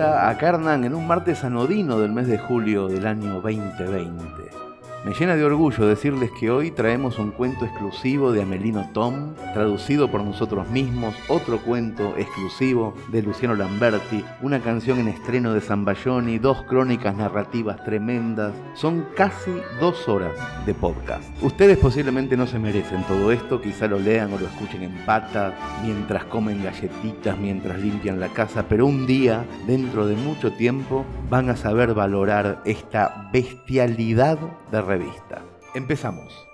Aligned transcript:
A 0.00 0.34
Carnan 0.38 0.84
en 0.84 0.94
un 0.94 1.06
martes 1.06 1.44
anodino 1.44 1.98
del 1.98 2.10
mes 2.12 2.26
de 2.26 2.38
julio 2.38 2.88
del 2.88 3.06
año 3.06 3.42
2020. 3.42 4.69
Me 5.02 5.14
llena 5.14 5.34
de 5.34 5.44
orgullo 5.44 5.86
decirles 5.86 6.30
que 6.30 6.50
hoy 6.50 6.70
traemos 6.70 7.18
un 7.18 7.30
cuento 7.30 7.64
exclusivo 7.64 8.32
de 8.32 8.42
Amelino 8.42 8.90
Tom, 8.92 9.34
traducido 9.54 10.10
por 10.10 10.22
nosotros 10.22 10.68
mismos, 10.68 11.14
otro 11.28 11.58
cuento 11.62 12.14
exclusivo 12.18 12.94
de 13.08 13.22
Luciano 13.22 13.54
Lamberti, 13.54 14.22
una 14.42 14.60
canción 14.60 14.98
en 14.98 15.08
estreno 15.08 15.54
de 15.54 15.62
Zambayoni, 15.62 16.38
dos 16.38 16.64
crónicas 16.64 17.16
narrativas 17.16 17.82
tremendas. 17.82 18.52
Son 18.74 19.06
casi 19.16 19.52
dos 19.80 20.06
horas 20.06 20.34
de 20.66 20.74
podcast. 20.74 21.24
Ustedes 21.42 21.78
posiblemente 21.78 22.36
no 22.36 22.46
se 22.46 22.58
merecen 22.58 23.02
todo 23.04 23.32
esto, 23.32 23.62
quizá 23.62 23.86
lo 23.86 23.98
lean 23.98 24.34
o 24.34 24.38
lo 24.38 24.44
escuchen 24.44 24.82
en 24.82 24.92
pata, 25.06 25.54
mientras 25.82 26.24
comen 26.24 26.62
galletitas, 26.62 27.38
mientras 27.38 27.80
limpian 27.80 28.20
la 28.20 28.28
casa, 28.28 28.66
pero 28.68 28.84
un 28.84 29.06
día, 29.06 29.46
dentro 29.66 30.06
de 30.06 30.16
mucho 30.16 30.52
tiempo, 30.52 31.06
van 31.30 31.48
a 31.48 31.56
saber 31.56 31.94
valorar 31.94 32.60
esta 32.66 33.30
bestialidad 33.32 34.38
de 34.70 34.89
revista. 34.90 35.42
Empezamos. 35.74 36.46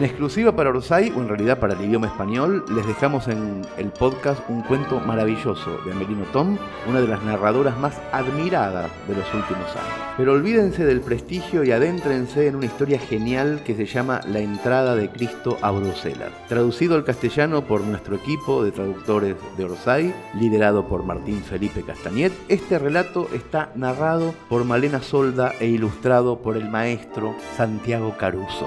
En 0.00 0.06
exclusiva 0.06 0.56
para 0.56 0.70
Orsay, 0.70 1.12
o 1.14 1.20
en 1.20 1.28
realidad 1.28 1.58
para 1.58 1.74
el 1.74 1.84
idioma 1.84 2.06
español, 2.06 2.64
les 2.74 2.86
dejamos 2.86 3.28
en 3.28 3.60
el 3.76 3.90
podcast 3.90 4.40
un 4.48 4.62
cuento 4.62 4.98
maravilloso 4.98 5.78
de 5.84 5.92
Amelino 5.92 6.24
Tom, 6.32 6.56
una 6.88 7.02
de 7.02 7.06
las 7.06 7.22
narradoras 7.22 7.76
más 7.78 8.00
admiradas 8.10 8.90
de 9.06 9.14
los 9.14 9.26
últimos 9.34 9.68
años. 9.76 10.14
Pero 10.16 10.32
olvídense 10.32 10.86
del 10.86 11.02
prestigio 11.02 11.64
y 11.64 11.72
adéntrense 11.72 12.46
en 12.46 12.56
una 12.56 12.64
historia 12.64 12.98
genial 12.98 13.60
que 13.62 13.74
se 13.74 13.84
llama 13.84 14.22
La 14.26 14.38
entrada 14.38 14.96
de 14.96 15.10
Cristo 15.10 15.58
a 15.60 15.70
Bruselas. 15.70 16.32
Traducido 16.48 16.94
al 16.94 17.04
castellano 17.04 17.66
por 17.66 17.82
nuestro 17.82 18.16
equipo 18.16 18.64
de 18.64 18.72
traductores 18.72 19.36
de 19.58 19.64
Orsay, 19.66 20.14
liderado 20.32 20.88
por 20.88 21.04
Martín 21.04 21.42
Felipe 21.42 21.82
Castañet, 21.82 22.32
este 22.48 22.78
relato 22.78 23.28
está 23.34 23.70
narrado 23.74 24.32
por 24.48 24.64
Malena 24.64 25.02
Solda 25.02 25.52
e 25.60 25.66
ilustrado 25.66 26.38
por 26.38 26.56
el 26.56 26.70
maestro 26.70 27.34
Santiago 27.54 28.16
Caruso. 28.16 28.64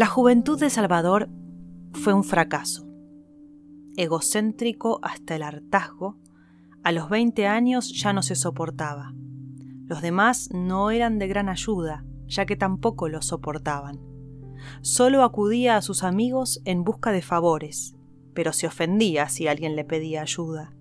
La 0.00 0.06
juventud 0.06 0.58
de 0.58 0.70
Salvador 0.70 1.28
fue 1.92 2.14
un 2.14 2.24
fracaso. 2.24 2.86
Egocéntrico 3.98 4.98
hasta 5.02 5.36
el 5.36 5.42
hartazgo, 5.42 6.16
a 6.82 6.90
los 6.90 7.10
20 7.10 7.46
años 7.46 7.92
ya 7.92 8.14
no 8.14 8.22
se 8.22 8.34
soportaba. 8.34 9.12
Los 9.84 10.00
demás 10.00 10.48
no 10.54 10.90
eran 10.90 11.18
de 11.18 11.28
gran 11.28 11.50
ayuda, 11.50 12.06
ya 12.26 12.46
que 12.46 12.56
tampoco 12.56 13.10
lo 13.10 13.20
soportaban. 13.20 14.00
Solo 14.80 15.22
acudía 15.22 15.76
a 15.76 15.82
sus 15.82 16.02
amigos 16.02 16.62
en 16.64 16.82
busca 16.82 17.12
de 17.12 17.20
favores, 17.20 17.94
pero 18.32 18.54
se 18.54 18.68
ofendía 18.68 19.28
si 19.28 19.48
alguien 19.48 19.76
le 19.76 19.84
pedía 19.84 20.22
ayuda. 20.22 20.72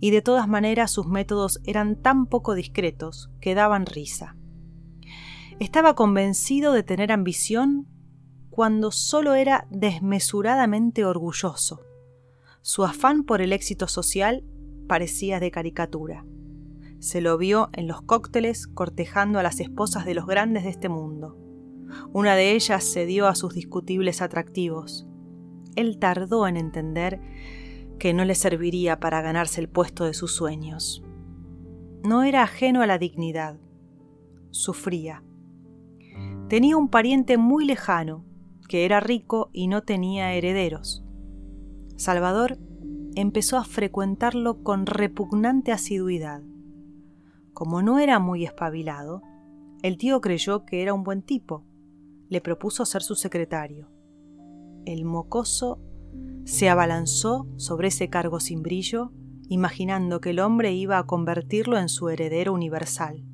Y 0.00 0.10
de 0.10 0.20
todas 0.20 0.48
maneras 0.48 0.90
sus 0.90 1.06
métodos 1.06 1.62
eran 1.64 1.96
tan 1.96 2.26
poco 2.26 2.54
discretos 2.54 3.30
que 3.40 3.54
daban 3.54 3.86
risa. 3.86 4.36
Estaba 5.60 5.94
convencido 5.94 6.74
de 6.74 6.82
tener 6.82 7.10
ambición 7.10 7.88
cuando 8.52 8.90
solo 8.90 9.32
era 9.32 9.66
desmesuradamente 9.70 11.06
orgulloso. 11.06 11.80
Su 12.60 12.84
afán 12.84 13.24
por 13.24 13.40
el 13.40 13.50
éxito 13.50 13.88
social 13.88 14.44
parecía 14.86 15.40
de 15.40 15.50
caricatura. 15.50 16.26
Se 16.98 17.22
lo 17.22 17.38
vio 17.38 17.70
en 17.72 17.88
los 17.88 18.02
cócteles 18.02 18.66
cortejando 18.66 19.38
a 19.38 19.42
las 19.42 19.58
esposas 19.58 20.04
de 20.04 20.14
los 20.14 20.26
grandes 20.26 20.64
de 20.64 20.68
este 20.68 20.90
mundo. 20.90 21.38
Una 22.12 22.36
de 22.36 22.52
ellas 22.52 22.84
cedió 22.84 23.26
a 23.26 23.34
sus 23.34 23.54
discutibles 23.54 24.20
atractivos. 24.20 25.08
Él 25.74 25.98
tardó 25.98 26.46
en 26.46 26.58
entender 26.58 27.20
que 27.98 28.12
no 28.12 28.26
le 28.26 28.34
serviría 28.34 29.00
para 29.00 29.22
ganarse 29.22 29.62
el 29.62 29.70
puesto 29.70 30.04
de 30.04 30.12
sus 30.12 30.34
sueños. 30.34 31.02
No 32.04 32.22
era 32.22 32.42
ajeno 32.42 32.82
a 32.82 32.86
la 32.86 32.98
dignidad. 32.98 33.58
Sufría. 34.50 35.24
Tenía 36.48 36.76
un 36.76 36.90
pariente 36.90 37.38
muy 37.38 37.64
lejano, 37.64 38.26
que 38.68 38.84
era 38.84 39.00
rico 39.00 39.50
y 39.52 39.68
no 39.68 39.82
tenía 39.82 40.32
herederos. 40.34 41.04
Salvador 41.96 42.58
empezó 43.14 43.58
a 43.58 43.64
frecuentarlo 43.64 44.62
con 44.62 44.86
repugnante 44.86 45.72
asiduidad. 45.72 46.42
Como 47.52 47.82
no 47.82 47.98
era 47.98 48.18
muy 48.18 48.44
espabilado, 48.44 49.22
el 49.82 49.98
tío 49.98 50.20
creyó 50.20 50.64
que 50.64 50.82
era 50.82 50.94
un 50.94 51.04
buen 51.04 51.22
tipo. 51.22 51.64
Le 52.28 52.40
propuso 52.40 52.84
ser 52.86 53.02
su 53.02 53.14
secretario. 53.14 53.90
El 54.86 55.04
mocoso 55.04 55.80
se 56.44 56.68
abalanzó 56.68 57.46
sobre 57.56 57.88
ese 57.88 58.08
cargo 58.08 58.40
sin 58.40 58.62
brillo, 58.62 59.12
imaginando 59.48 60.20
que 60.20 60.30
el 60.30 60.40
hombre 60.40 60.72
iba 60.72 60.98
a 60.98 61.06
convertirlo 61.06 61.78
en 61.78 61.88
su 61.88 62.08
heredero 62.08 62.52
universal. 62.52 63.24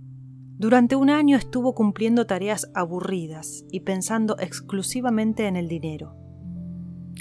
Durante 0.59 0.97
un 0.97 1.09
año 1.09 1.37
estuvo 1.37 1.73
cumpliendo 1.73 2.27
tareas 2.27 2.69
aburridas 2.75 3.65
y 3.71 3.81
pensando 3.81 4.37
exclusivamente 4.41 5.47
en 5.47 5.55
el 5.55 5.69
dinero. 5.69 6.17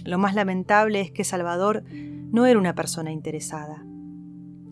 Lo 0.05 0.17
más 0.17 0.33
lamentable 0.33 1.01
es 1.01 1.11
que 1.11 1.23
Salvador 1.23 1.83
no 2.31 2.47
era 2.47 2.57
una 2.57 2.73
persona 2.73 3.11
interesada. 3.11 3.85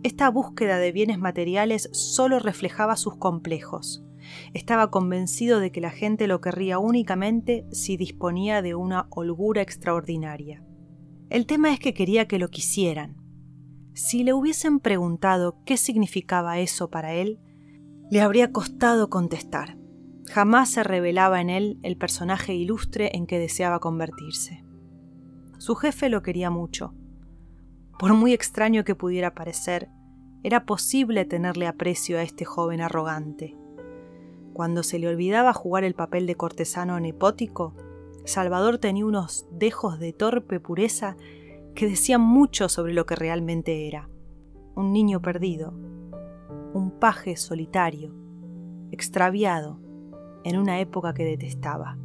Esta 0.01 0.31
búsqueda 0.31 0.79
de 0.79 0.91
bienes 0.91 1.19
materiales 1.19 1.89
solo 1.91 2.39
reflejaba 2.39 2.95
sus 2.95 3.17
complejos. 3.17 4.03
Estaba 4.55 4.89
convencido 4.89 5.59
de 5.59 5.71
que 5.71 5.81
la 5.81 5.91
gente 5.91 6.25
lo 6.25 6.41
querría 6.41 6.79
únicamente 6.79 7.67
si 7.71 7.97
disponía 7.97 8.63
de 8.63 8.73
una 8.73 9.05
holgura 9.11 9.61
extraordinaria. 9.61 10.65
El 11.29 11.45
tema 11.45 11.71
es 11.71 11.79
que 11.79 11.93
quería 11.93 12.27
que 12.27 12.39
lo 12.39 12.49
quisieran. 12.49 13.17
Si 13.93 14.23
le 14.23 14.33
hubiesen 14.33 14.79
preguntado 14.79 15.61
qué 15.65 15.77
significaba 15.77 16.57
eso 16.57 16.89
para 16.89 17.13
él, 17.13 17.39
le 18.09 18.21
habría 18.21 18.51
costado 18.51 19.09
contestar. 19.09 19.77
Jamás 20.27 20.69
se 20.69 20.83
revelaba 20.83 21.41
en 21.41 21.49
él 21.49 21.79
el 21.83 21.97
personaje 21.97 22.53
ilustre 22.53 23.11
en 23.13 23.25
que 23.25 23.39
deseaba 23.39 23.79
convertirse. 23.79 24.63
Su 25.57 25.75
jefe 25.75 26.09
lo 26.09 26.21
quería 26.21 26.49
mucho. 26.49 26.93
Por 27.97 28.13
muy 28.13 28.33
extraño 28.33 28.83
que 28.83 28.95
pudiera 28.95 29.33
parecer, 29.33 29.89
era 30.43 30.65
posible 30.65 31.25
tenerle 31.25 31.65
aprecio 31.65 32.19
a 32.19 32.21
este 32.21 32.45
joven 32.45 32.81
arrogante. 32.81 33.55
Cuando 34.53 34.83
se 34.83 34.99
le 34.99 35.07
olvidaba 35.07 35.53
jugar 35.53 35.83
el 35.83 35.95
papel 35.95 36.27
de 36.27 36.35
cortesano 36.35 36.99
nepótico, 36.99 37.73
Salvador 38.25 38.77
tenía 38.77 39.05
unos 39.05 39.47
dejos 39.51 39.99
de 39.99 40.13
torpe 40.13 40.59
pureza 40.59 41.17
que 41.73 41.87
decían 41.87 42.21
mucho 42.21 42.69
sobre 42.69 42.93
lo 42.93 43.05
que 43.05 43.15
realmente 43.15 43.87
era. 43.87 44.09
Un 44.75 44.93
niño 44.93 45.21
perdido, 45.21 45.73
un 46.75 46.91
paje 46.91 47.37
solitario, 47.37 48.13
extraviado, 48.91 49.79
en 50.43 50.57
una 50.57 50.81
época 50.81 51.13
que 51.13 51.23
detestaba. 51.23 51.97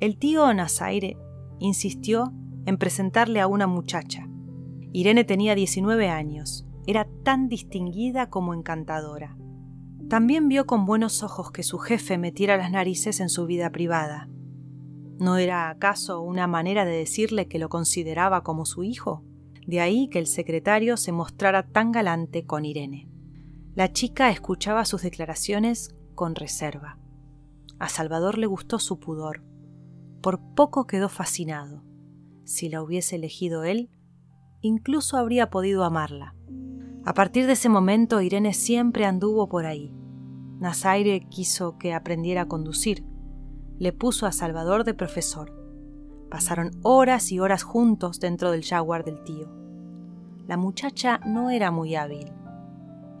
El 0.00 0.16
tío 0.16 0.52
Nazaire 0.54 1.18
insistió 1.58 2.32
en 2.64 2.78
presentarle 2.78 3.38
a 3.38 3.46
una 3.46 3.66
muchacha. 3.66 4.28
Irene 4.92 5.24
tenía 5.24 5.54
19 5.54 6.08
años, 6.08 6.66
era 6.86 7.06
tan 7.22 7.48
distinguida 7.48 8.30
como 8.30 8.54
encantadora. 8.54 9.36
También 10.08 10.48
vio 10.48 10.64
con 10.64 10.86
buenos 10.86 11.22
ojos 11.22 11.50
que 11.50 11.62
su 11.62 11.76
jefe 11.78 12.16
metiera 12.16 12.56
las 12.56 12.70
narices 12.70 13.20
en 13.20 13.28
su 13.28 13.44
vida 13.44 13.70
privada. 13.70 14.30
¿No 15.18 15.36
era 15.36 15.68
acaso 15.68 16.22
una 16.22 16.46
manera 16.46 16.86
de 16.86 16.96
decirle 16.96 17.46
que 17.46 17.58
lo 17.58 17.68
consideraba 17.68 18.42
como 18.42 18.64
su 18.64 18.84
hijo? 18.84 19.22
De 19.66 19.80
ahí 19.80 20.08
que 20.08 20.18
el 20.18 20.28
secretario 20.28 20.96
se 20.96 21.12
mostrara 21.12 21.66
tan 21.66 21.92
galante 21.92 22.46
con 22.46 22.64
Irene. 22.64 23.10
La 23.76 23.92
chica 23.92 24.30
escuchaba 24.30 24.86
sus 24.86 25.02
declaraciones 25.02 25.94
con 26.14 26.34
reserva. 26.34 26.98
A 27.78 27.90
Salvador 27.90 28.38
le 28.38 28.46
gustó 28.46 28.78
su 28.78 28.98
pudor. 28.98 29.42
Por 30.22 30.40
poco 30.54 30.86
quedó 30.86 31.10
fascinado. 31.10 31.84
Si 32.44 32.70
la 32.70 32.82
hubiese 32.82 33.16
elegido 33.16 33.64
él, 33.64 33.90
incluso 34.62 35.18
habría 35.18 35.50
podido 35.50 35.84
amarla. 35.84 36.34
A 37.04 37.12
partir 37.12 37.46
de 37.46 37.52
ese 37.52 37.68
momento 37.68 38.22
Irene 38.22 38.54
siempre 38.54 39.04
anduvo 39.04 39.46
por 39.50 39.66
ahí. 39.66 39.92
Nazaire 40.58 41.28
quiso 41.28 41.76
que 41.76 41.92
aprendiera 41.92 42.42
a 42.42 42.48
conducir. 42.48 43.04
Le 43.78 43.92
puso 43.92 44.24
a 44.24 44.32
Salvador 44.32 44.84
de 44.84 44.94
profesor. 44.94 45.52
Pasaron 46.30 46.70
horas 46.82 47.30
y 47.30 47.40
horas 47.40 47.62
juntos 47.62 48.20
dentro 48.20 48.52
del 48.52 48.64
jaguar 48.64 49.04
del 49.04 49.22
tío. 49.22 49.50
La 50.46 50.56
muchacha 50.56 51.20
no 51.26 51.50
era 51.50 51.70
muy 51.70 51.94
hábil 51.94 52.32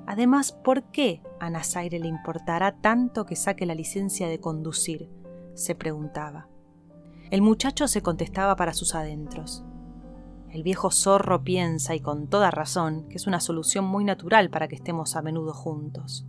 Además, 0.06 0.52
¿por 0.52 0.84
qué 0.84 1.22
a 1.40 1.50
Nazaire 1.50 1.98
le 1.98 2.06
importará 2.08 2.80
tanto 2.80 3.26
que 3.26 3.36
saque 3.36 3.66
la 3.66 3.74
licencia 3.74 4.28
de 4.28 4.40
conducir? 4.40 5.10
se 5.54 5.74
preguntaba. 5.74 6.48
El 7.30 7.42
muchacho 7.42 7.88
se 7.88 8.02
contestaba 8.02 8.56
para 8.56 8.74
sus 8.74 8.94
adentros. 8.94 9.64
El 10.50 10.62
viejo 10.62 10.90
zorro 10.90 11.42
piensa, 11.42 11.94
y 11.94 12.00
con 12.00 12.28
toda 12.28 12.50
razón, 12.50 13.08
que 13.08 13.16
es 13.16 13.26
una 13.26 13.40
solución 13.40 13.84
muy 13.84 14.04
natural 14.04 14.48
para 14.50 14.68
que 14.68 14.76
estemos 14.76 15.16
a 15.16 15.22
menudo 15.22 15.52
juntos. 15.52 16.26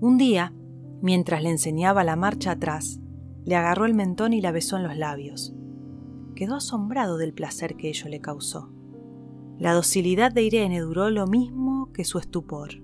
Un 0.00 0.18
día, 0.18 0.52
mientras 1.00 1.42
le 1.42 1.50
enseñaba 1.50 2.04
la 2.04 2.16
marcha 2.16 2.52
atrás, 2.52 3.00
le 3.44 3.56
agarró 3.56 3.86
el 3.86 3.94
mentón 3.94 4.32
y 4.32 4.40
la 4.40 4.52
besó 4.52 4.76
en 4.76 4.82
los 4.82 4.96
labios. 4.96 5.54
Quedó 6.34 6.56
asombrado 6.56 7.16
del 7.16 7.32
placer 7.32 7.76
que 7.76 7.88
ello 7.88 8.08
le 8.08 8.20
causó. 8.20 8.70
La 9.56 9.72
docilidad 9.72 10.30
de 10.30 10.42
Irene 10.42 10.80
duró 10.80 11.10
lo 11.10 11.26
mismo 11.26 11.90
que 11.92 12.04
su 12.04 12.18
estupor, 12.18 12.82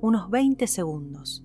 unos 0.00 0.30
veinte 0.30 0.66
segundos. 0.66 1.44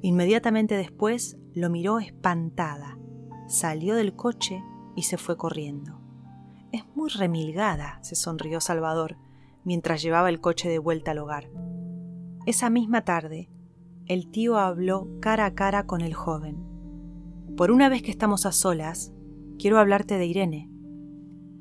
Inmediatamente 0.00 0.76
después 0.76 1.38
lo 1.52 1.70
miró 1.70 1.98
espantada, 1.98 2.98
salió 3.46 3.94
del 3.94 4.14
coche 4.14 4.62
y 4.96 5.02
se 5.02 5.18
fue 5.18 5.36
corriendo. 5.36 6.00
Es 6.72 6.84
muy 6.94 7.10
remilgada, 7.10 7.98
se 8.02 8.14
sonrió 8.14 8.60
Salvador, 8.60 9.16
mientras 9.64 10.02
llevaba 10.02 10.28
el 10.28 10.40
coche 10.40 10.68
de 10.68 10.78
vuelta 10.78 11.10
al 11.10 11.18
hogar. 11.18 11.50
Esa 12.46 12.70
misma 12.70 13.04
tarde, 13.04 13.50
el 14.06 14.30
tío 14.30 14.58
habló 14.58 15.08
cara 15.20 15.44
a 15.46 15.54
cara 15.54 15.86
con 15.86 16.00
el 16.00 16.14
joven. 16.14 16.64
Por 17.56 17.70
una 17.70 17.88
vez 17.88 18.02
que 18.02 18.10
estamos 18.10 18.46
a 18.46 18.52
solas, 18.52 19.12
quiero 19.58 19.78
hablarte 19.78 20.18
de 20.18 20.26
Irene. 20.26 20.70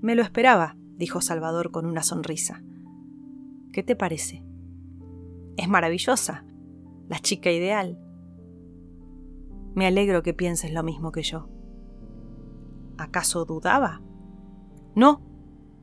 Me 0.02 0.16
lo 0.16 0.24
esperaba, 0.24 0.78
dijo 0.96 1.22
Salvador 1.22 1.72
con 1.72 1.86
una 1.86 2.02
sonrisa. 2.02 2.64
¿Qué 3.72 3.84
te 3.84 3.96
parece? 3.96 4.44
Es 5.58 5.68
maravillosa, 5.68 6.46
la 7.08 7.20
chica 7.20 7.52
ideal. 7.52 8.00
Me 9.74 9.88
alegro 9.88 10.24
que 10.24 10.34
pienses 10.34 10.74
lo 10.74 10.84
mismo 10.84 11.12
que 11.12 11.24
yo. 11.24 11.50
¿Acaso 12.98 13.46
dudaba? 13.46 14.02
No, 14.96 15.22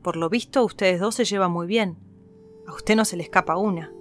por 0.01 0.15
lo 0.15 0.29
visto 0.29 0.63
ustedes 0.63 0.99
dos 0.99 1.15
se 1.15 1.25
llevan 1.25 1.51
muy 1.51 1.67
bien. 1.67 1.97
A 2.67 2.73
usted 2.73 2.95
no 2.95 3.05
se 3.05 3.17
le 3.17 3.23
escapa 3.23 3.57
una. 3.57 3.91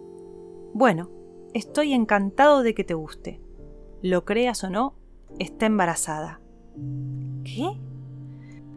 Bueno, 0.74 1.10
estoy 1.54 1.94
encantado 1.94 2.62
de 2.62 2.74
que 2.74 2.84
te 2.84 2.94
guste. 2.94 3.40
Lo 4.02 4.24
creas 4.24 4.62
o 4.64 4.70
no, 4.70 4.96
está 5.38 5.66
embarazada. 5.66 6.40
¿Qué? 7.44 7.80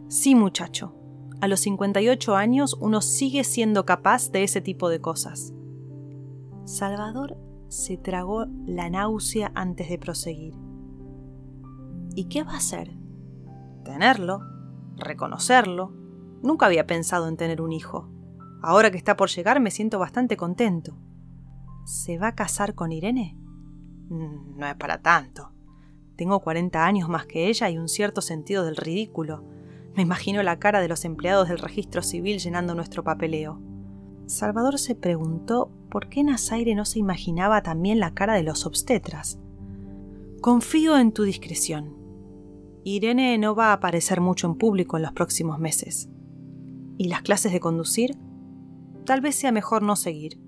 Sí, 0.08 0.34
muchacho 0.34 0.94
a 1.42 1.48
los 1.48 1.58
58 1.58 2.36
años 2.36 2.76
uno 2.80 3.00
sigue 3.00 3.42
siendo 3.42 3.84
capaz 3.84 4.30
de 4.30 4.44
ese 4.44 4.60
tipo 4.60 4.88
de 4.88 5.00
cosas. 5.00 5.52
Salvador 6.64 7.36
se 7.68 7.96
tragó 7.96 8.46
la 8.66 8.88
náusea 8.88 9.50
antes 9.54 9.88
de 9.88 9.98
proseguir. 9.98 10.54
¿Y 12.14 12.28
qué 12.28 12.44
va 12.44 12.52
a 12.52 12.58
hacer? 12.58 12.92
Tenerlo, 13.84 14.40
reconocerlo. 14.96 15.92
Nunca 16.42 16.66
había 16.66 16.86
pensado 16.86 17.28
en 17.28 17.36
tener 17.36 17.60
un 17.60 17.72
hijo. 17.72 18.08
Ahora 18.62 18.90
que 18.90 18.96
está 18.96 19.16
por 19.16 19.28
llegar 19.28 19.60
me 19.60 19.70
siento 19.70 19.98
bastante 19.98 20.36
contento. 20.36 20.96
¿Se 21.84 22.18
va 22.18 22.28
a 22.28 22.34
casar 22.34 22.74
con 22.74 22.92
Irene? 22.92 23.36
Mm, 24.08 24.58
no 24.58 24.66
es 24.66 24.76
para 24.76 25.02
tanto. 25.02 25.52
Tengo 26.16 26.40
40 26.40 26.84
años 26.84 27.08
más 27.08 27.26
que 27.26 27.48
ella 27.48 27.70
y 27.70 27.78
un 27.78 27.88
cierto 27.88 28.20
sentido 28.20 28.64
del 28.64 28.76
ridículo. 28.76 29.44
Me 29.96 30.02
imagino 30.02 30.42
la 30.42 30.58
cara 30.60 30.80
de 30.80 30.88
los 30.88 31.04
empleados 31.04 31.48
del 31.48 31.58
registro 31.58 32.02
civil 32.02 32.38
llenando 32.38 32.74
nuestro 32.74 33.02
papeleo. 33.02 33.60
Salvador 34.32 34.78
se 34.78 34.94
preguntó 34.94 35.70
por 35.90 36.08
qué 36.08 36.24
Nazaire 36.24 36.74
no 36.74 36.86
se 36.86 36.98
imaginaba 36.98 37.62
también 37.62 38.00
la 38.00 38.14
cara 38.14 38.32
de 38.32 38.42
los 38.42 38.64
obstetras. 38.64 39.38
Confío 40.40 40.96
en 40.96 41.12
tu 41.12 41.24
discreción. 41.24 41.98
Irene 42.82 43.36
no 43.36 43.54
va 43.54 43.66
a 43.66 43.72
aparecer 43.74 44.22
mucho 44.22 44.46
en 44.46 44.54
público 44.54 44.96
en 44.96 45.02
los 45.02 45.12
próximos 45.12 45.58
meses. 45.58 46.08
¿Y 46.96 47.08
las 47.08 47.20
clases 47.20 47.52
de 47.52 47.60
conducir? 47.60 48.16
Tal 49.04 49.20
vez 49.20 49.34
sea 49.34 49.52
mejor 49.52 49.82
no 49.82 49.96
seguir. 49.96 50.40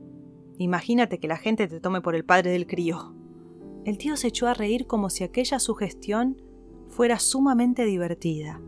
Imagínate 0.56 1.20
que 1.20 1.28
la 1.28 1.36
gente 1.36 1.68
te 1.68 1.78
tome 1.78 2.00
por 2.00 2.14
el 2.14 2.24
padre 2.24 2.52
del 2.52 2.66
crío. 2.66 3.14
El 3.84 3.98
tío 3.98 4.16
se 4.16 4.28
echó 4.28 4.48
a 4.48 4.54
reír 4.54 4.86
como 4.86 5.10
si 5.10 5.24
aquella 5.24 5.58
sugestión 5.58 6.40
fuera 6.88 7.18
sumamente 7.18 7.84
divertida. 7.84 8.62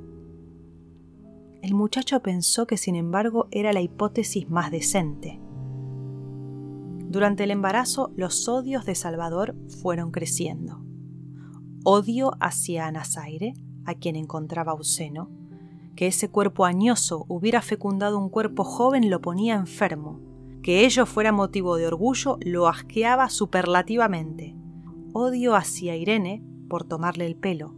El 1.66 1.74
muchacho 1.74 2.20
pensó 2.20 2.68
que 2.68 2.76
sin 2.76 2.94
embargo 2.94 3.48
era 3.50 3.72
la 3.72 3.80
hipótesis 3.80 4.48
más 4.48 4.70
decente. 4.70 5.40
Durante 7.08 7.42
el 7.42 7.50
embarazo 7.50 8.12
los 8.14 8.48
odios 8.48 8.86
de 8.86 8.94
Salvador 8.94 9.56
fueron 9.82 10.12
creciendo. 10.12 10.80
Odio 11.82 12.34
hacia 12.38 12.86
Anazaire, 12.86 13.54
a 13.84 13.94
quien 13.94 14.14
encontraba 14.14 14.74
obsceno, 14.74 15.28
que 15.96 16.06
ese 16.06 16.30
cuerpo 16.30 16.66
añoso 16.66 17.26
hubiera 17.26 17.60
fecundado 17.62 18.16
un 18.16 18.28
cuerpo 18.28 18.62
joven 18.62 19.10
lo 19.10 19.20
ponía 19.20 19.56
enfermo, 19.56 20.20
que 20.62 20.86
ello 20.86 21.04
fuera 21.04 21.32
motivo 21.32 21.74
de 21.74 21.88
orgullo 21.88 22.38
lo 22.42 22.68
asqueaba 22.68 23.28
superlativamente. 23.28 24.54
Odio 25.12 25.56
hacia 25.56 25.96
Irene 25.96 26.44
por 26.68 26.84
tomarle 26.84 27.26
el 27.26 27.34
pelo. 27.34 27.74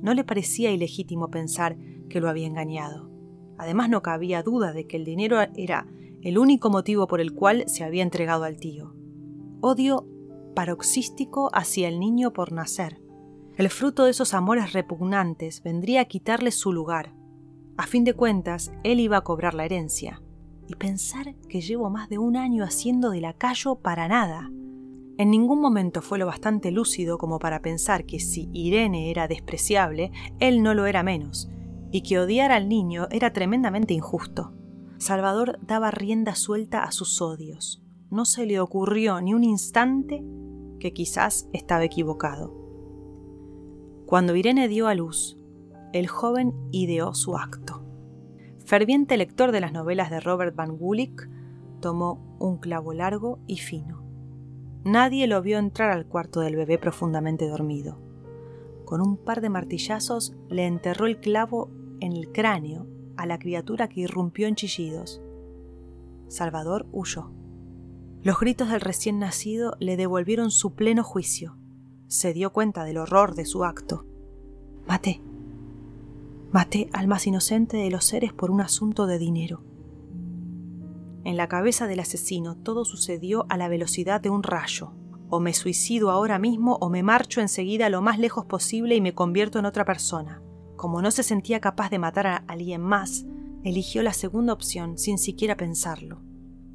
No 0.00 0.12
le 0.12 0.24
parecía 0.24 0.72
ilegítimo 0.72 1.30
pensar 1.30 1.78
que 2.08 2.20
lo 2.20 2.28
había 2.28 2.48
engañado. 2.48 3.11
Además 3.62 3.88
no 3.88 4.02
cabía 4.02 4.42
duda 4.42 4.72
de 4.72 4.88
que 4.88 4.96
el 4.96 5.04
dinero 5.04 5.38
era 5.54 5.86
el 6.20 6.36
único 6.36 6.68
motivo 6.68 7.06
por 7.06 7.20
el 7.20 7.32
cual 7.32 7.62
se 7.68 7.84
había 7.84 8.02
entregado 8.02 8.42
al 8.42 8.56
tío. 8.56 8.92
Odio 9.60 10.04
paroxístico 10.56 11.48
hacia 11.52 11.86
el 11.86 12.00
niño 12.00 12.32
por 12.32 12.50
nacer. 12.50 13.00
El 13.56 13.70
fruto 13.70 14.04
de 14.04 14.10
esos 14.10 14.34
amores 14.34 14.72
repugnantes 14.72 15.62
vendría 15.62 16.00
a 16.00 16.04
quitarle 16.06 16.50
su 16.50 16.72
lugar. 16.72 17.14
A 17.76 17.86
fin 17.86 18.02
de 18.02 18.14
cuentas, 18.14 18.72
él 18.82 18.98
iba 18.98 19.18
a 19.18 19.24
cobrar 19.24 19.54
la 19.54 19.64
herencia. 19.64 20.20
Y 20.66 20.74
pensar 20.74 21.36
que 21.48 21.60
llevo 21.60 21.88
más 21.88 22.08
de 22.08 22.18
un 22.18 22.36
año 22.36 22.64
haciendo 22.64 23.10
de 23.10 23.20
lacayo 23.20 23.76
para 23.76 24.08
nada. 24.08 24.50
En 25.18 25.30
ningún 25.30 25.60
momento 25.60 26.02
fue 26.02 26.18
lo 26.18 26.26
bastante 26.26 26.72
lúcido 26.72 27.16
como 27.16 27.38
para 27.38 27.62
pensar 27.62 28.06
que 28.06 28.18
si 28.18 28.50
Irene 28.52 29.12
era 29.12 29.28
despreciable, 29.28 30.10
él 30.40 30.64
no 30.64 30.74
lo 30.74 30.86
era 30.86 31.04
menos, 31.04 31.48
y 31.92 32.02
que 32.02 32.18
odiar 32.18 32.50
al 32.50 32.68
niño 32.68 33.06
era 33.10 33.32
tremendamente 33.32 33.94
injusto. 33.94 34.52
Salvador 34.98 35.58
daba 35.62 35.90
rienda 35.90 36.34
suelta 36.34 36.82
a 36.82 36.90
sus 36.90 37.20
odios. 37.20 37.82
No 38.10 38.24
se 38.24 38.46
le 38.46 38.60
ocurrió 38.60 39.20
ni 39.20 39.34
un 39.34 39.44
instante 39.44 40.24
que 40.80 40.92
quizás 40.92 41.48
estaba 41.52 41.84
equivocado. 41.84 42.54
Cuando 44.06 44.34
Irene 44.34 44.68
dio 44.68 44.88
a 44.88 44.94
luz, 44.94 45.38
el 45.92 46.08
joven 46.08 46.54
ideó 46.70 47.14
su 47.14 47.36
acto. 47.36 47.84
Ferviente 48.64 49.16
lector 49.16 49.52
de 49.52 49.60
las 49.60 49.72
novelas 49.72 50.10
de 50.10 50.20
Robert 50.20 50.56
Van 50.56 50.76
Gulik, 50.76 51.28
tomó 51.80 52.36
un 52.38 52.58
clavo 52.58 52.94
largo 52.94 53.38
y 53.46 53.58
fino. 53.58 54.02
Nadie 54.84 55.26
lo 55.26 55.42
vio 55.42 55.58
entrar 55.58 55.90
al 55.90 56.06
cuarto 56.06 56.40
del 56.40 56.56
bebé 56.56 56.78
profundamente 56.78 57.48
dormido. 57.48 57.98
Con 58.84 59.00
un 59.00 59.16
par 59.16 59.40
de 59.40 59.50
martillazos 59.50 60.34
le 60.48 60.66
enterró 60.66 61.06
el 61.06 61.20
clavo 61.20 61.70
en 62.02 62.12
el 62.12 62.32
cráneo 62.32 62.86
a 63.16 63.26
la 63.26 63.38
criatura 63.38 63.88
que 63.88 64.00
irrumpió 64.00 64.48
en 64.48 64.56
chillidos. 64.56 65.22
Salvador 66.28 66.86
huyó. 66.92 67.30
Los 68.22 68.40
gritos 68.40 68.70
del 68.70 68.80
recién 68.80 69.18
nacido 69.18 69.76
le 69.78 69.96
devolvieron 69.96 70.50
su 70.50 70.74
pleno 70.74 71.04
juicio. 71.04 71.56
Se 72.08 72.32
dio 72.32 72.52
cuenta 72.52 72.84
del 72.84 72.98
horror 72.98 73.34
de 73.34 73.44
su 73.44 73.64
acto. 73.64 74.04
Maté. 74.86 75.22
Maté 76.50 76.90
al 76.92 77.06
más 77.06 77.26
inocente 77.26 77.76
de 77.76 77.90
los 77.90 78.04
seres 78.04 78.32
por 78.32 78.50
un 78.50 78.60
asunto 78.60 79.06
de 79.06 79.18
dinero. 79.18 79.62
En 81.24 81.36
la 81.36 81.48
cabeza 81.48 81.86
del 81.86 82.00
asesino 82.00 82.56
todo 82.56 82.84
sucedió 82.84 83.46
a 83.48 83.56
la 83.56 83.68
velocidad 83.68 84.20
de 84.20 84.30
un 84.30 84.42
rayo. 84.42 84.92
O 85.30 85.38
me 85.38 85.54
suicido 85.54 86.10
ahora 86.10 86.38
mismo 86.40 86.78
o 86.80 86.90
me 86.90 87.04
marcho 87.04 87.40
enseguida 87.40 87.88
lo 87.88 88.02
más 88.02 88.18
lejos 88.18 88.44
posible 88.44 88.96
y 88.96 89.00
me 89.00 89.14
convierto 89.14 89.60
en 89.60 89.66
otra 89.66 89.84
persona. 89.84 90.42
Como 90.82 91.00
no 91.00 91.12
se 91.12 91.22
sentía 91.22 91.60
capaz 91.60 91.90
de 91.90 92.00
matar 92.00 92.26
a 92.26 92.36
alguien 92.48 92.80
más, 92.80 93.24
eligió 93.62 94.02
la 94.02 94.12
segunda 94.12 94.52
opción 94.52 94.98
sin 94.98 95.16
siquiera 95.16 95.56
pensarlo. 95.56 96.22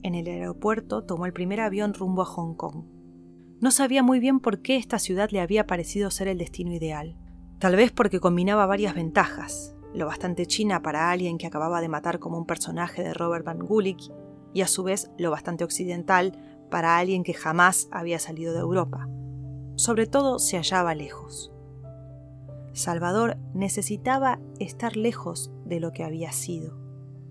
En 0.01 0.15
el 0.15 0.27
aeropuerto 0.27 1.03
tomó 1.03 1.25
el 1.25 1.33
primer 1.33 1.59
avión 1.59 1.93
rumbo 1.93 2.21
a 2.21 2.25
Hong 2.25 2.53
Kong. 2.53 2.85
No 3.59 3.69
sabía 3.69 4.03
muy 4.03 4.21
bien 4.21 4.39
por 4.39 4.61
qué 4.61 4.77
esta 4.77 4.97
ciudad 4.97 5.29
le 5.31 5.41
había 5.41 5.67
parecido 5.67 6.09
ser 6.09 6.29
el 6.29 6.37
destino 6.37 6.71
ideal. 6.71 7.17
Tal 7.59 7.75
vez 7.75 7.91
porque 7.91 8.21
combinaba 8.21 8.65
varias 8.65 8.95
ventajas, 8.95 9.75
lo 9.93 10.05
bastante 10.05 10.45
china 10.45 10.81
para 10.81 11.11
alguien 11.11 11.37
que 11.37 11.47
acababa 11.47 11.81
de 11.81 11.89
matar 11.89 12.19
como 12.19 12.37
un 12.37 12.45
personaje 12.45 13.03
de 13.03 13.13
Robert 13.13 13.43
Van 13.43 13.59
Gulik 13.59 13.99
y 14.53 14.61
a 14.61 14.67
su 14.67 14.83
vez 14.83 15.11
lo 15.17 15.31
bastante 15.31 15.65
occidental 15.65 16.31
para 16.71 16.97
alguien 16.97 17.25
que 17.25 17.33
jamás 17.33 17.89
había 17.91 18.19
salido 18.19 18.53
de 18.53 18.61
Europa. 18.61 19.09
Sobre 19.75 20.07
todo 20.07 20.39
se 20.39 20.55
hallaba 20.55 20.95
lejos. 20.95 21.51
Salvador 22.77 23.37
necesitaba 23.53 24.39
estar 24.59 24.95
lejos 24.95 25.51
de 25.65 25.79
lo 25.79 25.91
que 25.91 26.03
había 26.03 26.31
sido. 26.31 26.77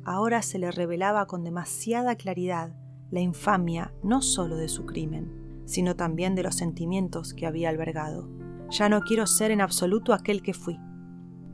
Ahora 0.05 0.43
se 0.43 0.59
le 0.59 0.71
revelaba 0.71 1.27
con 1.27 1.45
demasiada 1.45 2.17
claridad 2.17 2.75
la 3.11 3.21
infamia 3.21 3.93
no 4.03 4.23
sólo 4.23 4.57
de 4.57 4.69
su 4.69 4.85
crimen, 4.85 5.63
sino 5.65 5.97
también 5.97 6.35
de 6.35 6.43
los 6.43 6.57
sentimientos 6.57 7.35
que 7.35 7.47
había 7.47 7.69
albergado. 7.69 8.29
Ya 8.71 8.89
no 8.89 9.01
quiero 9.01 9.27
ser 9.27 9.51
en 9.51 9.61
absoluto 9.61 10.13
aquel 10.13 10.43
que 10.43 10.55
fui. 10.55 10.79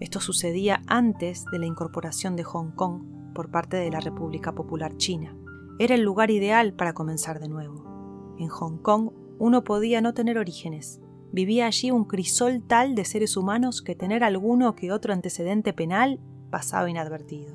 Esto 0.01 0.21
sucedía 0.21 0.83
antes 0.87 1.45
de 1.53 1.59
la 1.59 1.67
incorporación 1.67 2.37
de 2.37 2.45
Hong 2.45 2.73
Kong 2.73 3.33
por 3.35 3.51
parte 3.51 3.77
de 3.77 3.91
la 3.91 4.01
República 4.01 4.55
Popular 4.55 4.97
China. 4.97 5.37
Era 5.79 5.95
el 5.95 6.03
lugar 6.03 6.31
ideal 6.31 6.75
para 6.75 6.95
comenzar 6.95 7.41
de 7.41 7.49
nuevo. 7.49 8.35
En 8.39 8.49
Hong 8.49 8.79
Kong 8.79 9.11
uno 9.39 9.65
podía 9.65 10.01
no 10.01 10.15
tener 10.15 10.39
orígenes. 10.39 11.01
Vivía 11.33 11.67
allí 11.67 11.91
un 11.91 12.05
crisol 12.05 12.63
tal 12.63 12.95
de 12.95 13.07
seres 13.07 13.39
humanos 13.39 13.81
que 13.81 13.95
tener 13.95 14.23
alguno 14.23 14.75
que 14.77 14.93
otro 14.93 15.15
antecedente 15.15 15.73
penal 15.73 16.21
pasaba 16.51 16.91
inadvertido. 16.91 17.55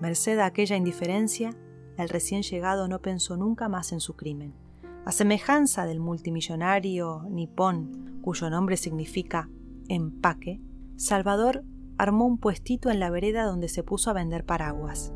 Merced 0.00 0.38
a 0.38 0.46
aquella 0.46 0.76
indiferencia, 0.76 1.50
el 1.98 2.08
recién 2.08 2.42
llegado 2.42 2.86
no 2.86 3.02
pensó 3.02 3.36
nunca 3.36 3.68
más 3.68 3.90
en 3.92 4.00
su 4.00 4.14
crimen. 4.14 4.54
A 5.04 5.12
semejanza 5.12 5.86
del 5.86 5.98
multimillonario 5.98 7.26
nipón, 7.28 8.20
cuyo 8.22 8.48
nombre 8.48 8.76
significa 8.76 9.50
empaque, 9.88 10.60
Salvador 10.96 11.64
armó 11.98 12.26
un 12.26 12.38
puestito 12.38 12.90
en 12.90 13.00
la 13.00 13.10
vereda 13.10 13.44
donde 13.44 13.68
se 13.68 13.82
puso 13.82 14.10
a 14.10 14.14
vender 14.14 14.44
paraguas. 14.44 15.12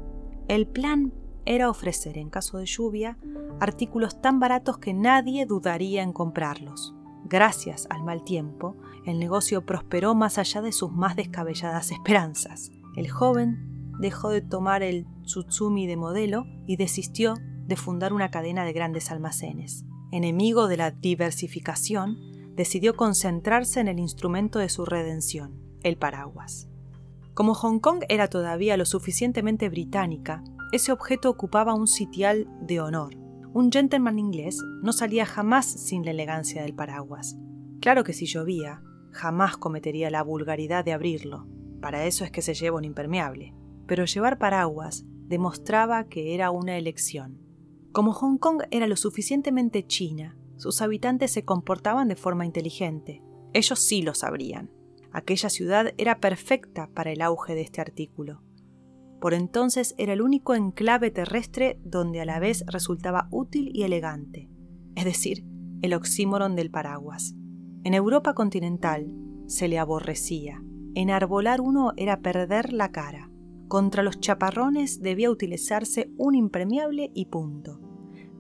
El 0.49 0.67
plan 0.67 1.13
era 1.47 1.71
ofrecer, 1.71 2.19
en 2.19 2.29
caso 2.29 2.59
de 2.59 2.67
lluvia, 2.67 3.19
artículos 3.61 4.21
tan 4.21 4.41
baratos 4.41 4.79
que 4.79 4.95
nadie 4.95 5.47
dudaría 5.47 6.03
en 6.03 6.13
comprarlos. 6.13 6.94
Gracias 7.25 7.87
al 7.91 8.05
mal 8.05 8.23
tiempo, 8.23 8.77
el 9.07 9.19
negocio 9.19 9.65
prosperó 9.65 10.15
más 10.15 10.39
allá 10.39 10.61
de 10.63 10.73
sus 10.73 10.93
más 10.93 11.17
descabelladas 11.17 11.91
esperanzas. 11.91 12.71
El 12.97 13.11
joven 13.11 13.93
dejó 13.99 14.31
de 14.31 14.43
tomar 14.43 14.83
el 14.83 15.07
Tsutsumi 15.23 15.87
de 15.87 15.97
modelo 15.97 16.45
y 16.67 16.77
desistió 16.77 17.35
de 17.67 17.77
fundar 17.77 18.13
una 18.13 18.31
cadena 18.31 18.65
de 18.65 18.73
grandes 18.73 19.11
almacenes. 19.11 19.85
Enemigo 20.13 20.69
de 20.69 20.77
la 20.77 20.91
diversificación, 20.91 22.19
decidió 22.55 22.95
concentrarse 22.95 23.81
en 23.81 23.89
el 23.89 23.99
instrumento 23.99 24.59
de 24.59 24.69
su 24.69 24.85
redención, 24.85 25.61
el 25.83 25.97
paraguas. 25.97 26.69
Como 27.33 27.55
Hong 27.55 27.81
Kong 27.81 28.05
era 28.09 28.29
todavía 28.29 28.77
lo 28.77 28.85
suficientemente 28.85 29.69
británica, 29.69 30.45
ese 30.73 30.93
objeto 30.93 31.31
ocupaba 31.31 31.75
un 31.75 31.89
sitial 31.89 32.47
de 32.61 32.81
honor. 32.81 33.24
Un 33.55 33.71
gentleman 33.71 34.19
inglés 34.19 34.59
no 34.83 34.93
salía 34.93 35.25
jamás 35.25 35.65
sin 35.65 36.05
la 36.05 36.11
elegancia 36.11 36.63
del 36.63 36.75
paraguas. 36.75 37.37
Claro 37.81 38.03
que 38.03 38.13
si 38.13 38.27
llovía, 38.27 38.83
jamás 39.13 39.57
cometería 39.57 40.11
la 40.11 40.25
vulgaridad 40.25 40.85
de 40.85 40.93
abrirlo. 40.93 41.47
Para 41.81 42.05
eso 42.05 42.25
es 42.25 42.33
que 42.33 42.43
se 42.43 42.55
lleva 42.55 42.79
un 42.79 42.85
impermeable. 42.85 43.55
Pero 43.87 44.07
llevar 44.07 44.39
paraguas 44.39 45.05
demostraba 45.07 46.09
que 46.09 46.35
era 46.35 46.51
una 46.51 46.77
elección. 46.77 47.39
Como 47.93 48.13
Hong 48.13 48.39
Kong 48.39 48.65
era 48.73 48.89
lo 48.89 48.97
suficientemente 48.97 49.87
china, 49.87 50.37
sus 50.57 50.83
habitantes 50.83 51.31
se 51.31 51.45
comportaban 51.45 52.09
de 52.09 52.17
forma 52.17 52.47
inteligente. 52.47 53.23
Ellos 53.53 53.79
sí 53.79 54.03
lo 54.03 54.15
sabrían. 54.15 54.73
Aquella 55.13 55.49
ciudad 55.49 55.95
era 55.97 56.19
perfecta 56.19 56.91
para 56.93 57.13
el 57.13 57.23
auge 57.23 57.55
de 57.55 57.61
este 57.61 57.81
artículo. 57.81 58.43
Por 59.25 59.33
entonces 59.33 59.95
era 59.97 60.13
el 60.13 60.21
único 60.21 60.55
enclave 60.55 61.11
terrestre 61.11 61.81
donde 61.83 62.21
a 62.21 62.27
la 62.27 62.41
vez 62.41 62.63
resultaba 62.67 63.27
útil 63.31 63.71
y 63.73 63.85
elegante, 63.85 64.51
es 64.97 65.07
decir, 65.07 65.47
el 65.81 65.95
oxímoron 65.95 66.55
del 66.57 66.71
paraguas. 66.71 67.35
En 67.85 67.95
Europa 67.95 68.35
continental 68.35 69.11
se 69.47 69.67
le 69.67 69.79
aborrecía. 69.79 70.63
Enarbolar 70.95 71.63
uno 71.63 71.95
era 71.97 72.21
perder 72.21 72.75
la 72.75 72.93
cara. 72.93 73.31
Contra 73.67 74.03
los 74.03 74.21
chaparrones 74.21 75.01
debía 75.01 75.31
utilizarse 75.31 76.13
un 76.19 76.35
impermeable 76.35 77.11
y 77.15 77.25
punto. 77.25 77.81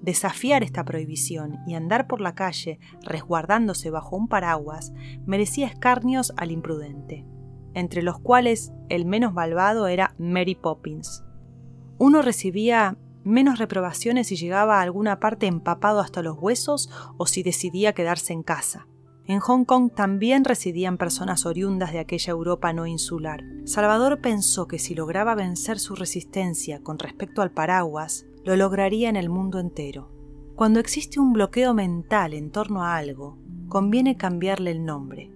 Desafiar 0.03 0.63
esta 0.63 0.85
prohibición 0.85 1.61
y 1.67 1.77
andar 1.77 2.07
por 2.07 2.21
la 2.21 2.35
calle 2.35 2.79
resguardándose 3.01 3.89
bajo 3.89 4.19
un 4.19 4.29
paraguas 4.29 4.93
merecía 5.25 5.67
escarnios 5.67 6.35
al 6.37 6.51
imprudente, 6.51 7.25
entre 7.75 8.03
los 8.03 8.19
cuales 8.19 8.73
el 8.89 9.05
menos 9.05 9.35
malvado 9.35 9.87
era 9.87 10.15
Mary 10.19 10.55
Poppins. 10.55 11.25
Uno 11.99 12.23
recibía 12.23 12.97
menos 13.25 13.59
reprobaciones 13.59 14.29
si 14.29 14.37
llegaba 14.37 14.79
a 14.79 14.83
alguna 14.83 15.21
parte 15.21 15.47
empapado 15.47 16.01
hasta 16.01 16.23
los 16.23 16.37
huesos 16.39 16.91
o 17.17 17.27
si 17.27 17.43
decidía 17.43 17.93
quedarse 17.93 18.33
en 18.33 18.43
casa. 18.43 18.87
En 19.27 19.41
Hong 19.41 19.65
Kong 19.65 19.91
también 19.95 20.45
residían 20.45 20.99
personas 20.99 21.47
oriundas 21.47 21.93
de 21.93 21.99
aquella 21.99 22.33
Europa 22.33 22.75
no 22.75 22.87
insular. 22.87 23.43
Salvador 23.65 24.21
pensó 24.21 24.69
que 24.69 24.79
si 24.79 24.95
lograba 24.95 25.35
vencer 25.35 25.79
su 25.79 25.95
resistencia 25.95 26.83
con 26.83 26.99
respecto 26.99 27.41
al 27.41 27.51
paraguas, 27.51 28.27
lo 28.45 28.55
lograría 28.57 29.09
en 29.09 29.17
el 29.17 29.31
mundo 29.31 29.59
entero. 29.61 30.11
Cuando 30.57 30.79
existe 30.79 31.21
un 31.21 31.33
bloqueo 31.33 31.73
mental 31.73 32.35
en 32.35 32.51
torno 32.51 32.85
a 32.85 32.97
algo, 32.97 33.39
conviene 33.69 34.19
cambiarle 34.19 34.73
el 34.73 34.85
nombre. 34.85 35.33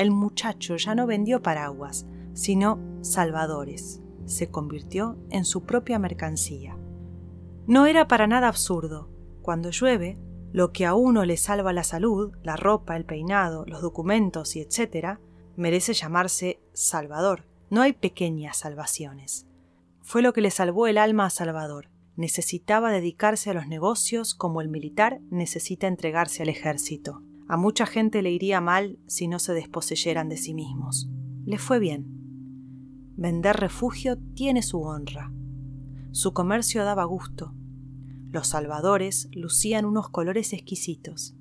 El 0.00 0.12
muchacho 0.12 0.76
ya 0.76 0.94
no 0.94 1.06
vendió 1.06 1.42
paraguas, 1.42 2.06
sino 2.32 2.80
salvadores. 3.02 4.00
Se 4.24 4.50
convirtió 4.50 5.18
en 5.28 5.44
su 5.44 5.64
propia 5.64 5.98
mercancía. 5.98 6.78
No 7.66 7.84
era 7.84 8.08
para 8.08 8.26
nada 8.26 8.48
absurdo. 8.48 9.10
Cuando 9.42 9.68
llueve, 9.68 10.18
lo 10.52 10.72
que 10.72 10.86
a 10.86 10.94
uno 10.94 11.26
le 11.26 11.36
salva 11.36 11.74
la 11.74 11.84
salud, 11.84 12.32
la 12.42 12.56
ropa, 12.56 12.96
el 12.96 13.04
peinado, 13.04 13.66
los 13.66 13.82
documentos 13.82 14.56
y 14.56 14.62
etcétera, 14.62 15.20
merece 15.56 15.92
llamarse 15.92 16.62
Salvador. 16.72 17.44
No 17.68 17.82
hay 17.82 17.92
pequeñas 17.92 18.56
salvaciones. 18.56 19.48
Fue 20.00 20.22
lo 20.22 20.32
que 20.32 20.40
le 20.40 20.50
salvó 20.50 20.86
el 20.86 20.96
alma 20.96 21.26
a 21.26 21.30
Salvador 21.30 21.90
necesitaba 22.20 22.92
dedicarse 22.92 23.48
a 23.48 23.54
los 23.54 23.66
negocios 23.66 24.34
como 24.34 24.60
el 24.60 24.68
militar 24.68 25.20
necesita 25.30 25.86
entregarse 25.86 26.42
al 26.42 26.50
ejército. 26.50 27.22
A 27.50 27.56
mucha 27.56 27.84
gente 27.84 28.22
le 28.22 28.30
iría 28.30 28.60
mal 28.60 29.00
si 29.08 29.26
no 29.26 29.40
se 29.40 29.52
desposeyeran 29.52 30.28
de 30.28 30.36
sí 30.36 30.54
mismos. 30.54 31.10
Le 31.44 31.58
fue 31.58 31.80
bien. 31.80 32.06
Vender 33.16 33.56
refugio 33.56 34.18
tiene 34.36 34.62
su 34.62 34.82
honra. 34.82 35.32
Su 36.12 36.32
comercio 36.32 36.84
daba 36.84 37.02
gusto. 37.02 37.52
Los 38.30 38.46
salvadores 38.46 39.28
lucían 39.32 39.84
unos 39.84 40.10
colores 40.10 40.52
exquisitos. 40.52 41.34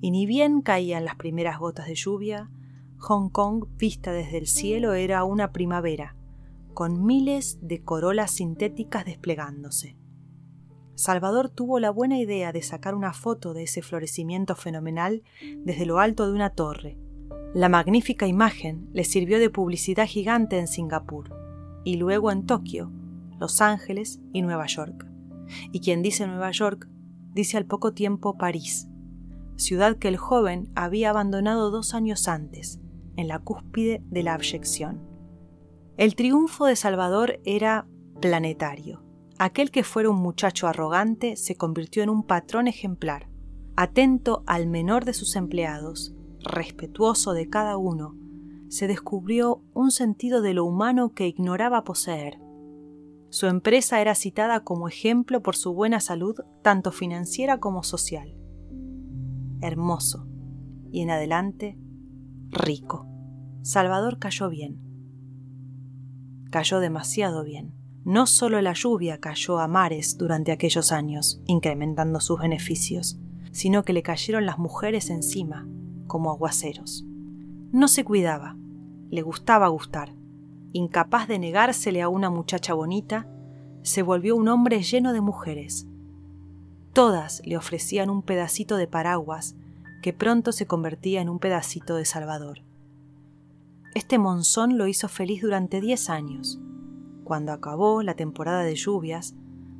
Y 0.00 0.10
ni 0.10 0.26
bien 0.26 0.60
caían 0.60 1.04
las 1.04 1.14
primeras 1.14 1.60
gotas 1.60 1.86
de 1.86 1.94
lluvia, 1.94 2.50
Hong 2.98 3.28
Kong, 3.28 3.66
vista 3.76 4.10
desde 4.10 4.38
el 4.38 4.48
cielo, 4.48 4.94
era 4.94 5.22
una 5.22 5.52
primavera, 5.52 6.16
con 6.72 7.06
miles 7.06 7.60
de 7.62 7.84
corolas 7.84 8.32
sintéticas 8.32 9.04
desplegándose. 9.04 9.96
Salvador 10.94 11.48
tuvo 11.48 11.80
la 11.80 11.90
buena 11.90 12.18
idea 12.18 12.52
de 12.52 12.62
sacar 12.62 12.94
una 12.94 13.12
foto 13.12 13.52
de 13.52 13.64
ese 13.64 13.82
florecimiento 13.82 14.54
fenomenal 14.54 15.22
desde 15.64 15.86
lo 15.86 15.98
alto 15.98 16.26
de 16.26 16.32
una 16.32 16.50
torre. 16.50 16.96
La 17.52 17.68
magnífica 17.68 18.26
imagen 18.26 18.88
le 18.92 19.04
sirvió 19.04 19.38
de 19.38 19.50
publicidad 19.50 20.06
gigante 20.06 20.58
en 20.58 20.68
Singapur, 20.68 21.30
y 21.84 21.96
luego 21.96 22.30
en 22.30 22.46
Tokio, 22.46 22.90
Los 23.38 23.60
Ángeles 23.60 24.20
y 24.32 24.42
Nueva 24.42 24.66
York. 24.66 25.06
Y 25.72 25.80
quien 25.80 26.02
dice 26.02 26.26
Nueva 26.26 26.50
York, 26.50 26.88
dice 27.32 27.56
al 27.56 27.66
poco 27.66 27.92
tiempo 27.92 28.38
París, 28.38 28.88
ciudad 29.56 29.98
que 29.98 30.08
el 30.08 30.16
joven 30.16 30.70
había 30.74 31.10
abandonado 31.10 31.70
dos 31.70 31.94
años 31.94 32.28
antes, 32.28 32.80
en 33.16 33.28
la 33.28 33.38
cúspide 33.38 34.02
de 34.06 34.22
la 34.22 34.34
abyección. 34.34 35.00
El 35.96 36.16
triunfo 36.16 36.66
de 36.66 36.74
Salvador 36.74 37.40
era 37.44 37.86
planetario. 38.20 39.03
Aquel 39.38 39.70
que 39.70 39.82
fuera 39.82 40.10
un 40.10 40.20
muchacho 40.20 40.68
arrogante 40.68 41.36
se 41.36 41.56
convirtió 41.56 42.02
en 42.02 42.10
un 42.10 42.24
patrón 42.24 42.68
ejemplar, 42.68 43.28
atento 43.76 44.44
al 44.46 44.68
menor 44.68 45.04
de 45.04 45.12
sus 45.12 45.34
empleados, 45.34 46.14
respetuoso 46.40 47.32
de 47.32 47.48
cada 47.48 47.76
uno, 47.76 48.16
se 48.68 48.86
descubrió 48.86 49.62
un 49.72 49.90
sentido 49.90 50.40
de 50.40 50.54
lo 50.54 50.64
humano 50.64 51.14
que 51.14 51.26
ignoraba 51.26 51.84
poseer. 51.84 52.38
Su 53.30 53.46
empresa 53.46 54.00
era 54.00 54.14
citada 54.14 54.60
como 54.60 54.88
ejemplo 54.88 55.42
por 55.42 55.56
su 55.56 55.74
buena 55.74 56.00
salud, 56.00 56.36
tanto 56.62 56.92
financiera 56.92 57.58
como 57.58 57.82
social. 57.82 58.36
Hermoso. 59.60 60.28
Y 60.92 61.00
en 61.00 61.10
adelante, 61.10 61.76
rico. 62.50 63.08
Salvador 63.62 64.18
cayó 64.18 64.48
bien. 64.48 64.78
Cayó 66.50 66.78
demasiado 66.78 67.42
bien. 67.42 67.74
No 68.04 68.26
solo 68.26 68.60
la 68.60 68.74
lluvia 68.74 69.18
cayó 69.18 69.58
a 69.60 69.66
mares 69.66 70.18
durante 70.18 70.52
aquellos 70.52 70.92
años, 70.92 71.40
incrementando 71.46 72.20
sus 72.20 72.38
beneficios, 72.38 73.18
sino 73.50 73.82
que 73.82 73.94
le 73.94 74.02
cayeron 74.02 74.44
las 74.44 74.58
mujeres 74.58 75.08
encima, 75.08 75.66
como 76.06 76.30
aguaceros. 76.30 77.06
No 77.72 77.88
se 77.88 78.04
cuidaba, 78.04 78.58
le 79.08 79.22
gustaba 79.22 79.68
gustar. 79.68 80.12
Incapaz 80.72 81.28
de 81.28 81.38
negársele 81.38 82.02
a 82.02 82.10
una 82.10 82.28
muchacha 82.28 82.74
bonita, 82.74 83.26
se 83.80 84.02
volvió 84.02 84.36
un 84.36 84.48
hombre 84.48 84.82
lleno 84.82 85.14
de 85.14 85.22
mujeres. 85.22 85.86
Todas 86.92 87.40
le 87.46 87.56
ofrecían 87.56 88.10
un 88.10 88.20
pedacito 88.20 88.76
de 88.76 88.86
paraguas 88.86 89.56
que 90.02 90.12
pronto 90.12 90.52
se 90.52 90.66
convertía 90.66 91.22
en 91.22 91.30
un 91.30 91.38
pedacito 91.38 91.96
de 91.96 92.04
Salvador. 92.04 92.60
Este 93.94 94.18
monzón 94.18 94.76
lo 94.76 94.88
hizo 94.88 95.08
feliz 95.08 95.40
durante 95.40 95.80
diez 95.80 96.10
años 96.10 96.60
cuando 97.24 97.52
acabó 97.52 98.02
la 98.02 98.14
temporada 98.14 98.62
de 98.62 98.74
lluvias, 98.76 99.34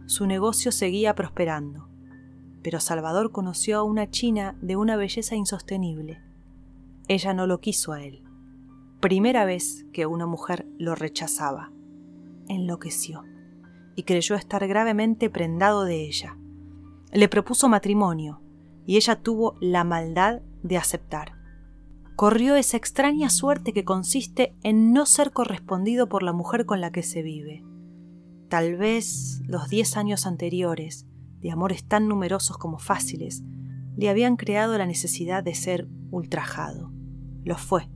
su 0.06 0.26
negocio 0.26 0.72
seguía 0.72 1.14
prosperando. 1.14 1.88
pero 2.62 2.80
Salvador 2.80 3.30
conoció 3.30 3.78
a 3.78 3.82
una 3.82 4.10
china 4.10 4.56
de 4.62 4.76
una 4.76 4.96
belleza 4.96 5.36
insostenible. 5.36 6.22
Ella 7.08 7.34
no 7.34 7.46
lo 7.46 7.60
quiso 7.60 7.92
a 7.92 8.02
él. 8.02 8.24
Primera 9.00 9.44
vez 9.44 9.84
que 9.92 10.06
una 10.06 10.24
mujer 10.24 10.66
lo 10.78 10.94
rechazaba. 10.94 11.70
Enloqueció 12.48 13.22
y 13.96 14.04
creyó 14.04 14.34
estar 14.34 14.66
gravemente 14.66 15.28
prendado 15.28 15.84
de 15.84 16.06
ella. 16.06 16.38
Le 17.12 17.28
propuso 17.28 17.68
matrimonio 17.68 18.40
y 18.86 18.96
ella 18.96 19.20
tuvo 19.20 19.56
la 19.60 19.84
maldad 19.84 20.40
de 20.62 20.78
aceptar. 20.78 21.34
Corrió 22.16 22.54
esa 22.54 22.76
extraña 22.76 23.28
suerte 23.28 23.73
que 23.73 23.85
consiste 23.85 24.54
en 24.62 24.92
no 24.92 25.04
ser 25.04 25.33
correspondido 25.33 26.09
por 26.09 26.23
la 26.23 26.33
mujer 26.33 26.64
con 26.64 26.80
la 26.80 26.92
que 26.92 27.02
se 27.02 27.23
vive. 27.23 27.64
Tal 28.49 28.76
vez 28.76 29.40
los 29.47 29.68
diez 29.68 29.97
años 29.97 30.25
anteriores, 30.25 31.09
de 31.40 31.50
amores 31.50 31.85
tan 31.85 32.06
numerosos 32.06 32.56
como 32.56 32.78
fáciles, 32.78 33.42
le 33.97 34.09
habían 34.09 34.37
creado 34.37 34.78
la 34.78 34.87
necesidad 34.87 35.42
de 35.42 35.56
ser 35.56 35.88
ultrajado. 36.12 36.92
Lo 37.42 37.56
fue. 37.56 37.90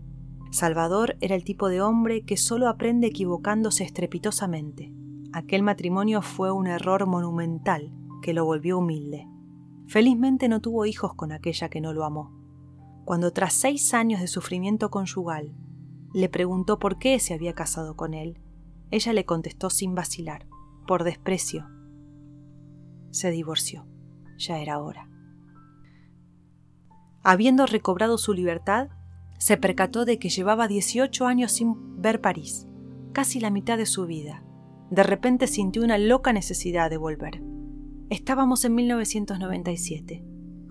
Salvador 0.51 1.17
era 1.21 1.37
el 1.37 1.45
tipo 1.45 1.69
de 1.69 1.81
hombre 1.81 2.25
que 2.25 2.37
solo 2.37 2.69
aprende 2.69 3.07
equivocándose 3.07 3.85
estrepitosamente. 3.85 4.93
Aquel 5.33 5.63
matrimonio 5.63 6.23
fue 6.23 6.51
un 6.51 6.67
error 6.67 7.07
monumental 7.07 7.93
que 8.21 8.35
lo 8.35 8.45
volvió 8.45 8.79
humilde. 8.79 9.29
Felizmente 9.87 10.49
no 10.49 10.61
tuvo 10.61 10.87
hijos 10.87 11.15
con 11.15 11.31
aquella 11.31 11.69
que 11.69 11.81
no 11.81 11.93
lo 11.93 12.05
amó. 12.05 12.38
Cuando 13.09 13.33
tras 13.33 13.55
seis 13.55 13.95
años 13.95 14.21
de 14.21 14.27
sufrimiento 14.27 14.91
conyugal 14.91 15.55
le 16.13 16.29
preguntó 16.29 16.79
por 16.79 16.99
qué 16.99 17.19
se 17.21 17.33
había 17.33 17.55
casado 17.55 17.97
con 17.97 18.13
él, 18.13 18.39
ella 18.91 19.15
le 19.15 19.25
contestó 19.25 19.71
sin 19.71 19.95
vacilar, 19.95 20.47
por 20.87 21.05
desprecio, 21.05 21.67
se 23.11 23.31
divorció. 23.31 23.87
Ya 24.37 24.59
era 24.59 24.79
hora. 24.83 25.09
Habiendo 27.23 27.65
recobrado 27.65 28.19
su 28.19 28.35
libertad, 28.35 28.91
se 29.39 29.57
percató 29.57 30.05
de 30.05 30.19
que 30.19 30.29
llevaba 30.29 30.69
18 30.69 31.27
años 31.27 31.53
sin 31.53 32.03
ver 32.03 32.21
París, 32.21 32.69
casi 33.15 33.41
la 33.41 33.49
mitad 33.49 33.79
de 33.79 33.87
su 33.87 34.05
vida. 34.05 34.45
De 34.91 35.03
repente 35.03 35.47
sintió 35.47 35.83
una 35.83 35.97
loca 35.97 36.35
necesidad 36.35 36.91
de 36.91 36.99
volver. 36.99 37.41
Estábamos 38.11 38.67
en 38.67 38.75
1997. 38.75 40.28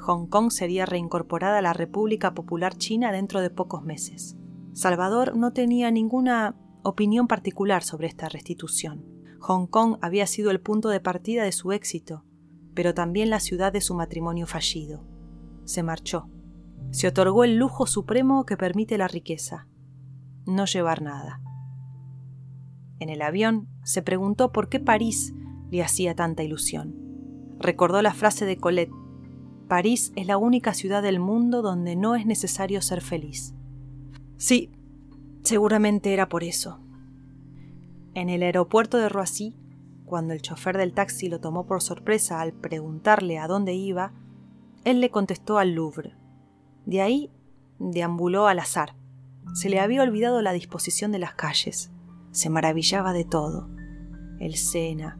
Hong 0.07 0.27
Kong 0.27 0.51
sería 0.51 0.85
reincorporada 0.85 1.59
a 1.59 1.61
la 1.61 1.73
República 1.73 2.33
Popular 2.33 2.75
China 2.75 3.11
dentro 3.11 3.41
de 3.41 3.49
pocos 3.49 3.83
meses. 3.83 4.35
Salvador 4.73 5.37
no 5.37 5.53
tenía 5.53 5.91
ninguna 5.91 6.55
opinión 6.83 7.27
particular 7.27 7.83
sobre 7.83 8.07
esta 8.07 8.29
restitución. 8.29 9.05
Hong 9.39 9.67
Kong 9.67 9.97
había 10.01 10.25
sido 10.25 10.51
el 10.51 10.59
punto 10.59 10.89
de 10.89 10.99
partida 10.99 11.43
de 11.43 11.51
su 11.51 11.71
éxito 11.71 12.23
pero 12.77 12.93
también 12.93 13.31
la 13.31 13.39
ciudad 13.39 13.73
de 13.73 13.81
su 13.81 13.95
matrimonio 13.95 14.45
fallido. 14.45 15.03
Se 15.65 15.81
marchó. 15.81 16.29
Se 16.91 17.07
otorgó 17.07 17.43
el 17.43 17.55
lujo 17.55 17.87
supremo 17.87 18.45
que 18.45 18.55
permite 18.55 18.99
la 18.99 19.07
riqueza, 19.07 19.67
no 20.45 20.65
llevar 20.65 21.01
nada. 21.01 21.41
En 22.99 23.09
el 23.09 23.23
avión 23.23 23.67
se 23.83 24.03
preguntó 24.03 24.51
por 24.51 24.69
qué 24.69 24.79
París 24.79 25.33
le 25.71 25.81
hacía 25.81 26.13
tanta 26.13 26.43
ilusión. 26.43 26.93
Recordó 27.57 28.03
la 28.03 28.13
frase 28.13 28.45
de 28.45 28.57
Colette, 28.57 28.93
París 29.67 30.11
es 30.15 30.27
la 30.27 30.37
única 30.37 30.73
ciudad 30.73 31.01
del 31.01 31.19
mundo 31.19 31.61
donde 31.61 31.95
no 31.95 32.15
es 32.15 32.25
necesario 32.25 32.81
ser 32.81 33.01
feliz. 33.01 33.53
Sí, 34.37 34.71
seguramente 35.43 36.13
era 36.13 36.29
por 36.29 36.43
eso. 36.43 36.79
En 38.13 38.29
el 38.29 38.43
aeropuerto 38.43 38.97
de 38.97 39.09
Roissy 39.09 39.55
cuando 40.07 40.33
el 40.33 40.41
chofer 40.41 40.77
del 40.77 40.93
taxi 40.93 41.27
lo 41.27 41.41
tomó 41.41 41.67
por 41.67 41.81
sorpresa 41.81 42.39
al 42.39 42.53
preguntarle 42.53 43.37
a 43.37 43.47
dónde 43.47 43.73
iba, 43.73 44.13
él 44.85 45.01
le 45.01 45.11
contestó 45.11 45.57
al 45.57 45.73
Louvre. 45.73 46.15
De 46.85 47.01
ahí 47.01 47.29
deambuló 47.77 48.47
al 48.47 48.59
azar. 48.59 48.95
Se 49.53 49.69
le 49.69 49.81
había 49.81 50.01
olvidado 50.01 50.41
la 50.41 50.53
disposición 50.53 51.11
de 51.11 51.19
las 51.19 51.33
calles. 51.33 51.91
Se 52.31 52.49
maravillaba 52.49 53.11
de 53.11 53.25
todo. 53.25 53.69
El 54.39 54.55
Sena, 54.55 55.19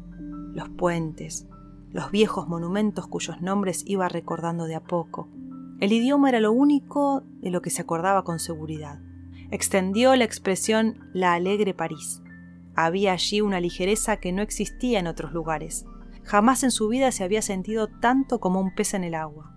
los 0.54 0.70
puentes, 0.70 1.48
los 1.92 2.12
viejos 2.12 2.48
monumentos 2.48 3.08
cuyos 3.08 3.42
nombres 3.42 3.84
iba 3.86 4.08
recordando 4.10 4.66
de 4.66 4.76
a 4.76 4.84
poco. 4.84 5.30
El 5.80 5.92
idioma 5.94 6.30
era 6.30 6.40
lo 6.40 6.52
único 6.52 7.24
de 7.42 7.52
lo 7.52 7.62
que 7.62 7.70
se 7.70 7.82
acordaba 7.82 8.24
con 8.24 8.40
seguridad. 8.40 9.00
Extendió 9.52 10.16
la 10.16 10.24
expresión 10.24 11.00
la 11.14 11.34
alegre 11.34 11.74
París. 11.74 12.22
Había 12.76 13.14
allí 13.14 13.42
una 13.42 13.60
ligereza 13.60 14.18
que 14.18 14.32
no 14.32 14.42
existía 14.42 15.00
en 15.00 15.08
otros 15.08 15.32
lugares. 15.32 15.86
Jamás 16.24 16.64
en 16.64 16.72
su 16.72 16.90
vida 16.90 17.12
se 17.12 17.24
había 17.24 17.42
sentido 17.42 17.88
tanto 17.88 18.40
como 18.40 18.60
un 18.60 18.76
pez 18.76 18.94
en 18.94 19.04
el 19.04 19.16
agua. 19.16 19.56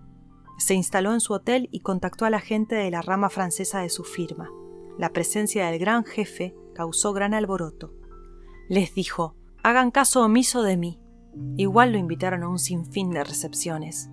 Se 0.57 0.75
instaló 0.75 1.13
en 1.13 1.19
su 1.19 1.33
hotel 1.33 1.67
y 1.71 1.81
contactó 1.81 2.25
a 2.25 2.29
la 2.29 2.39
gente 2.39 2.75
de 2.75 2.91
la 2.91 3.01
rama 3.01 3.29
francesa 3.29 3.79
de 3.81 3.89
su 3.89 4.03
firma. 4.03 4.49
La 4.97 5.09
presencia 5.09 5.65
del 5.67 5.79
gran 5.79 6.05
jefe 6.05 6.55
causó 6.75 7.13
gran 7.13 7.33
alboroto. 7.33 7.93
Les 8.69 8.93
dijo, 8.93 9.35
hagan 9.63 9.91
caso 9.91 10.23
omiso 10.23 10.61
de 10.61 10.77
mí. 10.77 11.00
Igual 11.57 11.91
lo 11.91 11.97
invitaron 11.97 12.43
a 12.43 12.49
un 12.49 12.59
sinfín 12.59 13.09
de 13.11 13.23
recepciones, 13.23 14.09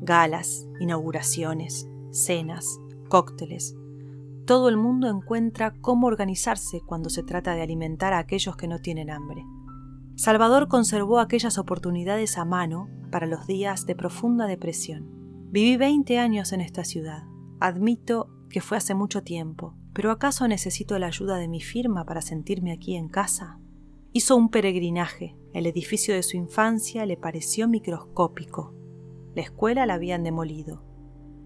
galas, 0.00 0.66
inauguraciones, 0.80 1.88
cenas, 2.10 2.80
cócteles, 3.08 3.74
todo 4.44 4.68
el 4.68 4.76
mundo 4.76 5.08
encuentra 5.08 5.72
cómo 5.80 6.08
organizarse 6.08 6.80
cuando 6.84 7.10
se 7.10 7.22
trata 7.22 7.54
de 7.54 7.62
alimentar 7.62 8.12
a 8.12 8.18
aquellos 8.18 8.56
que 8.56 8.66
no 8.66 8.80
tienen 8.80 9.08
hambre. 9.08 9.46
Salvador 10.16 10.66
conservó 10.68 11.20
aquellas 11.20 11.58
oportunidades 11.58 12.36
a 12.38 12.44
mano 12.44 12.88
para 13.12 13.26
los 13.26 13.46
días 13.46 13.86
de 13.86 13.94
profunda 13.94 14.46
depresión. 14.46 15.08
Viví 15.50 15.76
20 15.76 16.18
años 16.18 16.52
en 16.52 16.60
esta 16.60 16.82
ciudad. 16.82 17.22
Admito 17.60 18.30
que 18.50 18.60
fue 18.60 18.76
hace 18.76 18.94
mucho 18.94 19.22
tiempo, 19.22 19.76
pero 19.92 20.10
¿acaso 20.10 20.48
necesito 20.48 20.98
la 20.98 21.06
ayuda 21.06 21.36
de 21.36 21.48
mi 21.48 21.60
firma 21.60 22.04
para 22.04 22.20
sentirme 22.20 22.72
aquí 22.72 22.96
en 22.96 23.08
casa? 23.08 23.60
Hizo 24.14 24.36
un 24.36 24.50
peregrinaje. 24.50 25.34
El 25.54 25.64
edificio 25.64 26.14
de 26.14 26.22
su 26.22 26.36
infancia 26.36 27.06
le 27.06 27.16
pareció 27.16 27.66
microscópico. 27.66 28.74
La 29.34 29.40
escuela 29.40 29.86
la 29.86 29.94
habían 29.94 30.22
demolido. 30.22 30.84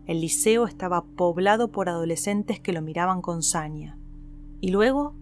El 0.05 0.21
liceo 0.21 0.67
estaba 0.67 1.05
poblado 1.05 1.71
por 1.71 1.89
adolescentes 1.89 2.59
que 2.59 2.73
lo 2.73 2.83
miraban 2.83 3.23
con 3.23 3.45
saña. 3.45 4.01
¿Y 4.61 4.71
luego? 4.71 5.15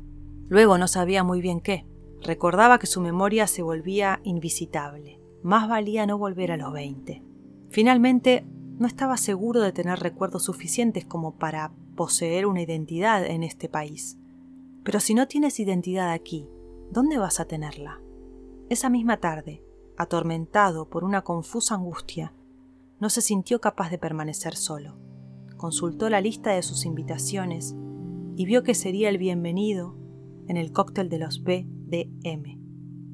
Luego 0.48 0.78
no 0.78 0.88
sabía 0.88 1.22
muy 1.22 1.42
bien 1.42 1.60
qué. 1.60 1.86
Recordaba 2.22 2.78
que 2.78 2.86
su 2.86 3.02
memoria 3.02 3.46
se 3.46 3.60
volvía 3.60 4.20
invisitable. 4.24 5.20
Más 5.42 5.68
valía 5.68 6.06
no 6.06 6.16
volver 6.16 6.50
a 6.50 6.56
los 6.56 6.72
veinte. 6.72 7.22
Finalmente, 7.68 8.46
no 8.78 8.86
estaba 8.86 9.18
seguro 9.18 9.60
de 9.60 9.72
tener 9.72 9.98
recuerdos 9.98 10.44
suficientes 10.44 11.04
como 11.04 11.36
para 11.36 11.74
poseer 11.94 12.46
una 12.46 12.62
identidad 12.62 13.22
en 13.26 13.42
este 13.42 13.68
país. 13.68 14.16
Pero 14.82 14.98
si 14.98 15.12
no 15.12 15.28
tienes 15.28 15.60
identidad 15.60 16.10
aquí, 16.10 16.48
¿dónde 16.94 17.18
vas 17.18 17.40
a 17.40 17.44
tenerla? 17.44 18.00
Esa 18.70 18.88
misma 18.88 19.16
tarde, 19.16 19.64
atormentado 19.98 20.88
por 20.88 21.02
una 21.02 21.22
confusa 21.22 21.74
angustia, 21.74 22.32
no 23.00 23.10
se 23.10 23.20
sintió 23.20 23.60
capaz 23.60 23.90
de 23.90 23.98
permanecer 23.98 24.54
solo. 24.54 24.96
Consultó 25.56 26.08
la 26.08 26.20
lista 26.20 26.52
de 26.52 26.62
sus 26.62 26.86
invitaciones 26.86 27.74
y 28.36 28.46
vio 28.46 28.62
que 28.62 28.74
sería 28.74 29.08
el 29.08 29.18
bienvenido 29.18 29.96
en 30.46 30.56
el 30.56 30.70
cóctel 30.70 31.08
de 31.08 31.18
los 31.18 31.42
BDM. 31.42 32.60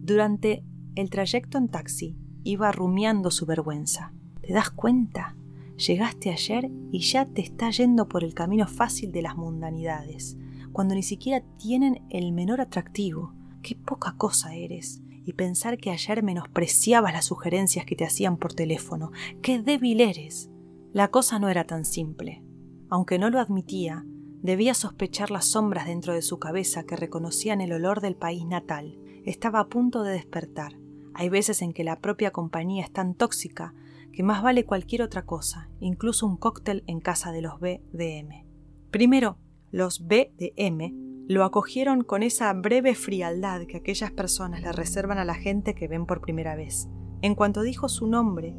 Durante 0.02 0.62
el 0.94 1.08
trayecto 1.08 1.56
en 1.56 1.68
taxi 1.68 2.18
iba 2.44 2.70
rumiando 2.72 3.30
su 3.30 3.46
vergüenza. 3.46 4.12
¿Te 4.42 4.52
das 4.52 4.70
cuenta? 4.70 5.36
Llegaste 5.78 6.28
ayer 6.28 6.70
y 6.92 7.00
ya 7.00 7.24
te 7.24 7.40
está 7.40 7.70
yendo 7.70 8.08
por 8.08 8.24
el 8.24 8.34
camino 8.34 8.66
fácil 8.66 9.10
de 9.10 9.22
las 9.22 9.38
mundanidades, 9.38 10.36
cuando 10.70 10.94
ni 10.94 11.02
siquiera 11.02 11.42
tienen 11.56 12.04
el 12.10 12.32
menor 12.32 12.60
atractivo. 12.60 13.39
Qué 13.62 13.76
poca 13.76 14.14
cosa 14.16 14.54
eres 14.54 15.02
y 15.24 15.34
pensar 15.34 15.78
que 15.78 15.90
ayer 15.90 16.22
menospreciabas 16.22 17.12
las 17.12 17.26
sugerencias 17.26 17.84
que 17.84 17.94
te 17.94 18.04
hacían 18.04 18.36
por 18.36 18.54
teléfono. 18.54 19.12
¡Qué 19.42 19.60
débil 19.60 20.00
eres! 20.00 20.50
La 20.92 21.08
cosa 21.08 21.38
no 21.38 21.48
era 21.48 21.64
tan 21.64 21.84
simple. 21.84 22.42
Aunque 22.88 23.18
no 23.18 23.30
lo 23.30 23.38
admitía, 23.38 24.04
debía 24.42 24.74
sospechar 24.74 25.30
las 25.30 25.46
sombras 25.46 25.86
dentro 25.86 26.14
de 26.14 26.22
su 26.22 26.38
cabeza 26.38 26.84
que 26.84 26.96
reconocían 26.96 27.60
el 27.60 27.72
olor 27.72 28.00
del 28.00 28.16
país 28.16 28.44
natal. 28.46 28.98
Estaba 29.24 29.60
a 29.60 29.68
punto 29.68 30.02
de 30.02 30.12
despertar. 30.12 30.72
Hay 31.14 31.28
veces 31.28 31.60
en 31.62 31.72
que 31.72 31.84
la 31.84 32.00
propia 32.00 32.30
compañía 32.30 32.82
es 32.82 32.92
tan 32.92 33.14
tóxica 33.14 33.74
que 34.12 34.22
más 34.22 34.42
vale 34.42 34.64
cualquier 34.64 35.02
otra 35.02 35.26
cosa, 35.26 35.70
incluso 35.78 36.26
un 36.26 36.36
cóctel 36.36 36.82
en 36.86 37.00
casa 37.00 37.30
de 37.30 37.42
los 37.42 37.60
BDM. 37.60 38.46
Primero, 38.90 39.38
los 39.70 40.06
BDM 40.06 41.09
lo 41.30 41.44
acogieron 41.44 42.02
con 42.02 42.24
esa 42.24 42.52
breve 42.54 42.96
frialdad 42.96 43.60
que 43.68 43.76
aquellas 43.76 44.10
personas 44.10 44.62
le 44.62 44.72
reservan 44.72 45.18
a 45.18 45.24
la 45.24 45.36
gente 45.36 45.76
que 45.76 45.86
ven 45.86 46.04
por 46.04 46.20
primera 46.20 46.56
vez. 46.56 46.88
En 47.22 47.36
cuanto 47.36 47.62
dijo 47.62 47.88
su 47.88 48.08
nombre, 48.08 48.56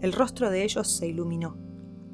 el 0.00 0.14
rostro 0.14 0.48
de 0.48 0.64
ellos 0.64 0.96
se 0.96 1.06
iluminó. 1.06 1.58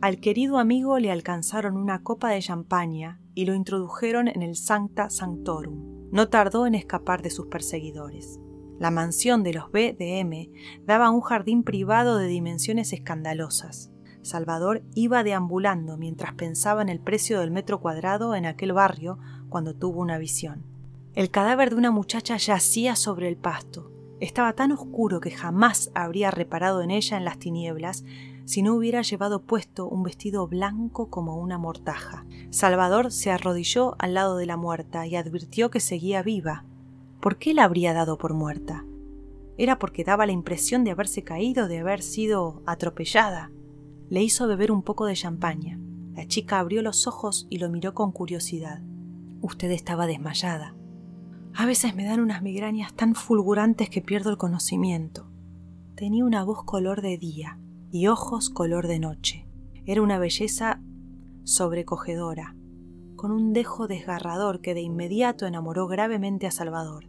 Al 0.00 0.18
querido 0.18 0.58
amigo 0.58 0.98
le 0.98 1.12
alcanzaron 1.12 1.76
una 1.76 2.02
copa 2.02 2.30
de 2.30 2.40
champaña 2.40 3.20
y 3.36 3.44
lo 3.44 3.54
introdujeron 3.54 4.26
en 4.26 4.42
el 4.42 4.56
Sancta 4.56 5.10
Sanctorum. 5.10 6.10
No 6.10 6.28
tardó 6.28 6.66
en 6.66 6.74
escapar 6.74 7.22
de 7.22 7.30
sus 7.30 7.46
perseguidores. 7.46 8.40
La 8.80 8.90
mansión 8.90 9.44
de 9.44 9.54
los 9.54 9.70
BDM 9.70 10.50
daba 10.86 11.10
un 11.10 11.20
jardín 11.20 11.62
privado 11.62 12.18
de 12.18 12.26
dimensiones 12.26 12.92
escandalosas. 12.92 13.92
Salvador 14.22 14.83
iba 14.94 15.22
deambulando 15.22 15.96
mientras 15.96 16.35
pensaba 16.35 16.83
en 16.83 16.88
el 16.88 17.00
precio 17.00 17.40
del 17.40 17.50
metro 17.50 17.80
cuadrado 17.80 18.35
en 18.35 18.46
aquel 18.46 18.72
barrio 18.72 19.18
cuando 19.48 19.74
tuvo 19.74 20.00
una 20.00 20.18
visión. 20.18 20.64
El 21.14 21.30
cadáver 21.30 21.70
de 21.70 21.76
una 21.76 21.90
muchacha 21.90 22.37
yacía 22.37 22.96
sobre 22.96 23.28
el 23.28 23.37
pasto. 23.37 23.90
Estaba 24.20 24.52
tan 24.52 24.70
oscuro 24.72 25.20
que 25.20 25.30
jamás 25.30 25.90
habría 25.94 26.30
reparado 26.30 26.83
en 26.83 26.90
ella 26.90 27.16
en 27.16 27.24
las 27.24 27.38
tinieblas 27.38 28.04
si 28.44 28.62
no 28.62 28.74
hubiera 28.74 29.02
llevado 29.02 29.42
puesto 29.42 29.88
un 29.88 30.02
vestido 30.02 30.46
blanco 30.46 31.09
como 31.09 31.37
una 31.37 31.56
mortaja. 31.56 32.26
Salvador 32.50 33.12
se 33.12 33.30
arrodilló 33.30 33.96
al 33.98 34.14
lado 34.14 34.37
de 34.37 34.46
la 34.46 34.56
muerta 34.56 35.06
y 35.06 35.16
advirtió 35.16 35.70
que 35.70 35.80
seguía 35.80 36.22
viva. 36.22 36.64
¿Por 37.20 37.38
qué 37.38 37.54
la 37.54 37.64
habría 37.64 37.94
dado 37.94 38.18
por 38.18 38.35
muerta? 38.35 38.85
Era 39.56 39.78
porque 39.78 40.04
daba 40.04 40.26
la 40.26 40.33
impresión 40.33 40.85
de 40.85 40.90
haberse 40.90 41.22
caído, 41.22 41.68
de 41.68 41.78
haber 41.78 42.02
sido 42.02 42.62
atropellada. 42.66 43.50
Le 44.10 44.24
hizo 44.24 44.48
beber 44.48 44.72
un 44.72 44.82
poco 44.82 45.06
de 45.06 45.14
champaña. 45.14 45.78
La 46.16 46.26
chica 46.26 46.58
abrió 46.58 46.82
los 46.82 47.06
ojos 47.06 47.46
y 47.48 47.58
lo 47.58 47.70
miró 47.70 47.94
con 47.94 48.10
curiosidad. 48.10 48.82
Usted 49.40 49.70
estaba 49.70 50.08
desmayada. 50.08 50.74
A 51.54 51.64
veces 51.64 51.94
me 51.94 52.04
dan 52.04 52.18
unas 52.18 52.42
migrañas 52.42 52.92
tan 52.92 53.14
fulgurantes 53.14 53.88
que 53.88 54.02
pierdo 54.02 54.30
el 54.30 54.36
conocimiento. 54.36 55.30
Tenía 55.94 56.24
una 56.24 56.42
voz 56.42 56.64
color 56.64 57.02
de 57.02 57.18
día 57.18 57.60
y 57.92 58.08
ojos 58.08 58.50
color 58.50 58.88
de 58.88 58.98
noche. 58.98 59.46
Era 59.86 60.02
una 60.02 60.18
belleza 60.18 60.82
sobrecogedora, 61.44 62.56
con 63.14 63.30
un 63.30 63.52
dejo 63.52 63.86
desgarrador 63.86 64.60
que 64.60 64.74
de 64.74 64.80
inmediato 64.80 65.46
enamoró 65.46 65.86
gravemente 65.86 66.48
a 66.48 66.50
Salvador. 66.50 67.08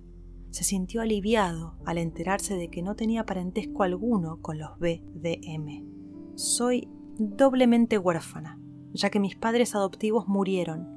Se 0.52 0.64
sintió 0.64 1.02
aliviado 1.02 1.78
al 1.84 1.98
enterarse 1.98 2.56
de 2.56 2.70
que 2.70 2.84
no 2.84 2.96
tenía 2.96 3.26
parentesco 3.26 3.82
alguno 3.82 4.40
con 4.40 4.60
los 4.60 4.78
BDM. 4.78 6.01
Soy 6.42 6.88
doblemente 7.20 8.00
huérfana, 8.00 8.60
ya 8.94 9.12
que 9.12 9.20
mis 9.20 9.36
padres 9.36 9.76
adoptivos 9.76 10.28
murieron. 10.28 10.88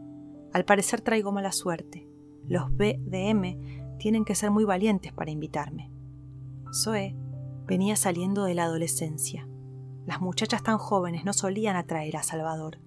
Al 0.55 0.65
parecer 0.65 1.03
traigo 1.03 1.33
mala 1.33 1.53
suerte. 1.53 2.09
Los 2.49 2.75
BDM 2.75 3.99
tienen 3.99 4.25
que 4.25 4.37
ser 4.37 4.51
muy 4.51 4.65
valientes 4.65 5.13
para 5.13 5.31
invitarme. 5.31 5.93
Zoe 6.73 7.15
venía 7.67 7.95
saliendo 7.97 8.45
de 8.45 8.55
la 8.55 8.65
adolescencia. 8.65 9.47
Las 10.07 10.23
muchachas 10.23 10.63
tan 10.63 10.79
jóvenes 10.79 11.27
no 11.27 11.35
solían 11.35 11.77
atraer 11.77 12.17
a 12.17 12.23
Salvador. 12.23 12.79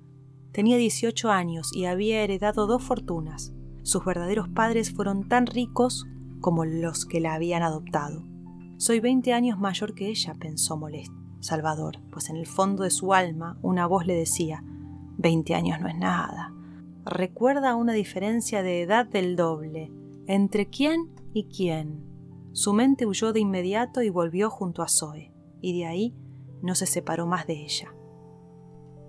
Tenía 0.51 0.77
18 0.77 1.29
años 1.29 1.71
y 1.75 1.85
había 1.85 2.23
heredado 2.23 2.65
dos 2.65 2.81
fortunas. 2.81 3.53
Sus 3.83 4.03
verdaderos 4.03 4.49
padres 4.49 4.91
fueron 4.91 5.27
tan 5.27 5.45
ricos 5.45 6.07
como 6.41 6.65
los 6.65 7.05
que 7.05 7.19
la 7.19 7.35
habían 7.35 7.61
adoptado. 7.61 8.23
Soy 8.77 8.99
20 8.99 9.31
años 9.31 9.59
mayor 9.59 9.93
que 9.93 10.07
ella, 10.07 10.33
pensó 10.39 10.75
molesto. 10.75 11.16
Salvador, 11.47 11.99
pues 12.11 12.29
en 12.29 12.35
el 12.35 12.45
fondo 12.45 12.83
de 12.83 12.89
su 12.89 13.13
alma 13.13 13.57
una 13.61 13.87
voz 13.87 14.05
le 14.05 14.15
decía, 14.15 14.63
veinte 15.17 15.55
años 15.55 15.79
no 15.79 15.87
es 15.87 15.97
nada. 15.97 16.53
Recuerda 17.05 17.75
una 17.75 17.93
diferencia 17.93 18.61
de 18.63 18.81
edad 18.81 19.05
del 19.05 19.37
doble. 19.37 19.89
¿Entre 20.25 20.69
quién 20.69 21.09
y 21.33 21.45
quién? 21.45 22.03
Su 22.51 22.73
mente 22.73 23.05
huyó 23.05 23.31
de 23.31 23.39
inmediato 23.39 24.01
y 24.01 24.09
volvió 24.09 24.49
junto 24.49 24.83
a 24.83 24.89
Zoe, 24.89 25.31
y 25.61 25.79
de 25.79 25.85
ahí 25.85 26.15
no 26.61 26.75
se 26.75 26.85
separó 26.85 27.25
más 27.27 27.47
de 27.47 27.63
ella. 27.63 27.93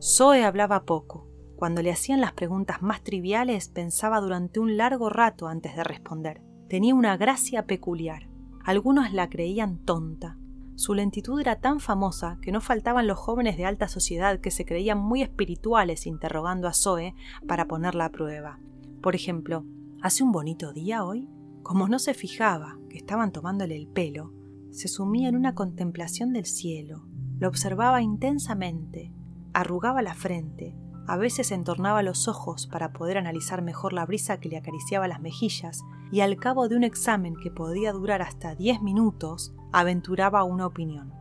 Zoe 0.01 0.45
hablaba 0.45 0.85
poco. 0.85 1.27
Cuando 1.57 1.83
le 1.83 1.91
hacían 1.91 2.21
las 2.21 2.35
preguntas 2.35 2.83
más 2.83 3.03
triviales 3.03 3.69
pensaba 3.69 4.21
durante 4.21 4.61
un 4.61 4.77
largo 4.77 5.11
rato 5.11 5.49
antes 5.49 5.75
de 5.75 5.83
responder. 5.83 6.41
Tenía 6.69 6.95
una 6.95 7.17
gracia 7.17 7.67
peculiar. 7.67 8.29
Algunos 8.65 9.13
la 9.13 9.29
creían 9.29 9.79
tonta, 9.85 10.38
su 10.79 10.95
lentitud 10.95 11.41
era 11.41 11.57
tan 11.57 11.81
famosa 11.81 12.39
que 12.41 12.53
no 12.53 12.61
faltaban 12.61 13.09
los 13.09 13.19
jóvenes 13.19 13.57
de 13.57 13.65
alta 13.65 13.89
sociedad 13.89 14.39
que 14.39 14.53
se 14.53 14.65
creían 14.65 14.97
muy 14.97 15.23
espirituales 15.23 16.07
interrogando 16.07 16.69
a 16.69 16.73
Zoe 16.73 17.17
para 17.49 17.67
ponerla 17.67 18.05
a 18.05 18.13
prueba. 18.13 18.61
Por 19.03 19.17
ejemplo, 19.17 19.65
¿hace 20.03 20.23
un 20.23 20.31
bonito 20.31 20.73
día 20.73 21.05
hoy? 21.05 21.29
Como 21.65 21.89
no 21.89 21.99
se 21.99 22.15
fijaba 22.15 22.79
que 22.89 22.97
estaban 22.97 23.33
tomándole 23.33 23.75
el 23.75 23.89
pelo, 23.89 24.33
se 24.71 24.87
sumía 24.87 25.29
en 25.29 25.35
una 25.35 25.57
contemplación 25.57 26.33
del 26.33 26.47
cielo, 26.47 27.09
lo 27.41 27.49
observaba 27.49 28.01
intensamente, 28.01 29.13
arrugaba 29.55 30.01
la 30.01 30.15
frente, 30.15 30.77
a 31.09 31.17
veces 31.17 31.51
entornaba 31.51 32.03
los 32.03 32.29
ojos 32.29 32.67
para 32.67 32.93
poder 32.93 33.17
analizar 33.17 33.63
mejor 33.63 33.95
la 33.95 34.05
brisa 34.05 34.39
que 34.39 34.51
le 34.51 34.59
acariciaba 34.59 35.09
las 35.09 35.21
mejillas, 35.21 35.83
y 36.13 36.21
al 36.21 36.37
cabo 36.37 36.69
de 36.69 36.77
un 36.77 36.85
examen 36.85 37.35
que 37.43 37.51
podía 37.51 37.93
durar 37.93 38.21
hasta 38.21 38.55
diez 38.55 38.83
minutos, 38.83 39.55
aventuraba 39.73 40.45
una 40.45 40.67
opinión. 40.67 41.13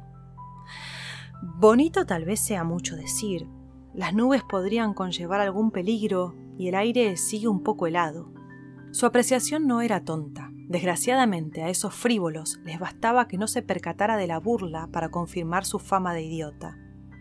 Bonito 1.42 2.06
tal 2.06 2.26
vez 2.26 2.42
sea 2.42 2.64
mucho 2.64 2.96
decir. 2.98 3.48
Las 3.94 4.14
nubes 4.14 4.44
podrían 4.44 4.94
conllevar 4.94 5.40
algún 5.40 5.72
peligro 5.72 6.36
y 6.58 6.68
el 6.68 6.76
aire 6.76 7.16
sigue 7.16 7.48
un 7.48 7.64
poco 7.64 7.88
helado. 7.88 8.32
Su 8.92 9.06
apreciación 9.06 9.68
no 9.68 9.82
era 9.82 10.04
tonta. 10.04 10.52
Desgraciadamente 10.68 11.64
a 11.64 11.70
esos 11.70 11.96
frívolos 11.96 12.60
les 12.66 12.78
bastaba 12.78 13.30
que 13.30 13.38
no 13.38 13.48
se 13.48 13.62
percatara 13.62 14.18
de 14.18 14.28
la 14.28 14.40
burla 14.40 14.90
para 14.92 15.10
confirmar 15.10 15.64
su 15.64 15.80
fama 15.80 16.14
de 16.14 16.24
idiota. 16.24 16.78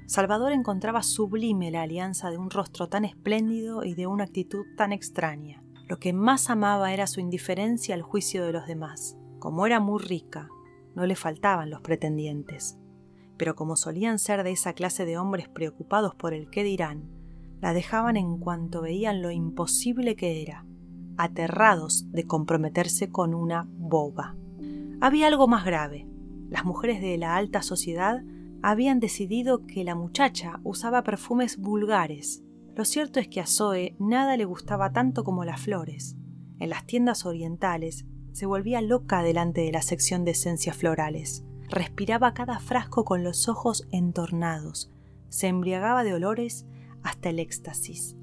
Salvador 0.06 0.52
encontraba 0.52 1.02
sublime 1.02 1.72
la 1.72 1.82
alianza 1.82 2.30
de 2.30 2.38
un 2.38 2.50
rostro 2.50 2.88
tan 2.88 3.04
espléndido 3.04 3.84
y 3.84 3.94
de 3.94 4.06
una 4.06 4.24
actitud 4.24 4.64
tan 4.76 4.92
extraña. 4.92 5.64
Lo 5.88 5.98
que 5.98 6.12
más 6.12 6.48
amaba 6.48 6.92
era 6.92 7.08
su 7.08 7.18
indiferencia 7.18 7.94
al 7.94 8.02
juicio 8.02 8.46
de 8.46 8.52
los 8.52 8.68
demás. 8.68 9.18
Como 9.40 9.66
era 9.66 9.80
muy 9.80 10.00
rica, 10.00 10.48
no 10.94 11.06
le 11.06 11.16
faltaban 11.16 11.70
los 11.70 11.80
pretendientes. 11.80 12.78
Pero 13.36 13.56
como 13.56 13.74
solían 13.74 14.20
ser 14.20 14.44
de 14.44 14.52
esa 14.52 14.74
clase 14.74 15.04
de 15.04 15.18
hombres 15.18 15.48
preocupados 15.48 16.14
por 16.14 16.34
el 16.34 16.50
qué 16.50 16.62
dirán, 16.62 17.10
la 17.60 17.72
dejaban 17.72 18.16
en 18.16 18.38
cuanto 18.38 18.82
veían 18.82 19.22
lo 19.22 19.32
imposible 19.32 20.14
que 20.14 20.40
era, 20.40 20.64
aterrados 21.16 22.10
de 22.12 22.26
comprometerse 22.26 23.10
con 23.10 23.34
una 23.34 23.66
boba. 23.68 24.36
Había 25.00 25.26
algo 25.26 25.48
más 25.48 25.64
grave. 25.64 26.06
Las 26.48 26.64
mujeres 26.64 27.00
de 27.00 27.18
la 27.18 27.34
alta 27.34 27.62
sociedad 27.62 28.22
habían 28.68 28.98
decidido 28.98 29.64
que 29.64 29.84
la 29.84 29.94
muchacha 29.94 30.58
usaba 30.64 31.04
perfumes 31.04 31.56
vulgares. 31.56 32.42
Lo 32.74 32.84
cierto 32.84 33.20
es 33.20 33.28
que 33.28 33.40
a 33.40 33.46
Zoe 33.46 33.94
nada 34.00 34.36
le 34.36 34.44
gustaba 34.44 34.92
tanto 34.92 35.22
como 35.22 35.44
las 35.44 35.60
flores. 35.60 36.16
En 36.58 36.70
las 36.70 36.84
tiendas 36.84 37.26
orientales 37.26 38.06
se 38.32 38.44
volvía 38.44 38.82
loca 38.82 39.22
delante 39.22 39.60
de 39.60 39.70
la 39.70 39.82
sección 39.82 40.24
de 40.24 40.32
esencias 40.32 40.76
florales. 40.76 41.44
Respiraba 41.68 42.34
cada 42.34 42.58
frasco 42.58 43.04
con 43.04 43.22
los 43.22 43.48
ojos 43.48 43.86
entornados. 43.92 44.90
Se 45.28 45.46
embriagaba 45.46 46.02
de 46.02 46.14
olores 46.14 46.66
hasta 47.04 47.28
el 47.30 47.38
éxtasis. 47.38 48.16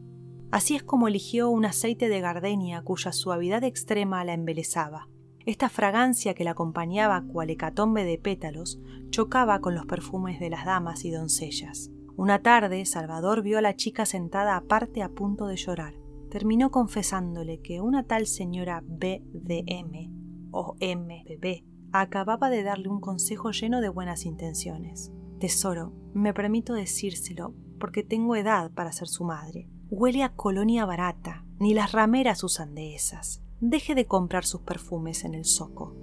Así 0.51 0.75
es 0.75 0.83
como 0.83 1.07
eligió 1.07 1.49
un 1.49 1.63
aceite 1.63 2.09
de 2.09 2.19
gardenia 2.19 2.81
cuya 2.81 3.13
suavidad 3.13 3.63
extrema 3.63 4.25
la 4.25 4.33
embelesaba. 4.33 5.07
Esta 5.45 5.69
fragancia 5.69 6.33
que 6.33 6.43
la 6.43 6.51
acompañaba 6.51 7.23
cual 7.27 7.49
hecatombe 7.49 8.05
de 8.05 8.17
pétalos 8.17 8.79
chocaba 9.09 9.59
con 9.59 9.75
los 9.75 9.85
perfumes 9.85 10.39
de 10.39 10.49
las 10.49 10.65
damas 10.65 11.05
y 11.05 11.11
doncellas. 11.11 11.91
Una 12.15 12.41
tarde 12.41 12.85
Salvador 12.85 13.41
vio 13.41 13.57
a 13.57 13.61
la 13.61 13.75
chica 13.75 14.05
sentada 14.05 14.55
aparte 14.55 15.01
a 15.01 15.09
punto 15.09 15.47
de 15.47 15.57
llorar 15.57 16.03
terminó 16.33 16.71
confesándole 16.71 17.61
que 17.61 17.79
una 17.79 18.07
tal 18.07 18.25
señora 18.25 18.81
BDM 18.83 20.49
o 20.49 20.75
MBB 20.81 21.63
acababa 21.91 22.49
de 22.49 22.63
darle 22.63 22.89
un 22.89 22.99
consejo 22.99 23.51
lleno 23.51 23.81
de 23.81 23.89
buenas 23.89 24.25
intenciones. 24.25 25.11
Tesoro, 25.39 25.93
me 26.15 26.33
permito 26.33 26.73
decírselo 26.73 27.53
porque 27.79 28.01
tengo 28.01 28.35
edad 28.35 28.71
para 28.71 28.91
ser 28.91 29.09
su 29.09 29.25
madre. 29.25 29.69
Huele 29.91 30.23
a 30.23 30.33
colonia 30.33 30.87
barata, 30.87 31.45
ni 31.59 31.75
las 31.75 31.91
rameras 31.91 32.43
usan 32.43 32.73
de 32.73 32.95
esas. 32.95 33.42
Deje 33.65 33.95
de 33.95 34.07
comprar 34.07 34.43
sus 34.43 34.59
perfumes 34.59 35.23
en 35.23 35.33
el 35.33 35.45
zoco. 35.45 35.95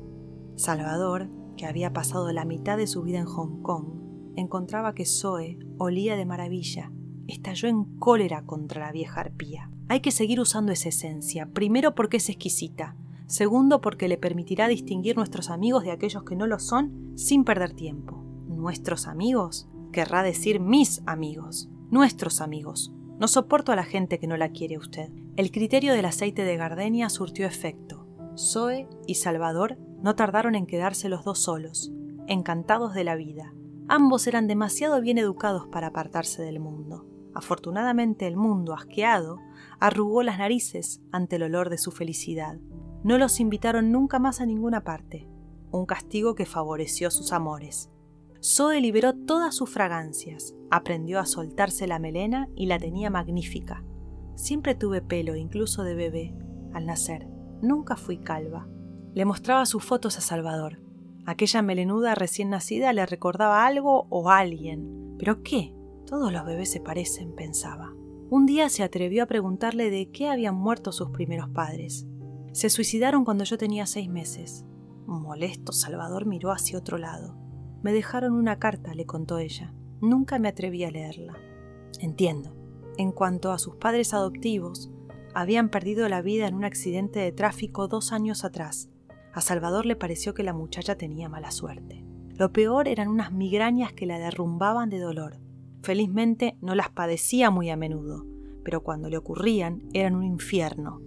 Salvador, 0.57 1.29
que 1.59 1.67
había 1.67 1.93
pasado 1.93 2.33
la 2.33 2.47
mitad 2.47 2.79
de 2.79 2.87
su 2.87 3.03
vida 3.03 3.19
en 3.19 3.27
Hong 3.27 3.61
Kong, 3.61 4.33
encontraba 4.35 4.95
que 4.95 5.05
Zoe 5.05 5.59
olía 5.77 6.17
de 6.17 6.25
maravilla. 6.25 6.91
Estalló 7.29 7.69
en 7.69 7.85
cólera 7.99 8.47
contra 8.47 8.87
la 8.87 8.93
vieja 8.93 9.21
arpía. 9.21 9.71
Hay 9.89 10.01
que 10.01 10.11
seguir 10.11 10.41
usando 10.41 10.73
esa 10.73 10.89
esencia, 10.89 11.51
primero 11.53 11.95
porque 11.95 12.17
es 12.17 12.31
exquisita, 12.31 12.97
segundo 13.27 13.83
porque 13.83 14.09
le 14.09 14.17
permitirá 14.17 14.67
distinguir 14.67 15.17
nuestros 15.17 15.51
amigos 15.51 15.85
de 15.85 15.91
aquellos 15.91 16.23
que 16.23 16.37
no 16.37 16.47
lo 16.47 16.61
son 16.61 17.13
sin 17.15 17.45
perder 17.45 17.75
tiempo. 17.75 18.25
Nuestros 18.49 19.07
amigos 19.07 19.69
querrá 19.93 20.23
decir 20.23 20.61
mis 20.61 21.03
amigos, 21.05 21.69
nuestros 21.91 22.41
amigos. 22.41 22.95
No 23.21 23.29
soporto 23.29 23.71
a 23.71 23.77
la 23.77 23.85
gente 23.85 24.19
que 24.19 24.27
no 24.27 24.39
la 24.39 24.49
quiere 24.49 24.79
usted. 24.79 25.11
El 25.37 25.51
criterio 25.51 25.93
del 25.93 26.07
aceite 26.07 26.43
de 26.43 26.57
gardenia 26.57 27.11
surtió 27.11 27.47
efecto. 27.47 28.07
Zoe 28.35 28.89
y 29.07 29.17
Salvador 29.17 29.77
no 30.03 30.17
tardaron 30.17 30.55
en 30.55 30.67
quedarse 30.67 31.11
los 31.11 31.23
dos 31.23 31.39
solos, 31.39 31.93
encantados 32.29 32.95
de 32.95 33.05
la 33.05 33.17
vida. 33.17 33.53
Ambos 33.89 34.27
eran 34.27 34.47
demasiado 34.47 35.03
bien 35.03 35.19
educados 35.19 35.67
para 35.67 35.89
apartarse 35.89 36.41
del 36.41 36.61
mundo. 36.61 37.05
Afortunadamente 37.35 38.27
el 38.27 38.39
mundo, 38.39 38.73
asqueado, 38.73 39.37
arrugó 39.81 40.23
las 40.23 40.39
narices 40.39 41.03
ante 41.13 41.37
el 41.37 41.43
olor 41.43 41.69
de 41.69 41.77
su 41.77 41.91
felicidad. 41.91 42.59
No 43.05 43.19
los 43.19 43.39
invitaron 43.39 43.93
nunca 43.93 44.19
más 44.19 44.41
a 44.41 44.47
ninguna 44.47 44.83
parte. 44.83 45.29
un 45.73 45.85
castigo 45.85 46.35
que 46.35 46.47
favoreció 46.47 47.11
sus 47.11 47.33
amores. 47.33 47.91
Zoe 48.43 48.81
liberó 48.81 49.15
todas 49.15 49.55
sus 49.55 49.71
fragancias, 49.71 50.55
aprendió 50.71 51.19
a 51.19 51.27
soltarse 51.27 51.87
la 51.87 51.99
melena 51.99 52.49
y 52.55 52.67
la 52.67 52.79
tenía 52.79 53.11
magnífica. 53.11 53.85
Siempre 54.35 54.75
tuve 54.75 55.03
pelo, 55.03 55.37
incluso 55.37 55.83
de 55.83 55.95
bebé, 55.95 56.35
al 56.73 56.87
nacer. 56.87 57.27
Nunca 57.63 57.97
fui 57.97 58.19
calva. 58.19 58.69
Le 59.13 59.25
mostraba 59.25 59.67
sus 59.67 59.85
fotos 59.85 60.17
a 60.17 60.21
Salvador. 60.21 60.81
Aquella 61.27 61.63
melenuda 61.63 62.15
recién 62.15 62.51
nacida 62.51 62.93
le 62.93 63.05
recordaba 63.05 63.67
algo 63.67 64.07
o 64.09 64.31
alguien. 64.31 65.17
¿Pero 65.19 65.43
qué? 65.43 65.75
Todos 66.07 66.33
los 66.33 66.45
bebés 66.45 66.71
se 66.71 66.81
parecen, 66.81 67.35
pensaba. 67.35 67.93
Un 68.31 68.47
día 68.47 68.69
se 68.69 68.83
atrevió 68.83 69.25
a 69.25 69.27
preguntarle 69.27 69.91
de 69.91 70.11
qué 70.11 70.29
habían 70.29 70.55
muerto 70.55 70.93
sus 70.93 71.11
primeros 71.11 71.51
padres. 71.51 72.07
Se 72.53 72.71
suicidaron 72.71 73.25
cuando 73.25 73.45
yo 73.45 73.59
tenía 73.59 73.87
seis 73.87 74.09
meses. 74.09 74.65
Molesto, 75.07 75.73
Salvador 75.73 76.27
miró 76.27 76.53
hacia 76.53 76.79
otro 76.79 76.97
lado. 76.97 77.37
Me 77.83 77.93
dejaron 77.93 78.33
una 78.33 78.59
carta, 78.59 78.95
le 78.95 79.07
contó 79.07 79.39
ella. 79.39 79.75
Nunca 80.01 80.39
me 80.39 80.49
atreví 80.49 80.85
a 80.85 80.91
leerla. 80.91 81.35
Entiendo. 82.01 82.57
En 82.97 83.13
cuanto 83.13 83.53
a 83.53 83.59
sus 83.59 83.77
padres 83.77 84.15
adoptivos, 84.15 84.91
habían 85.35 85.69
perdido 85.69 86.09
la 86.09 86.23
vida 86.23 86.47
en 86.49 86.55
un 86.55 86.65
accidente 86.65 87.21
de 87.21 87.33
tráfico 87.33 87.89
dos 87.89 88.13
años 88.13 88.45
atrás. 88.45 88.91
A 89.33 89.41
Salvador 89.41 89.87
le 89.87 89.97
pareció 89.97 90.35
que 90.35 90.43
la 90.43 90.53
muchacha 90.53 90.97
tenía 90.97 91.29
mala 91.29 91.51
suerte. 91.51 92.05
Lo 92.31 92.53
peor 92.53 92.89
eran 92.89 93.09
unas 93.09 93.33
migrañas 93.33 93.93
que 93.93 94.07
la 94.07 94.19
derrumbaban 94.19 94.91
de 94.91 94.99
dolor. 94.99 95.39
Felizmente 95.83 96.57
no 96.61 96.75
las 96.75 96.91
padecía 96.91 97.51
muy 97.51 97.71
a 97.71 97.77
menudo, 97.77 98.27
pero 98.65 98.83
cuando 98.83 99.09
le 99.09 99.19
ocurrían 99.19 99.83
eran 99.93 100.15
un 100.15 100.25
infierno. 100.25 101.01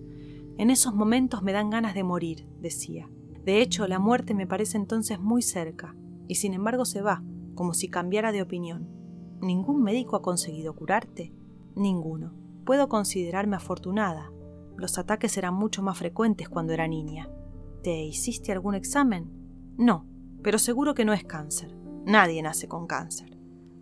En 0.58 0.70
esos 0.70 0.94
momentos 0.94 1.42
me 1.42 1.52
dan 1.52 1.70
ganas 1.70 1.96
de 1.96 2.04
morir, 2.04 2.46
decía. 2.60 3.10
De 3.44 3.62
hecho, 3.62 3.88
la 3.88 4.00
muerte 4.00 4.34
me 4.34 4.48
parece 4.48 4.78
entonces 4.78 5.20
muy 5.20 5.42
cerca 5.42 5.96
y 6.28 6.36
sin 6.36 6.54
embargo 6.54 6.86
se 6.86 7.02
va, 7.02 7.24
como 7.56 7.74
si 7.74 7.90
cambiara 7.90 8.32
de 8.32 8.42
opinión. 8.42 8.88
¿Ningún 9.42 9.84
médico 9.84 10.16
ha 10.16 10.22
conseguido 10.22 10.76
curarte? 10.76 11.34
Ninguno. 11.76 12.34
Puedo 12.66 12.88
considerarme 12.88 13.56
afortunada. 13.56 14.32
Los 14.78 14.98
ataques 14.98 15.38
eran 15.38 15.54
mucho 15.54 15.84
más 15.84 15.98
frecuentes 15.98 16.50
cuando 16.50 16.74
era 16.74 16.88
niña. 16.88 17.30
¿Te 17.84 18.04
hiciste 18.04 18.52
algún 18.52 18.76
examen? 18.76 19.30
No, 19.78 20.08
pero 20.42 20.58
seguro 20.58 20.94
que 20.94 21.06
no 21.06 21.14
es 21.14 21.24
cáncer. 21.24 21.76
Nadie 22.06 22.42
nace 22.42 22.68
con 22.68 22.88
cáncer. 22.88 23.38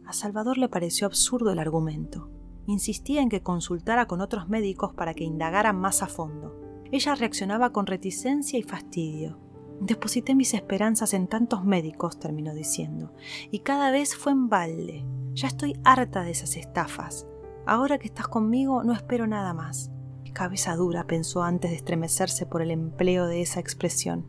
A 0.05 0.13
Salvador 0.13 0.57
le 0.57 0.69
pareció 0.69 1.07
absurdo 1.07 1.51
el 1.51 1.60
argumento. 1.60 2.29
Insistía 2.67 3.21
en 3.21 3.29
que 3.29 3.41
consultara 3.41 4.07
con 4.07 4.21
otros 4.21 4.49
médicos 4.49 4.93
para 4.93 5.13
que 5.13 5.23
indagaran 5.23 5.79
más 5.79 6.03
a 6.03 6.07
fondo. 6.07 6.55
Ella 6.91 7.15
reaccionaba 7.15 7.71
con 7.71 7.86
reticencia 7.86 8.60
y 8.60 8.63
fastidio. 8.63 9.39
Deposité 9.82 10.36
mis 10.36 10.54
esperanzas 10.54 11.15
en 11.15 11.26
tantos 11.26 11.65
médicos, 11.65 12.20
terminó 12.20 12.54
diciendo, 12.54 13.15
y 13.50 13.60
cada 13.60 13.89
vez 13.89 14.15
fue 14.15 14.32
en 14.32 14.48
balde. 14.48 15.04
Ya 15.34 15.48
estoy 15.48 15.76
harta 15.84 16.22
de 16.22 16.30
esas 16.30 16.56
estafas. 16.56 17.26
Ahora 17.65 17.98
que 17.98 18.06
estás 18.06 18.28
conmigo 18.28 18.84
no 18.84 18.94
espero 18.94 19.26
nada 19.26 19.56
más. 19.56 19.89
Cabeza 20.34 20.76
dura, 20.76 21.08
pensó 21.08 21.41
antes 21.41 21.72
de 21.72 21.78
estremecerse 21.78 22.46
por 22.46 22.62
el 22.62 22.70
empleo 22.70 23.26
de 23.26 23.41
esa 23.41 23.60
expresión. 23.60 24.28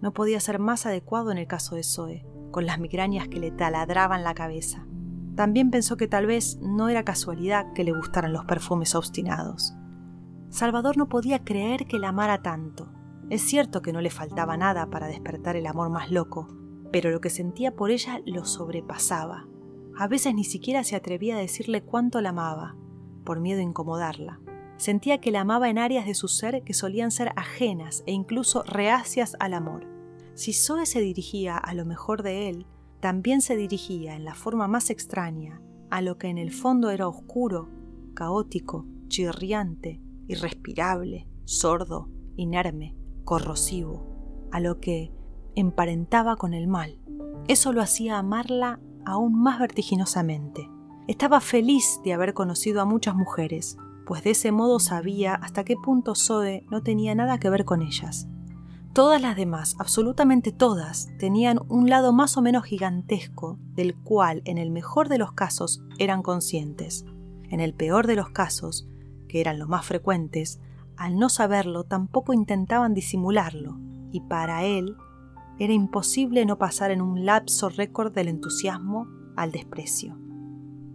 No 0.00 0.12
podía 0.12 0.40
ser 0.40 0.58
más 0.58 0.84
adecuado 0.84 1.30
en 1.30 1.38
el 1.38 1.46
caso 1.46 1.76
de 1.76 1.84
Zoe, 1.84 2.26
con 2.50 2.66
las 2.66 2.80
migrañas 2.80 3.28
que 3.28 3.38
le 3.38 3.52
taladraban 3.52 4.24
la 4.24 4.34
cabeza. 4.34 4.84
También 5.36 5.70
pensó 5.70 5.96
que 5.96 6.08
tal 6.08 6.26
vez 6.26 6.58
no 6.60 6.88
era 6.88 7.04
casualidad 7.04 7.72
que 7.72 7.84
le 7.84 7.92
gustaran 7.92 8.32
los 8.32 8.46
perfumes 8.46 8.96
obstinados. 8.96 9.74
Salvador 10.50 10.96
no 10.96 11.08
podía 11.08 11.44
creer 11.44 11.86
que 11.86 12.00
la 12.00 12.08
amara 12.08 12.42
tanto. 12.42 12.97
Es 13.30 13.42
cierto 13.42 13.82
que 13.82 13.92
no 13.92 14.00
le 14.00 14.10
faltaba 14.10 14.56
nada 14.56 14.88
para 14.88 15.06
despertar 15.06 15.56
el 15.56 15.66
amor 15.66 15.90
más 15.90 16.10
loco, 16.10 16.48
pero 16.90 17.10
lo 17.10 17.20
que 17.20 17.28
sentía 17.28 17.76
por 17.76 17.90
ella 17.90 18.22
lo 18.24 18.46
sobrepasaba. 18.46 19.46
A 19.98 20.08
veces 20.08 20.34
ni 20.34 20.44
siquiera 20.44 20.82
se 20.82 20.96
atrevía 20.96 21.36
a 21.36 21.40
decirle 21.40 21.82
cuánto 21.82 22.20
la 22.22 22.30
amaba, 22.30 22.76
por 23.24 23.40
miedo 23.40 23.60
a 23.60 23.64
incomodarla. 23.64 24.40
Sentía 24.78 25.20
que 25.20 25.30
la 25.30 25.42
amaba 25.42 25.68
en 25.68 25.78
áreas 25.78 26.06
de 26.06 26.14
su 26.14 26.28
ser 26.28 26.62
que 26.62 26.72
solían 26.72 27.10
ser 27.10 27.32
ajenas 27.36 28.02
e 28.06 28.12
incluso 28.12 28.62
reacias 28.62 29.36
al 29.40 29.52
amor. 29.52 29.86
Si 30.34 30.52
Zoe 30.52 30.86
se 30.86 31.00
dirigía 31.00 31.58
a 31.58 31.74
lo 31.74 31.84
mejor 31.84 32.22
de 32.22 32.48
él, 32.48 32.66
también 33.00 33.42
se 33.42 33.56
dirigía 33.56 34.14
en 34.14 34.24
la 34.24 34.34
forma 34.34 34.68
más 34.68 34.88
extraña 34.88 35.60
a 35.90 36.00
lo 36.00 36.16
que 36.16 36.28
en 36.28 36.38
el 36.38 36.52
fondo 36.52 36.90
era 36.90 37.08
oscuro, 37.08 37.68
caótico, 38.14 38.86
chirriante, 39.08 40.00
irrespirable, 40.28 41.26
sordo, 41.44 42.08
inerme, 42.36 42.94
corrosivo, 43.28 44.06
a 44.52 44.58
lo 44.58 44.80
que 44.80 45.12
emparentaba 45.54 46.36
con 46.36 46.54
el 46.54 46.66
mal. 46.66 46.98
Eso 47.46 47.74
lo 47.74 47.82
hacía 47.82 48.16
amarla 48.16 48.80
aún 49.04 49.38
más 49.38 49.60
vertiginosamente. 49.60 50.70
Estaba 51.08 51.42
feliz 51.42 52.00
de 52.02 52.14
haber 52.14 52.32
conocido 52.32 52.80
a 52.80 52.86
muchas 52.86 53.14
mujeres, 53.14 53.76
pues 54.06 54.24
de 54.24 54.30
ese 54.30 54.50
modo 54.50 54.80
sabía 54.80 55.34
hasta 55.34 55.62
qué 55.62 55.76
punto 55.76 56.14
Zoe 56.14 56.64
no 56.70 56.82
tenía 56.82 57.14
nada 57.14 57.36
que 57.36 57.50
ver 57.50 57.66
con 57.66 57.82
ellas. 57.82 58.28
Todas 58.94 59.20
las 59.20 59.36
demás, 59.36 59.76
absolutamente 59.78 60.50
todas, 60.50 61.10
tenían 61.18 61.60
un 61.68 61.90
lado 61.90 62.14
más 62.14 62.38
o 62.38 62.40
menos 62.40 62.64
gigantesco 62.64 63.58
del 63.74 63.94
cual 63.94 64.40
en 64.46 64.56
el 64.56 64.70
mejor 64.70 65.10
de 65.10 65.18
los 65.18 65.32
casos 65.32 65.82
eran 65.98 66.22
conscientes. 66.22 67.04
En 67.50 67.60
el 67.60 67.74
peor 67.74 68.06
de 68.06 68.16
los 68.16 68.30
casos, 68.30 68.88
que 69.28 69.42
eran 69.42 69.58
los 69.58 69.68
más 69.68 69.84
frecuentes, 69.84 70.60
al 70.98 71.16
no 71.16 71.28
saberlo, 71.28 71.84
tampoco 71.84 72.32
intentaban 72.32 72.92
disimularlo, 72.92 73.78
y 74.10 74.20
para 74.22 74.64
él 74.64 74.96
era 75.58 75.72
imposible 75.72 76.44
no 76.44 76.58
pasar 76.58 76.90
en 76.90 77.00
un 77.00 77.24
lapso 77.24 77.68
récord 77.68 78.12
del 78.12 78.28
entusiasmo 78.28 79.06
al 79.36 79.52
desprecio. 79.52 80.18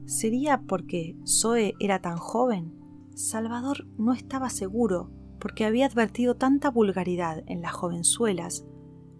¿Sería 0.06 0.62
porque 0.68 1.18
Zoe 1.26 1.74
era 1.80 2.02
tan 2.02 2.18
joven? 2.18 2.74
Salvador 3.16 3.88
no 3.98 4.14
estaba 4.14 4.50
seguro, 4.50 5.10
porque 5.40 5.66
había 5.66 5.86
advertido 5.86 6.36
tanta 6.36 6.70
vulgaridad 6.70 7.44
en 7.48 7.62
las 7.62 7.74
jovenzuelas 7.74 8.66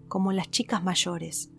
como 0.08 0.30
en 0.30 0.36
las 0.36 0.50
chicas 0.50 0.84
mayores. 0.84 1.50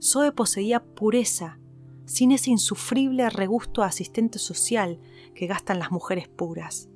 Zoe 0.00 0.32
poseía 0.32 0.84
pureza, 0.84 1.58
sin 2.04 2.32
ese 2.32 2.50
insufrible 2.50 3.30
regusto 3.30 3.82
asistente 3.82 4.38
social 4.38 5.00
que 5.34 5.46
gastan 5.46 5.78
las 5.78 5.92
mujeres 5.92 6.28
puras. 6.28 6.88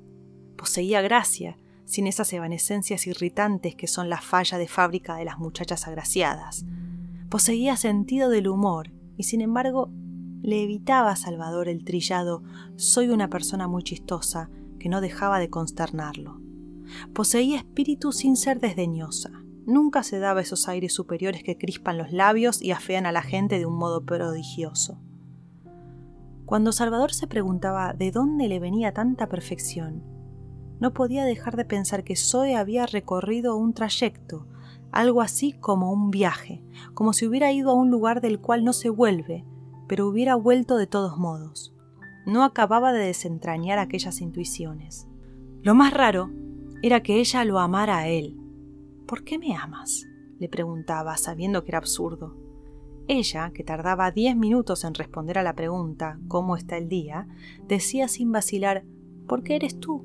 Poseía 0.57 1.03
gracia, 1.03 1.57
sin 1.85 2.07
esas 2.07 2.33
evanescencias 2.33 3.07
irritantes 3.07 3.75
que 3.75 3.87
son 3.87 4.09
la 4.11 4.21
falla 4.21 4.59
de 4.59 4.69
fábrica 4.69 5.17
de 5.17 5.25
las 5.25 5.39
muchachas 5.39 5.87
agraciadas. 5.87 6.65
Poseía 7.29 7.77
sentido 7.77 8.29
del 8.29 8.49
humor, 8.49 8.91
y 9.17 9.25
sin 9.25 9.41
embargo 9.41 9.91
le 10.43 10.63
evitaba 10.63 11.11
a 11.11 11.17
Salvador 11.17 11.69
el 11.69 11.85
trillado 11.85 12.43
soy 12.77 13.09
una 13.09 13.29
persona 13.29 13.67
muy 13.69 13.83
chistosa 13.83 14.51
que 14.79 14.89
no 14.89 15.01
dejaba 15.01 15.39
de 15.39 15.51
consternarlo. 15.51 16.41
Poseía 17.13 17.59
espíritu 17.59 18.13
sin 18.13 18.37
ser 18.37 18.61
desdeñosa. 18.61 19.31
Nunca 19.67 20.05
se 20.05 20.21
daba 20.21 20.43
esos 20.43 20.69
aires 20.69 20.95
superiores 20.95 21.43
que 21.43 21.59
crispan 21.59 21.99
los 21.99 22.13
labios 22.13 22.63
y 22.63 22.71
afean 22.71 23.07
a 23.07 23.13
la 23.13 23.23
gente 23.23 23.59
de 23.59 23.67
un 23.67 23.77
modo 23.77 24.05
prodigioso. 24.05 25.01
Cuando 26.45 26.71
Salvador 26.71 27.13
se 27.13 27.27
preguntaba 27.27 27.93
de 27.93 28.13
dónde 28.13 28.47
le 28.47 28.61
venía 28.61 28.93
tanta 28.93 29.29
perfección, 29.29 30.05
no 30.81 30.93
podía 30.93 31.25
dejar 31.25 31.57
de 31.57 31.65
pensar 31.65 32.05
que 32.05 32.17
Zoe 32.17 32.57
había 32.57 32.87
recorrido 32.87 33.57
un 33.57 33.73
trayecto, 33.73 34.47
algo 34.93 35.21
así 35.21 35.53
como 35.53 35.93
un 35.93 36.11
viaje, 36.11 36.63
como 36.95 37.13
si 37.13 37.27
hubiera 37.27 37.53
ido 37.53 37.71
a 37.71 37.75
un 37.75 37.91
lugar 37.91 38.21
del 38.21 38.41
cual 38.41 38.65
no 38.65 38.73
se 38.73 38.91
vuelve, 38.91 39.45
pero 39.87 40.07
hubiera 40.07 40.35
vuelto 40.35 40.77
de 40.77 40.87
todos 40.87 41.19
modos. 41.19 41.75
No 42.27 42.45
acababa 42.45 42.93
de 42.93 43.05
desentrañar 43.05 43.79
aquellas 43.79 44.21
intuiciones. 44.21 45.07
Lo 45.63 45.75
más 45.75 45.93
raro 45.93 46.31
era 46.83 47.03
que 47.03 47.21
ella 47.21 47.45
lo 47.45 47.59
amara 47.59 47.99
a 47.99 48.09
él. 48.09 48.37
¿Por 49.07 49.25
qué 49.25 49.39
me 49.39 49.55
amas? 49.57 50.07
le 50.39 50.49
preguntaba, 50.49 51.17
sabiendo 51.17 51.65
que 51.65 51.71
era 51.71 51.79
absurdo. 51.79 52.37
Ella, 53.09 53.53
que 53.55 53.63
tardaba 53.63 54.11
diez 54.11 54.37
minutos 54.37 54.85
en 54.85 54.95
responder 54.95 55.39
a 55.39 55.43
la 55.43 55.55
pregunta 55.55 56.19
¿Cómo 56.27 56.57
está 56.57 56.77
el 56.77 56.89
día?, 56.89 57.29
decía 57.69 58.09
sin 58.09 58.33
vacilar 58.33 58.85
¿Por 59.29 59.43
qué 59.43 59.57
eres 59.57 59.79
tú? 59.79 60.05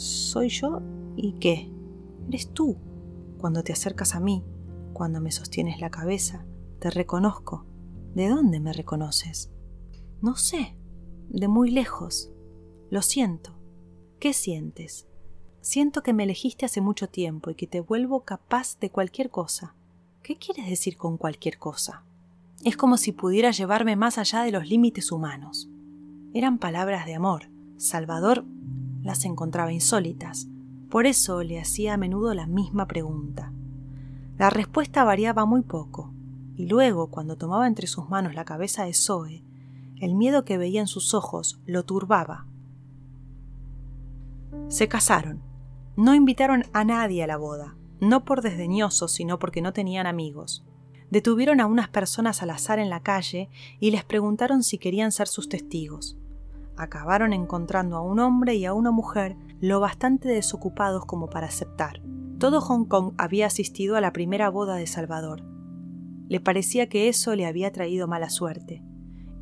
¿Soy 0.00 0.48
yo? 0.48 0.80
¿Y 1.14 1.32
qué? 1.32 1.70
Eres 2.28 2.54
tú. 2.54 2.78
Cuando 3.36 3.62
te 3.62 3.74
acercas 3.74 4.14
a 4.14 4.20
mí, 4.20 4.42
cuando 4.94 5.20
me 5.20 5.30
sostienes 5.30 5.78
la 5.78 5.90
cabeza, 5.90 6.46
te 6.78 6.88
reconozco. 6.88 7.66
¿De 8.14 8.30
dónde 8.30 8.60
me 8.60 8.72
reconoces? 8.72 9.50
No 10.22 10.36
sé, 10.36 10.74
de 11.28 11.48
muy 11.48 11.70
lejos. 11.70 12.30
Lo 12.88 13.02
siento. 13.02 13.58
¿Qué 14.20 14.32
sientes? 14.32 15.06
Siento 15.60 16.02
que 16.02 16.14
me 16.14 16.22
elegiste 16.22 16.64
hace 16.64 16.80
mucho 16.80 17.06
tiempo 17.10 17.50
y 17.50 17.54
que 17.54 17.66
te 17.66 17.80
vuelvo 17.80 18.24
capaz 18.24 18.78
de 18.80 18.88
cualquier 18.88 19.28
cosa. 19.28 19.74
¿Qué 20.22 20.36
quieres 20.36 20.66
decir 20.66 20.96
con 20.96 21.18
cualquier 21.18 21.58
cosa? 21.58 22.04
Es 22.64 22.74
como 22.78 22.96
si 22.96 23.12
pudiera 23.12 23.50
llevarme 23.50 23.96
más 23.96 24.16
allá 24.16 24.44
de 24.44 24.50
los 24.50 24.66
límites 24.66 25.12
humanos. 25.12 25.68
Eran 26.32 26.56
palabras 26.56 27.04
de 27.04 27.16
amor. 27.16 27.50
Salvador 27.76 28.46
las 29.02 29.24
encontraba 29.24 29.72
insólitas. 29.72 30.48
Por 30.88 31.06
eso 31.06 31.42
le 31.42 31.60
hacía 31.60 31.94
a 31.94 31.96
menudo 31.96 32.34
la 32.34 32.46
misma 32.46 32.86
pregunta. 32.86 33.52
La 34.38 34.50
respuesta 34.50 35.04
variaba 35.04 35.44
muy 35.44 35.62
poco, 35.62 36.12
y 36.56 36.66
luego, 36.66 37.08
cuando 37.10 37.36
tomaba 37.36 37.66
entre 37.66 37.86
sus 37.86 38.08
manos 38.08 38.34
la 38.34 38.44
cabeza 38.44 38.84
de 38.84 38.94
Zoe, 38.94 39.44
el 40.00 40.14
miedo 40.14 40.44
que 40.44 40.58
veía 40.58 40.80
en 40.80 40.86
sus 40.86 41.14
ojos 41.14 41.60
lo 41.66 41.84
turbaba. 41.84 42.46
Se 44.68 44.88
casaron. 44.88 45.42
No 45.96 46.14
invitaron 46.14 46.64
a 46.72 46.84
nadie 46.84 47.22
a 47.22 47.26
la 47.26 47.36
boda, 47.36 47.76
no 48.00 48.24
por 48.24 48.42
desdeñosos, 48.42 49.12
sino 49.12 49.38
porque 49.38 49.62
no 49.62 49.72
tenían 49.72 50.06
amigos. 50.06 50.64
Detuvieron 51.10 51.60
a 51.60 51.66
unas 51.66 51.88
personas 51.88 52.42
al 52.42 52.50
azar 52.50 52.78
en 52.78 52.88
la 52.88 53.02
calle 53.02 53.50
y 53.80 53.90
les 53.90 54.04
preguntaron 54.04 54.62
si 54.62 54.78
querían 54.78 55.12
ser 55.12 55.28
sus 55.28 55.48
testigos. 55.48 56.19
Acabaron 56.80 57.34
encontrando 57.34 57.98
a 57.98 58.00
un 58.00 58.20
hombre 58.20 58.54
y 58.54 58.64
a 58.64 58.72
una 58.72 58.90
mujer 58.90 59.36
lo 59.60 59.80
bastante 59.80 60.30
desocupados 60.30 61.04
como 61.04 61.28
para 61.28 61.48
aceptar. 61.48 62.00
Todo 62.38 62.62
Hong 62.62 62.86
Kong 62.86 63.12
había 63.18 63.44
asistido 63.44 63.96
a 63.96 64.00
la 64.00 64.14
primera 64.14 64.48
boda 64.48 64.76
de 64.76 64.86
Salvador. 64.86 65.42
Le 66.26 66.40
parecía 66.40 66.88
que 66.88 67.10
eso 67.10 67.36
le 67.36 67.44
había 67.44 67.70
traído 67.70 68.08
mala 68.08 68.30
suerte. 68.30 68.82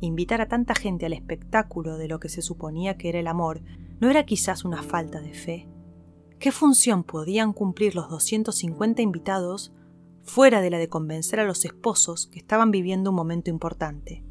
Invitar 0.01 0.41
a 0.41 0.49
tanta 0.49 0.75
gente 0.75 1.05
al 1.05 1.13
espectáculo 1.13 1.97
de 1.97 2.09
lo 2.09 2.19
que 2.19 2.27
se 2.27 2.41
suponía 2.41 2.97
que 2.97 3.07
era 3.07 3.21
el 3.21 3.27
amor 3.27 3.61
no 4.01 4.09
era 4.09 4.25
quizás 4.25 4.65
una 4.65 4.83
falta 4.83 5.21
de 5.21 5.33
fe. 5.33 5.69
¿Qué 6.39 6.51
función 6.51 7.05
podían 7.05 7.53
cumplir 7.53 7.95
los 7.95 8.09
250 8.09 9.01
invitados 9.01 9.71
fuera 10.23 10.59
de 10.59 10.71
la 10.71 10.77
de 10.77 10.89
convencer 10.89 11.39
a 11.39 11.45
los 11.45 11.63
esposos 11.63 12.27
que 12.27 12.39
estaban 12.39 12.69
viviendo 12.69 13.11
un 13.11 13.15
momento 13.15 13.49
importante? 13.49 14.25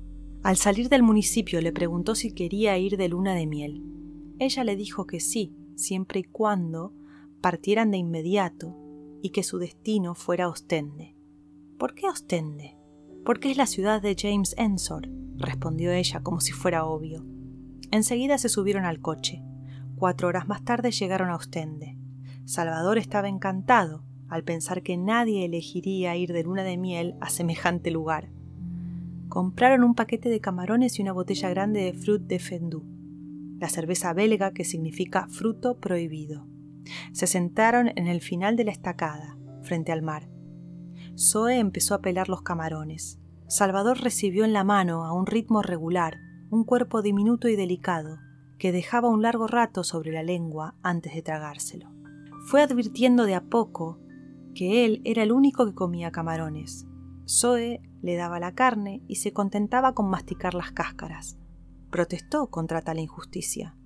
Al 0.49 0.57
salir 0.57 0.89
del 0.89 1.03
municipio 1.03 1.61
le 1.61 1.75
preguntó 1.75 2.15
si 2.15 2.33
quería 2.33 2.79
ir 2.79 2.97
de 2.97 3.11
luna 3.11 3.35
de 3.35 3.47
miel. 3.47 3.85
Ella 4.39 4.65
le 4.65 4.77
dijo 4.77 5.07
que 5.07 5.21
sí, 5.21 5.55
siempre 5.77 6.21
y 6.21 6.25
cuando 6.25 6.95
partieran 7.43 7.91
de 7.91 7.99
inmediato 7.99 8.75
y 9.21 9.29
que 9.29 9.43
su 9.43 9.59
destino 9.59 10.15
fuera 10.15 10.49
Ostende. 10.49 11.15
¿Por 11.79 11.95
qué 11.95 12.07
Ostende? 12.07 12.79
Porque 13.27 13.51
es 13.51 13.59
la 13.59 13.67
ciudad 13.67 14.01
de 14.01 14.17
James 14.19 14.55
Ensor, 14.57 15.11
respondió 15.37 15.93
ella 15.93 16.23
como 16.23 16.41
si 16.41 16.53
fuera 16.53 16.87
obvio. 16.87 17.27
Enseguida 17.91 18.39
se 18.39 18.49
subieron 18.49 18.87
al 18.87 19.01
coche. 19.01 19.43
Cuatro 19.97 20.29
horas 20.29 20.49
más 20.49 20.65
tarde 20.65 20.93
llegaron 20.93 21.29
a 21.29 21.37
Ostende. 21.37 21.99
Salvador 22.47 22.97
estaba 22.97 23.29
encantado 23.29 24.03
al 24.31 24.45
pensar 24.45 24.83
que 24.83 24.97
nadie 24.97 25.45
elegiría 25.45 26.17
ir 26.17 26.33
de 26.33 26.45
luna 26.45 26.63
de 26.63 26.79
miel 26.79 27.17
a 27.21 27.29
semejante 27.29 27.91
lugar. 27.91 28.31
Compraron 29.38 29.85
un 29.85 29.94
paquete 29.94 30.31
de 30.31 30.40
camarones 30.40 30.98
y 30.98 31.03
una 31.03 31.12
botella 31.12 31.48
grande 31.48 31.83
de 31.83 31.92
Fruit 31.92 32.22
de 32.22 32.40
Fendú, 32.40 32.83
la 33.61 33.68
cerveza 33.68 34.12
belga 34.12 34.51
que 34.51 34.64
significa 34.64 35.29
fruto 35.29 35.79
prohibido. 35.79 36.48
Se 37.12 37.29
sentaron 37.29 37.92
en 37.94 38.09
el 38.09 38.20
final 38.20 38.57
de 38.57 38.64
la 38.64 38.72
estacada, 38.72 39.38
frente 39.62 39.92
al 39.92 40.03
mar. 40.03 40.29
Zoe 41.16 41.61
empezó 41.61 41.94
a 41.94 42.01
pelar 42.01 42.29
los 42.29 42.42
camarones. 42.42 43.20
Salvador 43.46 44.01
recibió 44.01 44.44
en 44.44 44.53
la 44.53 44.64
mano, 44.64 45.05
a 45.05 45.12
un 45.12 45.27
ritmo 45.27 45.62
regular, 45.62 46.16
un 46.51 46.64
cuerpo 46.64 47.01
diminuto 47.01 47.48
y 47.48 47.55
delicado, 47.55 48.18
que 48.59 48.72
dejaba 48.72 49.09
un 49.09 49.22
largo 49.22 49.46
rato 49.46 49.85
sobre 49.85 50.11
la 50.11 50.24
lengua 50.24 50.74
antes 50.83 51.14
de 51.14 51.22
tragárselo 51.22 51.92
fue 52.48 52.62
advirtiendo 52.62 53.24
de 53.24 53.35
a 53.35 53.44
poco 53.44 54.01
que 54.55 54.85
él 54.87 55.03
era 55.05 55.22
el 55.22 55.33
único 55.33 55.66
que 55.66 55.74
comía 55.74 56.11
camarones. 56.11 56.87
Zoe 57.29 57.83
le 58.03 58.17
daba 58.17 58.41
la 58.41 58.55
carne 58.55 59.03
y 59.09 59.17
se 59.17 59.33
contentaba 59.33 59.95
con 59.95 60.09
masticar 60.09 60.55
las 60.55 60.73
cáscaras. 60.73 61.39
Protestó 61.91 62.49
contra 62.51 62.83
tal 62.83 62.99
injusticia. 62.99 63.77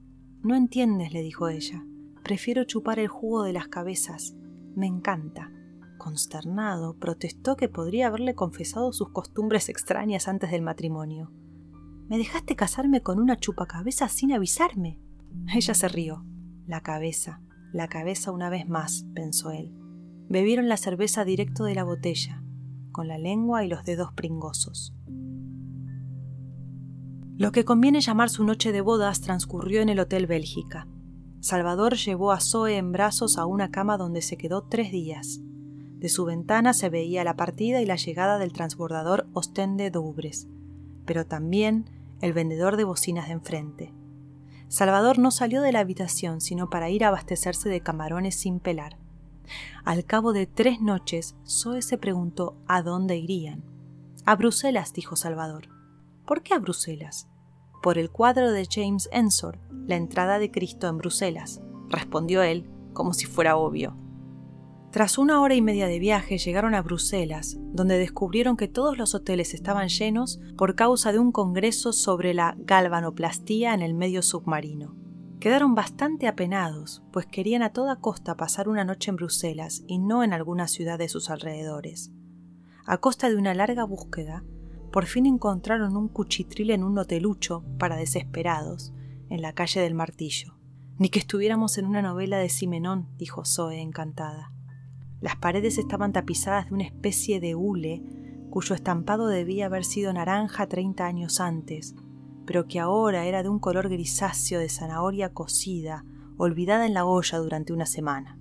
No 0.42 0.54
entiendes, 0.54 1.12
le 1.12 1.22
dijo 1.22 1.48
ella. 1.48 1.84
Prefiero 2.22 2.64
chupar 2.64 2.98
el 2.98 3.08
jugo 3.08 3.42
de 3.42 3.52
las 3.52 3.68
cabezas. 3.68 4.34
Me 4.74 4.86
encanta. 4.86 5.52
Consternado, 5.98 6.98
protestó 6.98 7.56
que 7.56 7.68
podría 7.68 8.08
haberle 8.08 8.34
confesado 8.34 8.92
sus 8.92 9.10
costumbres 9.10 9.68
extrañas 9.68 10.28
antes 10.28 10.50
del 10.50 10.62
matrimonio. 10.62 11.30
Me 12.08 12.18
dejaste 12.18 12.56
casarme 12.56 13.02
con 13.02 13.20
una 13.20 13.36
chupacabeza 13.36 14.08
sin 14.08 14.32
avisarme. 14.32 15.00
Ella 15.54 15.74
se 15.74 15.88
rió. 15.88 16.24
La 16.66 16.80
cabeza 16.80 17.40
la 17.72 17.88
cabeza 17.88 18.32
una 18.32 18.50
vez 18.50 18.68
más, 18.68 19.06
pensó 19.14 19.50
él. 19.50 19.72
Bebieron 20.28 20.68
la 20.68 20.76
cerveza 20.76 21.24
directo 21.24 21.64
de 21.64 21.74
la 21.74 21.84
botella, 21.84 22.41
con 22.92 23.08
la 23.08 23.18
lengua 23.18 23.64
y 23.64 23.68
los 23.68 23.84
dedos 23.84 24.12
pringosos. 24.12 24.94
Lo 27.36 27.50
que 27.50 27.64
conviene 27.64 28.00
llamar 28.00 28.30
su 28.30 28.44
noche 28.44 28.70
de 28.70 28.82
bodas 28.82 29.20
transcurrió 29.20 29.80
en 29.80 29.88
el 29.88 29.98
Hotel 29.98 30.26
Bélgica. 30.26 30.86
Salvador 31.40 31.96
llevó 31.96 32.30
a 32.30 32.38
Zoe 32.38 32.76
en 32.76 32.92
brazos 32.92 33.38
a 33.38 33.46
una 33.46 33.70
cama 33.70 33.96
donde 33.96 34.22
se 34.22 34.36
quedó 34.36 34.62
tres 34.62 34.92
días. 34.92 35.40
De 35.96 36.08
su 36.08 36.24
ventana 36.24 36.72
se 36.72 36.88
veía 36.88 37.24
la 37.24 37.34
partida 37.34 37.80
y 37.80 37.86
la 37.86 37.96
llegada 37.96 38.38
del 38.38 38.52
transbordador 38.52 39.28
Ostende 39.32 39.90
Douvres, 39.90 40.46
pero 41.04 41.26
también 41.26 41.90
el 42.20 42.32
vendedor 42.32 42.76
de 42.76 42.84
bocinas 42.84 43.26
de 43.26 43.32
enfrente. 43.32 43.92
Salvador 44.68 45.18
no 45.18 45.30
salió 45.30 45.62
de 45.62 45.72
la 45.72 45.80
habitación 45.80 46.40
sino 46.40 46.70
para 46.70 46.90
ir 46.90 47.04
a 47.04 47.08
abastecerse 47.08 47.68
de 47.68 47.80
camarones 47.80 48.36
sin 48.36 48.60
pelar. 48.60 49.01
Al 49.84 50.04
cabo 50.04 50.32
de 50.32 50.46
tres 50.46 50.80
noches, 50.80 51.34
Zoe 51.46 51.82
se 51.82 51.98
preguntó 51.98 52.56
a 52.66 52.82
dónde 52.82 53.16
irían. 53.16 53.64
A 54.24 54.36
Bruselas, 54.36 54.92
dijo 54.92 55.16
Salvador. 55.16 55.68
¿Por 56.26 56.42
qué 56.42 56.54
a 56.54 56.58
Bruselas? 56.58 57.28
Por 57.82 57.98
el 57.98 58.10
cuadro 58.10 58.52
de 58.52 58.66
James 58.70 59.08
Ensor, 59.12 59.58
La 59.86 59.96
entrada 59.96 60.38
de 60.38 60.52
Cristo 60.52 60.86
en 60.88 60.98
Bruselas, 60.98 61.60
respondió 61.88 62.42
él, 62.42 62.70
como 62.92 63.14
si 63.14 63.26
fuera 63.26 63.56
obvio. 63.56 63.96
Tras 64.92 65.16
una 65.16 65.40
hora 65.40 65.54
y 65.54 65.62
media 65.62 65.86
de 65.88 65.98
viaje 65.98 66.36
llegaron 66.38 66.74
a 66.74 66.82
Bruselas, 66.82 67.56
donde 67.72 67.98
descubrieron 67.98 68.58
que 68.58 68.68
todos 68.68 68.98
los 68.98 69.14
hoteles 69.14 69.54
estaban 69.54 69.88
llenos 69.88 70.38
por 70.56 70.76
causa 70.76 71.12
de 71.12 71.18
un 71.18 71.32
congreso 71.32 71.92
sobre 71.92 72.34
la 72.34 72.54
galvanoplastía 72.58 73.72
en 73.72 73.80
el 73.80 73.94
medio 73.94 74.22
submarino. 74.22 75.01
Quedaron 75.42 75.74
bastante 75.74 76.28
apenados, 76.28 77.02
pues 77.10 77.26
querían 77.26 77.64
a 77.64 77.72
toda 77.72 77.96
costa 77.96 78.36
pasar 78.36 78.68
una 78.68 78.84
noche 78.84 79.10
en 79.10 79.16
Bruselas 79.16 79.82
y 79.88 79.98
no 79.98 80.22
en 80.22 80.32
alguna 80.32 80.68
ciudad 80.68 81.00
de 81.00 81.08
sus 81.08 81.30
alrededores. 81.30 82.12
A 82.86 82.98
costa 82.98 83.28
de 83.28 83.34
una 83.34 83.52
larga 83.52 83.82
búsqueda, 83.82 84.44
por 84.92 85.06
fin 85.06 85.26
encontraron 85.26 85.96
un 85.96 86.06
cuchitril 86.06 86.70
en 86.70 86.84
un 86.84 86.96
hotelucho 86.96 87.64
para 87.76 87.96
desesperados, 87.96 88.94
en 89.30 89.42
la 89.42 89.52
calle 89.52 89.80
del 89.80 89.96
Martillo. 89.96 90.54
Ni 90.98 91.08
que 91.08 91.18
estuviéramos 91.18 91.76
en 91.76 91.86
una 91.86 92.02
novela 92.02 92.38
de 92.38 92.48
Simenón, 92.48 93.08
dijo 93.18 93.44
Zoe 93.44 93.80
encantada. 93.80 94.52
Las 95.20 95.34
paredes 95.34 95.76
estaban 95.76 96.12
tapizadas 96.12 96.68
de 96.68 96.74
una 96.74 96.84
especie 96.84 97.40
de 97.40 97.56
hule 97.56 98.00
cuyo 98.48 98.76
estampado 98.76 99.26
debía 99.26 99.66
haber 99.66 99.84
sido 99.84 100.12
naranja 100.12 100.68
treinta 100.68 101.06
años 101.06 101.40
antes, 101.40 101.96
pero 102.46 102.66
que 102.66 102.80
ahora 102.80 103.26
era 103.26 103.42
de 103.42 103.48
un 103.48 103.58
color 103.58 103.88
grisáceo 103.88 104.58
de 104.60 104.68
zanahoria 104.68 105.32
cocida, 105.32 106.04
olvidada 106.36 106.86
en 106.86 106.94
la 106.94 107.04
olla 107.04 107.38
durante 107.38 107.72
una 107.72 107.86
semana. 107.86 108.38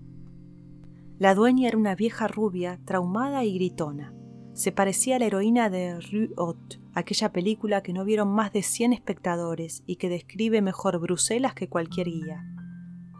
La 1.17 1.35
dueña 1.35 1.67
era 1.67 1.77
una 1.77 1.93
vieja 1.93 2.27
rubia, 2.27 2.79
traumada 2.83 3.43
y 3.43 3.53
gritona. 3.53 4.13
Se 4.53 4.71
parecía 4.71 5.15
a 5.15 5.19
la 5.19 5.25
heroína 5.25 5.69
de 5.69 5.99
Rue 5.99 6.31
Haute, 6.35 6.79
aquella 6.93 7.31
película 7.31 7.83
que 7.83 7.93
no 7.93 8.03
vieron 8.03 8.29
más 8.29 8.51
de 8.51 8.63
cien 8.63 8.91
espectadores 8.91 9.83
y 9.85 9.97
que 9.97 10.09
describe 10.09 10.61
mejor 10.61 10.99
Bruselas 10.99 11.53
que 11.53 11.69
cualquier 11.69 12.07
guía. 12.07 12.43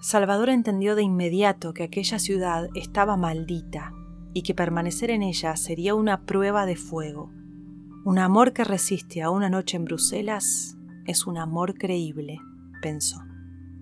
Salvador 0.01 0.49
entendió 0.49 0.95
de 0.95 1.03
inmediato 1.03 1.73
que 1.73 1.83
aquella 1.83 2.17
ciudad 2.17 2.69
estaba 2.73 3.17
maldita 3.17 3.93
y 4.33 4.41
que 4.41 4.55
permanecer 4.55 5.11
en 5.11 5.21
ella 5.21 5.55
sería 5.55 5.93
una 5.93 6.25
prueba 6.25 6.65
de 6.65 6.75
fuego. 6.75 7.29
Un 8.03 8.17
amor 8.17 8.51
que 8.53 8.63
resiste 8.63 9.21
a 9.21 9.29
una 9.29 9.47
noche 9.47 9.77
en 9.77 9.85
Bruselas 9.85 10.75
es 11.05 11.27
un 11.27 11.37
amor 11.37 11.75
creíble, 11.75 12.39
pensó. 12.81 13.19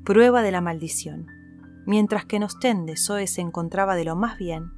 Prueba 0.04 0.42
de 0.42 0.52
la 0.52 0.60
maldición. 0.60 1.28
Mientras 1.86 2.26
que 2.26 2.36
en 2.36 2.44
Ostende 2.44 2.98
Zoe 2.98 3.28
se 3.28 3.40
encontraba 3.40 3.96
de 3.96 4.04
lo 4.04 4.18
más 4.18 4.38
bien, 4.38 4.74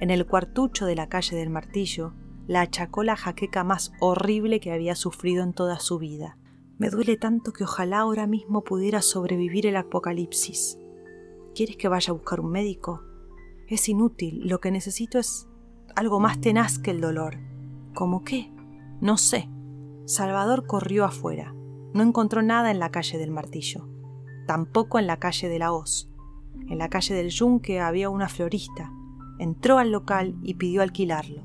en 0.00 0.10
el 0.10 0.26
cuartucho 0.26 0.84
de 0.84 0.96
la 0.96 1.08
calle 1.08 1.34
del 1.34 1.48
Martillo 1.48 2.12
la 2.46 2.60
achacó 2.60 3.04
la 3.04 3.16
jaqueca 3.16 3.64
más 3.64 3.90
horrible 4.00 4.60
que 4.60 4.70
había 4.70 4.96
sufrido 4.96 5.42
en 5.42 5.54
toda 5.54 5.80
su 5.80 5.98
vida. 5.98 6.36
Me 6.76 6.90
duele 6.90 7.16
tanto 7.16 7.54
que 7.54 7.64
ojalá 7.64 8.00
ahora 8.00 8.26
mismo 8.26 8.64
pudiera 8.64 9.00
sobrevivir 9.00 9.66
el 9.66 9.76
apocalipsis. 9.76 10.78
¿Quieres 11.54 11.78
que 11.78 11.88
vaya 11.88 12.10
a 12.10 12.16
buscar 12.16 12.38
un 12.38 12.50
médico? 12.50 13.02
Es 13.66 13.88
inútil, 13.88 14.46
lo 14.46 14.60
que 14.60 14.70
necesito 14.70 15.18
es 15.18 15.48
algo 15.96 16.20
más 16.20 16.38
tenaz 16.42 16.78
que 16.78 16.90
el 16.90 17.00
dolor. 17.00 17.38
¿Cómo 17.94 18.24
qué? 18.24 18.53
No 19.04 19.18
sé. 19.18 19.50
Salvador 20.06 20.66
corrió 20.66 21.04
afuera. 21.04 21.54
No 21.92 22.02
encontró 22.02 22.40
nada 22.40 22.70
en 22.70 22.78
la 22.78 22.90
calle 22.90 23.18
del 23.18 23.30
martillo, 23.30 23.86
tampoco 24.46 24.98
en 24.98 25.06
la 25.06 25.18
calle 25.18 25.50
de 25.50 25.58
la 25.58 25.74
hoz. 25.74 26.08
En 26.70 26.78
la 26.78 26.88
calle 26.88 27.14
del 27.14 27.28
yunque 27.28 27.80
había 27.80 28.08
una 28.08 28.30
florista. 28.30 28.90
Entró 29.38 29.76
al 29.76 29.92
local 29.92 30.36
y 30.42 30.54
pidió 30.54 30.80
alquilarlo. 30.80 31.42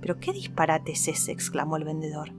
¿Pero 0.00 0.20
qué 0.20 0.32
disparate 0.32 0.92
es 0.92 1.08
ese? 1.08 1.32
exclamó 1.32 1.78
el 1.78 1.82
vendedor. 1.82 2.32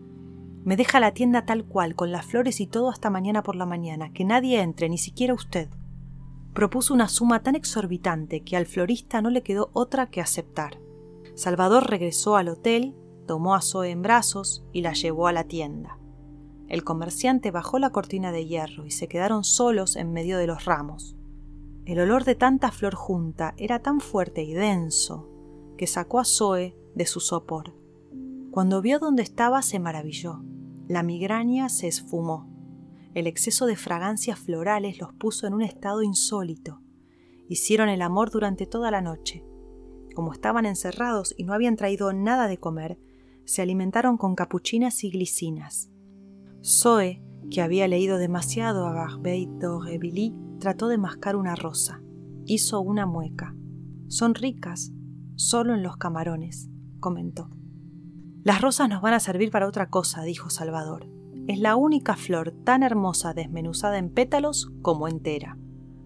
Me 0.64 0.78
deja 0.78 1.02
la 1.02 1.14
tienda 1.14 1.46
tal 1.46 1.66
cual, 1.66 1.94
con 1.96 2.14
las 2.14 2.26
flores 2.26 2.62
y 2.62 2.66
todo 2.66 2.90
hasta 2.90 3.10
mañana 3.10 3.44
por 3.44 3.58
la 3.58 3.66
mañana, 3.66 4.14
que 4.14 4.24
nadie 4.24 4.62
entre, 4.62 4.88
ni 4.88 4.98
siquiera 4.98 5.34
usted. 5.34 5.68
Propuso 6.54 6.94
una 6.94 7.10
suma 7.10 7.44
tan 7.44 7.56
exorbitante 7.56 8.46
que 8.46 8.56
al 8.56 8.68
florista 8.68 9.22
no 9.22 9.32
le 9.32 9.44
quedó 9.44 9.70
otra 9.74 10.10
que 10.10 10.22
aceptar. 10.22 10.80
Salvador 11.34 11.90
regresó 11.90 12.38
al 12.38 12.48
hotel, 12.48 12.96
tomó 13.26 13.56
a 13.56 13.62
Zoe 13.62 13.90
en 13.90 14.02
brazos 14.02 14.64
y 14.72 14.82
la 14.82 14.94
llevó 14.94 15.28
a 15.28 15.34
la 15.34 15.46
tienda. 15.46 16.00
El 16.68 16.84
comerciante 16.84 17.52
bajó 17.52 17.78
la 17.78 17.92
cortina 17.92 18.32
de 18.32 18.46
hierro 18.46 18.86
y 18.86 18.92
se 18.92 19.08
quedaron 19.08 19.44
solos 19.44 19.96
en 19.96 20.12
medio 20.12 20.38
de 20.38 20.48
los 20.48 20.66
ramos. 20.66 21.16
El 21.86 22.00
olor 22.00 22.24
de 22.24 22.34
tanta 22.34 22.72
flor 22.72 22.96
junta 22.96 23.54
era 23.58 23.80
tan 23.80 24.00
fuerte 24.00 24.42
y 24.44 24.54
denso 24.54 25.30
que 25.78 25.86
sacó 25.86 26.20
a 26.20 26.26
Zoe 26.26 26.76
de 26.96 27.06
su 27.06 27.20
sopor. 27.20 27.76
Cuando 28.52 28.82
vio 28.82 29.00
dónde 29.00 29.22
estaba 29.22 29.62
se 29.62 29.80
maravilló. 29.80 30.42
La 30.88 31.04
migraña 31.04 31.70
se 31.70 31.88
esfumó. 31.88 32.50
El 33.14 33.28
exceso 33.28 33.66
de 33.66 33.76
fragancias 33.76 34.40
florales 34.40 35.00
los 35.00 35.14
puso 35.14 35.46
en 35.46 35.54
un 35.54 35.62
estado 35.62 36.02
insólito. 36.02 36.82
Hicieron 37.48 37.90
el 37.90 38.02
amor 38.02 38.32
durante 38.32 38.66
toda 38.66 38.92
la 38.92 39.02
noche. 39.02 39.46
Como 40.16 40.32
estaban 40.32 40.66
encerrados 40.66 41.36
y 41.38 41.44
no 41.44 41.54
habían 41.54 41.76
traído 41.76 42.14
nada 42.14 42.48
de 42.48 42.58
comer, 42.58 42.98
se 43.46 43.62
alimentaron 43.62 44.18
con 44.18 44.36
capuchinas 44.36 45.04
y 45.04 45.12
glicinas. 45.12 45.90
Zoe, 46.64 47.24
que 47.50 47.62
había 47.62 47.88
leído 47.88 48.18
demasiado 48.18 48.88
a 48.88 48.94
Barbey 48.94 49.48
d'Aurevilly, 49.60 50.36
trató 50.60 50.88
de 50.88 50.98
mascar 50.98 51.36
una 51.36 51.56
rosa. 51.56 52.02
Hizo 52.46 52.82
una 52.82 53.06
mueca. 53.06 53.56
Son 54.08 54.36
ricas, 54.36 54.92
solo 55.36 55.74
en 55.74 55.84
los 55.84 55.98
camarones, 55.98 56.70
comentó. 57.00 57.50
Las 58.44 58.62
rosas 58.62 58.90
nos 58.90 59.02
van 59.02 59.14
a 59.14 59.20
servir 59.20 59.52
para 59.52 59.68
otra 59.68 59.90
cosa, 59.90 60.24
dijo 60.24 60.50
Salvador. 60.50 61.10
Es 61.48 61.60
la 61.60 61.76
única 61.76 62.16
flor 62.16 62.52
tan 62.64 62.84
hermosa 62.84 63.34
desmenuzada 63.34 63.98
en 63.98 64.10
pétalos 64.10 64.72
como 64.82 65.08
entera. 65.08 65.58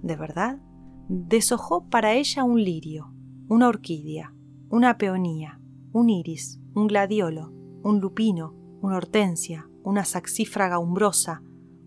¿De 0.01 0.15
verdad? 0.15 0.59
Deshojó 1.07 1.89
para 1.89 2.13
ella 2.13 2.43
un 2.43 2.63
lirio, 2.63 3.13
una 3.47 3.67
orquídea, 3.67 4.33
una 4.69 4.97
peonía, 4.97 5.59
un 5.91 6.09
iris, 6.09 6.58
un 6.75 6.87
gladiolo, 6.87 7.51
un 7.83 7.99
lupino, 7.99 8.55
una 8.81 8.97
hortensia, 8.97 9.69
una 9.83 10.05
saxífraga 10.05 10.79
umbrosa, 10.79 11.41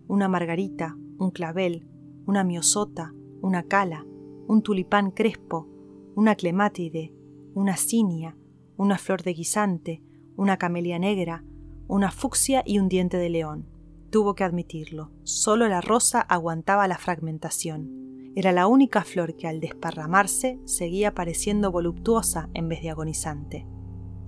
una 0.09 0.29
margarita, 0.29 0.97
un 1.19 1.31
clavel, 1.31 1.87
una 2.27 2.43
miosota, 2.45 3.15
una 3.41 3.63
cala, 3.63 4.05
un 4.49 4.63
tulipán 4.63 5.13
crespo, 5.13 5.69
una 6.15 6.35
clemátide, 6.35 7.15
una 7.55 7.77
cinia, 7.77 8.37
una 8.77 8.99
flor 8.99 9.23
de 9.23 9.35
guisante, 9.35 10.03
una 10.37 10.57
camelia 10.57 10.99
negra, 10.99 11.45
una 11.87 12.11
fucsia 12.11 12.63
y 12.67 12.79
un 12.79 12.89
diente 12.89 13.19
de 13.19 13.31
león. 13.31 13.69
Tuvo 14.11 14.35
que 14.35 14.45
admitirlo, 14.45 15.13
solo 15.23 15.69
la 15.69 15.81
rosa 15.81 16.21
aguantaba 16.21 16.89
la 16.89 16.99
fragmentación. 16.99 18.33
Era 18.35 18.53
la 18.53 18.67
única 18.67 19.05
flor 19.05 19.37
que 19.37 19.47
al 19.47 19.61
desparramarse 19.61 20.59
seguía 20.65 21.15
pareciendo 21.15 21.71
voluptuosa 21.71 22.49
en 22.55 22.69
vez 22.69 22.83
de 22.83 22.91
agonizante. 22.91 23.67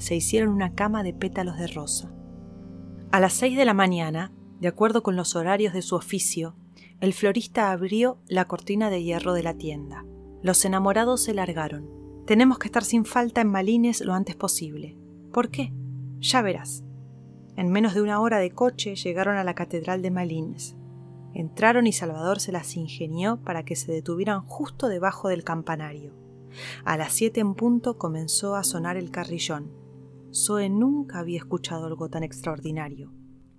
Se 0.04 0.14
hicieron 0.14 0.50
una 0.50 0.74
cama 0.74 1.02
de 1.02 1.14
pétalos 1.14 1.56
de 1.56 1.66
rosa. 1.66 2.12
A 3.10 3.20
las 3.20 3.32
seis 3.32 3.56
de 3.56 3.64
la 3.64 3.72
mañana, 3.72 4.32
de 4.60 4.68
acuerdo 4.68 5.02
con 5.02 5.16
los 5.16 5.34
horarios 5.34 5.72
de 5.72 5.80
su 5.80 5.96
oficio, 5.96 6.56
el 7.00 7.14
florista 7.14 7.72
abrió 7.72 8.18
la 8.28 8.44
cortina 8.44 8.90
de 8.90 9.02
hierro 9.02 9.32
de 9.32 9.42
la 9.42 9.54
tienda. 9.54 10.04
Los 10.42 10.62
enamorados 10.66 11.22
se 11.22 11.32
largaron. 11.32 11.88
Tenemos 12.26 12.58
que 12.58 12.68
estar 12.68 12.84
sin 12.84 13.06
falta 13.06 13.40
en 13.40 13.48
Malines 13.48 14.02
lo 14.02 14.12
antes 14.12 14.36
posible. 14.36 14.98
¿Por 15.32 15.48
qué? 15.48 15.72
Ya 16.20 16.42
verás. 16.42 16.84
En 17.56 17.70
menos 17.70 17.94
de 17.94 18.02
una 18.02 18.20
hora 18.20 18.40
de 18.40 18.50
coche 18.50 18.96
llegaron 18.96 19.38
a 19.38 19.44
la 19.44 19.54
Catedral 19.54 20.02
de 20.02 20.10
Malines. 20.10 20.76
Entraron 21.32 21.86
y 21.86 21.94
Salvador 21.94 22.40
se 22.40 22.52
las 22.52 22.76
ingenió 22.76 23.38
para 23.42 23.64
que 23.64 23.74
se 23.74 23.90
detuvieran 23.90 24.42
justo 24.42 24.88
debajo 24.88 25.28
del 25.28 25.44
campanario. 25.44 26.12
A 26.84 26.98
las 26.98 27.14
siete 27.14 27.40
en 27.40 27.54
punto 27.54 27.96
comenzó 27.96 28.54
a 28.54 28.64
sonar 28.64 28.98
el 28.98 29.10
carrillón. 29.10 29.82
Zoe 30.34 30.68
nunca 30.68 31.20
había 31.20 31.38
escuchado 31.38 31.86
algo 31.86 32.08
tan 32.08 32.24
extraordinario. 32.24 33.12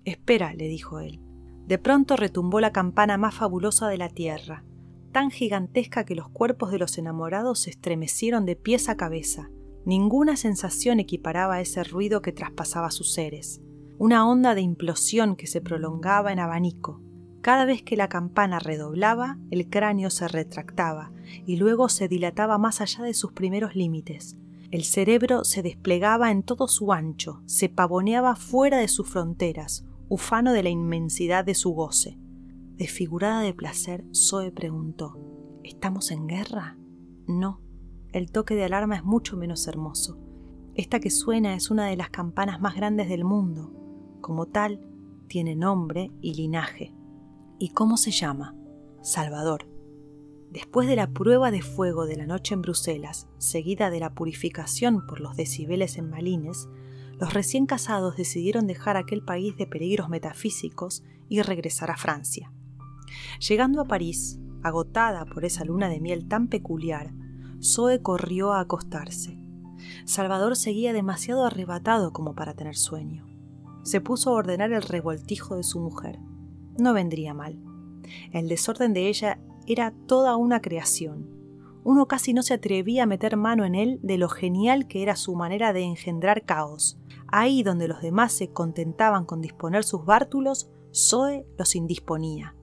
Espera, 0.03 0.53
le 0.53 0.67
dijo 0.67 0.99
él. 0.99 1.21
De 1.65 1.77
pronto 1.77 2.15
retumbó 2.15 2.59
la 2.59 2.73
campana 2.73 3.17
más 3.17 3.33
fabulosa 3.33 3.87
de 3.87 3.97
la 3.97 4.09
tierra, 4.09 4.65
tan 5.11 5.31
gigantesca 5.31 6.03
que 6.03 6.15
los 6.15 6.29
cuerpos 6.29 6.71
de 6.71 6.77
los 6.77 6.97
enamorados 6.97 7.59
se 7.61 7.69
estremecieron 7.69 8.45
de 8.45 8.57
pies 8.57 8.89
a 8.89 8.97
cabeza. 8.97 9.49
Ninguna 9.85 10.35
sensación 10.35 10.99
equiparaba 10.99 11.55
a 11.55 11.61
ese 11.61 11.83
ruido 11.83 12.21
que 12.21 12.33
traspasaba 12.33 12.91
sus 12.91 13.13
seres. 13.13 13.61
Una 13.97 14.27
onda 14.27 14.53
de 14.53 14.61
implosión 14.61 15.37
que 15.37 15.47
se 15.47 15.61
prolongaba 15.61 16.33
en 16.33 16.39
abanico. 16.39 17.01
Cada 17.41 17.63
vez 17.65 17.83
que 17.83 17.95
la 17.95 18.09
campana 18.09 18.59
redoblaba, 18.59 19.37
el 19.49 19.69
cráneo 19.69 20.09
se 20.09 20.27
retractaba 20.27 21.13
y 21.45 21.55
luego 21.55 21.87
se 21.87 22.09
dilataba 22.09 22.57
más 22.57 22.81
allá 22.81 23.03
de 23.03 23.13
sus 23.13 23.31
primeros 23.31 23.75
límites, 23.75 24.35
el 24.75 24.83
cerebro 24.83 25.45
se 25.45 25.63
desplegaba 25.63 26.31
en 26.31 26.43
todo 26.43 26.67
su 26.67 26.91
ancho, 26.91 27.41
se 27.45 27.69
pavoneaba 27.69 28.35
fuera 28.35 28.77
de 28.77 28.89
sus 28.89 29.07
fronteras, 29.07 29.85
ufano 30.09 30.51
de 30.51 30.63
la 30.63 30.69
inmensidad 30.69 31.45
de 31.45 31.55
su 31.55 31.71
goce. 31.71 32.19
Desfigurada 32.75 33.39
de 33.39 33.53
placer, 33.53 34.03
Zoe 34.13 34.51
preguntó 34.51 35.17
¿Estamos 35.63 36.11
en 36.11 36.27
guerra? 36.27 36.77
No, 37.25 37.61
el 38.11 38.33
toque 38.33 38.53
de 38.55 38.65
alarma 38.65 38.97
es 38.97 39.05
mucho 39.05 39.37
menos 39.37 39.65
hermoso. 39.65 40.19
Esta 40.73 40.99
que 40.99 41.09
suena 41.09 41.55
es 41.55 41.71
una 41.71 41.85
de 41.87 41.95
las 41.95 42.09
campanas 42.09 42.59
más 42.59 42.75
grandes 42.75 43.07
del 43.07 43.23
mundo. 43.23 43.71
Como 44.19 44.47
tal, 44.47 44.81
tiene 45.29 45.55
nombre 45.55 46.11
y 46.19 46.33
linaje. 46.33 46.93
¿Y 47.59 47.69
cómo 47.69 47.95
se 47.95 48.11
llama? 48.11 48.57
Salvador. 49.01 49.74
Después 50.55 50.87
de 50.87 50.95
la 50.95 51.07
prueba 51.07 51.51
de 51.51 51.61
fuego 51.61 52.05
de 52.05 52.15
la 52.15 52.25
noche 52.25 52.53
en 52.53 52.61
Bruselas, 52.61 53.27
seguida 53.39 53.89
de 53.89 53.99
la 53.99 54.13
purificación 54.13 55.05
por 55.05 55.19
los 55.19 55.35
decibeles 55.35 55.97
en 55.97 56.09
Malines, 56.09 56.69
los 57.19 57.33
recién 57.33 57.65
casados 57.65 58.15
decidieron 58.15 58.65
dejar 58.65 58.95
aquel 58.95 59.21
país 59.21 59.57
de 59.57 59.67
peligros 59.67 60.07
metafísicos 60.07 61.03
y 61.27 61.41
regresar 61.41 61.91
a 61.91 61.97
Francia. 61.97 62.53
Llegando 63.45 63.81
a 63.81 63.85
París, 63.89 64.39
agotada 64.63 65.25
por 65.25 65.43
esa 65.43 65.65
luna 65.65 65.89
de 65.89 65.99
miel 65.99 66.25
tan 66.29 66.47
peculiar, 66.47 67.11
Zoe 67.61 68.01
corrió 68.01 68.53
a 68.53 68.61
acostarse. 68.61 69.37
Salvador 70.05 70.55
seguía 70.55 70.93
demasiado 70.93 71.43
arrebatado 71.43 72.13
como 72.13 72.33
para 72.33 72.53
tener 72.53 72.77
sueño. 72.77 73.25
Se 73.83 73.99
puso 73.99 74.29
a 74.29 74.35
ordenar 74.35 74.71
el 74.71 74.83
revoltijo 74.83 75.57
de 75.57 75.63
su 75.63 75.81
mujer. 75.81 76.17
No 76.79 76.93
vendría 76.93 77.33
mal. 77.33 77.59
El 78.31 78.47
desorden 78.47 78.93
de 78.93 79.09
ella 79.09 79.37
era 79.67 79.93
toda 80.07 80.35
una 80.37 80.61
creación. 80.61 81.29
Uno 81.83 82.07
casi 82.07 82.33
no 82.33 82.41
se 82.41 82.55
atrevía 82.55 83.03
a 83.03 83.05
meter 83.05 83.37
mano 83.37 83.63
en 83.63 83.75
él 83.75 83.99
de 84.01 84.17
lo 84.17 84.27
genial 84.27 84.87
que 84.87 85.03
era 85.03 85.15
su 85.15 85.35
manera 85.35 85.71
de 85.71 85.83
engendrar 85.83 86.43
caos. 86.43 86.99
Ahí 87.27 87.61
donde 87.61 87.87
los 87.87 88.01
demás 88.01 88.33
se 88.33 88.51
contentaban 88.51 89.25
con 89.25 89.41
disponer 89.41 89.83
sus 89.83 90.03
bártulos, 90.03 90.71
Zoe 90.93 91.45
los 91.57 91.75
indisponía. 91.75 92.55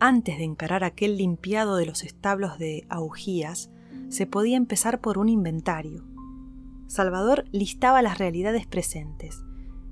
Antes 0.00 0.38
de 0.38 0.44
encarar 0.44 0.82
aquel 0.82 1.16
limpiado 1.16 1.76
de 1.76 1.86
los 1.86 2.02
establos 2.02 2.58
de 2.58 2.84
augías, 2.88 3.70
se 4.08 4.26
podía 4.26 4.56
empezar 4.56 5.00
por 5.00 5.18
un 5.18 5.28
inventario. 5.28 6.04
Salvador 6.86 7.44
listaba 7.52 8.02
las 8.02 8.18
realidades 8.18 8.66
presentes, 8.66 9.44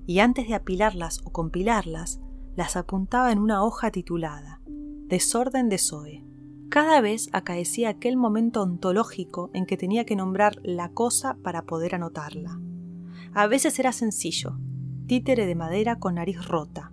y 0.07 0.19
antes 0.19 0.49
de 0.49 0.55
apilarlas 0.55 1.21
o 1.25 1.31
compilarlas, 1.31 2.21
las 2.57 2.77
apuntaba 2.77 3.33
en 3.33 3.39
una 3.39 3.63
hoja 3.65 3.91
titulada 3.91 4.61
Desorden 5.07 5.69
de 5.69 5.79
Zoe. 5.79 6.32
Cada 6.73 7.03
vez 7.03 7.29
acaecía 7.35 7.91
aquel 7.91 8.17
momento 8.17 8.63
ontológico 8.63 9.51
en 9.53 9.67
que 9.67 9.77
tenía 9.77 10.07
que 10.07 10.17
nombrar 10.17 10.57
la 10.63 10.89
cosa 10.89 11.37
para 11.43 11.67
poder 11.67 11.95
anotarla. 11.95 12.59
A 13.35 13.47
veces 13.47 13.79
era 13.79 13.93
sencillo, 13.93 14.57
títere 15.07 15.45
de 15.45 15.55
madera 15.55 15.99
con 15.99 16.15
nariz 16.15 16.43
rota, 16.49 16.91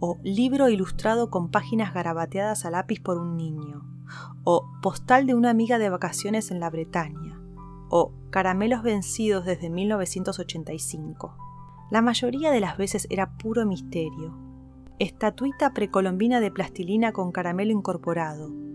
o 0.00 0.16
libro 0.22 0.70
ilustrado 0.70 1.28
con 1.28 1.50
páginas 1.50 1.92
garabateadas 1.92 2.64
a 2.64 2.70
lápiz 2.70 3.02
por 3.02 3.18
un 3.18 3.36
niño, 3.36 3.84
o 4.44 4.66
postal 4.80 5.26
de 5.26 5.34
una 5.34 5.50
amiga 5.50 5.78
de 5.78 5.90
vacaciones 5.90 6.50
en 6.50 6.58
la 6.58 6.70
Bretaña, 6.70 7.38
o 7.90 8.14
caramelos 8.30 8.82
vencidos 8.82 9.44
desde 9.44 9.68
1985. 9.68 11.36
La 11.90 12.00
mayoría 12.00 12.50
de 12.50 12.60
las 12.60 12.78
veces 12.78 13.06
era 13.10 13.36
puro 13.36 13.66
misterio. 13.66 14.38
Estatuita 14.98 15.74
precolombina 15.74 16.40
de 16.40 16.50
plastilina 16.50 17.12
con 17.12 17.30
caramelo 17.30 17.72
incorporado, 17.72 18.67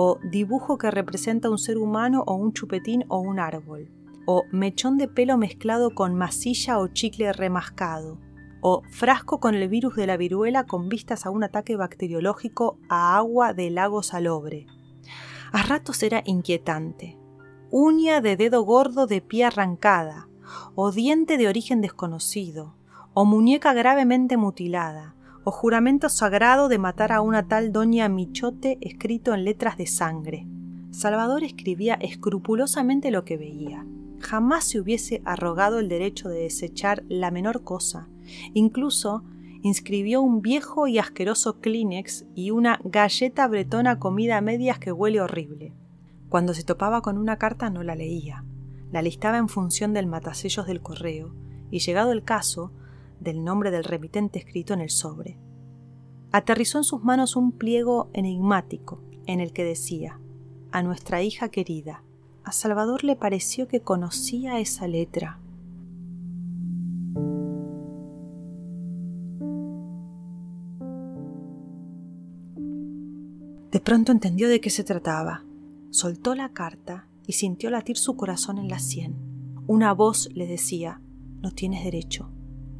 o 0.00 0.20
dibujo 0.22 0.78
que 0.78 0.92
representa 0.92 1.50
un 1.50 1.58
ser 1.58 1.76
humano 1.76 2.22
o 2.24 2.34
un 2.36 2.52
chupetín 2.52 3.04
o 3.08 3.18
un 3.18 3.40
árbol, 3.40 3.90
o 4.26 4.44
mechón 4.52 4.96
de 4.96 5.08
pelo 5.08 5.36
mezclado 5.36 5.92
con 5.92 6.14
masilla 6.14 6.78
o 6.78 6.86
chicle 6.86 7.32
remascado, 7.32 8.20
o 8.60 8.82
frasco 8.92 9.40
con 9.40 9.56
el 9.56 9.68
virus 9.68 9.96
de 9.96 10.06
la 10.06 10.16
viruela 10.16 10.66
con 10.66 10.88
vistas 10.88 11.26
a 11.26 11.30
un 11.30 11.42
ataque 11.42 11.74
bacteriológico 11.74 12.78
a 12.88 13.16
agua 13.16 13.54
del 13.54 13.74
lago 13.74 14.04
salobre. 14.04 14.68
A 15.50 15.64
ratos 15.64 16.00
era 16.04 16.22
inquietante. 16.24 17.18
Uña 17.72 18.20
de 18.20 18.36
dedo 18.36 18.62
gordo 18.62 19.08
de 19.08 19.20
pie 19.20 19.46
arrancada, 19.46 20.28
o 20.76 20.92
diente 20.92 21.36
de 21.38 21.48
origen 21.48 21.80
desconocido, 21.80 22.76
o 23.14 23.24
muñeca 23.24 23.72
gravemente 23.72 24.36
mutilada, 24.36 25.16
o 25.48 25.50
juramento 25.50 26.10
sagrado 26.10 26.68
de 26.68 26.76
matar 26.76 27.10
a 27.10 27.22
una 27.22 27.48
tal 27.48 27.72
doña 27.72 28.06
Michote 28.10 28.76
escrito 28.82 29.32
en 29.32 29.46
letras 29.46 29.78
de 29.78 29.86
sangre. 29.86 30.46
Salvador 30.90 31.42
escribía 31.42 31.94
escrupulosamente 31.94 33.10
lo 33.10 33.24
que 33.24 33.38
veía. 33.38 33.86
jamás 34.20 34.64
se 34.64 34.78
hubiese 34.78 35.22
arrogado 35.24 35.78
el 35.78 35.88
derecho 35.88 36.28
de 36.28 36.40
desechar 36.40 37.02
la 37.08 37.30
menor 37.30 37.64
cosa. 37.64 38.10
Incluso 38.52 39.24
inscribió 39.62 40.20
un 40.20 40.42
viejo 40.42 40.86
y 40.86 40.98
asqueroso 40.98 41.60
Kleenex 41.60 42.26
y 42.34 42.50
una 42.50 42.78
galleta 42.84 43.48
bretona 43.48 43.98
comida 43.98 44.36
a 44.36 44.42
medias 44.42 44.78
que 44.78 44.92
huele 44.92 45.22
horrible. 45.22 45.72
Cuando 46.28 46.52
se 46.52 46.62
topaba 46.62 47.00
con 47.00 47.16
una 47.16 47.38
carta 47.38 47.70
no 47.70 47.82
la 47.82 47.94
leía, 47.94 48.44
la 48.92 49.00
listaba 49.00 49.38
en 49.38 49.48
función 49.48 49.94
del 49.94 50.08
matasellos 50.08 50.66
del 50.66 50.82
correo 50.82 51.34
y, 51.70 51.78
llegado 51.78 52.12
el 52.12 52.22
caso, 52.22 52.70
del 53.20 53.44
nombre 53.44 53.70
del 53.70 53.84
remitente 53.84 54.38
escrito 54.38 54.74
en 54.74 54.80
el 54.80 54.90
sobre. 54.90 55.38
Aterrizó 56.32 56.78
en 56.78 56.84
sus 56.84 57.02
manos 57.02 57.36
un 57.36 57.52
pliego 57.52 58.10
enigmático 58.12 59.02
en 59.26 59.40
el 59.40 59.52
que 59.52 59.64
decía 59.64 60.20
a 60.70 60.82
nuestra 60.82 61.22
hija 61.22 61.48
querida. 61.48 62.02
A 62.44 62.52
Salvador 62.52 63.04
le 63.04 63.16
pareció 63.16 63.68
que 63.68 63.80
conocía 63.80 64.58
esa 64.58 64.86
letra. 64.86 65.38
De 73.70 73.80
pronto 73.80 74.12
entendió 74.12 74.48
de 74.48 74.60
qué 74.60 74.70
se 74.70 74.84
trataba. 74.84 75.44
Soltó 75.90 76.34
la 76.34 76.52
carta 76.52 77.06
y 77.26 77.34
sintió 77.34 77.70
latir 77.70 77.96
su 77.98 78.16
corazón 78.16 78.58
en 78.58 78.68
la 78.68 78.78
sien. 78.78 79.16
Una 79.66 79.92
voz 79.92 80.30
le 80.34 80.46
decía, 80.46 81.02
no 81.42 81.50
tienes 81.50 81.84
derecho, 81.84 82.30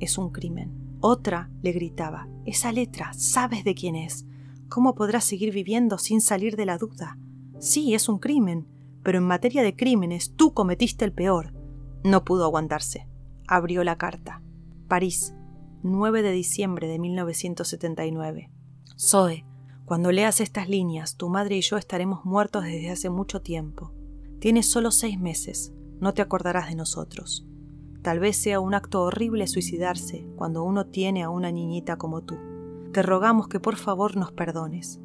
es 0.01 0.19
un 0.19 0.31
crimen. 0.31 0.97
Otra 1.01 1.51
le 1.63 1.73
gritaba, 1.73 2.29
esa 2.45 2.73
letra, 2.73 3.13
sabes 3.15 3.65
de 3.65 3.75
quién 3.75 3.95
es. 3.95 4.27
¿Cómo 4.69 4.95
podrás 4.95 5.25
seguir 5.25 5.53
viviendo 5.53 5.99
sin 5.99 6.21
salir 6.21 6.57
de 6.57 6.67
la 6.67 6.79
duda? 6.79 7.19
Sí, 7.59 7.95
es 7.95 8.09
un 8.09 8.19
crimen, 8.19 8.67
pero 9.03 9.19
en 9.19 9.25
materia 9.25 9.63
de 9.63 9.75
crímenes 9.75 10.35
tú 10.35 10.53
cometiste 10.53 11.05
el 11.05 11.13
peor. 11.13 11.55
No 12.05 12.25
pudo 12.25 12.45
aguantarse. 12.45 13.09
Abrió 13.47 13.83
la 13.85 13.97
carta. 13.97 14.43
París, 14.89 15.35
9 15.83 16.23
de 16.23 16.33
diciembre 16.33 16.89
de 16.89 16.99
1979. 16.99 18.51
Zoe, 18.99 19.47
cuando 19.85 20.13
leas 20.13 20.41
estas 20.41 20.69
líneas, 20.69 21.17
tu 21.17 21.29
madre 21.29 21.57
y 21.57 21.63
yo 21.63 21.77
estaremos 21.77 22.25
muertos 22.25 22.65
desde 22.65 22.91
hace 22.91 23.09
mucho 23.09 23.41
tiempo. 23.41 23.93
Tienes 24.41 24.71
solo 24.71 24.91
seis 24.91 25.19
meses, 25.19 25.73
no 26.01 26.13
te 26.13 26.23
acordarás 26.23 26.69
de 26.69 26.75
nosotros. 26.75 27.47
Tal 28.03 28.21
vez 28.21 28.37
sea 28.37 28.61
un 28.61 28.75
acto 28.75 29.03
horrible 29.03 29.47
suicidarse 29.47 30.27
cuando 30.37 30.63
uno 30.63 30.87
tiene 30.87 31.23
a 31.23 31.31
una 31.31 31.51
niñita 31.51 31.97
como 31.97 32.23
tú. 32.23 32.37
Te 32.93 33.03
rogamos 33.03 33.49
que 33.49 33.61
por 33.61 33.77
favor 33.77 34.17
nos 34.17 34.33
perdones. 34.33 35.01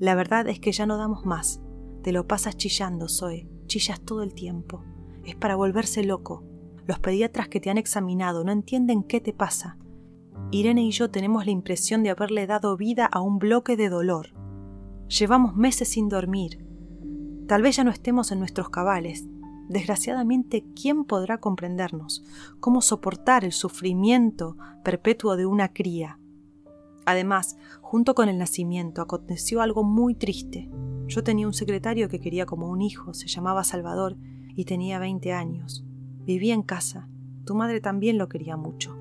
La 0.00 0.14
verdad 0.14 0.48
es 0.48 0.60
que 0.60 0.72
ya 0.72 0.86
no 0.86 0.96
damos 0.96 1.26
más. 1.26 1.60
Te 2.02 2.12
lo 2.12 2.26
pasas 2.26 2.56
chillando, 2.56 3.08
Zoe. 3.08 3.48
Chillas 3.66 4.00
todo 4.00 4.22
el 4.22 4.34
tiempo. 4.34 4.84
Es 5.24 5.36
para 5.36 5.56
volverse 5.56 6.02
loco. 6.04 6.44
Los 6.86 6.98
pediatras 7.00 7.48
que 7.48 7.60
te 7.60 7.68
han 7.68 7.78
examinado 7.78 8.44
no 8.44 8.52
entienden 8.52 9.02
qué 9.02 9.20
te 9.20 9.34
pasa. 9.34 9.76
Irene 10.50 10.84
y 10.84 10.90
yo 10.90 11.10
tenemos 11.10 11.44
la 11.44 11.52
impresión 11.52 12.02
de 12.02 12.10
haberle 12.10 12.46
dado 12.46 12.76
vida 12.76 13.04
a 13.06 13.20
un 13.20 13.38
bloque 13.38 13.76
de 13.76 13.90
dolor. 13.90 14.28
Llevamos 15.08 15.54
meses 15.54 15.88
sin 15.88 16.08
dormir. 16.08 16.64
Tal 17.46 17.62
vez 17.62 17.76
ya 17.76 17.84
no 17.84 17.90
estemos 17.90 18.32
en 18.32 18.38
nuestros 18.38 18.70
cabales. 18.70 19.26
Desgraciadamente, 19.68 20.64
¿quién 20.74 21.04
podrá 21.04 21.38
comprendernos? 21.38 22.24
¿Cómo 22.58 22.80
soportar 22.80 23.44
el 23.44 23.52
sufrimiento 23.52 24.56
perpetuo 24.82 25.36
de 25.36 25.44
una 25.44 25.74
cría? 25.74 26.18
Además, 27.04 27.58
junto 27.82 28.14
con 28.14 28.30
el 28.30 28.38
nacimiento 28.38 29.02
aconteció 29.02 29.60
algo 29.60 29.84
muy 29.84 30.14
triste. 30.14 30.70
Yo 31.06 31.22
tenía 31.22 31.46
un 31.46 31.52
secretario 31.52 32.08
que 32.08 32.20
quería 32.20 32.46
como 32.46 32.68
un 32.68 32.80
hijo, 32.80 33.12
se 33.12 33.28
llamaba 33.28 33.62
Salvador 33.62 34.16
y 34.56 34.64
tenía 34.64 34.98
20 34.98 35.32
años. 35.34 35.84
Vivía 36.24 36.54
en 36.54 36.62
casa. 36.62 37.08
Tu 37.44 37.54
madre 37.54 37.80
también 37.80 38.16
lo 38.16 38.28
quería 38.28 38.56
mucho. 38.56 38.96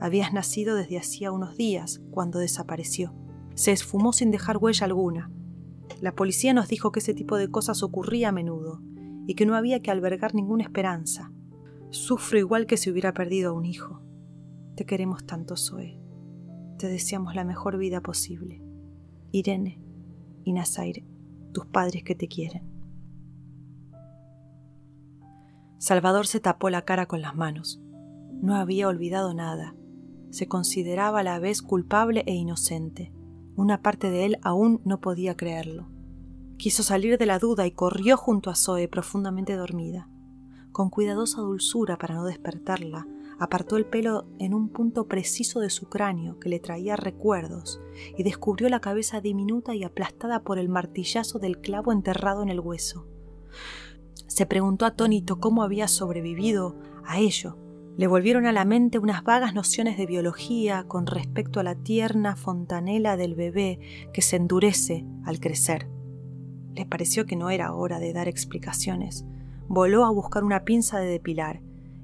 Habías 0.00 0.32
nacido 0.32 0.74
desde 0.74 0.98
hacía 0.98 1.30
unos 1.30 1.56
días, 1.56 2.00
cuando 2.10 2.40
desapareció. 2.40 3.14
Se 3.54 3.70
esfumó 3.70 4.12
sin 4.12 4.32
dejar 4.32 4.56
huella 4.56 4.86
alguna. 4.86 5.30
La 6.00 6.14
policía 6.14 6.52
nos 6.52 6.68
dijo 6.68 6.90
que 6.90 7.00
ese 7.00 7.14
tipo 7.14 7.36
de 7.36 7.50
cosas 7.50 7.82
ocurría 7.82 8.30
a 8.30 8.32
menudo 8.32 8.80
y 9.30 9.34
que 9.34 9.46
no 9.46 9.54
había 9.54 9.80
que 9.80 9.92
albergar 9.92 10.34
ninguna 10.34 10.64
esperanza. 10.64 11.32
Sufro 11.90 12.38
igual 12.38 12.66
que 12.66 12.76
si 12.76 12.90
hubiera 12.90 13.14
perdido 13.14 13.50
a 13.50 13.52
un 13.52 13.64
hijo. 13.64 14.02
Te 14.74 14.84
queremos 14.84 15.24
tanto, 15.24 15.56
Zoe. 15.56 16.00
Te 16.78 16.88
deseamos 16.88 17.36
la 17.36 17.44
mejor 17.44 17.78
vida 17.78 18.00
posible. 18.00 18.60
Irene 19.30 19.80
y 20.42 20.52
Nazaire, 20.52 21.06
tus 21.52 21.66
padres 21.66 22.02
que 22.02 22.16
te 22.16 22.26
quieren. 22.26 22.68
Salvador 25.78 26.26
se 26.26 26.40
tapó 26.40 26.68
la 26.68 26.82
cara 26.82 27.06
con 27.06 27.22
las 27.22 27.36
manos. 27.36 27.80
No 28.42 28.56
había 28.56 28.88
olvidado 28.88 29.32
nada 29.32 29.76
se 30.30 30.46
consideraba 30.46 31.20
a 31.20 31.22
la 31.24 31.38
vez 31.38 31.60
culpable 31.60 32.22
e 32.26 32.34
inocente. 32.34 33.12
Una 33.56 33.82
parte 33.82 34.10
de 34.10 34.24
él 34.24 34.38
aún 34.42 34.80
no 34.84 35.00
podía 35.00 35.36
creerlo. 35.36 35.88
Quiso 36.60 36.82
salir 36.82 37.16
de 37.16 37.24
la 37.24 37.38
duda 37.38 37.66
y 37.66 37.70
corrió 37.70 38.18
junto 38.18 38.50
a 38.50 38.54
Zoe 38.54 38.86
profundamente 38.86 39.56
dormida. 39.56 40.10
Con 40.72 40.90
cuidadosa 40.90 41.40
dulzura 41.40 41.96
para 41.96 42.14
no 42.14 42.26
despertarla, 42.26 43.08
apartó 43.38 43.78
el 43.78 43.86
pelo 43.86 44.26
en 44.38 44.52
un 44.52 44.68
punto 44.68 45.08
preciso 45.08 45.60
de 45.60 45.70
su 45.70 45.88
cráneo 45.88 46.38
que 46.38 46.50
le 46.50 46.60
traía 46.60 46.96
recuerdos 46.96 47.80
y 48.18 48.24
descubrió 48.24 48.68
la 48.68 48.80
cabeza 48.80 49.22
diminuta 49.22 49.74
y 49.74 49.84
aplastada 49.84 50.42
por 50.42 50.58
el 50.58 50.68
martillazo 50.68 51.38
del 51.38 51.62
clavo 51.62 51.92
enterrado 51.92 52.42
en 52.42 52.50
el 52.50 52.60
hueso. 52.60 53.06
Se 54.26 54.44
preguntó 54.44 54.84
atónito 54.84 55.40
cómo 55.40 55.62
había 55.62 55.88
sobrevivido 55.88 56.76
a 57.06 57.20
ello 57.20 57.56
le 57.96 58.06
volvieron 58.06 58.46
a 58.46 58.52
la 58.52 58.64
mente 58.64 58.98
unas 58.98 59.24
vagas 59.24 59.52
nociones 59.52 59.98
de 59.98 60.06
biología 60.06 60.84
con 60.88 61.06
respecto 61.06 61.60
a 61.60 61.62
la 61.62 61.74
tierna 61.74 62.36
fontanela 62.36 63.16
del 63.16 63.34
bebé 63.34 63.80
que 64.14 64.22
se 64.22 64.36
endurece 64.36 65.04
al 65.24 65.38
crecer. 65.38 65.99
Le 66.74 66.86
pareció 66.86 67.26
que 67.26 67.36
no 67.36 67.50
era 67.50 67.74
hora 67.74 67.98
de 67.98 68.12
dar 68.12 68.28
explicaciones. 68.28 69.24
Voló 69.68 70.04
a 70.04 70.10
buscar 70.10 70.44
una 70.44 70.64
pinza 70.64 70.98
de 70.98 71.06
depilar 71.06 71.60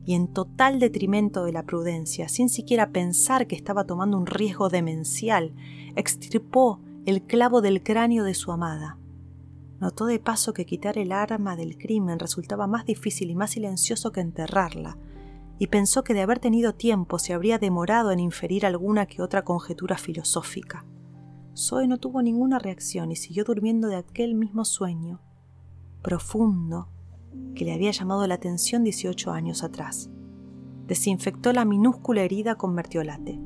y 0.06 0.14
en 0.14 0.28
total 0.28 0.78
detrimento 0.78 1.44
de 1.44 1.52
la 1.52 1.64
prudencia, 1.64 2.28
sin 2.28 2.48
siquiera 2.48 2.90
pensar 2.90 3.48
que 3.48 3.56
estaba 3.56 3.84
tomando 3.84 4.16
un 4.16 4.26
riesgo 4.26 4.68
demencial, 4.68 5.52
extirpó 5.96 6.80
el 7.06 7.22
clavo 7.22 7.60
del 7.60 7.82
cráneo 7.82 8.22
de 8.22 8.34
su 8.34 8.52
amada. 8.52 8.98
Notó 9.80 10.06
de 10.06 10.20
paso 10.20 10.54
que 10.54 10.64
quitar 10.64 10.96
el 10.96 11.10
arma 11.10 11.56
del 11.56 11.76
crimen 11.76 12.20
resultaba 12.20 12.68
más 12.68 12.86
difícil 12.86 13.30
y 13.30 13.34
más 13.34 13.50
silencioso 13.50 14.12
que 14.12 14.20
enterrarla, 14.20 14.96
y 15.58 15.66
pensó 15.66 16.04
que 16.04 16.14
de 16.14 16.22
haber 16.22 16.38
tenido 16.38 16.74
tiempo 16.74 17.18
se 17.18 17.34
habría 17.34 17.58
demorado 17.58 18.12
en 18.12 18.20
inferir 18.20 18.64
alguna 18.64 19.06
que 19.06 19.22
otra 19.22 19.42
conjetura 19.42 19.98
filosófica. 19.98 20.84
Zoe 21.56 21.86
no 21.86 21.98
tuvo 21.98 22.22
ninguna 22.22 22.58
reacción 22.58 23.10
y 23.10 23.16
siguió 23.16 23.44
durmiendo 23.44 23.88
de 23.88 23.96
aquel 23.96 24.34
mismo 24.34 24.64
sueño, 24.64 25.20
profundo, 26.02 26.88
que 27.54 27.64
le 27.64 27.72
había 27.72 27.90
llamado 27.90 28.26
la 28.26 28.34
atención 28.34 28.84
18 28.84 29.30
años 29.32 29.62
atrás. 29.62 30.10
Desinfectó 30.86 31.52
la 31.52 31.64
minúscula 31.64 32.22
herida 32.22 32.56
con 32.56 32.74
mertiolate. 32.74 33.40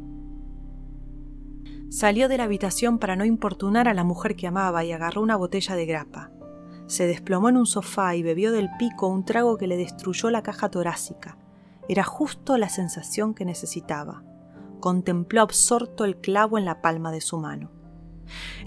Salió 1.89 2.29
de 2.29 2.37
la 2.37 2.45
habitación 2.45 2.99
para 2.99 3.17
no 3.17 3.25
importunar 3.25 3.89
a 3.89 3.95
la 3.95 4.05
mujer 4.05 4.37
que 4.37 4.47
amaba 4.47 4.85
y 4.85 4.93
agarró 4.93 5.23
una 5.23 5.37
botella 5.37 5.75
de 5.75 5.87
grapa. 5.87 6.31
Se 6.87 7.07
desplomó 7.07 7.49
en 7.49 7.57
un 7.57 7.67
sofá 7.67 8.17
y 8.17 8.23
bebió 8.23 8.53
del 8.53 8.69
pico 8.79 9.09
un 9.09 9.25
trago 9.25 9.57
que 9.57 9.67
le 9.67 9.77
destruyó 9.77 10.31
la 10.31 10.43
caja 10.43 10.71
torácica 10.71 11.39
era 11.91 12.05
justo 12.05 12.57
la 12.57 12.69
sensación 12.69 13.35
que 13.35 13.45
necesitaba. 13.45 14.23
Contempló 14.79 15.43
absorto 15.43 16.05
el 16.05 16.19
clavo 16.19 16.57
en 16.57 16.65
la 16.65 16.81
palma 16.83 17.11
de 17.11 17.21
su 17.21 17.37
mano. 17.39 17.73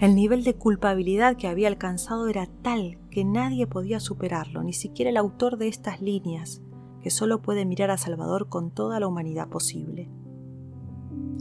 El 0.00 0.14
nivel 0.14 0.44
de 0.44 0.54
culpabilidad 0.54 1.36
que 1.36 1.48
había 1.48 1.68
alcanzado 1.68 2.28
era 2.28 2.46
tal 2.62 2.98
que 3.10 3.24
nadie 3.24 3.66
podía 3.66 4.00
superarlo, 4.00 4.62
ni 4.62 4.72
siquiera 4.72 5.10
el 5.10 5.16
autor 5.16 5.56
de 5.56 5.68
estas 5.68 6.00
líneas, 6.00 6.62
que 7.02 7.10
solo 7.10 7.42
puede 7.42 7.64
mirar 7.64 7.90
a 7.90 7.98
Salvador 7.98 8.48
con 8.48 8.70
toda 8.70 8.98
la 9.00 9.06
humanidad 9.06 9.48
posible. 9.48 10.10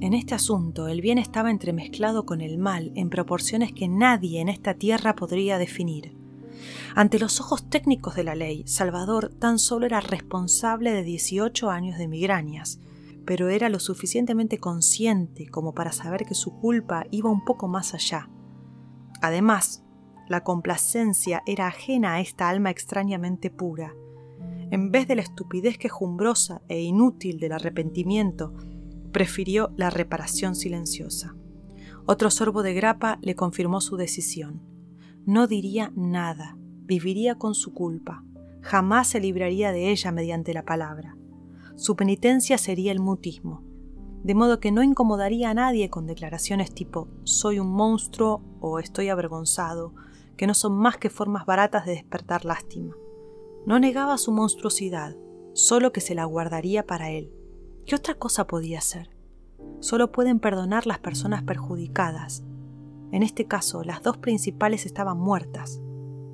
En 0.01 0.13
este 0.13 0.35
asunto, 0.35 0.89
el 0.89 0.99
bien 0.99 1.17
estaba 1.17 1.49
entremezclado 1.49 2.25
con 2.25 2.41
el 2.41 2.57
mal 2.57 2.91
en 2.95 3.09
proporciones 3.09 3.71
que 3.71 3.87
nadie 3.87 4.41
en 4.41 4.49
esta 4.49 4.73
tierra 4.73 5.15
podría 5.15 5.57
definir. 5.57 6.17
Ante 6.95 7.19
los 7.19 7.39
ojos 7.39 7.69
técnicos 7.69 8.15
de 8.15 8.23
la 8.23 8.35
ley, 8.35 8.63
Salvador 8.67 9.33
tan 9.39 9.59
solo 9.59 9.85
era 9.85 10.01
responsable 10.01 10.91
de 10.91 11.03
18 11.03 11.69
años 11.69 11.97
de 11.97 12.07
migrañas, 12.07 12.79
pero 13.25 13.49
era 13.49 13.69
lo 13.69 13.79
suficientemente 13.79 14.57
consciente 14.57 15.47
como 15.47 15.73
para 15.73 15.91
saber 15.91 16.25
que 16.25 16.35
su 16.35 16.59
culpa 16.59 17.05
iba 17.11 17.29
un 17.29 17.45
poco 17.45 17.67
más 17.67 17.93
allá. 17.93 18.29
Además, 19.21 19.83
la 20.27 20.43
complacencia 20.43 21.43
era 21.45 21.67
ajena 21.67 22.13
a 22.13 22.19
esta 22.19 22.49
alma 22.49 22.69
extrañamente 22.69 23.49
pura. 23.49 23.93
En 24.71 24.91
vez 24.91 25.07
de 25.07 25.15
la 25.15 25.21
estupidez 25.21 25.77
quejumbrosa 25.77 26.61
e 26.67 26.81
inútil 26.81 27.39
del 27.39 27.51
arrepentimiento, 27.51 28.53
prefirió 29.11 29.71
la 29.77 29.89
reparación 29.89 30.55
silenciosa. 30.55 31.35
Otro 32.05 32.31
sorbo 32.31 32.63
de 32.63 32.73
grapa 32.73 33.19
le 33.21 33.35
confirmó 33.35 33.79
su 33.79 33.95
decisión. 33.95 34.61
No 35.25 35.47
diría 35.47 35.93
nada, 35.95 36.57
viviría 36.59 37.35
con 37.35 37.55
su 37.55 37.73
culpa. 37.73 38.23
jamás 38.61 39.09
se 39.09 39.19
libraría 39.19 39.73
de 39.73 39.91
ella 39.91 40.11
mediante 40.13 40.53
la 40.53 40.63
palabra. 40.63 41.17
Su 41.75 41.95
penitencia 41.95 42.57
sería 42.57 42.91
el 42.91 42.99
mutismo, 42.99 43.63
de 44.23 44.35
modo 44.35 44.59
que 44.59 44.71
no 44.71 44.83
incomodaría 44.83 45.49
a 45.49 45.53
nadie 45.53 45.89
con 45.89 46.07
declaraciones 46.07 46.73
tipo 46.73 47.09
soy 47.23 47.59
un 47.59 47.71
monstruo 47.71 48.41
o 48.61 48.79
estoy 48.79 49.09
avergonzado, 49.09 49.93
que 50.37 50.47
no 50.47 50.53
son 50.53 50.73
más 50.73 50.97
que 50.97 51.09
formas 51.09 51.45
baratas 51.45 51.85
de 51.85 51.93
despertar 51.93 52.45
lástima. 52.45 52.95
No 53.65 53.79
negaba 53.79 54.17
su 54.17 54.31
monstruosidad, 54.31 55.15
solo 55.53 55.91
que 55.91 56.01
se 56.01 56.15
la 56.15 56.25
guardaría 56.25 56.85
para 56.85 57.11
él. 57.11 57.31
¿Qué 57.85 57.95
otra 57.95 58.15
cosa 58.15 58.47
podía 58.47 58.79
ser? 58.81 59.09
Solo 59.79 60.11
pueden 60.11 60.39
perdonar 60.39 60.87
las 60.87 60.99
personas 60.99 61.43
perjudicadas. 61.43 62.43
En 63.11 63.23
este 63.23 63.45
caso, 63.45 63.83
las 63.83 64.01
dos 64.01 64.17
principales 64.17 64.85
estaban 64.85 65.17
muertas. 65.17 65.81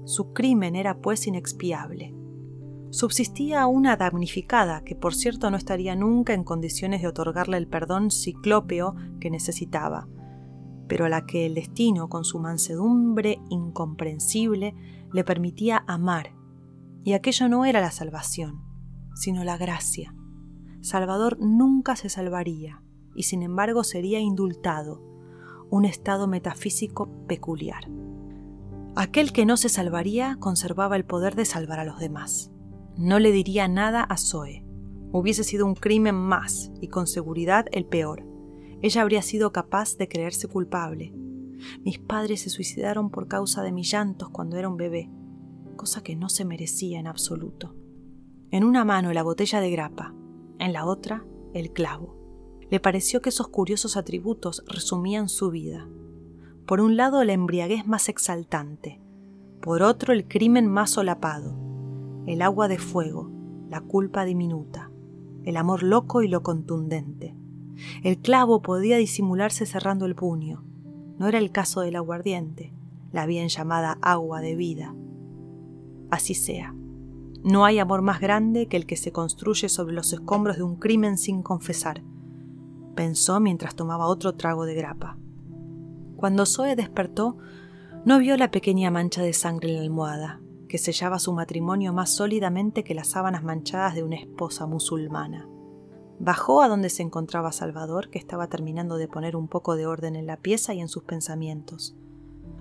Su 0.05 0.33
crimen 0.33 0.75
era 0.75 1.01
pues 1.01 1.27
inexpiable. 1.27 2.15
Subsistía 2.91 3.67
una 3.67 3.97
damnificada, 3.97 4.81
que 4.83 4.95
por 4.95 5.13
cierto 5.13 5.51
no 5.51 5.57
estaría 5.57 5.95
nunca 5.95 6.33
en 6.33 6.43
condiciones 6.43 7.01
de 7.01 7.07
otorgarle 7.07 7.57
el 7.57 7.67
perdón 7.67 8.09
ciclópeo 8.09 8.95
que 9.19 9.29
necesitaba, 9.29 10.07
pero 10.87 11.05
a 11.05 11.09
la 11.09 11.27
que 11.27 11.45
el 11.45 11.53
destino, 11.53 12.09
con 12.09 12.25
su 12.25 12.39
mansedumbre 12.39 13.39
incomprensible, 13.49 14.73
le 15.13 15.23
permitía 15.23 15.83
amar. 15.87 16.33
Y 17.03 17.13
aquello 17.13 17.47
no 17.47 17.63
era 17.63 17.79
la 17.79 17.91
salvación, 17.91 18.63
sino 19.13 19.43
la 19.43 19.57
gracia. 19.57 20.15
Salvador 20.81 21.37
nunca 21.39 21.95
se 21.95 22.09
salvaría, 22.09 22.81
y 23.15 23.23
sin 23.23 23.43
embargo 23.43 23.83
sería 23.83 24.19
indultado, 24.19 25.03
un 25.69 25.85
estado 25.85 26.27
metafísico 26.27 27.07
peculiar. 27.27 27.83
Aquel 28.95 29.31
que 29.31 29.45
no 29.45 29.57
se 29.57 29.69
salvaría 29.69 30.37
conservaba 30.39 30.95
el 30.95 31.05
poder 31.05 31.35
de 31.35 31.45
salvar 31.45 31.79
a 31.79 31.85
los 31.85 31.99
demás. 31.99 32.51
No 32.99 33.17
le 33.17 33.31
diría 33.31 33.69
nada 33.69 34.03
a 34.03 34.17
Zoe. 34.17 34.65
Hubiese 35.13 35.45
sido 35.45 35.65
un 35.65 35.73
crimen 35.73 36.15
más 36.15 36.69
y 36.81 36.89
con 36.89 37.07
seguridad 37.07 37.65
el 37.71 37.85
peor. 37.85 38.25
Ella 38.81 39.01
habría 39.03 39.21
sido 39.21 39.53
capaz 39.53 39.95
de 39.95 40.09
creerse 40.09 40.49
culpable. 40.49 41.13
Mis 41.85 41.97
padres 41.97 42.41
se 42.41 42.49
suicidaron 42.49 43.09
por 43.09 43.29
causa 43.29 43.63
de 43.63 43.71
mis 43.71 43.89
llantos 43.89 44.29
cuando 44.31 44.57
era 44.57 44.67
un 44.67 44.75
bebé, 44.75 45.09
cosa 45.77 46.03
que 46.03 46.17
no 46.17 46.27
se 46.27 46.43
merecía 46.43 46.99
en 46.99 47.07
absoluto. 47.07 47.73
En 48.51 48.65
una 48.65 48.83
mano 48.83 49.13
la 49.13 49.23
botella 49.23 49.61
de 49.61 49.71
grapa, 49.71 50.13
en 50.59 50.73
la 50.73 50.85
otra 50.85 51.25
el 51.53 51.71
clavo. 51.71 52.17
Le 52.69 52.81
pareció 52.81 53.21
que 53.21 53.29
esos 53.29 53.47
curiosos 53.47 53.95
atributos 53.95 54.61
resumían 54.67 55.29
su 55.29 55.51
vida. 55.51 55.87
Por 56.67 56.81
un 56.81 56.97
lado 56.97 57.23
la 57.23 57.31
embriaguez 57.31 57.87
más 57.87 58.09
exaltante, 58.09 58.99
por 59.61 59.83
otro 59.83 60.11
el 60.11 60.27
crimen 60.27 60.67
más 60.67 60.89
solapado, 60.89 61.68
el 62.25 62.41
agua 62.41 62.67
de 62.67 62.77
fuego, 62.77 63.31
la 63.69 63.81
culpa 63.81 64.25
diminuta, 64.25 64.91
el 65.43 65.57
amor 65.57 65.83
loco 65.83 66.21
y 66.21 66.27
lo 66.27 66.43
contundente. 66.43 67.35
El 68.03 68.17
clavo 68.17 68.61
podía 68.61 68.97
disimularse 68.97 69.65
cerrando 69.65 70.05
el 70.05 70.15
puño. 70.15 70.63
No 71.17 71.27
era 71.27 71.37
el 71.37 71.51
caso 71.51 71.81
del 71.81 71.95
aguardiente, 71.95 72.73
la 73.11 73.25
bien 73.25 73.47
llamada 73.47 73.97
agua 74.01 74.41
de 74.41 74.55
vida. 74.55 74.95
Así 76.09 76.33
sea. 76.33 76.75
No 77.43 77.63
hay 77.63 77.79
amor 77.79 78.01
más 78.01 78.19
grande 78.19 78.67
que 78.67 78.75
el 78.75 78.85
que 78.85 78.97
se 78.97 79.11
construye 79.11 79.69
sobre 79.69 79.93
los 79.95 80.11
escombros 80.11 80.57
de 80.57 80.63
un 80.63 80.75
crimen 80.75 81.17
sin 81.17 81.41
confesar, 81.41 82.03
pensó 82.95 83.39
mientras 83.39 83.75
tomaba 83.75 84.07
otro 84.07 84.35
trago 84.35 84.65
de 84.65 84.75
grapa. 84.75 85.17
Cuando 86.17 86.45
Zoe 86.45 86.75
despertó, 86.75 87.37
no 88.03 88.19
vio 88.19 88.35
la 88.35 88.51
pequeña 88.51 88.91
mancha 88.91 89.21
de 89.21 89.31
sangre 89.31 89.69
en 89.69 89.75
la 89.77 89.83
almohada, 89.83 90.41
que 90.69 90.77
sellaba 90.77 91.19
su 91.19 91.33
matrimonio 91.33 91.91
más 91.91 92.11
sólidamente 92.11 92.85
que 92.85 92.93
las 92.95 93.09
sábanas 93.09 93.43
manchadas 93.43 93.95
de 93.95 94.03
una 94.03 94.15
esposa 94.15 94.67
musulmana. 94.67 95.49
Bajó 96.19 96.61
a 96.61 96.67
donde 96.67 96.89
se 96.89 97.01
encontraba 97.01 97.51
Salvador, 97.51 98.09
que 98.09 98.19
estaba 98.19 98.47
terminando 98.47 98.97
de 98.97 99.07
poner 99.07 99.35
un 99.35 99.47
poco 99.47 99.75
de 99.75 99.87
orden 99.87 100.15
en 100.15 100.27
la 100.27 100.37
pieza 100.37 100.73
y 100.73 100.79
en 100.79 100.87
sus 100.87 101.03
pensamientos. 101.03 101.97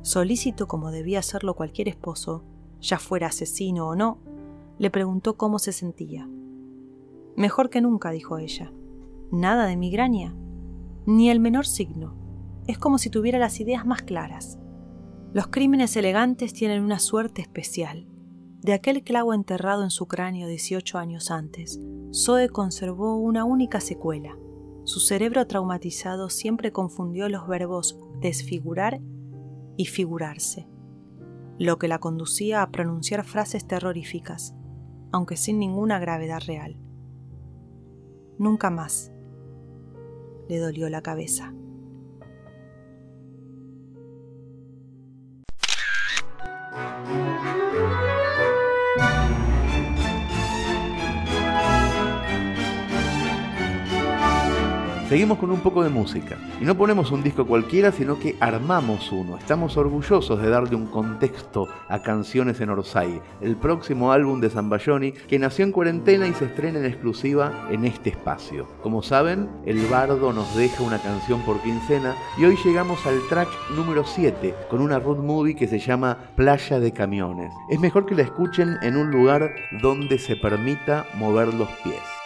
Solícito 0.02 0.66
como 0.66 0.90
debía 0.90 1.18
hacerlo 1.18 1.54
cualquier 1.54 1.88
esposo, 1.88 2.44
ya 2.80 2.98
fuera 2.98 3.28
asesino 3.28 3.88
o 3.88 3.94
no, 3.94 4.18
le 4.78 4.90
preguntó 4.90 5.36
cómo 5.36 5.58
se 5.58 5.72
sentía. 5.72 6.28
Mejor 7.36 7.68
que 7.68 7.80
nunca, 7.80 8.10
dijo 8.10 8.38
ella. 8.38 8.72
Nada 9.30 9.66
de 9.66 9.76
migraña, 9.76 10.34
ni 11.04 11.30
el 11.30 11.40
menor 11.40 11.66
signo. 11.66 12.14
Es 12.66 12.78
como 12.78 12.98
si 12.98 13.10
tuviera 13.10 13.38
las 13.38 13.60
ideas 13.60 13.84
más 13.84 14.02
claras. 14.02 14.57
Los 15.34 15.48
crímenes 15.48 15.94
elegantes 15.96 16.54
tienen 16.54 16.82
una 16.82 16.98
suerte 16.98 17.42
especial. 17.42 18.06
De 18.62 18.72
aquel 18.72 19.04
clavo 19.04 19.34
enterrado 19.34 19.84
en 19.84 19.90
su 19.90 20.06
cráneo 20.06 20.48
18 20.48 20.96
años 20.96 21.30
antes, 21.30 21.78
Zoe 22.14 22.48
conservó 22.48 23.16
una 23.16 23.44
única 23.44 23.80
secuela. 23.80 24.38
Su 24.84 25.00
cerebro 25.00 25.46
traumatizado 25.46 26.30
siempre 26.30 26.72
confundió 26.72 27.28
los 27.28 27.46
verbos 27.46 27.98
desfigurar 28.20 29.00
y 29.76 29.84
figurarse, 29.84 30.66
lo 31.58 31.78
que 31.78 31.88
la 31.88 31.98
conducía 31.98 32.62
a 32.62 32.70
pronunciar 32.70 33.24
frases 33.24 33.66
terroríficas, 33.66 34.54
aunque 35.12 35.36
sin 35.36 35.58
ninguna 35.58 35.98
gravedad 35.98 36.40
real. 36.46 36.78
Nunca 38.38 38.70
más 38.70 39.12
le 40.48 40.58
dolió 40.58 40.88
la 40.88 41.02
cabeza. 41.02 41.52
Thank 46.78 47.08
you. 47.10 47.27
Seguimos 55.08 55.38
con 55.38 55.50
un 55.50 55.60
poco 55.60 55.82
de 55.82 55.88
música. 55.88 56.36
Y 56.60 56.66
no 56.66 56.76
ponemos 56.76 57.10
un 57.12 57.22
disco 57.22 57.46
cualquiera, 57.46 57.92
sino 57.92 58.18
que 58.18 58.36
armamos 58.40 59.10
uno. 59.10 59.38
Estamos 59.38 59.78
orgullosos 59.78 60.42
de 60.42 60.50
darle 60.50 60.76
un 60.76 60.84
contexto 60.84 61.66
a 61.88 62.02
Canciones 62.02 62.60
en 62.60 62.68
Orsay, 62.68 63.22
el 63.40 63.56
próximo 63.56 64.12
álbum 64.12 64.38
de 64.38 64.50
Zambayoni 64.50 65.12
que 65.12 65.38
nació 65.38 65.64
en 65.64 65.72
cuarentena 65.72 66.28
y 66.28 66.34
se 66.34 66.44
estrena 66.44 66.80
en 66.80 66.84
exclusiva 66.84 67.68
en 67.70 67.86
este 67.86 68.10
espacio. 68.10 68.68
Como 68.82 69.02
saben, 69.02 69.48
el 69.64 69.78
bardo 69.86 70.34
nos 70.34 70.54
deja 70.54 70.82
una 70.82 70.98
canción 70.98 71.40
por 71.40 71.58
quincena 71.62 72.14
y 72.36 72.44
hoy 72.44 72.58
llegamos 72.62 73.06
al 73.06 73.18
track 73.30 73.48
número 73.74 74.04
7 74.04 74.54
con 74.68 74.82
una 74.82 74.98
road 74.98 75.24
movie 75.24 75.56
que 75.56 75.68
se 75.68 75.78
llama 75.78 76.18
Playa 76.36 76.80
de 76.80 76.92
Camiones. 76.92 77.54
Es 77.70 77.80
mejor 77.80 78.04
que 78.04 78.14
la 78.14 78.24
escuchen 78.24 78.76
en 78.82 78.98
un 78.98 79.10
lugar 79.10 79.54
donde 79.80 80.18
se 80.18 80.36
permita 80.36 81.06
mover 81.14 81.54
los 81.54 81.70
pies. 81.82 82.17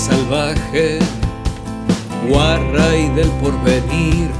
Salvaje, 0.00 0.98
guarra 2.26 2.96
y 2.96 3.08
del 3.10 3.28
porvenir. 3.42 4.30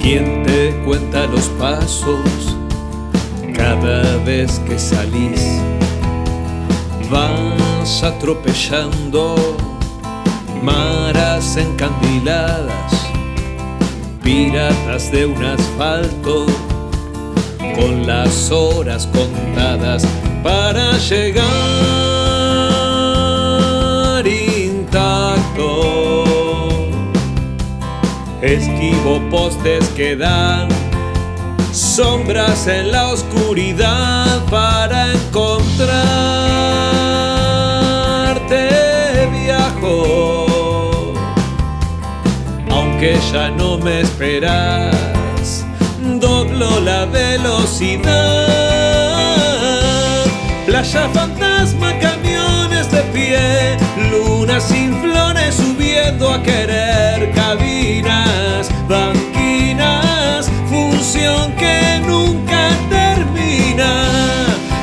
¿Quién 0.00 0.44
te 0.44 0.80
cuenta 0.84 1.26
los 1.26 1.48
pasos 1.58 2.56
cada 3.52 4.16
vez 4.24 4.60
que 4.66 4.78
salís? 4.78 5.42
Vas 7.10 8.04
atropellando 8.04 9.56
maras 10.62 11.56
encandiladas, 11.56 12.92
piratas 14.22 15.10
de 15.10 15.26
un 15.26 15.44
asfalto, 15.44 16.46
con 17.74 18.06
las 18.06 18.52
horas 18.52 19.08
contadas 19.08 20.06
para 20.42 20.96
llegar 20.98 22.13
Esquivo 28.44 29.22
postes 29.30 29.88
que 29.96 30.16
dan 30.16 30.68
sombras 31.72 32.66
en 32.66 32.92
la 32.92 33.08
oscuridad 33.08 34.44
para 34.50 35.14
encontrarte 35.14 35.96
viajo. 39.32 41.14
Aunque 42.70 43.18
ya 43.32 43.48
no 43.48 43.78
me 43.78 44.02
esperas, 44.02 45.64
doblo 46.20 46.80
la 46.80 47.06
velocidad. 47.06 48.04
Playa 50.66 51.08
fantasma, 51.14 51.98
camiones 51.98 52.90
de 52.90 53.00
pie, 53.04 53.78
luna 54.10 54.60
volviendo 56.04 56.30
a 56.30 56.42
querer 56.42 57.32
cabinas, 57.32 58.70
banquinas, 58.88 60.50
función 60.68 61.52
que 61.52 62.00
nunca 62.06 62.68
termina. 62.90 64.04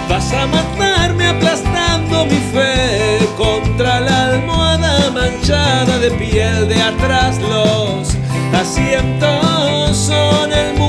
Vas 0.09 0.33
a 0.33 0.47
matarme 0.47 1.27
aplastando 1.27 2.25
mi 2.25 2.39
fe 2.53 3.19
contra 3.37 3.99
la 3.99 4.25
almohada 4.29 5.11
manchada 5.11 5.99
de 5.99 6.11
piel 6.11 6.67
de 6.67 6.81
atrás. 6.81 7.37
Los 7.39 8.15
asientos 8.53 9.97
son 9.97 10.51
el 10.51 10.80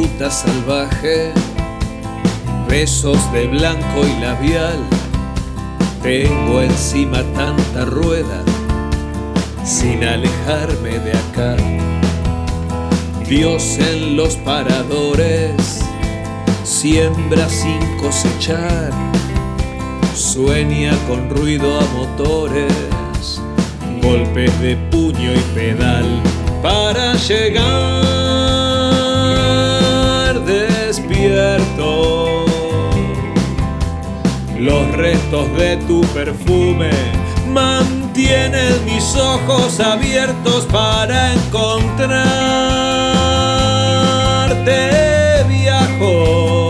ruta 0.00 0.30
salvaje, 0.30 1.30
besos 2.66 3.20
de 3.32 3.46
blanco 3.48 4.00
y 4.02 4.18
labial. 4.18 4.78
Tengo 6.02 6.62
encima 6.62 7.22
tanta 7.34 7.84
rueda 7.84 8.42
sin 9.62 10.02
alejarme 10.02 10.98
de 11.00 11.12
acá. 11.12 11.56
Dios 13.28 13.78
en 13.78 14.16
los 14.16 14.36
paradores 14.36 15.80
siembra 16.64 17.46
sin 17.50 17.80
cosechar, 17.98 18.92
sueña 20.14 20.92
con 21.08 21.28
ruido 21.28 21.78
a 21.78 21.84
motores, 21.98 22.72
golpes 24.02 24.60
de 24.62 24.76
puño 24.90 25.30
y 25.34 25.42
pedal 25.54 26.22
para 26.62 27.14
llegar 27.16 28.29
Los 34.58 34.92
restos 34.92 35.52
de 35.56 35.76
tu 35.88 36.02
perfume 36.14 36.90
mantienen 37.48 38.84
mis 38.84 39.16
ojos 39.16 39.80
abiertos 39.80 40.66
para 40.66 41.32
encontrarte 41.32 42.24
viajo. 45.48 46.68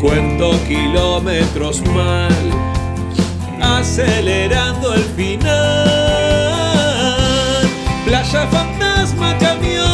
Cuento 0.00 0.58
kilómetros 0.66 1.82
mal, 1.94 2.32
acelerando 3.60 4.94
el 4.94 5.04
final. 5.04 5.86
Playa 8.06 8.46
fantasma, 8.48 9.36
camiones 9.38 9.85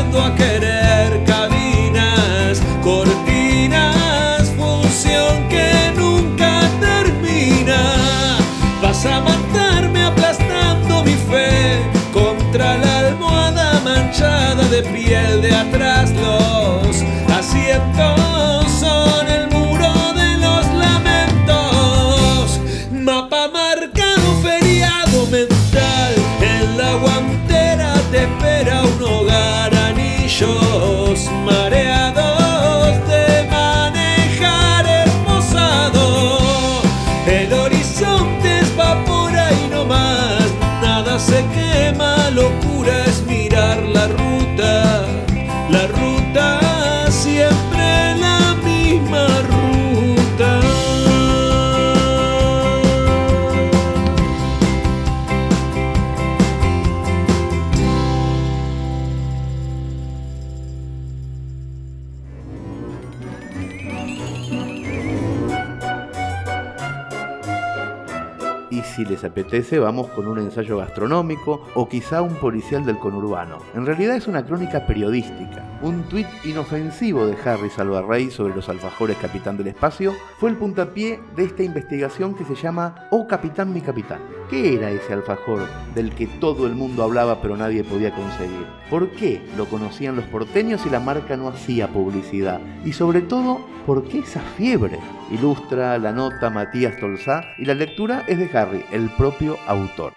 subiendo 0.00 0.22
a 0.22 0.34
querer 0.34 1.24
apetece, 69.30 69.78
vamos 69.78 70.08
con 70.08 70.26
un 70.28 70.38
ensayo 70.38 70.78
gastronómico 70.78 71.66
o 71.74 71.88
quizá 71.88 72.22
un 72.22 72.34
policial 72.34 72.84
del 72.84 72.98
conurbano. 72.98 73.58
En 73.74 73.86
realidad 73.86 74.16
es 74.16 74.26
una 74.26 74.44
crónica 74.44 74.86
periodística. 74.86 75.64
Un 75.82 76.02
tuit 76.04 76.26
inofensivo 76.44 77.26
de 77.26 77.36
Harry 77.44 77.70
Salvarrey 77.70 78.30
sobre 78.30 78.54
los 78.54 78.68
alfajores 78.68 79.16
Capitán 79.16 79.56
del 79.56 79.68
Espacio 79.68 80.12
fue 80.38 80.50
el 80.50 80.56
puntapié 80.56 81.20
de 81.34 81.44
esta 81.44 81.62
investigación 81.62 82.34
que 82.34 82.44
se 82.44 82.54
llama 82.54 83.06
Oh 83.10 83.26
Capitán 83.26 83.72
mi 83.72 83.80
Capitán. 83.80 84.20
¿Qué 84.50 84.74
era 84.74 84.90
ese 84.90 85.12
alfajor 85.12 85.60
del 85.94 86.12
que 86.14 86.26
todo 86.26 86.66
el 86.66 86.74
mundo 86.74 87.04
hablaba 87.04 87.40
pero 87.40 87.56
nadie 87.56 87.84
podía 87.84 88.12
conseguir? 88.12 88.66
¿Por 88.90 89.10
qué 89.10 89.40
lo 89.56 89.66
conocían 89.66 90.16
los 90.16 90.24
porteños 90.24 90.84
y 90.84 90.90
la 90.90 90.98
marca 90.98 91.36
no 91.36 91.48
hacía 91.48 91.88
publicidad? 91.88 92.60
Y 92.84 92.92
sobre 92.92 93.20
todo, 93.20 93.60
¿por 93.86 94.02
qué 94.04 94.18
esa 94.18 94.40
fiebre? 94.40 94.98
Ilustra 95.30 95.96
la 95.98 96.10
nota 96.10 96.50
Matías 96.50 96.96
Tolzá 96.96 97.44
y 97.56 97.64
la 97.64 97.74
lectura 97.74 98.24
es 98.26 98.38
de 98.38 98.50
Harry, 98.58 98.84
el 98.90 99.08
propio 99.20 99.58
autor. 99.66 100.14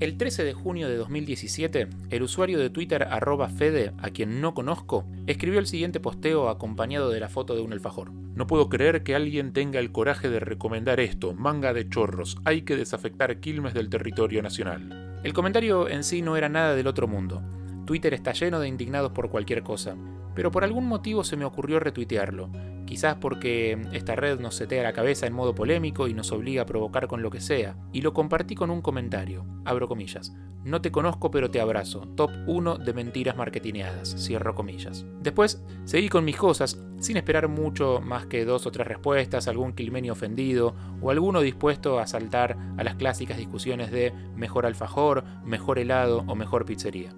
El 0.00 0.16
13 0.16 0.42
de 0.42 0.52
junio 0.52 0.88
de 0.88 0.96
2017, 0.96 1.86
el 2.10 2.22
usuario 2.24 2.58
de 2.58 2.68
Twitter 2.68 3.04
arroba 3.04 3.48
Fede, 3.48 3.92
a 3.98 4.10
quien 4.10 4.40
no 4.40 4.52
conozco, 4.52 5.06
escribió 5.28 5.60
el 5.60 5.68
siguiente 5.68 6.00
posteo 6.00 6.48
acompañado 6.48 7.10
de 7.10 7.20
la 7.20 7.28
foto 7.28 7.54
de 7.54 7.62
un 7.62 7.72
alfajor. 7.72 8.10
No 8.10 8.48
puedo 8.48 8.68
creer 8.68 9.04
que 9.04 9.14
alguien 9.14 9.52
tenga 9.52 9.78
el 9.78 9.92
coraje 9.92 10.28
de 10.28 10.40
recomendar 10.40 10.98
esto, 10.98 11.32
manga 11.32 11.72
de 11.72 11.88
chorros, 11.88 12.38
hay 12.44 12.62
que 12.62 12.74
desafectar 12.74 13.38
Quilmes 13.38 13.72
del 13.72 13.88
territorio 13.88 14.42
nacional. 14.42 15.20
El 15.22 15.32
comentario 15.32 15.88
en 15.88 16.02
sí 16.02 16.22
no 16.22 16.36
era 16.36 16.48
nada 16.48 16.74
del 16.74 16.88
otro 16.88 17.06
mundo. 17.06 17.40
Twitter 17.86 18.14
está 18.14 18.32
lleno 18.32 18.58
de 18.58 18.66
indignados 18.66 19.12
por 19.12 19.30
cualquier 19.30 19.62
cosa, 19.62 19.96
pero 20.34 20.50
por 20.50 20.64
algún 20.64 20.86
motivo 20.86 21.24
se 21.24 21.36
me 21.36 21.44
ocurrió 21.44 21.80
retuitearlo, 21.80 22.50
quizás 22.86 23.16
porque 23.16 23.80
esta 23.92 24.16
red 24.16 24.40
nos 24.40 24.56
setea 24.56 24.82
la 24.82 24.92
cabeza 24.92 25.26
en 25.26 25.32
modo 25.32 25.54
polémico 25.54 26.08
y 26.08 26.14
nos 26.14 26.32
obliga 26.32 26.62
a 26.62 26.66
provocar 26.66 27.06
con 27.06 27.22
lo 27.22 27.30
que 27.30 27.40
sea, 27.40 27.76
y 27.92 28.02
lo 28.02 28.12
compartí 28.12 28.54
con 28.54 28.70
un 28.70 28.82
comentario, 28.82 29.46
abro 29.64 29.88
comillas, 29.88 30.32
no 30.64 30.82
te 30.82 30.92
conozco 30.92 31.30
pero 31.30 31.50
te 31.50 31.60
abrazo, 31.60 32.00
top 32.16 32.30
1 32.46 32.78
de 32.78 32.92
mentiras 32.92 33.36
marketineadas, 33.36 34.14
cierro 34.18 34.54
comillas. 34.54 35.06
Después 35.22 35.64
seguí 35.84 36.10
con 36.10 36.24
mis 36.24 36.36
cosas, 36.36 36.78
sin 36.98 37.16
esperar 37.16 37.48
mucho 37.48 38.00
más 38.02 38.26
que 38.26 38.44
dos 38.44 38.66
o 38.66 38.70
tres 38.70 38.86
respuestas, 38.86 39.48
algún 39.48 39.72
quilmenio 39.72 40.12
ofendido 40.12 40.74
o 41.00 41.10
alguno 41.10 41.40
dispuesto 41.40 41.98
a 41.98 42.06
saltar 42.06 42.58
a 42.76 42.84
las 42.84 42.96
clásicas 42.96 43.38
discusiones 43.38 43.90
de 43.90 44.12
mejor 44.36 44.66
alfajor, 44.66 45.24
mejor 45.44 45.78
helado 45.78 46.24
o 46.26 46.34
mejor 46.34 46.66
pizzería. 46.66 47.14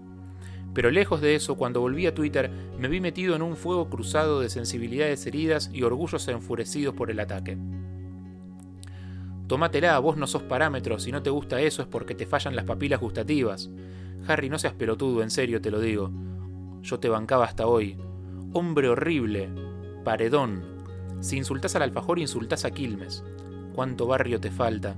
Pero 0.75 0.91
lejos 0.91 1.20
de 1.20 1.35
eso, 1.35 1.57
cuando 1.57 1.81
volví 1.81 2.07
a 2.07 2.14
Twitter, 2.14 2.51
me 2.79 2.89
vi 2.89 3.01
metido 3.01 3.37
en 3.37 3.43
un 3.43 3.57
fuego 3.57 3.91
cruzado 3.91 4.41
de 4.41 4.49
sensibilidades 4.49 5.27
heridas 5.27 5.70
y 5.73 5.83
orgullos 5.83 6.27
enfurecidos 6.29 6.95
por 6.95 7.11
el 7.11 7.20
ataque. 7.20 7.59
Tómatela, 9.49 9.99
vos 9.99 10.16
no 10.16 10.27
sos 10.27 10.43
parámetro, 10.43 10.99
si 10.99 11.12
no 11.12 11.23
te 11.23 11.29
gusta 11.29 11.61
eso 11.61 11.83
es 11.83 11.89
porque 11.89 12.14
te 12.14 12.25
fallan 12.25 12.57
las 12.57 12.64
papilas 12.64 13.01
gustativas. 13.01 13.70
Harry, 14.27 14.49
no 14.49 14.59
seas 14.59 14.73
pelotudo, 14.73 15.23
en 15.23 15.31
serio 15.31 15.61
te 15.61 15.70
lo 15.70 15.81
digo. 15.81 16.11
Yo 16.83 16.99
te 16.99 17.09
bancaba 17.09 17.45
hasta 17.45 17.66
hoy. 17.66 17.99
Hombre 18.55 18.89
horrible. 18.89 19.51
Paredón. 20.05 20.64
Si 21.20 21.37
insultás 21.37 21.77
al 21.77 21.83
alfajor, 21.83 22.18
insultás 22.18 22.64
a 22.64 22.70
Quilmes. 22.70 23.23
¿Cuánto 23.75 24.07
barrio 24.07 24.41
te 24.41 24.51
falta? 24.51 24.97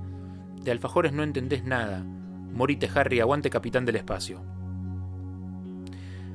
De 0.63 0.71
alfajores 0.71 1.11
no 1.11 1.23
entendés 1.23 1.63
nada. 1.63 2.03
Morite, 2.03 2.89
Harry, 2.93 3.19
aguante 3.19 3.49
capitán 3.49 3.85
del 3.85 3.97
espacio. 3.97 4.41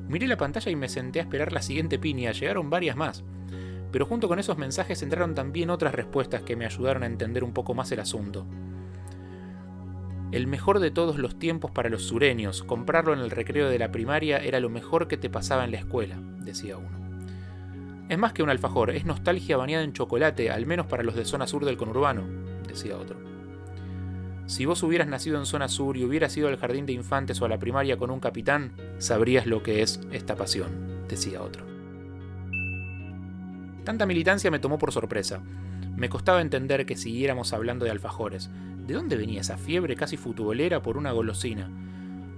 Miré 0.07 0.27
la 0.27 0.37
pantalla 0.37 0.71
y 0.71 0.75
me 0.75 0.89
senté 0.89 1.19
a 1.19 1.23
esperar 1.23 1.53
la 1.53 1.61
siguiente 1.61 1.99
piña, 1.99 2.31
llegaron 2.31 2.69
varias 2.69 2.95
más. 2.95 3.23
Pero 3.91 4.05
junto 4.05 4.27
con 4.27 4.39
esos 4.39 4.57
mensajes 4.57 5.01
entraron 5.01 5.35
también 5.35 5.69
otras 5.69 5.93
respuestas 5.93 6.43
que 6.43 6.55
me 6.55 6.65
ayudaron 6.65 7.03
a 7.03 7.07
entender 7.07 7.43
un 7.43 7.53
poco 7.53 7.73
más 7.73 7.91
el 7.91 7.99
asunto. 7.99 8.45
El 10.31 10.47
mejor 10.47 10.79
de 10.79 10.91
todos 10.91 11.17
los 11.17 11.37
tiempos 11.37 11.71
para 11.71 11.89
los 11.89 12.03
sureños, 12.03 12.63
comprarlo 12.63 13.13
en 13.13 13.19
el 13.19 13.31
recreo 13.31 13.69
de 13.69 13.79
la 13.79 13.91
primaria 13.91 14.37
era 14.37 14.61
lo 14.61 14.69
mejor 14.69 15.07
que 15.07 15.17
te 15.17 15.29
pasaba 15.29 15.65
en 15.65 15.71
la 15.71 15.79
escuela, 15.79 16.17
decía 16.39 16.77
uno. 16.77 17.01
Es 18.07 18.17
más 18.17 18.33
que 18.33 18.43
un 18.43 18.49
alfajor, 18.49 18.91
es 18.91 19.05
nostalgia 19.05 19.57
bañada 19.57 19.83
en 19.83 19.93
chocolate, 19.93 20.49
al 20.49 20.65
menos 20.65 20.85
para 20.85 21.03
los 21.03 21.15
de 21.15 21.25
zona 21.25 21.47
sur 21.47 21.65
del 21.65 21.77
conurbano, 21.77 22.23
decía 22.67 22.97
otro. 22.97 23.30
Si 24.51 24.65
vos 24.65 24.83
hubieras 24.83 25.07
nacido 25.07 25.39
en 25.39 25.45
zona 25.45 25.69
sur 25.69 25.95
y 25.95 26.03
hubieras 26.03 26.35
ido 26.35 26.49
al 26.49 26.57
jardín 26.57 26.85
de 26.85 26.91
infantes 26.91 27.41
o 27.41 27.45
a 27.45 27.47
la 27.47 27.57
primaria 27.57 27.95
con 27.95 28.11
un 28.11 28.19
capitán, 28.19 28.73
sabrías 28.97 29.45
lo 29.45 29.63
que 29.63 29.81
es 29.81 30.01
esta 30.11 30.35
pasión, 30.35 31.05
decía 31.07 31.41
otro. 31.41 31.65
Tanta 33.85 34.05
militancia 34.05 34.51
me 34.51 34.59
tomó 34.59 34.77
por 34.77 34.91
sorpresa. 34.91 35.41
Me 35.95 36.09
costaba 36.09 36.41
entender 36.41 36.85
que 36.85 36.97
siguiéramos 36.97 37.53
hablando 37.53 37.85
de 37.85 37.91
alfajores. 37.91 38.49
¿De 38.85 38.93
dónde 38.93 39.15
venía 39.15 39.39
esa 39.39 39.57
fiebre 39.57 39.95
casi 39.95 40.17
futbolera 40.17 40.81
por 40.81 40.97
una 40.97 41.13
golosina? 41.13 41.69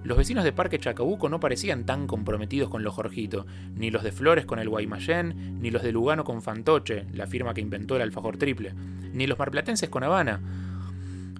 Los 0.04 0.16
vecinos 0.16 0.44
de 0.44 0.54
Parque 0.54 0.78
Chacabuco 0.78 1.30
no 1.30 1.40
parecían 1.40 1.84
tan 1.84 2.06
comprometidos 2.06 2.70
con 2.70 2.84
los 2.84 2.94
Jorgito, 2.94 3.48
ni 3.74 3.90
los 3.90 4.04
de 4.04 4.12
Flores 4.12 4.46
con 4.46 4.60
el 4.60 4.70
Guaymallén, 4.70 5.60
ni 5.60 5.72
los 5.72 5.82
de 5.82 5.92
Lugano 5.92 6.24
con 6.24 6.44
Fantoche, 6.44 7.08
la 7.12 7.26
firma 7.26 7.56
que 7.56 7.62
inventó 7.62 7.96
el 7.96 8.04
alfajor 8.04 8.38
triple, 8.38 8.76
ni 9.14 9.26
los 9.26 9.40
marplatenses 9.40 9.90
con 9.90 10.04
Habana. 10.04 10.42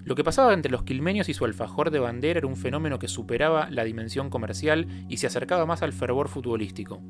Lo 0.04 0.14
que 0.14 0.24
pasaba 0.24 0.52
entre 0.52 0.70
los 0.70 0.82
quilmeños 0.82 1.28
y 1.28 1.34
su 1.34 1.44
alfajor 1.44 1.90
de 1.90 1.98
bandera 1.98 2.38
era 2.38 2.46
un 2.46 2.56
fenómeno 2.56 2.98
que 2.98 3.08
superaba 3.08 3.68
la 3.70 3.84
dimensión 3.84 4.30
comercial 4.30 4.86
y 5.08 5.16
se 5.16 5.26
acercaba 5.26 5.66
más 5.66 5.82
al 5.82 5.92
fervor 5.92 6.28
futbolístico. 6.28 7.02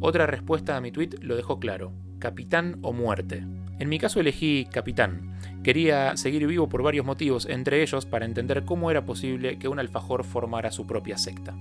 Otra 0.00 0.26
respuesta 0.26 0.76
a 0.76 0.80
mi 0.80 0.90
tweet 0.90 1.10
lo 1.20 1.36
dejó 1.36 1.60
claro, 1.60 1.92
capitán 2.18 2.78
o 2.82 2.92
muerte. 2.92 3.46
En 3.78 3.88
mi 3.88 3.98
caso 3.98 4.20
elegí 4.20 4.66
capitán, 4.70 5.34
Quería 5.64 6.14
seguir 6.18 6.46
vivo 6.46 6.68
por 6.68 6.82
varios 6.82 7.06
motivos, 7.06 7.46
entre 7.46 7.82
ellos 7.82 8.04
para 8.04 8.26
entender 8.26 8.66
cómo 8.66 8.90
era 8.90 9.06
posible 9.06 9.58
que 9.58 9.66
un 9.66 9.78
alfajor 9.78 10.22
formara 10.22 10.70
su 10.70 10.86
propia 10.86 11.16
secta. 11.16 11.54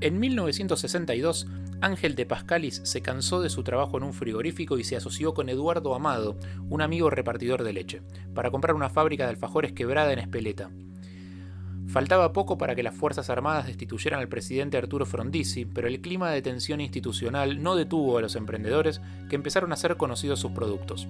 En 0.00 0.20
1962, 0.20 1.48
Ángel 1.80 2.16
de 2.16 2.26
Pascalis 2.26 2.80
se 2.82 3.02
cansó 3.02 3.40
de 3.40 3.50
su 3.50 3.62
trabajo 3.62 3.98
en 3.98 4.02
un 4.02 4.12
frigorífico 4.12 4.78
y 4.78 4.84
se 4.84 4.96
asoció 4.96 5.32
con 5.32 5.48
Eduardo 5.48 5.94
Amado, 5.94 6.36
un 6.68 6.82
amigo 6.82 7.08
repartidor 7.08 7.62
de 7.62 7.72
leche, 7.72 8.02
para 8.34 8.50
comprar 8.50 8.74
una 8.74 8.90
fábrica 8.90 9.24
de 9.24 9.30
alfajores 9.30 9.72
quebrada 9.72 10.12
en 10.12 10.18
Espeleta. 10.18 10.70
Faltaba 11.86 12.32
poco 12.32 12.58
para 12.58 12.74
que 12.74 12.82
las 12.82 12.96
Fuerzas 12.96 13.30
Armadas 13.30 13.66
destituyeran 13.66 14.18
al 14.18 14.28
presidente 14.28 14.76
Arturo 14.76 15.06
Frondizi, 15.06 15.66
pero 15.66 15.86
el 15.86 16.00
clima 16.00 16.32
de 16.32 16.42
tensión 16.42 16.80
institucional 16.80 17.62
no 17.62 17.76
detuvo 17.76 18.18
a 18.18 18.22
los 18.22 18.34
emprendedores 18.34 19.00
que 19.30 19.36
empezaron 19.36 19.70
a 19.70 19.74
hacer 19.74 19.96
conocidos 19.96 20.40
sus 20.40 20.50
productos. 20.50 21.06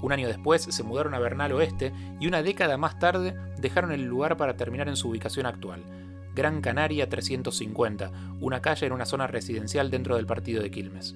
Un 0.00 0.12
año 0.12 0.26
después 0.26 0.62
se 0.62 0.82
mudaron 0.82 1.12
a 1.14 1.18
Bernal 1.18 1.52
Oeste 1.52 1.92
y 2.18 2.26
una 2.26 2.42
década 2.42 2.78
más 2.78 2.98
tarde 2.98 3.36
dejaron 3.58 3.92
el 3.92 4.04
lugar 4.04 4.38
para 4.38 4.56
terminar 4.56 4.88
en 4.88 4.96
su 4.96 5.08
ubicación 5.08 5.46
actual, 5.46 5.82
Gran 6.34 6.60
Canaria 6.60 7.08
350, 7.08 8.10
una 8.40 8.60
calle 8.60 8.86
en 8.86 8.92
una 8.92 9.06
zona 9.06 9.26
residencial 9.26 9.90
dentro 9.90 10.16
del 10.16 10.26
partido 10.26 10.62
de 10.62 10.70
Quilmes. 10.70 11.14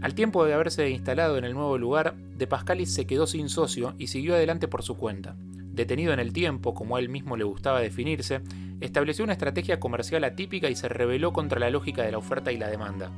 Al 0.00 0.14
tiempo 0.14 0.44
de 0.44 0.54
haberse 0.54 0.88
instalado 0.90 1.36
en 1.38 1.44
el 1.44 1.54
nuevo 1.54 1.76
lugar, 1.78 2.14
De 2.14 2.46
Pascalis 2.46 2.94
se 2.94 3.06
quedó 3.06 3.26
sin 3.26 3.48
socio 3.48 3.94
y 3.98 4.06
siguió 4.06 4.34
adelante 4.34 4.68
por 4.68 4.84
su 4.84 4.96
cuenta. 4.96 5.34
Detenido 5.38 6.12
en 6.12 6.20
el 6.20 6.32
tiempo, 6.32 6.74
como 6.74 6.96
a 6.96 7.00
él 7.00 7.08
mismo 7.08 7.36
le 7.36 7.44
gustaba 7.44 7.80
definirse, 7.80 8.40
estableció 8.80 9.24
una 9.24 9.32
estrategia 9.32 9.80
comercial 9.80 10.22
atípica 10.22 10.70
y 10.70 10.76
se 10.76 10.88
rebeló 10.88 11.32
contra 11.32 11.58
la 11.58 11.70
lógica 11.70 12.02
de 12.02 12.12
la 12.12 12.18
oferta 12.18 12.52
y 12.52 12.58
la 12.58 12.68
demanda 12.68 13.10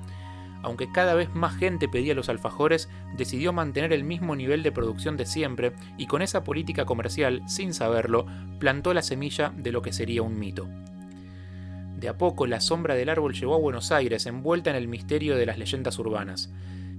aunque 0.62 0.90
cada 0.92 1.14
vez 1.14 1.34
más 1.34 1.56
gente 1.56 1.88
pedía 1.88 2.14
los 2.14 2.28
alfajores, 2.28 2.88
decidió 3.16 3.52
mantener 3.52 3.92
el 3.92 4.04
mismo 4.04 4.36
nivel 4.36 4.62
de 4.62 4.72
producción 4.72 5.16
de 5.16 5.26
siempre 5.26 5.72
y 5.96 6.06
con 6.06 6.22
esa 6.22 6.44
política 6.44 6.84
comercial, 6.84 7.42
sin 7.46 7.74
saberlo, 7.74 8.26
plantó 8.58 8.94
la 8.94 9.02
semilla 9.02 9.52
de 9.56 9.72
lo 9.72 9.82
que 9.82 9.92
sería 9.92 10.22
un 10.22 10.38
mito. 10.38 10.68
De 12.00 12.08
a 12.08 12.16
poco 12.16 12.46
la 12.46 12.60
sombra 12.60 12.94
del 12.94 13.10
árbol 13.10 13.34
llegó 13.34 13.54
a 13.54 13.58
Buenos 13.58 13.92
Aires 13.92 14.24
envuelta 14.24 14.70
en 14.70 14.76
el 14.76 14.88
misterio 14.88 15.36
de 15.36 15.44
las 15.44 15.58
leyendas 15.58 15.98
urbanas. 15.98 16.50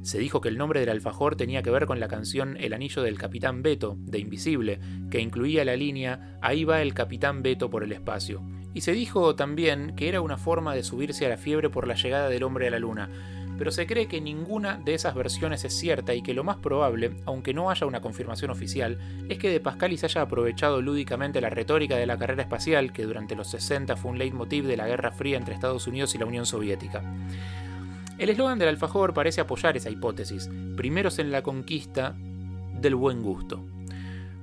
Se 0.04 0.18
dijo 0.18 0.42
que 0.42 0.50
el 0.50 0.58
nombre 0.58 0.80
del 0.80 0.90
alfajor 0.90 1.36
tenía 1.36 1.62
que 1.62 1.70
ver 1.70 1.86
con 1.86 2.00
la 2.00 2.08
canción 2.08 2.58
El 2.60 2.74
anillo 2.74 3.04
del 3.04 3.20
capitán 3.20 3.62
Beto, 3.62 3.98
de 4.00 4.20
Invisible, 4.20 4.80
que 5.12 5.20
incluía 5.20 5.66
la 5.66 5.76
línea 5.76 6.38
Ahí 6.42 6.64
va 6.64 6.82
el 6.82 6.94
capitán 6.94 7.44
Beto 7.44 7.70
por 7.70 7.84
el 7.84 7.92
espacio. 7.92 8.44
Y 8.74 8.82
se 8.82 8.94
dijo 8.94 9.36
también 9.36 9.96
que 9.96 10.08
era 10.08 10.22
una 10.22 10.38
forma 10.38 10.74
de 10.74 10.84
subirse 10.84 11.26
a 11.26 11.30
la 11.30 11.38
fiebre 11.38 11.70
por 11.70 11.88
la 11.88 11.96
llegada 11.96 12.30
del 12.30 12.44
hombre 12.44 12.68
a 12.68 12.72
la 12.72 12.80
luna, 12.80 13.10
pero 13.58 13.72
se 13.72 13.86
cree 13.86 14.08
que 14.08 14.22
ninguna 14.22 14.78
de 14.78 14.94
esas 14.94 15.16
versiones 15.16 15.64
es 15.64 15.78
cierta 15.78 16.14
y 16.14 16.22
que 16.22 16.34
lo 16.34 16.44
más 16.44 16.58
probable, 16.58 17.16
aunque 17.26 17.54
no 17.54 17.70
haya 17.70 17.86
una 17.86 18.02
confirmación 18.02 18.52
oficial, 18.52 18.98
es 19.30 19.38
que 19.38 19.50
De 19.50 19.60
Pascalis 19.60 20.04
haya 20.04 20.22
aprovechado 20.22 20.82
lúdicamente 20.82 21.42
la 21.42 21.50
retórica 21.50 21.98
de 21.98 22.06
la 22.06 22.18
carrera 22.18 22.44
espacial, 22.44 22.92
que 22.92 23.04
durante 23.04 23.36
los 23.36 23.50
60 23.50 23.96
fue 23.98 24.12
un 24.12 24.18
leitmotiv 24.18 24.66
de 24.66 24.78
la 24.78 24.88
Guerra 24.88 25.12
Fría 25.12 25.38
entre 25.38 25.54
Estados 25.54 25.88
Unidos 25.88 26.16
y 26.16 26.18
la 26.18 26.26
Unión 26.26 26.46
Soviética. 26.46 27.04
El 28.18 28.30
eslogan 28.30 28.60
del 28.60 28.70
alfajor 28.70 29.14
parece 29.14 29.42
apoyar 29.42 29.78
esa 29.78 29.90
hipótesis, 29.90 30.50
primeros 30.78 31.20
en 31.20 31.32
la 31.32 31.42
conquista 31.42 32.16
del 32.74 32.96
buen 32.96 33.22
gusto. 33.22 33.66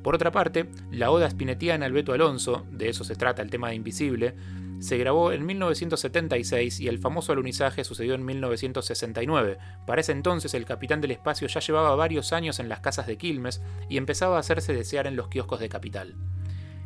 Por 0.03 0.15
otra 0.15 0.31
parte, 0.31 0.69
la 0.91 1.11
oda 1.11 1.29
spinetiana 1.29 1.87
al 1.87 1.93
Beto 1.93 2.13
Alonso, 2.13 2.67
de 2.71 2.89
eso 2.89 3.05
se 3.05 3.17
trata 3.17 3.43
el 3.43 3.51
tema 3.51 3.69
de 3.69 3.75
Invisible, 3.75 4.35
se 4.81 4.97
grabó 4.97 5.33
en 5.33 5.45
1976 5.45 6.81
y 6.81 6.89
el 6.89 6.99
famoso 6.99 7.33
alunizaje 7.33 7.83
sucedió 7.83 8.15
en 8.15 8.25
1969. 8.25 9.59
Para 9.87 10.01
ese 10.01 10.13
entonces 10.13 10.55
el 10.55 10.65
capitán 10.65 11.01
del 11.01 11.11
espacio 11.11 11.49
ya 11.49 11.61
llevaba 11.61 11.97
varios 11.97 12.33
años 12.33 12.61
en 12.61 12.69
las 12.69 12.81
casas 12.81 13.07
de 13.07 13.19
Quilmes 13.19 13.61
y 13.89 13.97
empezaba 13.97 14.37
a 14.37 14.41
hacerse 14.41 14.73
desear 14.73 15.07
en 15.09 15.17
los 15.17 15.29
kioscos 15.29 15.59
de 15.59 15.69
capital. 15.69 16.15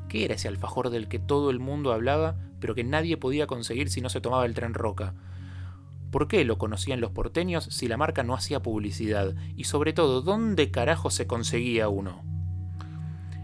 ¿Qué 0.08 0.24
era 0.24 0.34
ese 0.34 0.48
alfajor 0.48 0.90
del 0.90 1.08
que 1.08 1.18
todo 1.18 1.50
el 1.50 1.58
mundo 1.58 1.92
hablaba, 1.92 2.36
pero 2.60 2.74
que 2.74 2.84
nadie 2.84 3.16
podía 3.18 3.46
conseguir 3.46 3.90
si 3.90 4.00
no 4.00 4.08
se 4.08 4.20
tomaba 4.20 4.46
el 4.46 4.54
tren 4.54 4.74
Roca? 4.74 5.14
¿Por 6.10 6.28
qué 6.28 6.44
lo 6.44 6.58
conocían 6.58 7.00
los 7.00 7.10
porteños 7.10 7.64
si 7.64 7.88
la 7.88 7.96
marca 7.96 8.22
no 8.22 8.34
hacía 8.34 8.60
publicidad? 8.60 9.34
Y 9.56 9.64
sobre 9.64 9.92
todo, 9.92 10.22
¿dónde 10.22 10.70
carajo 10.70 11.10
se 11.10 11.26
conseguía 11.26 11.88
uno? 11.88 12.22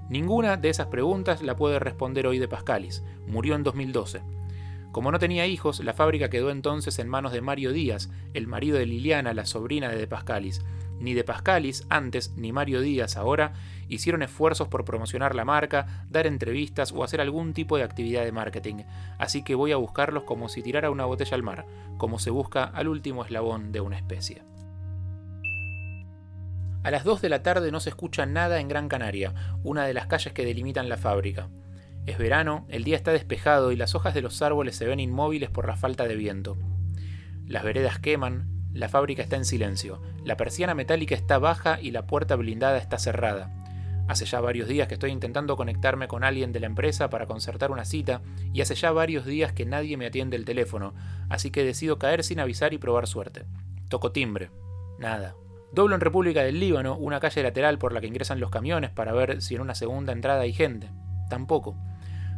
Ninguna 0.09 0.57
de 0.57 0.71
esas 0.71 0.87
preguntas 0.87 1.43
la 1.43 1.57
puede 1.57 1.79
responder 1.79 2.27
hoy 2.27 2.39
de 2.39 2.49
Pascalis. 2.49 3.03
Murió 3.27 3.55
en 3.55 3.63
2012. 3.63 4.38
Como 4.93 5.13
no 5.13 5.19
tenía 5.19 5.47
hijos, 5.47 5.81
la 5.85 5.93
fábrica 5.93 6.31
quedó 6.31 6.51
entonces 6.51 6.99
en 6.99 7.09
manos 7.09 7.33
de 7.33 7.43
Mario 7.43 7.73
Díaz, 7.73 8.11
el 8.33 8.47
marido 8.47 8.79
de 8.79 8.87
Liliana, 8.87 9.35
la 9.35 9.45
sobrina 9.45 9.89
de 9.89 9.97
De 9.97 10.07
Pascalis. 10.07 10.65
Ni 10.99 11.15
De 11.15 11.25
Pascalis, 11.25 11.87
antes, 11.91 12.33
ni 12.37 12.53
Mario 12.53 12.81
Díaz, 12.81 13.17
ahora, 13.17 13.53
hicieron 13.89 14.23
esfuerzos 14.23 14.69
por 14.69 14.85
promocionar 14.85 15.35
la 15.35 15.45
marca, 15.45 16.07
dar 16.09 16.27
entrevistas 16.27 16.93
o 16.93 17.05
hacer 17.05 17.21
algún 17.21 17.53
tipo 17.53 17.77
de 17.77 17.85
actividad 17.85 18.25
de 18.25 18.33
marketing. 18.33 18.85
Así 19.19 19.45
que 19.45 19.55
voy 19.55 19.73
a 19.73 19.77
buscarlos 19.77 20.25
como 20.25 20.49
si 20.49 20.63
tirara 20.63 20.91
una 20.91 21.05
botella 21.05 21.35
al 21.35 21.43
mar, 21.43 21.67
como 21.99 22.19
se 22.19 22.31
busca 22.31 22.65
al 22.65 22.89
último 22.89 23.25
eslabón 23.25 23.71
de 23.73 23.81
una 23.81 23.97
especie. 23.97 24.43
A 26.83 26.91
las 26.91 27.05
2 27.05 27.21
de 27.21 27.29
la 27.29 27.43
tarde 27.43 27.71
no 27.71 27.81
se 27.81 27.91
escucha 27.91 28.25
nada 28.25 28.61
en 28.61 28.69
Gran 28.69 28.89
Canaria, 28.89 29.35
una 29.63 29.85
de 29.87 29.95
las 29.95 30.07
calles 30.07 30.33
que 30.33 30.45
delimitan 30.45 30.89
la 30.89 30.97
fábrica. 30.97 31.49
Es 32.09 32.17
verano, 32.17 32.65
el 32.71 32.85
día 32.85 32.97
está 32.97 33.13
despejado 33.13 33.71
y 33.71 33.77
las 33.77 33.95
hojas 33.95 34.15
de 34.15 34.23
los 34.23 34.41
árboles 34.41 34.75
se 34.75 34.87
ven 34.87 34.99
inmóviles 34.99 35.51
por 35.51 35.69
la 35.69 35.77
falta 35.77 36.09
de 36.09 36.17
viento. 36.17 36.57
Las 37.45 37.65
veredas 37.65 37.99
queman, 37.99 38.49
la 38.73 38.89
fábrica 38.89 39.23
está 39.23 39.37
en 39.37 39.45
silencio, 39.45 40.01
la 40.25 40.39
persiana 40.39 40.73
metálica 40.75 41.15
está 41.15 41.39
baja 41.39 41.79
y 41.79 41.91
la 41.91 42.07
puerta 42.07 42.35
blindada 42.37 42.79
está 42.79 42.97
cerrada. 42.97 43.53
Hace 44.09 44.25
ya 44.25 44.41
varios 44.41 44.69
días 44.69 44.89
que 44.89 44.95
estoy 44.95 45.11
intentando 45.11 45.55
conectarme 45.59 46.09
con 46.09 46.25
alguien 46.25 46.51
de 46.51 46.61
la 46.61 46.67
empresa 46.67 47.11
para 47.11 47.27
concertar 47.27 47.71
una 47.71 47.85
cita 47.85 48.23
y 48.55 48.63
hace 48.63 48.75
ya 48.75 48.91
varios 48.91 49.27
días 49.27 49.53
que 49.53 49.67
nadie 49.67 49.99
me 49.99 50.07
atiende 50.07 50.39
el 50.39 50.47
teléfono, 50.47 50.95
así 51.29 51.51
que 51.51 51.63
decido 51.63 51.99
caer 51.99 52.25
sin 52.25 52.41
avisar 52.41 52.73
y 52.73 52.79
probar 52.79 53.07
suerte. 53.07 53.45
Toco 53.91 54.13
timbre. 54.13 54.51
Nada. 54.99 55.35
Doblo 55.73 55.95
en 55.95 56.01
República 56.01 56.43
del 56.43 56.59
Líbano, 56.59 56.97
una 56.97 57.21
calle 57.21 57.43
lateral 57.43 57.77
por 57.79 57.93
la 57.93 58.01
que 58.01 58.07
ingresan 58.07 58.41
los 58.41 58.49
camiones 58.49 58.93
para 58.93 59.13
ver 59.13 59.43
si 59.43 59.57
en 59.57 59.61
una 59.61 59.75
segunda 59.75 60.15
entrada 60.15 60.41
hay 60.41 60.55
gente. 60.55 60.89
Tampoco. 61.29 61.77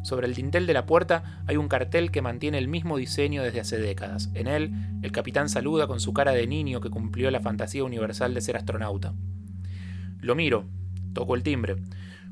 Sobre 0.03 0.27
el 0.27 0.35
dintel 0.35 0.67
de 0.67 0.73
la 0.73 0.87
puerta 0.87 1.43
hay 1.47 1.57
un 1.57 1.69
cartel 1.69 2.11
que 2.11 2.23
mantiene 2.23 2.59
el 2.59 2.69
mismo 2.69 2.97
diseño 2.97 3.43
desde 3.43 3.61
hace 3.61 3.79
décadas. 3.79 4.31
En 4.35 4.47
él, 4.47 4.73
el 5.03 5.13
capitán 5.13 5.49
saluda 5.49 5.87
con 5.87 6.01
su 6.01 6.15
cara 6.15 6.33
de 6.33 6.47
niño 6.47 6.81
que 6.81 6.91
cumplió 6.91 7.31
la 7.31 7.41
fantasía 7.41 7.85
universal 7.85 8.33
de 8.33 8.41
ser 8.41 8.57
astronauta. 8.57 9.15
Lo 10.21 10.35
miro, 10.35 10.65
toco 11.13 11.35
el 11.35 11.43
timbre. 11.43 11.77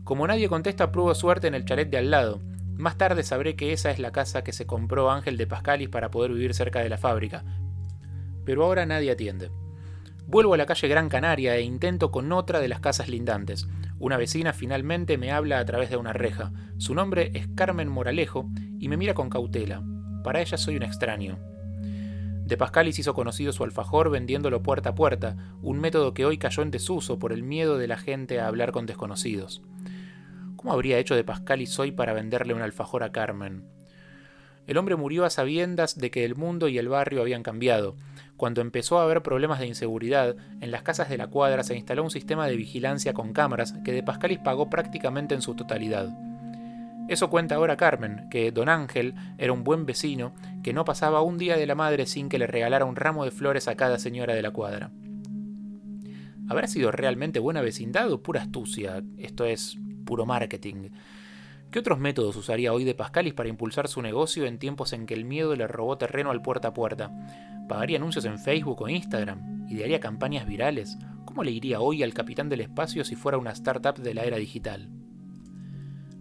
Como 0.04 0.26
nadie 0.26 0.48
contesta, 0.48 0.90
pruebo 0.90 1.14
suerte 1.14 1.46
en 1.46 1.54
el 1.54 1.64
chalet 1.64 1.90
de 1.90 1.98
al 1.98 2.10
lado. 2.10 2.40
Más 2.76 2.96
tarde 2.96 3.22
sabré 3.22 3.56
que 3.56 3.72
esa 3.72 3.90
es 3.90 3.98
la 3.98 4.12
casa 4.12 4.42
que 4.44 4.52
se 4.52 4.66
compró 4.66 5.10
Ángel 5.10 5.36
de 5.36 5.46
Pascalis 5.46 5.88
para 5.88 6.10
poder 6.10 6.32
vivir 6.32 6.54
cerca 6.54 6.80
de 6.80 6.88
la 6.88 6.96
fábrica. 6.96 7.44
Pero 8.44 8.64
ahora 8.64 8.86
nadie 8.86 9.10
atiende. 9.10 9.50
Vuelvo 10.30 10.52
a 10.52 10.58
la 10.58 10.66
calle 10.66 10.88
Gran 10.88 11.08
Canaria 11.08 11.56
e 11.56 11.62
intento 11.62 12.10
con 12.10 12.30
otra 12.32 12.60
de 12.60 12.68
las 12.68 12.80
casas 12.80 13.08
lindantes. 13.08 13.66
Una 13.98 14.18
vecina 14.18 14.52
finalmente 14.52 15.16
me 15.16 15.32
habla 15.32 15.58
a 15.58 15.64
través 15.64 15.88
de 15.88 15.96
una 15.96 16.12
reja. 16.12 16.52
Su 16.76 16.94
nombre 16.94 17.30
es 17.32 17.48
Carmen 17.54 17.88
Moralejo 17.88 18.50
y 18.78 18.90
me 18.90 18.98
mira 18.98 19.14
con 19.14 19.30
cautela. 19.30 19.82
Para 20.22 20.42
ella 20.42 20.58
soy 20.58 20.76
un 20.76 20.82
extraño. 20.82 21.38
De 22.44 22.58
Pascalis 22.58 22.98
hizo 22.98 23.14
conocido 23.14 23.52
su 23.52 23.64
alfajor 23.64 24.10
vendiéndolo 24.10 24.62
puerta 24.62 24.90
a 24.90 24.94
puerta, 24.94 25.54
un 25.62 25.80
método 25.80 26.12
que 26.12 26.26
hoy 26.26 26.36
cayó 26.36 26.62
en 26.62 26.72
desuso 26.72 27.18
por 27.18 27.32
el 27.32 27.42
miedo 27.42 27.78
de 27.78 27.88
la 27.88 27.96
gente 27.96 28.38
a 28.38 28.48
hablar 28.48 28.70
con 28.70 28.84
desconocidos. 28.84 29.62
¿Cómo 30.56 30.74
habría 30.74 30.98
hecho 30.98 31.14
de 31.14 31.24
Pascalis 31.24 31.78
hoy 31.78 31.90
para 31.90 32.12
venderle 32.12 32.52
un 32.52 32.60
alfajor 32.60 33.02
a 33.02 33.12
Carmen? 33.12 33.64
El 34.66 34.76
hombre 34.76 34.96
murió 34.96 35.24
a 35.24 35.30
sabiendas 35.30 35.96
de 35.96 36.10
que 36.10 36.26
el 36.26 36.34
mundo 36.34 36.68
y 36.68 36.76
el 36.76 36.90
barrio 36.90 37.22
habían 37.22 37.42
cambiado, 37.42 37.96
cuando 38.38 38.60
empezó 38.60 38.98
a 38.98 39.02
haber 39.02 39.22
problemas 39.22 39.58
de 39.58 39.66
inseguridad, 39.66 40.36
en 40.60 40.70
las 40.70 40.82
casas 40.82 41.08
de 41.10 41.18
la 41.18 41.26
cuadra 41.26 41.64
se 41.64 41.76
instaló 41.76 42.04
un 42.04 42.10
sistema 42.10 42.46
de 42.46 42.54
vigilancia 42.54 43.12
con 43.12 43.32
cámaras 43.32 43.74
que 43.84 43.92
De 43.92 44.04
Pascalis 44.04 44.38
pagó 44.38 44.70
prácticamente 44.70 45.34
en 45.34 45.42
su 45.42 45.56
totalidad. 45.56 46.08
Eso 47.08 47.30
cuenta 47.30 47.56
ahora 47.56 47.76
Carmen, 47.76 48.28
que 48.30 48.52
don 48.52 48.68
Ángel 48.68 49.14
era 49.38 49.52
un 49.52 49.64
buen 49.64 49.86
vecino 49.86 50.34
que 50.62 50.72
no 50.72 50.84
pasaba 50.84 51.20
un 51.20 51.36
día 51.36 51.56
de 51.56 51.66
la 51.66 51.74
madre 51.74 52.06
sin 52.06 52.28
que 52.28 52.38
le 52.38 52.46
regalara 52.46 52.84
un 52.84 52.94
ramo 52.94 53.24
de 53.24 53.32
flores 53.32 53.66
a 53.66 53.74
cada 53.74 53.98
señora 53.98 54.34
de 54.34 54.42
la 54.42 54.52
cuadra. 54.52 54.92
¿Habrá 56.48 56.68
sido 56.68 56.92
realmente 56.92 57.40
buena 57.40 57.60
vecindad 57.60 58.12
o 58.12 58.22
pura 58.22 58.42
astucia? 58.42 59.02
Esto 59.16 59.46
es 59.46 59.76
puro 60.04 60.26
marketing. 60.26 60.90
¿Qué 61.70 61.80
otros 61.80 61.98
métodos 61.98 62.34
usaría 62.36 62.72
hoy 62.72 62.84
de 62.84 62.94
Pascalis 62.94 63.34
para 63.34 63.50
impulsar 63.50 63.88
su 63.88 64.00
negocio 64.00 64.46
en 64.46 64.58
tiempos 64.58 64.94
en 64.94 65.04
que 65.04 65.12
el 65.12 65.26
miedo 65.26 65.54
le 65.54 65.66
robó 65.66 65.98
terreno 65.98 66.30
al 66.30 66.40
puerta 66.40 66.68
a 66.68 66.72
puerta? 66.72 67.10
¿Pagaría 67.68 67.98
anuncios 67.98 68.24
en 68.24 68.38
Facebook 68.38 68.80
o 68.80 68.88
Instagram? 68.88 69.66
¿Idearía 69.68 70.00
campañas 70.00 70.46
virales? 70.46 70.96
¿Cómo 71.26 71.44
le 71.44 71.50
iría 71.50 71.80
hoy 71.80 72.02
al 72.02 72.14
capitán 72.14 72.48
del 72.48 72.62
espacio 72.62 73.04
si 73.04 73.16
fuera 73.16 73.36
una 73.36 73.50
startup 73.50 73.98
de 73.98 74.14
la 74.14 74.24
era 74.24 74.38
digital? 74.38 74.88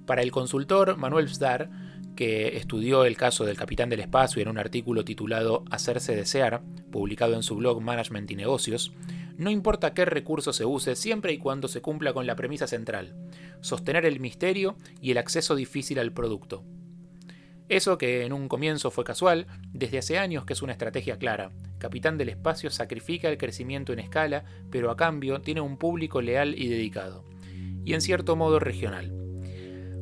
Para 0.06 0.22
el 0.22 0.32
consultor 0.32 0.98
Manuel 0.98 1.30
Zdar, 1.30 1.70
que 2.18 2.58
estudió 2.58 3.06
el 3.06 3.16
caso 3.16 3.46
del 3.46 3.56
capitán 3.56 3.88
del 3.88 4.02
espacio 4.02 4.42
en 4.42 4.50
un 4.50 4.58
artículo 4.58 5.06
titulado 5.06 5.64
Hacerse 5.72 6.14
desear, 6.14 6.62
publicado 6.92 7.36
en 7.36 7.44
su 7.44 7.56
blog 7.56 7.80
Management 7.80 8.30
y 8.32 8.36
Negocios, 8.36 8.92
no 9.38 9.52
importa 9.52 9.94
qué 9.94 10.04
recurso 10.04 10.52
se 10.52 10.66
use 10.66 10.96
siempre 10.96 11.32
y 11.32 11.38
cuando 11.38 11.68
se 11.68 11.82
cumpla 11.82 12.12
con 12.12 12.26
la 12.26 12.36
premisa 12.36 12.66
central, 12.66 13.16
sostener 13.62 14.06
el 14.06 14.20
misterio 14.20 14.76
y 15.00 15.12
el 15.12 15.20
acceso 15.20 15.56
difícil 15.56 16.00
al 16.00 16.12
producto. 16.12 16.64
Eso 17.70 17.98
que 17.98 18.26
en 18.26 18.34
un 18.34 18.48
comienzo 18.48 18.90
fue 18.90 19.04
casual, 19.04 19.46
desde 19.74 20.00
hace 20.00 20.18
años 20.18 20.46
que 20.46 20.54
es 20.54 20.62
una 20.62 20.72
estrategia 20.72 21.18
clara. 21.18 21.52
Capitán 21.78 22.18
del 22.18 22.30
Espacio 22.30 22.72
sacrifica 22.72 23.30
el 23.30 23.38
crecimiento 23.38 23.94
en 23.94 24.00
escala, 24.00 24.44
pero 24.72 24.90
a 24.90 24.98
cambio 24.98 25.42
tiene 25.42 25.62
un 25.62 25.78
público 25.78 26.22
leal 26.22 26.56
y 26.58 26.70
dedicado. 26.70 27.24
Y 27.86 27.94
en 27.94 28.02
cierto 28.02 28.36
modo 28.36 28.60
regional. 28.60 29.27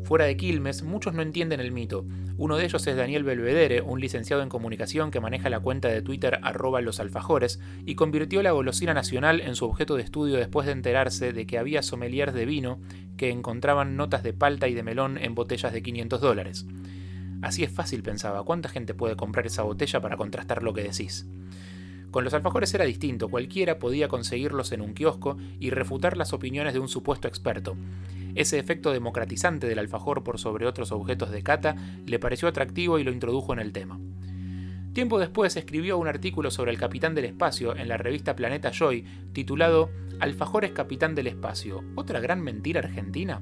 Fuera 0.06 0.26
de 0.26 0.38
Quilmes, 0.38 0.84
muchos 0.84 1.16
no 1.16 1.24
entienden 1.24 1.60
el 1.60 1.72
mito. 1.72 2.06
Uno 2.38 2.58
de 2.58 2.66
ellos 2.66 2.86
es 2.86 2.96
Daniel 2.96 3.24
Belvedere, 3.24 3.82
un 3.82 4.00
licenciado 4.00 4.44
en 4.44 4.50
comunicación 4.50 5.10
que 5.10 5.20
maneja 5.20 5.50
la 5.50 5.60
cuenta 5.60 5.88
de 5.88 6.04
Twitter 6.04 6.38
arroba 6.44 6.80
los 6.82 7.00
alfajores 7.00 7.60
y 7.88 7.96
convirtió 7.96 8.44
la 8.44 8.52
golosina 8.52 8.94
nacional 8.94 9.42
en 9.42 9.56
su 9.56 9.66
objeto 9.66 9.96
de 9.96 10.04
estudio 10.04 10.36
después 10.36 10.68
de 10.68 10.74
enterarse 10.74 11.34
de 11.34 11.48
que 11.48 11.58
había 11.58 11.82
sommeliers 11.82 12.36
de 12.36 12.46
vino 12.46 12.80
que 13.18 13.32
encontraban 13.32 13.98
notas 13.98 14.22
de 14.22 14.34
palta 14.34 14.68
y 14.68 14.76
de 14.76 14.84
melón 14.84 15.18
en 15.18 15.34
botellas 15.34 15.74
de 15.74 15.82
500 15.82 16.22
dólares. 16.22 16.68
Así 17.42 17.64
es 17.64 17.72
fácil, 17.72 18.04
pensaba, 18.04 18.44
¿cuánta 18.44 18.70
gente 18.70 18.94
puede 18.94 19.16
comprar 19.16 19.48
esa 19.48 19.64
botella 19.64 20.02
para 20.02 20.18
contrastar 20.18 20.62
lo 20.62 20.76
que 20.76 20.84
decís? 20.84 21.26
Con 22.16 22.24
los 22.24 22.34
alfajores 22.34 22.74
era 22.74 22.86
distinto, 22.86 23.28
cualquiera 23.28 23.78
podía 23.78 24.08
conseguirlos 24.08 24.72
en 24.72 24.80
un 24.80 24.94
kiosco 24.94 25.36
y 25.60 25.70
refutar 25.70 26.16
las 26.16 26.32
opiniones 26.32 26.74
de 26.74 26.80
un 26.80 26.88
supuesto 26.88 27.28
experto. 27.28 27.76
Ese 28.36 28.58
efecto 28.58 28.94
democratizante 28.94 29.68
del 29.68 29.80
alfajor 29.80 30.24
por 30.24 30.40
sobre 30.40 30.66
otros 30.66 30.94
objetos 30.94 31.30
de 31.30 31.44
cata 31.44 31.76
le 32.06 32.18
pareció 32.18 32.48
atractivo 32.48 33.00
y 33.00 33.04
lo 33.04 33.12
introdujo 33.12 33.52
en 33.52 33.60
el 33.60 33.74
tema. 33.74 34.00
Tiempo 34.94 35.20
después 35.20 35.58
escribió 35.58 35.98
un 35.98 36.08
artículo 36.08 36.52
sobre 36.52 36.72
el 36.72 36.78
capitán 36.78 37.16
del 37.16 37.26
espacio 37.26 37.76
en 37.76 37.90
la 37.90 37.98
revista 37.98 38.34
Planeta 38.34 38.72
Joy 38.72 39.04
titulado 39.34 39.90
Alfajores 40.22 40.72
Capitán 40.72 41.16
del 41.16 41.28
Espacio, 41.28 41.84
¿otra 41.96 42.22
gran 42.22 42.40
mentira 42.40 42.80
argentina? 42.80 43.42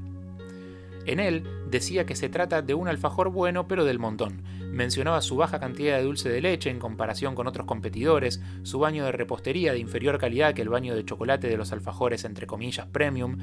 En 1.05 1.19
él 1.19 1.43
decía 1.69 2.05
que 2.05 2.15
se 2.15 2.29
trata 2.29 2.61
de 2.61 2.73
un 2.73 2.87
alfajor 2.87 3.29
bueno 3.29 3.67
pero 3.67 3.83
del 3.83 3.99
montón. 3.99 4.43
Mencionaba 4.71 5.21
su 5.21 5.35
baja 5.35 5.59
cantidad 5.59 5.97
de 5.97 6.03
dulce 6.03 6.29
de 6.29 6.41
leche 6.41 6.69
en 6.69 6.79
comparación 6.79 7.35
con 7.35 7.47
otros 7.47 7.67
competidores, 7.67 8.41
su 8.63 8.79
baño 8.79 9.05
de 9.05 9.11
repostería 9.11 9.73
de 9.73 9.79
inferior 9.79 10.17
calidad 10.17 10.53
que 10.53 10.61
el 10.61 10.69
baño 10.69 10.95
de 10.95 11.05
chocolate 11.05 11.47
de 11.47 11.57
los 11.57 11.71
alfajores 11.71 12.23
entre 12.23 12.47
comillas 12.47 12.87
premium, 12.87 13.37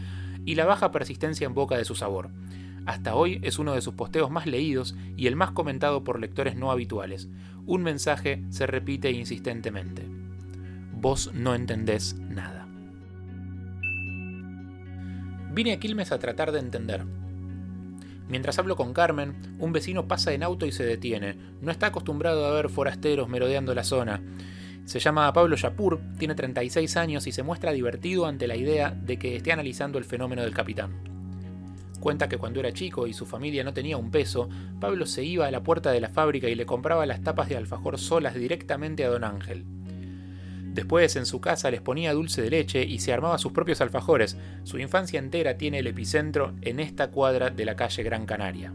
y 0.44 0.54
la 0.54 0.64
baja 0.64 0.90
persistencia 0.90 1.46
en 1.46 1.54
boca 1.54 1.76
de 1.76 1.84
su 1.84 1.94
sabor. 1.94 2.30
Hasta 2.86 3.14
hoy 3.14 3.40
es 3.42 3.58
uno 3.58 3.74
de 3.74 3.82
sus 3.82 3.94
posteos 3.94 4.30
más 4.30 4.46
leídos 4.46 4.96
y 5.16 5.26
el 5.26 5.36
más 5.36 5.50
comentado 5.50 6.02
por 6.02 6.18
lectores 6.18 6.56
no 6.56 6.70
habituales. 6.70 7.28
Un 7.66 7.82
mensaje 7.82 8.42
se 8.48 8.66
repite 8.66 9.10
insistentemente. 9.10 10.08
Vos 10.92 11.30
no 11.34 11.54
entendés 11.54 12.14
nada. 12.18 12.66
Vine 15.52 15.72
a 15.72 15.80
Quilmes 15.80 16.12
a 16.12 16.18
tratar 16.18 16.52
de 16.52 16.60
entender. 16.60 17.19
Mientras 18.30 18.60
hablo 18.60 18.76
con 18.76 18.94
Carmen, 18.94 19.56
un 19.58 19.72
vecino 19.72 20.06
pasa 20.06 20.32
en 20.32 20.44
auto 20.44 20.64
y 20.64 20.70
se 20.70 20.84
detiene. 20.84 21.36
No 21.60 21.72
está 21.72 21.86
acostumbrado 21.86 22.46
a 22.46 22.52
ver 22.52 22.68
forasteros 22.68 23.28
merodeando 23.28 23.74
la 23.74 23.82
zona. 23.82 24.22
Se 24.84 25.00
llama 25.00 25.32
Pablo 25.32 25.56
Yapur, 25.56 26.00
tiene 26.16 26.36
36 26.36 26.96
años 26.96 27.26
y 27.26 27.32
se 27.32 27.42
muestra 27.42 27.72
divertido 27.72 28.26
ante 28.26 28.46
la 28.46 28.54
idea 28.54 28.90
de 28.92 29.18
que 29.18 29.34
esté 29.34 29.50
analizando 29.50 29.98
el 29.98 30.04
fenómeno 30.04 30.42
del 30.42 30.54
capitán. 30.54 31.10
Cuenta 31.98 32.28
que 32.28 32.38
cuando 32.38 32.60
era 32.60 32.72
chico 32.72 33.08
y 33.08 33.12
su 33.12 33.26
familia 33.26 33.64
no 33.64 33.74
tenía 33.74 33.96
un 33.96 34.12
peso, 34.12 34.48
Pablo 34.78 35.06
se 35.06 35.24
iba 35.24 35.46
a 35.46 35.50
la 35.50 35.64
puerta 35.64 35.90
de 35.90 36.00
la 36.00 36.08
fábrica 36.08 36.48
y 36.48 36.54
le 36.54 36.66
compraba 36.66 37.06
las 37.06 37.22
tapas 37.22 37.48
de 37.48 37.56
alfajor 37.56 37.98
solas 37.98 38.34
directamente 38.34 39.04
a 39.04 39.10
don 39.10 39.24
Ángel. 39.24 39.66
Después 40.72 41.16
en 41.16 41.26
su 41.26 41.40
casa 41.40 41.70
les 41.70 41.80
ponía 41.80 42.12
dulce 42.12 42.42
de 42.42 42.50
leche 42.50 42.84
y 42.84 43.00
se 43.00 43.12
armaba 43.12 43.38
sus 43.38 43.52
propios 43.52 43.80
alfajores. 43.80 44.36
Su 44.62 44.78
infancia 44.78 45.18
entera 45.18 45.58
tiene 45.58 45.80
el 45.80 45.88
epicentro 45.88 46.54
en 46.62 46.78
esta 46.78 47.10
cuadra 47.10 47.50
de 47.50 47.64
la 47.64 47.74
calle 47.74 48.04
Gran 48.04 48.24
Canaria. 48.24 48.72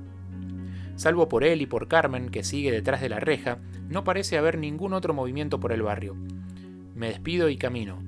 Salvo 0.97 1.29
por 1.29 1.43
él 1.43 1.61
y 1.61 1.65
por 1.65 1.87
Carmen, 1.87 2.29
que 2.29 2.43
sigue 2.43 2.71
detrás 2.71 3.01
de 3.01 3.09
la 3.09 3.19
reja, 3.19 3.59
no 3.89 4.03
parece 4.03 4.37
haber 4.37 4.57
ningún 4.57 4.93
otro 4.93 5.13
movimiento 5.13 5.59
por 5.59 5.71
el 5.71 5.81
barrio. 5.81 6.15
Me 6.95 7.09
despido 7.09 7.49
y 7.49 7.57
camino. 7.57 8.01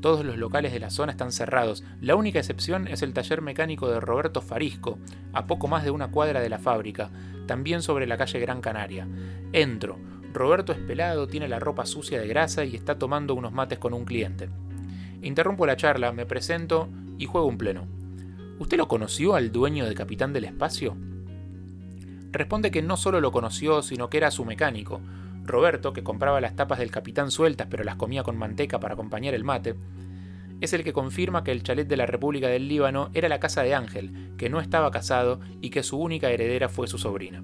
Todos 0.00 0.24
los 0.24 0.36
locales 0.36 0.72
de 0.72 0.80
la 0.80 0.90
zona 0.90 1.12
están 1.12 1.32
cerrados. 1.32 1.82
La 2.00 2.14
única 2.14 2.38
excepción 2.38 2.88
es 2.88 3.02
el 3.02 3.14
taller 3.14 3.40
mecánico 3.40 3.88
de 3.88 4.00
Roberto 4.00 4.42
Farisco, 4.42 4.98
a 5.32 5.46
poco 5.46 5.68
más 5.68 5.84
de 5.84 5.90
una 5.90 6.10
cuadra 6.10 6.40
de 6.40 6.50
la 6.50 6.58
fábrica, 6.58 7.10
también 7.46 7.80
sobre 7.80 8.06
la 8.06 8.18
calle 8.18 8.38
Gran 8.38 8.60
Canaria. 8.60 9.08
Entro, 9.52 9.98
Roberto 10.34 10.72
es 10.72 10.78
pelado, 10.78 11.28
tiene 11.28 11.46
la 11.46 11.60
ropa 11.60 11.86
sucia 11.86 12.20
de 12.20 12.26
grasa 12.26 12.64
y 12.64 12.74
está 12.74 12.98
tomando 12.98 13.34
unos 13.34 13.52
mates 13.52 13.78
con 13.78 13.94
un 13.94 14.04
cliente. 14.04 14.48
Interrumpo 15.22 15.64
la 15.64 15.76
charla, 15.76 16.10
me 16.10 16.26
presento 16.26 16.88
y 17.18 17.26
juego 17.26 17.46
un 17.46 17.56
pleno. 17.56 17.86
¿Usted 18.58 18.76
lo 18.76 18.88
conoció 18.88 19.36
al 19.36 19.52
dueño 19.52 19.86
de 19.86 19.94
Capitán 19.94 20.32
del 20.32 20.44
Espacio? 20.44 20.96
Responde 22.32 22.72
que 22.72 22.82
no 22.82 22.96
solo 22.96 23.20
lo 23.20 23.30
conoció, 23.30 23.80
sino 23.82 24.10
que 24.10 24.16
era 24.16 24.32
su 24.32 24.44
mecánico. 24.44 25.00
Roberto, 25.44 25.92
que 25.92 26.02
compraba 26.02 26.40
las 26.40 26.56
tapas 26.56 26.80
del 26.80 26.90
capitán 26.90 27.30
sueltas 27.30 27.68
pero 27.70 27.84
las 27.84 27.94
comía 27.94 28.24
con 28.24 28.36
manteca 28.36 28.80
para 28.80 28.94
acompañar 28.94 29.34
el 29.34 29.44
mate, 29.44 29.76
es 30.60 30.72
el 30.72 30.82
que 30.82 30.92
confirma 30.92 31.44
que 31.44 31.52
el 31.52 31.62
chalet 31.62 31.86
de 31.86 31.96
la 31.96 32.06
República 32.06 32.48
del 32.48 32.66
Líbano 32.66 33.10
era 33.14 33.28
la 33.28 33.38
casa 33.38 33.62
de 33.62 33.74
Ángel, 33.74 34.34
que 34.36 34.50
no 34.50 34.60
estaba 34.60 34.90
casado 34.90 35.38
y 35.60 35.70
que 35.70 35.84
su 35.84 35.96
única 35.96 36.30
heredera 36.30 36.68
fue 36.68 36.88
su 36.88 36.98
sobrina. 36.98 37.42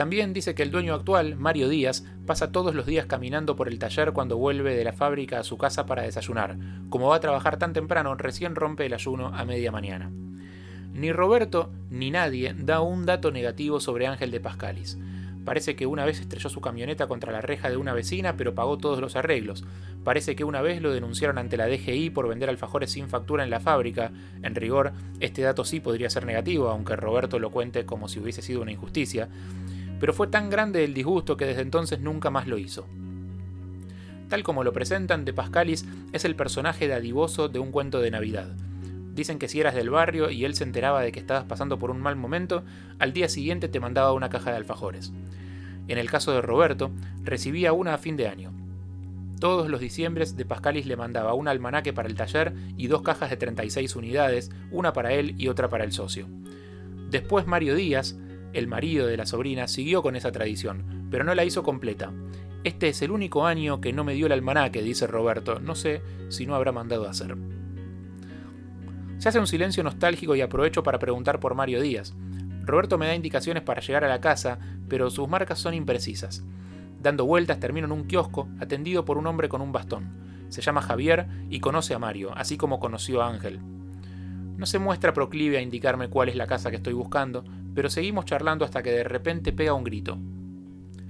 También 0.00 0.32
dice 0.32 0.54
que 0.54 0.62
el 0.62 0.70
dueño 0.70 0.94
actual, 0.94 1.36
Mario 1.36 1.68
Díaz, 1.68 2.06
pasa 2.24 2.50
todos 2.52 2.74
los 2.74 2.86
días 2.86 3.04
caminando 3.04 3.54
por 3.54 3.68
el 3.68 3.78
taller 3.78 4.12
cuando 4.12 4.38
vuelve 4.38 4.74
de 4.74 4.82
la 4.82 4.94
fábrica 4.94 5.38
a 5.38 5.44
su 5.44 5.58
casa 5.58 5.84
para 5.84 6.04
desayunar. 6.04 6.56
Como 6.88 7.08
va 7.08 7.16
a 7.16 7.20
trabajar 7.20 7.58
tan 7.58 7.74
temprano, 7.74 8.14
recién 8.14 8.54
rompe 8.54 8.86
el 8.86 8.94
ayuno 8.94 9.26
a 9.26 9.44
media 9.44 9.70
mañana. 9.70 10.10
Ni 10.94 11.12
Roberto 11.12 11.70
ni 11.90 12.10
nadie 12.10 12.54
da 12.56 12.80
un 12.80 13.04
dato 13.04 13.30
negativo 13.30 13.78
sobre 13.78 14.06
Ángel 14.06 14.30
de 14.30 14.40
Pascalis. 14.40 14.96
Parece 15.44 15.76
que 15.76 15.84
una 15.84 16.06
vez 16.06 16.18
estrelló 16.18 16.48
su 16.48 16.62
camioneta 16.62 17.06
contra 17.06 17.30
la 17.30 17.42
reja 17.42 17.68
de 17.68 17.76
una 17.76 17.92
vecina, 17.92 18.38
pero 18.38 18.54
pagó 18.54 18.78
todos 18.78 19.00
los 19.00 19.16
arreglos. 19.16 19.64
Parece 20.02 20.34
que 20.34 20.44
una 20.44 20.62
vez 20.62 20.80
lo 20.80 20.94
denunciaron 20.94 21.36
ante 21.36 21.58
la 21.58 21.66
DGI 21.66 22.08
por 22.08 22.26
vender 22.26 22.48
alfajores 22.48 22.90
sin 22.90 23.10
factura 23.10 23.44
en 23.44 23.50
la 23.50 23.60
fábrica. 23.60 24.12
En 24.42 24.54
rigor, 24.54 24.92
este 25.20 25.42
dato 25.42 25.66
sí 25.66 25.78
podría 25.78 26.08
ser 26.08 26.24
negativo, 26.24 26.70
aunque 26.70 26.96
Roberto 26.96 27.38
lo 27.38 27.50
cuente 27.50 27.84
como 27.84 28.08
si 28.08 28.18
hubiese 28.18 28.40
sido 28.40 28.62
una 28.62 28.72
injusticia 28.72 29.28
pero 30.00 30.14
fue 30.14 30.26
tan 30.26 30.50
grande 30.50 30.82
el 30.82 30.94
disgusto 30.94 31.36
que 31.36 31.46
desde 31.46 31.62
entonces 31.62 32.00
nunca 32.00 32.30
más 32.30 32.48
lo 32.48 32.58
hizo. 32.58 32.86
Tal 34.28 34.42
como 34.42 34.64
lo 34.64 34.72
presentan, 34.72 35.24
De 35.24 35.32
Pascalis 35.32 35.86
es 36.12 36.24
el 36.24 36.34
personaje 36.34 36.88
dadivoso 36.88 37.48
de 37.48 37.58
un 37.58 37.70
cuento 37.70 38.00
de 38.00 38.10
Navidad. 38.10 38.48
Dicen 39.14 39.38
que 39.38 39.48
si 39.48 39.60
eras 39.60 39.74
del 39.74 39.90
barrio 39.90 40.30
y 40.30 40.44
él 40.44 40.54
se 40.54 40.64
enteraba 40.64 41.02
de 41.02 41.12
que 41.12 41.20
estabas 41.20 41.44
pasando 41.44 41.78
por 41.78 41.90
un 41.90 42.00
mal 42.00 42.16
momento, 42.16 42.64
al 42.98 43.12
día 43.12 43.28
siguiente 43.28 43.68
te 43.68 43.80
mandaba 43.80 44.12
una 44.12 44.30
caja 44.30 44.50
de 44.50 44.56
alfajores. 44.56 45.12
En 45.88 45.98
el 45.98 46.08
caso 46.08 46.32
de 46.32 46.40
Roberto, 46.40 46.92
recibía 47.22 47.72
una 47.72 47.94
a 47.94 47.98
fin 47.98 48.16
de 48.16 48.28
año. 48.28 48.52
Todos 49.40 49.68
los 49.68 49.80
diciembres 49.80 50.36
de 50.36 50.44
Pascalis 50.44 50.86
le 50.86 50.96
mandaba 50.96 51.34
un 51.34 51.48
almanaque 51.48 51.92
para 51.92 52.08
el 52.08 52.14
taller 52.14 52.54
y 52.76 52.86
dos 52.86 53.02
cajas 53.02 53.30
de 53.30 53.36
36 53.36 53.96
unidades, 53.96 54.50
una 54.70 54.92
para 54.92 55.12
él 55.12 55.34
y 55.38 55.48
otra 55.48 55.68
para 55.68 55.82
el 55.82 55.92
socio. 55.92 56.28
Después 57.10 57.46
Mario 57.46 57.74
Díaz, 57.74 58.16
el 58.52 58.66
marido 58.66 59.06
de 59.06 59.16
la 59.16 59.26
sobrina 59.26 59.68
siguió 59.68 60.02
con 60.02 60.16
esa 60.16 60.32
tradición, 60.32 61.08
pero 61.10 61.24
no 61.24 61.34
la 61.34 61.44
hizo 61.44 61.62
completa. 61.62 62.12
Este 62.62 62.88
es 62.88 63.00
el 63.00 63.10
único 63.10 63.46
año 63.46 63.80
que 63.80 63.92
no 63.92 64.04
me 64.04 64.14
dio 64.14 64.26
el 64.26 64.32
almanaque, 64.32 64.82
dice 64.82 65.06
Roberto. 65.06 65.60
No 65.60 65.74
sé 65.74 66.02
si 66.28 66.46
no 66.46 66.54
habrá 66.54 66.72
mandado 66.72 67.06
a 67.06 67.10
hacer. 67.10 67.36
Se 69.18 69.28
hace 69.28 69.38
un 69.38 69.46
silencio 69.46 69.82
nostálgico 69.82 70.34
y 70.34 70.40
aprovecho 70.40 70.82
para 70.82 70.98
preguntar 70.98 71.40
por 71.40 71.54
Mario 71.54 71.80
Díaz. 71.80 72.14
Roberto 72.62 72.98
me 72.98 73.06
da 73.06 73.14
indicaciones 73.14 73.62
para 73.62 73.80
llegar 73.80 74.04
a 74.04 74.08
la 74.08 74.20
casa, 74.20 74.58
pero 74.88 75.10
sus 75.10 75.28
marcas 75.28 75.58
son 75.58 75.74
imprecisas. 75.74 76.44
Dando 77.00 77.24
vueltas 77.24 77.60
termino 77.60 77.86
en 77.86 77.92
un 77.92 78.04
kiosco, 78.04 78.48
atendido 78.60 79.04
por 79.04 79.16
un 79.16 79.26
hombre 79.26 79.48
con 79.48 79.62
un 79.62 79.72
bastón. 79.72 80.10
Se 80.50 80.60
llama 80.60 80.82
Javier 80.82 81.26
y 81.48 81.60
conoce 81.60 81.94
a 81.94 81.98
Mario, 81.98 82.32
así 82.36 82.56
como 82.56 82.78
conoció 82.78 83.22
a 83.22 83.28
Ángel. 83.28 83.60
No 84.56 84.66
se 84.66 84.78
muestra 84.78 85.14
proclive 85.14 85.56
a 85.56 85.62
indicarme 85.62 86.08
cuál 86.08 86.28
es 86.28 86.36
la 86.36 86.46
casa 86.46 86.70
que 86.70 86.76
estoy 86.76 86.92
buscando, 86.92 87.44
pero 87.74 87.90
seguimos 87.90 88.24
charlando 88.24 88.64
hasta 88.64 88.82
que 88.82 88.90
de 88.90 89.04
repente 89.04 89.52
pega 89.52 89.74
un 89.74 89.84
grito. 89.84 90.18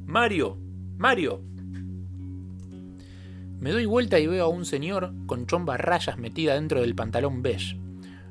¡Mario! 0.07 0.59
¡Mario! 0.99 1.43
Me 3.61 3.73
doy 3.73 3.85
vuelta 3.85 4.19
y 4.19 4.27
veo 4.27 4.47
a 4.47 4.49
un 4.49 4.65
señor 4.65 5.13
con 5.27 5.47
chomba 5.47 5.77
rayas 5.77 6.17
metida 6.17 6.55
dentro 6.55 6.81
del 6.81 6.95
pantalón 6.95 7.43
beige. 7.43 7.79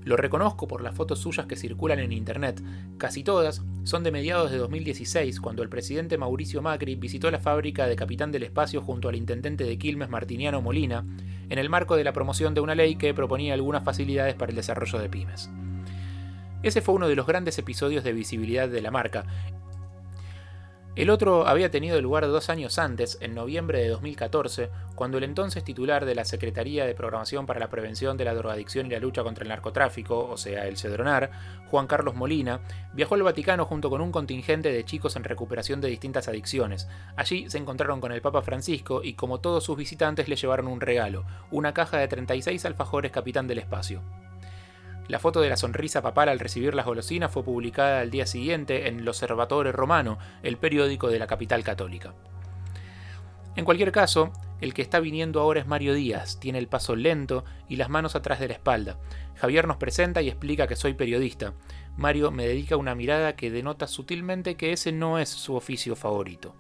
Lo 0.03 0.17
reconozco 0.17 0.67
por 0.67 0.82
las 0.82 0.95
fotos 0.95 1.19
suyas 1.19 1.45
que 1.45 1.55
circulan 1.55 1.99
en 1.99 2.11
internet. 2.11 2.63
Casi 2.97 3.23
todas 3.23 3.61
son 3.84 4.03
de 4.03 4.11
mediados 4.11 4.49
de 4.49 4.57
2016, 4.57 5.39
cuando 5.39 5.61
el 5.61 5.69
presidente 5.69 6.17
Mauricio 6.17 6.63
Macri 6.63 6.95
visitó 6.95 7.30
la 7.30 7.39
fábrica 7.39 7.86
de 7.86 7.95
Capitán 7.95 8.32
del 8.32 8.43
Espacio 8.43 8.82
junto 8.82 9.07
al 9.09 9.15
intendente 9.15 9.65
de 9.65 9.77
Quilmes 9.77 10.09
Martiniano 10.09 10.61
Molina, 10.61 11.05
en 11.49 11.59
el 11.59 11.69
marco 11.69 11.95
de 11.95 12.03
la 12.03 12.13
promoción 12.13 12.55
de 12.55 12.61
una 12.61 12.75
ley 12.75 12.95
que 12.95 13.13
proponía 13.13 13.53
algunas 13.53 13.84
facilidades 13.84 14.34
para 14.36 14.49
el 14.49 14.55
desarrollo 14.55 14.97
de 14.99 15.09
pymes. 15.09 15.51
Ese 16.64 16.82
fue 16.82 16.95
uno 16.95 17.07
de 17.07 17.16
los 17.16 17.26
grandes 17.26 17.57
episodios 17.57 18.03
de 18.03 18.14
visibilidad 18.14 18.68
de 18.68 18.82
la 18.82 18.91
marca, 18.91 19.26
el 20.99 21.12
otro 21.12 21.47
había 21.47 21.72
tenido 21.72 22.01
lugar 22.01 22.28
dos 22.28 22.49
años 22.49 22.78
antes, 22.78 23.20
en 23.22 23.34
noviembre 23.34 23.80
de 23.80 23.88
2014, 23.88 24.70
cuando 24.95 25.18
el 25.18 25.24
entonces 25.24 25.64
titular 25.64 26.03
de 26.03 26.14
la 26.14 26.26
Secretaría 26.26 26.86
de 26.86 26.93
Programación 26.93 27.45
para 27.45 27.62
la 27.62 27.70
Prevención 27.70 28.18
de 28.18 28.26
la 28.26 28.34
Drogadicción 28.34 28.88
y 28.88 28.89
la 28.89 28.99
Lucha 28.99 29.24
contra 29.24 29.43
el 29.43 29.47
Narcotráfico, 29.47 30.28
o 30.28 30.36
sea, 30.36 30.68
el 30.68 30.76
CEDRONAR, 30.76 31.32
Juan 31.72 31.88
Carlos 31.88 32.16
Molina, 32.16 32.60
viajó 32.91 33.16
al 33.16 33.24
Vaticano 33.24 33.64
junto 33.64 33.89
con 33.89 34.01
un 34.01 34.12
contingente 34.12 34.74
de 34.74 34.84
chicos 34.84 35.16
en 35.16 35.24
recuperación 35.24 35.80
de 35.80 35.88
distintas 35.88 36.28
adicciones. 36.28 36.89
Allí 37.16 37.49
se 37.49 37.60
encontraron 37.60 38.01
con 38.01 38.12
el 38.12 38.22
Papa 38.22 38.41
Francisco 38.41 39.01
y, 39.01 39.14
como 39.14 39.39
todos 39.39 39.64
sus 39.64 39.78
visitantes, 39.78 40.28
le 40.28 40.36
llevaron 40.36 40.68
un 40.68 40.82
regalo, 40.82 41.24
una 41.49 41.74
caja 41.74 41.97
de 41.97 42.10
36 42.10 42.66
alfajores 42.66 43.14
Capitán 43.14 43.47
del 43.47 43.60
Espacio. 43.60 44.01
La 45.10 45.18
foto 45.18 45.41
de 45.41 45.49
la 45.49 45.57
sonrisa 45.57 46.03
papal 46.03 46.30
al 46.30 46.38
recibir 46.38 46.76
las 46.76 46.86
golosinas 46.86 47.32
fue 47.32 47.43
publicada 47.43 47.99
al 47.99 48.12
día 48.12 48.28
siguiente 48.28 48.88
en 48.88 49.05
L'Osservatore 49.05 49.72
Romano, 49.72 50.20
el 50.43 50.57
periódico 50.57 51.07
de 51.07 51.18
la 51.18 51.26
capital 51.26 51.64
católica. 51.64 52.14
En 53.55 53.66
cualquier 53.66 53.91
caso, 53.91 54.32
el 54.62 54.76
que 54.76 54.84
está 54.84 54.99
viniendo 54.99 55.41
ahora 55.41 55.62
es 55.62 55.66
Mario 55.66 55.95
Díaz, 55.95 56.39
tiene 56.39 56.60
el 56.60 56.68
paso 56.68 56.95
lento 56.95 57.43
y 57.68 57.78
las 57.78 57.89
manos 57.89 58.16
atrás 58.16 58.39
de 58.39 58.49
la 58.49 58.53
espalda. 58.53 58.99
Javier 59.36 59.68
nos 59.68 59.78
presenta 59.78 60.22
y 60.22 60.28
explica 60.30 60.68
que 60.68 60.76
soy 60.76 60.93
periodista. 60.93 61.55
Mario 61.97 62.30
me 62.30 62.45
dedica 62.45 62.78
una 62.78 62.93
mirada 62.93 63.36
que 63.36 63.49
denota 63.49 63.88
sutilmente 63.88 64.57
que 64.57 64.74
ese 64.74 64.91
no 64.91 65.18
es 65.18 65.30
su 65.30 65.55
oficio 65.55 65.95
favorito. 65.95 66.53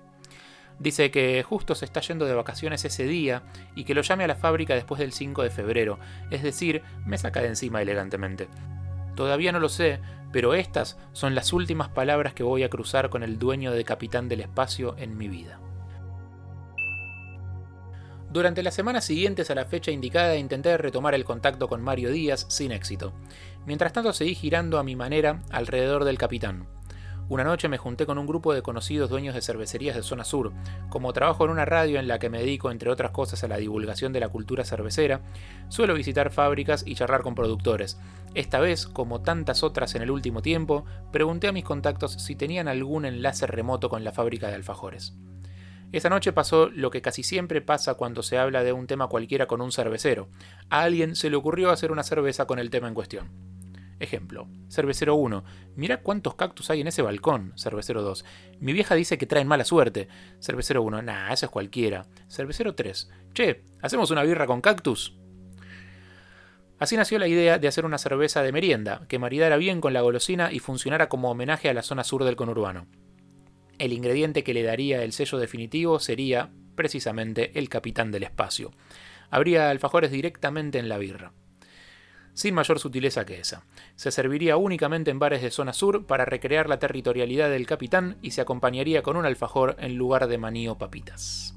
Dice 0.79 1.11
que 1.11 1.43
justo 1.43 1.75
se 1.75 1.85
está 1.85 1.99
yendo 1.99 2.25
de 2.25 2.33
vacaciones 2.33 2.85
ese 2.85 3.03
día 3.05 3.43
y 3.75 3.83
que 3.83 3.93
lo 3.93 4.01
llame 4.01 4.23
a 4.23 4.27
la 4.27 4.35
fábrica 4.35 4.75
después 4.75 4.99
del 4.99 5.11
5 5.11 5.43
de 5.43 5.49
febrero, 5.49 5.99
es 6.31 6.41
decir, 6.41 6.81
me 7.05 7.17
saca 7.17 7.41
de 7.41 7.47
encima 7.47 7.81
elegantemente. 7.81 8.47
Todavía 9.15 9.51
no 9.51 9.59
lo 9.59 9.67
sé, 9.67 9.99
pero 10.31 10.53
estas 10.53 10.97
son 11.11 11.35
las 11.35 11.51
últimas 11.51 11.89
palabras 11.89 12.33
que 12.33 12.43
voy 12.43 12.63
a 12.63 12.69
cruzar 12.69 13.09
con 13.09 13.23
el 13.23 13.37
dueño 13.37 13.73
de 13.73 13.83
Capitán 13.83 14.29
del 14.29 14.39
Espacio 14.39 14.95
en 14.97 15.17
mi 15.17 15.27
vida. 15.27 15.59
Durante 18.31 18.61
las 18.61 18.75
semanas 18.75 19.05
siguientes 19.05 19.49
a 19.49 19.55
la 19.55 19.65
fecha 19.65 19.91
indicada 19.91 20.37
intenté 20.37 20.77
retomar 20.77 21.15
el 21.15 21.25
contacto 21.25 21.67
con 21.67 21.81
Mario 21.81 22.11
Díaz 22.11 22.45
sin 22.47 22.71
éxito. 22.71 23.11
Mientras 23.65 23.91
tanto 23.91 24.13
seguí 24.13 24.35
girando 24.35 24.77
a 24.77 24.83
mi 24.83 24.95
manera 24.95 25.41
alrededor 25.49 26.05
del 26.05 26.19
capitán. 26.19 26.67
Una 27.29 27.43
noche 27.43 27.69
me 27.69 27.77
junté 27.77 28.07
con 28.07 28.17
un 28.17 28.25
grupo 28.25 28.55
de 28.55 28.63
conocidos 28.63 29.11
dueños 29.11 29.35
de 29.35 29.43
cervecerías 29.43 29.95
de 29.95 30.01
zona 30.01 30.23
sur. 30.23 30.51
Como 30.89 31.13
trabajo 31.13 31.45
en 31.45 31.51
una 31.51 31.63
radio 31.63 31.99
en 31.99 32.07
la 32.07 32.17
que 32.17 32.27
me 32.27 32.39
dedico, 32.39 32.71
entre 32.71 32.89
otras 32.89 33.11
cosas, 33.11 33.43
a 33.43 33.47
la 33.47 33.57
divulgación 33.57 34.11
de 34.13 34.19
la 34.19 34.29
cultura 34.29 34.65
cervecera, 34.65 35.21
suelo 35.67 35.93
visitar 35.93 36.31
fábricas 36.31 36.83
y 36.87 36.95
charlar 36.95 37.21
con 37.21 37.35
productores. 37.35 37.99
Esta 38.33 38.59
vez, 38.59 38.87
como 38.87 39.21
tantas 39.21 39.61
otras 39.61 39.93
en 39.93 40.01
el 40.01 40.09
último 40.09 40.41
tiempo, 40.41 40.85
pregunté 41.11 41.47
a 41.47 41.51
mis 41.51 41.63
contactos 41.63 42.13
si 42.13 42.35
tenían 42.35 42.67
algún 42.67 43.05
enlace 43.05 43.45
remoto 43.45 43.89
con 43.89 44.03
la 44.03 44.11
fábrica 44.11 44.47
de 44.47 44.55
alfajores. 44.55 45.13
Esa 45.91 46.09
noche 46.09 46.33
pasó 46.33 46.69
lo 46.69 46.89
que 46.89 47.03
casi 47.03 47.21
siempre 47.21 47.61
pasa 47.61 47.93
cuando 47.93 48.23
se 48.23 48.39
habla 48.39 48.63
de 48.63 48.73
un 48.73 48.87
tema 48.87 49.07
cualquiera 49.07 49.45
con 49.45 49.61
un 49.61 49.71
cervecero. 49.71 50.29
A 50.71 50.81
alguien 50.81 51.15
se 51.15 51.29
le 51.29 51.35
ocurrió 51.35 51.69
hacer 51.69 51.91
una 51.91 52.01
cerveza 52.01 52.47
con 52.47 52.57
el 52.57 52.71
tema 52.71 52.87
en 52.87 52.95
cuestión. 52.95 53.48
Ejemplo, 53.99 54.47
cervecero 54.69 55.15
1. 55.15 55.43
Mira 55.75 56.01
cuántos 56.01 56.35
cactus 56.35 56.69
hay 56.69 56.81
en 56.81 56.87
ese 56.87 57.01
balcón. 57.01 57.53
Cervecero 57.57 58.01
2. 58.01 58.23
Mi 58.59 58.71
vieja 58.71 58.95
dice 58.95 59.17
que 59.17 59.25
traen 59.25 59.47
mala 59.47 59.65
suerte. 59.65 60.07
Cervecero 60.39 60.81
1. 60.83 61.01
Nah, 61.01 61.33
eso 61.33 61.45
es 61.45 61.51
cualquiera. 61.51 62.05
Cervecero 62.29 62.75
3. 62.75 63.09
Che, 63.33 63.63
¿hacemos 63.81 64.09
una 64.11 64.23
birra 64.23 64.47
con 64.47 64.61
cactus? 64.61 65.17
Así 66.79 66.95
nació 66.95 67.19
la 67.19 67.27
idea 67.27 67.59
de 67.59 67.67
hacer 67.67 67.83
una 67.83 67.97
cerveza 67.97 68.41
de 68.41 68.53
merienda, 68.53 69.01
que 69.09 69.19
maridara 69.19 69.57
bien 69.57 69.81
con 69.81 69.91
la 69.91 69.99
golosina 69.99 70.49
y 70.53 70.59
funcionara 70.59 71.09
como 71.09 71.29
homenaje 71.29 71.67
a 71.67 71.73
la 71.73 71.83
zona 71.83 72.05
sur 72.05 72.23
del 72.23 72.37
conurbano. 72.37 72.87
El 73.79 73.91
ingrediente 73.91 74.45
que 74.45 74.53
le 74.53 74.63
daría 74.63 75.03
el 75.03 75.11
sello 75.11 75.39
definitivo 75.39 75.99
sería, 75.99 76.51
precisamente, 76.75 77.59
el 77.59 77.67
capitán 77.67 78.11
del 78.11 78.23
espacio. 78.23 78.71
Habría 79.29 79.69
alfajores 79.69 80.09
directamente 80.09 80.79
en 80.79 80.87
la 80.87 80.97
birra 80.97 81.33
sin 82.33 82.55
mayor 82.55 82.79
sutileza 82.79 83.25
que 83.25 83.39
esa. 83.39 83.63
Se 83.95 84.11
serviría 84.11 84.57
únicamente 84.57 85.11
en 85.11 85.19
bares 85.19 85.41
de 85.41 85.51
zona 85.51 85.73
sur 85.73 86.05
para 86.05 86.25
recrear 86.25 86.69
la 86.69 86.79
territorialidad 86.79 87.49
del 87.49 87.67
capitán 87.67 88.17
y 88.21 88.31
se 88.31 88.41
acompañaría 88.41 89.01
con 89.01 89.17
un 89.17 89.25
alfajor 89.25 89.75
en 89.79 89.95
lugar 89.95 90.27
de 90.27 90.37
maní 90.37 90.67
o 90.67 90.77
papitas. 90.77 91.55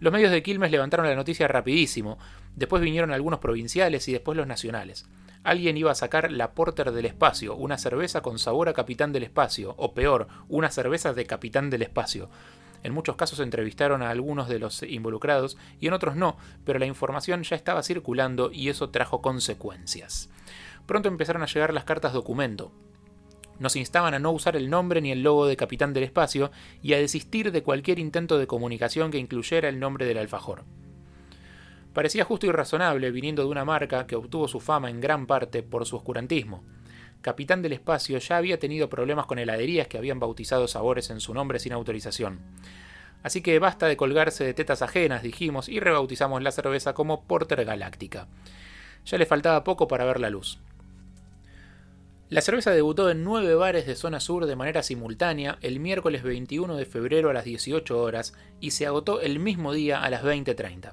Los 0.00 0.12
medios 0.12 0.30
de 0.30 0.42
Quilmes 0.42 0.70
levantaron 0.70 1.06
la 1.06 1.14
noticia 1.14 1.48
rapidísimo, 1.48 2.18
después 2.56 2.82
vinieron 2.82 3.12
algunos 3.12 3.40
provinciales 3.40 4.06
y 4.08 4.12
después 4.12 4.36
los 4.36 4.46
nacionales. 4.46 5.06
Alguien 5.44 5.76
iba 5.76 5.90
a 5.90 5.94
sacar 5.94 6.32
la 6.32 6.52
Porter 6.52 6.90
del 6.90 7.04
Espacio, 7.04 7.54
una 7.54 7.78
cerveza 7.78 8.22
con 8.22 8.38
sabor 8.38 8.68
a 8.68 8.72
Capitán 8.72 9.12
del 9.12 9.24
Espacio, 9.24 9.74
o 9.76 9.92
peor, 9.92 10.26
una 10.48 10.70
cerveza 10.70 11.12
de 11.12 11.26
Capitán 11.26 11.70
del 11.70 11.82
Espacio. 11.82 12.30
En 12.84 12.92
muchos 12.92 13.16
casos 13.16 13.40
entrevistaron 13.40 14.02
a 14.02 14.10
algunos 14.10 14.46
de 14.46 14.58
los 14.58 14.82
involucrados 14.82 15.56
y 15.80 15.88
en 15.88 15.94
otros 15.94 16.16
no, 16.16 16.36
pero 16.64 16.78
la 16.78 16.86
información 16.86 17.42
ya 17.42 17.56
estaba 17.56 17.82
circulando 17.82 18.52
y 18.52 18.68
eso 18.68 18.90
trajo 18.90 19.22
consecuencias. 19.22 20.30
Pronto 20.86 21.08
empezaron 21.08 21.42
a 21.42 21.46
llegar 21.46 21.72
las 21.72 21.84
cartas 21.84 22.12
documento. 22.12 22.72
Nos 23.58 23.74
instaban 23.76 24.12
a 24.12 24.18
no 24.18 24.32
usar 24.32 24.54
el 24.54 24.68
nombre 24.68 25.00
ni 25.00 25.12
el 25.12 25.22
logo 25.22 25.46
de 25.46 25.56
Capitán 25.56 25.94
del 25.94 26.04
Espacio 26.04 26.50
y 26.82 26.92
a 26.92 26.98
desistir 26.98 27.52
de 27.52 27.62
cualquier 27.62 27.98
intento 27.98 28.36
de 28.36 28.46
comunicación 28.46 29.10
que 29.10 29.18
incluyera 29.18 29.70
el 29.70 29.80
nombre 29.80 30.04
del 30.04 30.18
alfajor. 30.18 30.64
Parecía 31.94 32.24
justo 32.24 32.46
y 32.46 32.52
razonable 32.52 33.10
viniendo 33.12 33.44
de 33.44 33.48
una 33.48 33.64
marca 33.64 34.06
que 34.06 34.16
obtuvo 34.16 34.46
su 34.46 34.60
fama 34.60 34.90
en 34.90 35.00
gran 35.00 35.26
parte 35.26 35.62
por 35.62 35.86
su 35.86 35.96
oscurantismo. 35.96 36.64
Capitán 37.24 37.62
del 37.62 37.72
Espacio 37.72 38.18
ya 38.18 38.36
había 38.36 38.58
tenido 38.58 38.90
problemas 38.90 39.24
con 39.24 39.38
heladerías 39.38 39.88
que 39.88 39.96
habían 39.96 40.20
bautizado 40.20 40.68
sabores 40.68 41.08
en 41.08 41.20
su 41.20 41.32
nombre 41.32 41.58
sin 41.58 41.72
autorización. 41.72 42.38
Así 43.22 43.40
que 43.40 43.58
basta 43.58 43.86
de 43.86 43.96
colgarse 43.96 44.44
de 44.44 44.52
tetas 44.52 44.82
ajenas, 44.82 45.22
dijimos, 45.22 45.70
y 45.70 45.80
rebautizamos 45.80 46.42
la 46.42 46.52
cerveza 46.52 46.92
como 46.92 47.24
Porter 47.24 47.64
Galáctica. 47.64 48.28
Ya 49.06 49.16
le 49.16 49.24
faltaba 49.24 49.64
poco 49.64 49.88
para 49.88 50.04
ver 50.04 50.20
la 50.20 50.28
luz. 50.28 50.58
La 52.28 52.42
cerveza 52.42 52.72
debutó 52.72 53.08
en 53.08 53.24
nueve 53.24 53.54
bares 53.54 53.86
de 53.86 53.96
zona 53.96 54.20
sur 54.20 54.44
de 54.44 54.56
manera 54.56 54.82
simultánea 54.82 55.56
el 55.62 55.80
miércoles 55.80 56.24
21 56.24 56.76
de 56.76 56.84
febrero 56.84 57.30
a 57.30 57.32
las 57.32 57.46
18 57.46 58.02
horas 58.02 58.34
y 58.60 58.72
se 58.72 58.84
agotó 58.84 59.22
el 59.22 59.38
mismo 59.38 59.72
día 59.72 60.02
a 60.02 60.10
las 60.10 60.22
20.30. 60.22 60.92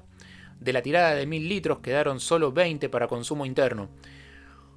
De 0.58 0.72
la 0.72 0.80
tirada 0.80 1.14
de 1.14 1.26
1000 1.26 1.46
litros 1.46 1.80
quedaron 1.80 2.20
solo 2.20 2.52
20 2.52 2.88
para 2.88 3.06
consumo 3.06 3.44
interno. 3.44 3.90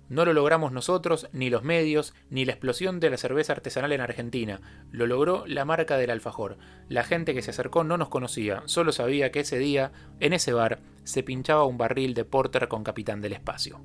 No 0.08 0.24
lo 0.24 0.34
logramos 0.34 0.72
nosotros, 0.72 1.28
ni 1.34 1.50
los 1.50 1.64
medios, 1.64 2.14
ni 2.30 2.46
la 2.46 2.52
explosión 2.52 3.00
de 3.00 3.10
la 3.10 3.18
cerveza 3.18 3.54
artesanal 3.54 3.92
en 3.92 4.02
Argentina. 4.02 4.62
Lo 4.92 5.08
logró 5.08 5.46
la 5.48 5.66
marca 5.66 5.98
del 5.98 6.12
alfajor. 6.12 6.58
La 6.90 7.04
gente 7.04 7.34
que 7.34 7.42
se 7.42 7.52
acercó 7.52 7.84
no 7.84 7.98
nos 7.98 8.10
conocía, 8.10 8.62
solo 8.66 8.92
sabía 8.92 9.32
que 9.32 9.40
ese 9.40 9.58
día, 9.58 9.92
en 10.20 10.34
ese 10.34 10.54
bar, 10.54 10.80
se 11.04 11.24
pinchaba 11.24 11.66
un 11.66 11.78
barril 11.78 12.14
de 12.14 12.26
porter 12.26 12.68
con 12.68 12.84
capitán 12.84 13.22
del 13.22 13.34
espacio. 13.34 13.82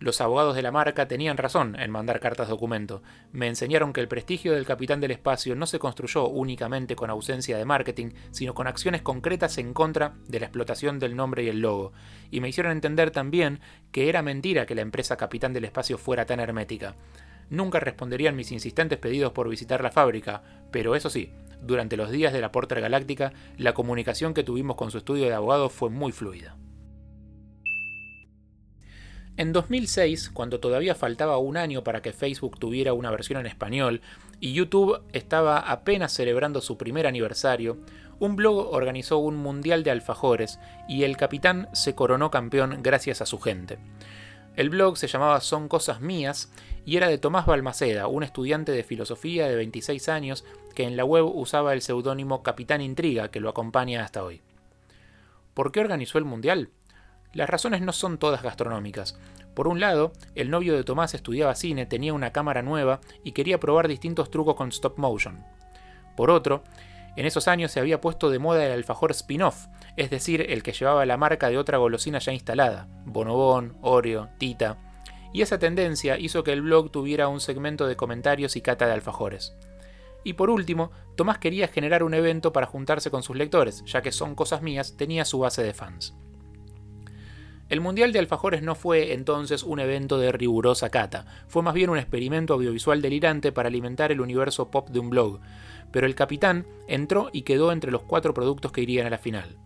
Los 0.00 0.20
abogados 0.20 0.56
de 0.56 0.62
la 0.62 0.72
marca 0.72 1.06
tenían 1.08 1.36
razón 1.36 1.78
en 1.78 1.90
mandar 1.90 2.20
cartas 2.20 2.48
documento. 2.48 3.02
Me 3.32 3.46
enseñaron 3.46 3.92
que 3.92 4.00
el 4.00 4.08
prestigio 4.08 4.52
del 4.52 4.66
capitán 4.66 5.00
del 5.00 5.12
espacio 5.12 5.54
no 5.54 5.66
se 5.66 5.78
construyó 5.78 6.28
únicamente 6.28 6.96
con 6.96 7.10
ausencia 7.10 7.56
de 7.56 7.64
marketing, 7.64 8.10
sino 8.30 8.54
con 8.54 8.66
acciones 8.66 9.02
concretas 9.02 9.56
en 9.58 9.72
contra 9.72 10.14
de 10.28 10.40
la 10.40 10.46
explotación 10.46 10.98
del 10.98 11.16
nombre 11.16 11.44
y 11.44 11.48
el 11.48 11.60
logo. 11.60 11.92
Y 12.30 12.40
me 12.40 12.48
hicieron 12.48 12.72
entender 12.72 13.12
también 13.12 13.60
que 13.92 14.08
era 14.08 14.22
mentira 14.22 14.66
que 14.66 14.74
la 14.74 14.82
empresa 14.82 15.16
capitán 15.16 15.52
del 15.52 15.64
espacio 15.64 15.96
fuera 15.96 16.26
tan 16.26 16.40
hermética. 16.40 16.96
Nunca 17.48 17.78
responderían 17.78 18.36
mis 18.36 18.52
insistentes 18.52 18.98
pedidos 18.98 19.32
por 19.32 19.48
visitar 19.48 19.82
la 19.82 19.92
fábrica, 19.92 20.42
pero 20.70 20.96
eso 20.96 21.08
sí, 21.08 21.32
durante 21.62 21.96
los 21.96 22.10
días 22.10 22.32
de 22.32 22.40
la 22.40 22.52
Porter 22.52 22.80
Galáctica, 22.80 23.32
la 23.56 23.74
comunicación 23.74 24.34
que 24.34 24.44
tuvimos 24.44 24.76
con 24.76 24.90
su 24.90 24.98
estudio 24.98 25.26
de 25.26 25.34
abogados 25.34 25.72
fue 25.72 25.88
muy 25.88 26.12
fluida. 26.12 26.56
En 29.36 29.52
2006, 29.52 30.30
cuando 30.30 30.60
todavía 30.60 30.94
faltaba 30.94 31.38
un 31.38 31.56
año 31.56 31.82
para 31.82 32.02
que 32.02 32.12
Facebook 32.12 32.56
tuviera 32.60 32.92
una 32.92 33.10
versión 33.10 33.40
en 33.40 33.46
español 33.46 34.00
y 34.38 34.52
YouTube 34.52 35.02
estaba 35.12 35.58
apenas 35.58 36.12
celebrando 36.12 36.60
su 36.60 36.78
primer 36.78 37.08
aniversario, 37.08 37.78
un 38.20 38.36
blog 38.36 38.72
organizó 38.72 39.18
un 39.18 39.34
mundial 39.34 39.82
de 39.82 39.90
alfajores 39.90 40.60
y 40.88 41.02
el 41.02 41.16
capitán 41.16 41.68
se 41.72 41.96
coronó 41.96 42.30
campeón 42.30 42.78
gracias 42.80 43.20
a 43.22 43.26
su 43.26 43.40
gente. 43.40 43.78
El 44.54 44.70
blog 44.70 44.96
se 44.96 45.08
llamaba 45.08 45.40
Son 45.40 45.66
Cosas 45.66 46.00
Mías 46.00 46.52
y 46.86 46.96
era 46.96 47.08
de 47.08 47.18
Tomás 47.18 47.44
Balmaceda, 47.44 48.06
un 48.06 48.22
estudiante 48.22 48.70
de 48.70 48.84
filosofía 48.84 49.48
de 49.48 49.56
26 49.56 50.08
años 50.10 50.44
que 50.76 50.84
en 50.84 50.96
la 50.96 51.04
web 51.04 51.24
usaba 51.24 51.72
el 51.72 51.82
seudónimo 51.82 52.44
Capitán 52.44 52.80
Intriga 52.80 53.32
que 53.32 53.40
lo 53.40 53.48
acompaña 53.48 54.04
hasta 54.04 54.22
hoy. 54.22 54.42
¿Por 55.54 55.72
qué 55.72 55.80
organizó 55.80 56.18
el 56.18 56.24
mundial? 56.24 56.70
Las 57.34 57.50
razones 57.50 57.82
no 57.82 57.92
son 57.92 58.18
todas 58.18 58.42
gastronómicas. 58.42 59.18
Por 59.54 59.68
un 59.68 59.80
lado, 59.80 60.12
el 60.34 60.50
novio 60.50 60.74
de 60.74 60.84
Tomás 60.84 61.14
estudiaba 61.14 61.54
cine, 61.54 61.84
tenía 61.84 62.14
una 62.14 62.32
cámara 62.32 62.62
nueva 62.62 63.00
y 63.24 63.32
quería 63.32 63.60
probar 63.60 63.88
distintos 63.88 64.30
trucos 64.30 64.54
con 64.54 64.68
stop 64.68 64.98
motion. 64.98 65.44
Por 66.16 66.30
otro, 66.30 66.62
en 67.16 67.26
esos 67.26 67.48
años 67.48 67.72
se 67.72 67.80
había 67.80 68.00
puesto 68.00 68.30
de 68.30 68.38
moda 68.38 68.64
el 68.64 68.72
alfajor 68.72 69.10
spin-off, 69.10 69.66
es 69.96 70.10
decir, 70.10 70.46
el 70.48 70.62
que 70.62 70.72
llevaba 70.72 71.06
la 71.06 71.16
marca 71.16 71.48
de 71.48 71.58
otra 71.58 71.78
golosina 71.78 72.18
ya 72.18 72.32
instalada, 72.32 72.88
Bonobón, 73.04 73.78
Oreo, 73.82 74.30
Tita, 74.38 74.78
y 75.32 75.42
esa 75.42 75.58
tendencia 75.58 76.18
hizo 76.18 76.44
que 76.44 76.52
el 76.52 76.62
blog 76.62 76.90
tuviera 76.90 77.28
un 77.28 77.40
segmento 77.40 77.86
de 77.86 77.96
comentarios 77.96 78.56
y 78.56 78.60
cata 78.60 78.86
de 78.86 78.92
alfajores. 78.92 79.56
Y 80.24 80.34
por 80.34 80.50
último, 80.50 80.90
Tomás 81.16 81.38
quería 81.38 81.68
generar 81.68 82.02
un 82.02 82.14
evento 82.14 82.52
para 82.52 82.66
juntarse 82.66 83.10
con 83.10 83.22
sus 83.22 83.36
lectores, 83.36 83.84
ya 83.84 84.02
que 84.02 84.12
Son 84.12 84.34
Cosas 84.34 84.62
Mías 84.62 84.96
tenía 84.96 85.24
su 85.24 85.40
base 85.40 85.62
de 85.62 85.74
fans. 85.74 86.16
El 87.74 87.80
Mundial 87.80 88.12
de 88.12 88.20
Alfajores 88.20 88.62
no 88.62 88.76
fue 88.76 89.14
entonces 89.14 89.64
un 89.64 89.80
evento 89.80 90.16
de 90.16 90.30
rigurosa 90.30 90.90
cata, 90.90 91.26
fue 91.48 91.64
más 91.64 91.74
bien 91.74 91.90
un 91.90 91.98
experimento 91.98 92.54
audiovisual 92.54 93.02
delirante 93.02 93.50
para 93.50 93.66
alimentar 93.66 94.12
el 94.12 94.20
universo 94.20 94.70
pop 94.70 94.90
de 94.90 95.00
un 95.00 95.10
blog, 95.10 95.40
pero 95.90 96.06
el 96.06 96.14
capitán 96.14 96.68
entró 96.86 97.30
y 97.32 97.42
quedó 97.42 97.72
entre 97.72 97.90
los 97.90 98.04
cuatro 98.04 98.32
productos 98.32 98.70
que 98.70 98.82
irían 98.82 99.08
a 99.08 99.10
la 99.10 99.18
final. 99.18 99.56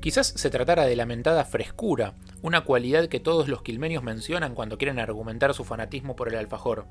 Quizás 0.00 0.28
se 0.28 0.48
tratara 0.48 0.86
de 0.86 0.96
lamentada 0.96 1.44
frescura, 1.44 2.14
una 2.40 2.62
cualidad 2.62 3.08
que 3.08 3.20
todos 3.20 3.48
los 3.48 3.60
quilmenios 3.60 4.02
mencionan 4.02 4.54
cuando 4.54 4.78
quieren 4.78 4.98
argumentar 4.98 5.52
su 5.52 5.62
fanatismo 5.62 6.16
por 6.16 6.30
el 6.30 6.36
alfajor. 6.36 6.86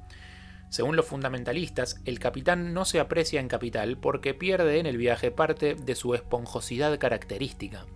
Según 0.70 0.96
los 0.96 1.08
fundamentalistas, 1.08 2.00
el 2.06 2.20
capitán 2.20 2.76
no 2.76 2.86
se 2.86 3.00
aprecia 3.00 3.40
en 3.40 3.48
capital 3.48 3.98
porque 3.98 4.36
pierde 4.36 4.78
en 4.78 4.86
el 4.86 4.98
viaje 4.98 5.32
parte 5.32 5.74
de 5.74 5.96
su 5.96 6.14
esponjosidad 6.14 7.00
característica. 7.00 7.88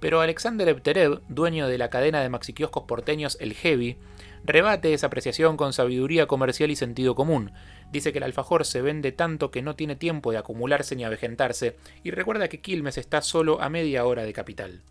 Pero 0.00 0.20
Alexander 0.20 0.68
Epterev, 0.68 1.20
dueño 1.28 1.68
de 1.68 1.78
la 1.78 1.90
cadena 1.90 2.22
de 2.22 2.30
maxiquioscos 2.30 2.84
porteños 2.84 3.36
El 3.38 3.54
Heavy, 3.54 3.98
rebate 4.44 4.94
esa 4.94 5.08
apreciación 5.08 5.56
con 5.56 5.72
sabiduría 5.72 6.26
comercial 6.26 6.70
y 6.70 6.76
sentido 6.76 7.14
común. 7.14 7.52
Dice 7.92 8.12
que 8.12 8.18
el 8.18 8.24
alfajor 8.24 8.64
se 8.64 8.80
vende 8.80 9.12
tanto 9.12 9.50
que 9.50 9.62
no 9.62 9.76
tiene 9.76 9.96
tiempo 9.96 10.32
de 10.32 10.38
acumularse 10.38 10.96
ni 10.96 11.04
avejentarse, 11.04 11.76
y 12.02 12.10
recuerda 12.10 12.48
que 12.48 12.60
Quilmes 12.60 12.98
está 12.98 13.20
solo 13.20 13.60
a 13.60 13.68
media 13.68 14.04
hora 14.06 14.24
de 14.24 14.32
capital. 14.32 14.82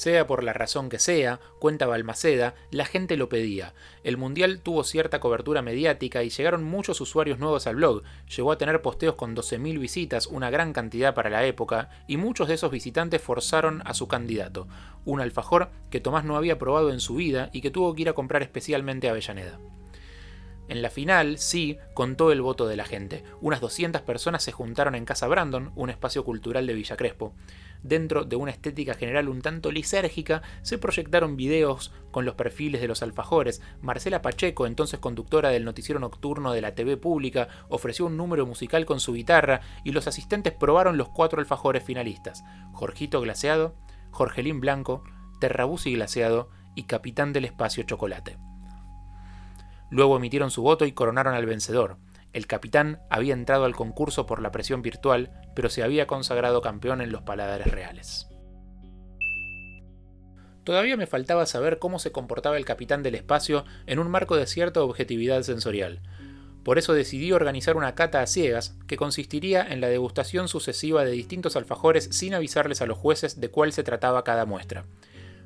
Sea 0.00 0.26
por 0.26 0.44
la 0.44 0.54
razón 0.54 0.88
que 0.88 0.98
sea, 0.98 1.40
cuenta 1.58 1.86
Balmaceda, 1.86 2.54
la 2.70 2.86
gente 2.86 3.18
lo 3.18 3.28
pedía. 3.28 3.74
El 4.02 4.16
Mundial 4.16 4.60
tuvo 4.62 4.82
cierta 4.82 5.20
cobertura 5.20 5.60
mediática 5.60 6.22
y 6.22 6.30
llegaron 6.30 6.64
muchos 6.64 7.02
usuarios 7.02 7.38
nuevos 7.38 7.66
al 7.66 7.76
blog. 7.76 8.02
Llegó 8.34 8.50
a 8.50 8.56
tener 8.56 8.80
posteos 8.80 9.16
con 9.16 9.36
12.000 9.36 9.78
visitas, 9.78 10.26
una 10.26 10.48
gran 10.48 10.72
cantidad 10.72 11.12
para 11.14 11.28
la 11.28 11.44
época, 11.44 11.90
y 12.08 12.16
muchos 12.16 12.48
de 12.48 12.54
esos 12.54 12.70
visitantes 12.70 13.20
forzaron 13.20 13.82
a 13.84 13.92
su 13.92 14.08
candidato, 14.08 14.68
un 15.04 15.20
alfajor 15.20 15.68
que 15.90 16.00
Tomás 16.00 16.24
no 16.24 16.38
había 16.38 16.58
probado 16.58 16.90
en 16.90 17.00
su 17.00 17.16
vida 17.16 17.50
y 17.52 17.60
que 17.60 17.70
tuvo 17.70 17.94
que 17.94 18.00
ir 18.00 18.08
a 18.08 18.14
comprar 18.14 18.40
especialmente 18.40 19.06
a 19.06 19.10
Avellaneda. 19.10 19.58
En 20.70 20.82
la 20.82 20.88
final, 20.90 21.36
sí, 21.38 21.78
contó 21.94 22.30
el 22.30 22.40
voto 22.40 22.68
de 22.68 22.76
la 22.76 22.84
gente. 22.84 23.24
Unas 23.40 23.60
200 23.60 24.02
personas 24.02 24.44
se 24.44 24.52
juntaron 24.52 24.94
en 24.94 25.04
Casa 25.04 25.26
Brandon, 25.26 25.72
un 25.74 25.90
espacio 25.90 26.24
cultural 26.24 26.64
de 26.66 26.74
Villa 26.74 26.96
Crespo. 26.96 27.34
Dentro 27.82 28.24
de 28.24 28.36
una 28.36 28.50
estética 28.50 28.94
general 28.94 29.28
un 29.28 29.40
tanto 29.40 29.70
lisérgica, 29.70 30.42
se 30.62 30.78
proyectaron 30.78 31.36
videos 31.36 31.92
con 32.10 32.24
los 32.24 32.34
perfiles 32.34 32.80
de 32.80 32.88
los 32.88 33.02
alfajores. 33.02 33.62
Marcela 33.80 34.22
Pacheco, 34.22 34.66
entonces 34.66 35.00
conductora 35.00 35.48
del 35.48 35.64
noticiero 35.64 35.98
nocturno 35.98 36.52
de 36.52 36.60
la 36.60 36.74
TV 36.74 36.96
pública, 36.96 37.48
ofreció 37.68 38.06
un 38.06 38.16
número 38.16 38.46
musical 38.46 38.84
con 38.84 39.00
su 39.00 39.14
guitarra 39.14 39.60
y 39.84 39.92
los 39.92 40.06
asistentes 40.06 40.52
probaron 40.52 40.98
los 40.98 41.08
cuatro 41.08 41.40
alfajores 41.40 41.82
finalistas: 41.82 42.44
Jorgito 42.72 43.20
Glaseado, 43.20 43.74
Jorgelín 44.10 44.60
Blanco, 44.60 45.02
Terrabusi 45.40 45.94
Glaseado 45.94 46.50
y 46.74 46.84
Capitán 46.84 47.32
del 47.32 47.46
Espacio 47.46 47.82
Chocolate. 47.84 48.38
Luego 49.90 50.16
emitieron 50.16 50.50
su 50.50 50.62
voto 50.62 50.84
y 50.84 50.92
coronaron 50.92 51.34
al 51.34 51.46
vencedor. 51.46 51.96
El 52.32 52.46
capitán 52.46 53.00
había 53.10 53.34
entrado 53.34 53.64
al 53.64 53.74
concurso 53.74 54.26
por 54.26 54.40
la 54.40 54.52
presión 54.52 54.82
virtual, 54.82 55.30
pero 55.54 55.68
se 55.68 55.82
había 55.82 56.06
consagrado 56.06 56.62
campeón 56.62 57.00
en 57.00 57.10
los 57.10 57.22
paladares 57.22 57.66
reales. 57.66 58.28
Todavía 60.64 60.96
me 60.96 61.06
faltaba 61.06 61.46
saber 61.46 61.78
cómo 61.78 61.98
se 61.98 62.12
comportaba 62.12 62.56
el 62.56 62.64
capitán 62.64 63.02
del 63.02 63.16
espacio 63.16 63.64
en 63.86 63.98
un 63.98 64.10
marco 64.10 64.36
de 64.36 64.46
cierta 64.46 64.82
objetividad 64.82 65.42
sensorial. 65.42 66.00
Por 66.62 66.78
eso 66.78 66.92
decidí 66.92 67.32
organizar 67.32 67.76
una 67.76 67.94
cata 67.94 68.20
a 68.20 68.26
ciegas 68.26 68.76
que 68.86 68.98
consistiría 68.98 69.66
en 69.66 69.80
la 69.80 69.88
degustación 69.88 70.46
sucesiva 70.46 71.04
de 71.04 71.10
distintos 71.12 71.56
alfajores 71.56 72.08
sin 72.12 72.34
avisarles 72.34 72.82
a 72.82 72.86
los 72.86 72.98
jueces 72.98 73.40
de 73.40 73.50
cuál 73.50 73.72
se 73.72 73.82
trataba 73.82 74.22
cada 74.22 74.44
muestra. 74.44 74.84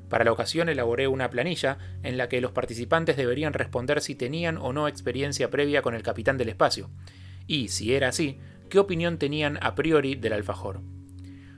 Para 0.09 0.23
la 0.23 0.31
ocasión 0.31 0.69
elaboré 0.69 1.07
una 1.07 1.29
planilla 1.29 1.77
en 2.03 2.17
la 2.17 2.29
que 2.29 2.41
los 2.41 2.51
participantes 2.51 3.17
deberían 3.17 3.53
responder 3.53 4.01
si 4.01 4.15
tenían 4.15 4.57
o 4.57 4.73
no 4.73 4.87
experiencia 4.87 5.49
previa 5.49 5.81
con 5.81 5.95
el 5.95 6.03
capitán 6.03 6.37
del 6.37 6.49
espacio, 6.49 6.89
y, 7.47 7.69
si 7.69 7.93
era 7.93 8.09
así, 8.09 8.39
qué 8.69 8.79
opinión 8.79 9.17
tenían 9.17 9.57
a 9.61 9.75
priori 9.75 10.15
del 10.15 10.33
alfajor. 10.33 10.81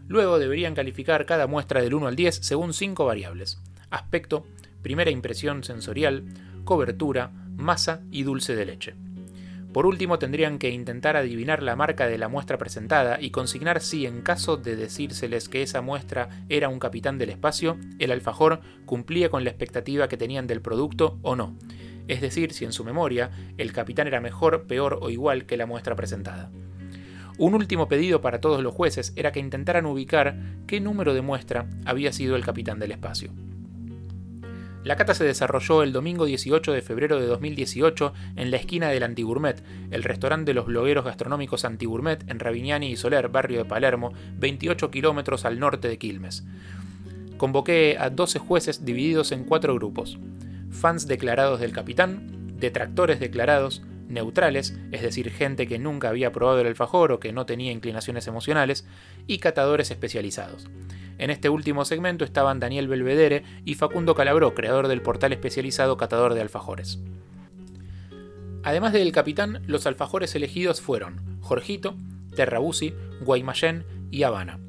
Luego 0.07 0.39
deberían 0.39 0.75
calificar 0.75 1.25
cada 1.25 1.47
muestra 1.47 1.81
del 1.81 1.93
1 1.93 2.07
al 2.07 2.15
10 2.15 2.35
según 2.35 2.73
cinco 2.73 3.05
variables: 3.05 3.61
aspecto, 3.89 4.45
primera 4.81 5.11
impresión 5.11 5.63
sensorial, 5.63 6.25
cobertura, 6.63 7.31
masa 7.55 8.03
y 8.11 8.23
dulce 8.23 8.55
de 8.55 8.65
leche. 8.65 9.06
Por 9.77 9.85
último, 9.85 10.17
tendrían 10.17 10.57
que 10.57 10.71
intentar 10.71 11.17
adivinar 11.17 11.61
la 11.61 11.75
marca 11.75 12.07
de 12.07 12.17
la 12.17 12.29
muestra 12.29 12.57
presentada 12.57 13.21
y 13.21 13.29
consignar 13.29 13.79
si, 13.79 14.07
en 14.07 14.23
caso 14.23 14.57
de 14.57 14.75
decírseles 14.75 15.49
que 15.49 15.61
esa 15.61 15.81
muestra 15.81 16.29
era 16.49 16.67
un 16.67 16.79
capitán 16.79 17.19
del 17.19 17.29
espacio, 17.29 17.77
el 17.99 18.09
alfajor 18.09 18.61
cumplía 18.87 19.29
con 19.29 19.43
la 19.43 19.51
expectativa 19.51 20.07
que 20.07 20.17
tenían 20.17 20.47
del 20.47 20.63
producto 20.63 21.19
o 21.21 21.35
no. 21.35 21.55
Es 22.07 22.21
decir, 22.21 22.53
si 22.53 22.65
en 22.65 22.73
su 22.73 22.83
memoria 22.83 23.29
el 23.59 23.71
capitán 23.71 24.07
era 24.07 24.19
mejor, 24.19 24.65
peor 24.65 24.97
o 24.99 25.11
igual 25.11 25.45
que 25.45 25.57
la 25.57 25.67
muestra 25.67 25.95
presentada. 25.95 26.49
Un 27.37 27.53
último 27.53 27.87
pedido 27.87 28.19
para 28.19 28.41
todos 28.41 28.63
los 28.63 28.73
jueces 28.73 29.13
era 29.15 29.31
que 29.31 29.39
intentaran 29.39 29.85
ubicar 29.85 30.39
qué 30.65 30.79
número 30.79 31.13
de 31.13 31.21
muestra 31.21 31.67
había 31.85 32.11
sido 32.13 32.35
el 32.35 32.43
capitán 32.43 32.79
del 32.79 32.93
espacio. 32.93 33.31
La 34.83 34.95
cata 34.95 35.13
se 35.13 35.25
desarrolló 35.25 35.83
el 35.83 35.91
domingo 35.91 36.25
18 36.25 36.71
de 36.71 36.81
febrero 36.81 37.19
de 37.19 37.25
2018 37.25 38.13
en 38.35 38.51
la 38.51 38.57
esquina 38.57 38.89
del 38.89 39.03
Antigourmet, 39.03 39.61
el 39.91 40.03
restaurante 40.03 40.51
de 40.51 40.53
los 40.53 40.65
blogueros 40.65 41.03
gastronómicos 41.03 41.65
Antigourmet 41.65 42.23
en 42.29 42.39
Ravignani 42.39 42.91
y 42.91 42.95
Soler, 42.95 43.27
barrio 43.27 43.59
de 43.59 43.65
Palermo, 43.65 44.13
28 44.37 44.89
kilómetros 44.89 45.43
al 45.43 45.59
norte 45.59 45.89
de 45.89 45.97
Quilmes. 45.97 46.45
Convoqué 47.37 47.97
a 47.99 48.09
12 48.09 48.39
jueces 48.39 48.85
divididos 48.85 49.31
en 49.31 49.43
cuatro 49.43 49.75
grupos: 49.75 50.19
fans 50.71 51.07
declarados 51.07 51.59
del 51.59 51.73
capitán, 51.73 52.55
detractores 52.57 53.19
declarados, 53.19 53.83
neutrales, 54.07 54.77
es 54.91 55.01
decir, 55.01 55.29
gente 55.31 55.67
que 55.67 55.79
nunca 55.79 56.09
había 56.09 56.31
probado 56.31 56.61
el 56.61 56.67
alfajor 56.67 57.11
o 57.11 57.19
que 57.19 57.33
no 57.33 57.45
tenía 57.45 57.71
inclinaciones 57.71 58.27
emocionales, 58.27 58.87
y 59.27 59.39
catadores 59.39 59.91
especializados. 59.91 60.67
En 61.17 61.29
este 61.29 61.49
último 61.49 61.85
segmento 61.85 62.23
estaban 62.23 62.59
Daniel 62.59 62.87
Belvedere 62.87 63.43
y 63.65 63.75
Facundo 63.75 64.15
Calabró, 64.15 64.53
creador 64.53 64.87
del 64.87 65.01
portal 65.01 65.33
especializado 65.33 65.97
Catador 65.97 66.33
de 66.33 66.41
Alfajores. 66.41 66.99
Además 68.63 68.93
del 68.93 69.11
capitán, 69.11 69.63
los 69.65 69.87
alfajores 69.87 70.35
elegidos 70.35 70.81
fueron 70.81 71.39
Jorgito, 71.41 71.95
Terrabusi, 72.35 72.93
Guaymallén 73.21 73.85
y 74.11 74.23
Habana. 74.23 74.59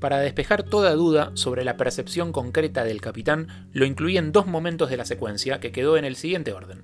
Para 0.00 0.18
despejar 0.18 0.62
toda 0.62 0.94
duda 0.94 1.30
sobre 1.34 1.62
la 1.62 1.76
percepción 1.76 2.32
concreta 2.32 2.84
del 2.84 3.02
capitán, 3.02 3.68
lo 3.72 3.84
incluí 3.84 4.16
en 4.16 4.32
dos 4.32 4.46
momentos 4.46 4.88
de 4.88 4.96
la 4.96 5.04
secuencia 5.04 5.60
que 5.60 5.72
quedó 5.72 5.98
en 5.98 6.06
el 6.06 6.16
siguiente 6.16 6.54
orden. 6.54 6.82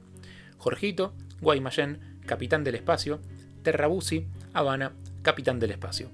Jorgito, 0.59 1.14
Guaymallén, 1.40 2.20
capitán 2.27 2.62
del 2.62 2.74
espacio, 2.74 3.20
Terrabusi, 3.62 4.27
Habana, 4.52 4.93
capitán 5.23 5.59
del 5.59 5.70
espacio. 5.70 6.10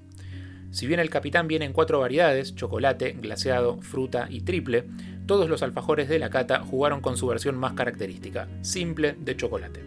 Si 0.73 0.87
bien 0.87 0.99
el 0.99 1.11
capitán 1.11 1.47
viene 1.47 1.65
en 1.65 1.71
cuatro 1.71 1.99
variedades, 1.99 2.55
chocolate, 2.55 3.15
glaseado, 3.21 3.79
fruta 3.83 4.25
y 4.31 4.41
triple, 4.41 4.85
todos 5.27 5.47
los 5.47 5.61
alfajores 5.61 6.09
de 6.09 6.17
la 6.17 6.31
cata 6.31 6.61
jugaron 6.61 6.99
con 6.99 7.15
su 7.15 7.27
versión 7.27 7.55
más 7.55 7.73
característica, 7.73 8.49
simple 8.61 9.15
de 9.19 9.37
chocolate. 9.37 9.83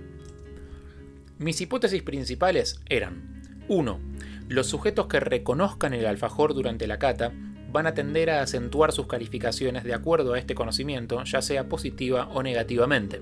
Mis 1.38 1.60
hipótesis 1.60 2.04
principales 2.04 2.80
eran 2.88 3.42
1. 3.66 3.98
Los 4.48 4.68
sujetos 4.68 5.08
que 5.08 5.18
reconozcan 5.18 5.92
el 5.92 6.06
alfajor 6.06 6.54
durante 6.54 6.86
la 6.86 7.00
cata 7.00 7.32
van 7.72 7.88
a 7.88 7.94
tender 7.94 8.30
a 8.30 8.42
acentuar 8.42 8.92
sus 8.92 9.08
calificaciones 9.08 9.82
de 9.82 9.92
acuerdo 9.92 10.34
a 10.34 10.38
este 10.38 10.54
conocimiento, 10.54 11.24
ya 11.24 11.42
sea 11.42 11.68
positiva 11.68 12.28
o 12.28 12.44
negativamente. 12.44 13.20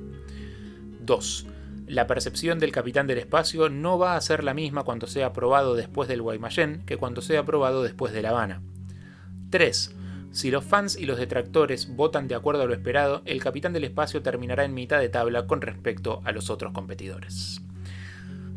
2 1.01 1.47
la 1.87 2.07
percepción 2.07 2.59
del 2.59 2.73
capitán 2.73 3.07
del 3.07 3.19
espacio 3.19 3.69
no 3.69 3.99
va 3.99 4.17
a 4.17 4.21
ser 4.21 4.43
la 4.43 4.55
misma 4.55 4.85
cuando 4.85 5.07
sea 5.07 5.27
aprobado 5.27 5.75
después 5.75 6.09
del 6.09 6.23
Guaymallén 6.23 6.83
que 6.87 6.97
cuando 6.97 7.21
sea 7.21 7.41
aprobado 7.41 7.83
después 7.83 8.13
de 8.13 8.23
La 8.23 8.31
Habana. 8.31 8.63
3. 9.51 9.95
Si 10.33 10.51
los 10.51 10.65
fans 10.65 10.97
y 10.97 11.07
los 11.07 11.19
detractores 11.19 11.95
votan 11.95 12.27
de 12.27 12.35
acuerdo 12.35 12.63
a 12.63 12.67
lo 12.67 12.75
esperado, 12.75 13.23
el 13.25 13.43
capitán 13.43 13.73
del 13.73 13.85
espacio 13.85 14.23
terminará 14.23 14.65
en 14.65 14.75
mitad 14.75 14.99
de 14.99 15.09
tabla 15.09 15.47
con 15.47 15.61
respecto 15.61 16.23
a 16.25 16.33
los 16.33 16.51
otros 16.51 16.73
competidores. 16.73 17.61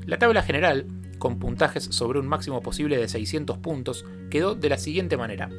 La 0.06 0.18
tabla 0.18 0.42
general, 0.42 0.86
con 1.20 1.38
puntajes 1.38 1.84
sobre 1.84 2.20
un 2.20 2.28
máximo 2.28 2.62
posible 2.62 2.98
de 2.98 3.08
600 3.08 3.58
puntos, 3.58 4.06
quedó 4.32 4.56
de 4.56 4.70
la 4.70 4.78
siguiente 4.78 5.18
manera. 5.18 5.50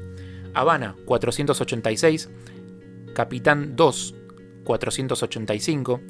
Habana 0.55 0.97
486, 1.05 2.31
Capitán 3.15 3.77
2, 3.77 4.15
485, 4.65 6.01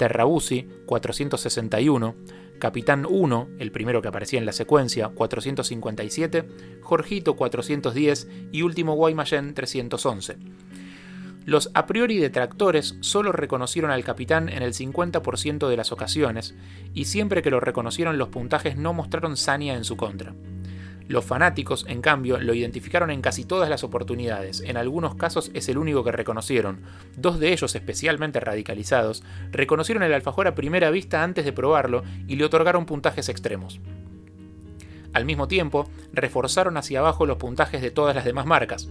Terrabusi, 0.00 0.66
461, 0.86 2.14
Capitán 2.58 3.06
1, 3.06 3.48
el 3.58 3.70
primero 3.70 4.00
que 4.00 4.08
aparecía 4.08 4.38
en 4.38 4.46
la 4.46 4.52
secuencia, 4.52 5.10
457, 5.10 6.48
Jorgito 6.80 7.36
410 7.36 8.26
y 8.50 8.62
último 8.62 8.94
Guaymallén 8.94 9.52
311. 9.52 10.38
Los 11.44 11.70
a 11.74 11.84
priori 11.84 12.16
detractores 12.16 12.96
solo 13.00 13.30
reconocieron 13.32 13.90
al 13.90 14.02
capitán 14.02 14.48
en 14.48 14.62
el 14.62 14.72
50% 14.72 15.68
de 15.68 15.76
las 15.76 15.92
ocasiones, 15.92 16.54
y 16.94 17.04
siempre 17.04 17.42
que 17.42 17.50
lo 17.50 17.60
reconocieron 17.60 18.16
los 18.16 18.30
puntajes 18.30 18.78
no 18.78 18.94
mostraron 18.94 19.36
sania 19.36 19.74
en 19.74 19.84
su 19.84 19.98
contra. 19.98 20.34
Los 21.10 21.24
fanáticos, 21.24 21.86
en 21.88 22.02
cambio, 22.02 22.38
lo 22.38 22.54
identificaron 22.54 23.10
en 23.10 23.20
casi 23.20 23.44
todas 23.44 23.68
las 23.68 23.82
oportunidades, 23.82 24.60
en 24.60 24.76
algunos 24.76 25.16
casos 25.16 25.50
es 25.54 25.68
el 25.68 25.76
único 25.76 26.04
que 26.04 26.12
reconocieron. 26.12 26.82
Dos 27.16 27.40
de 27.40 27.52
ellos, 27.52 27.74
especialmente 27.74 28.38
radicalizados, 28.38 29.24
reconocieron 29.50 30.04
el 30.04 30.14
alfajor 30.14 30.46
a 30.46 30.54
primera 30.54 30.88
vista 30.92 31.24
antes 31.24 31.44
de 31.44 31.52
probarlo 31.52 32.04
y 32.28 32.36
le 32.36 32.44
otorgaron 32.44 32.86
puntajes 32.86 33.28
extremos. 33.28 33.80
Al 35.12 35.24
mismo 35.24 35.48
tiempo, 35.48 35.90
reforzaron 36.12 36.76
hacia 36.76 37.00
abajo 37.00 37.26
los 37.26 37.38
puntajes 37.38 37.82
de 37.82 37.90
todas 37.90 38.14
las 38.14 38.24
demás 38.24 38.46
marcas. 38.46 38.88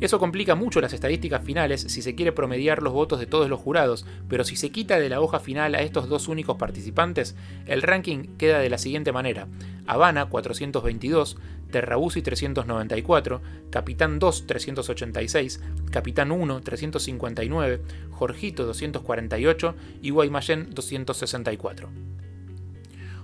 Eso 0.00 0.18
complica 0.18 0.54
mucho 0.54 0.80
las 0.80 0.94
estadísticas 0.94 1.44
finales 1.44 1.82
si 1.82 2.00
se 2.00 2.14
quiere 2.14 2.32
promediar 2.32 2.82
los 2.82 2.94
votos 2.94 3.20
de 3.20 3.26
todos 3.26 3.50
los 3.50 3.60
jurados, 3.60 4.06
pero 4.28 4.44
si 4.44 4.56
se 4.56 4.70
quita 4.70 4.98
de 4.98 5.10
la 5.10 5.20
hoja 5.20 5.40
final 5.40 5.74
a 5.74 5.82
estos 5.82 6.08
dos 6.08 6.26
únicos 6.26 6.56
participantes, 6.56 7.36
el 7.66 7.82
ranking 7.82 8.36
queda 8.38 8.60
de 8.60 8.70
la 8.70 8.78
siguiente 8.78 9.12
manera. 9.12 9.46
Habana 9.86 10.26
422, 10.26 11.36
Terrabusi 11.70 12.22
394, 12.22 13.42
Capitán 13.68 14.18
2 14.18 14.46
386, 14.46 15.60
Capitán 15.90 16.32
1 16.32 16.60
359, 16.62 17.82
Jorgito 18.10 18.64
248 18.64 19.74
y 20.00 20.10
Guaymallén 20.10 20.68
264. 20.70 21.90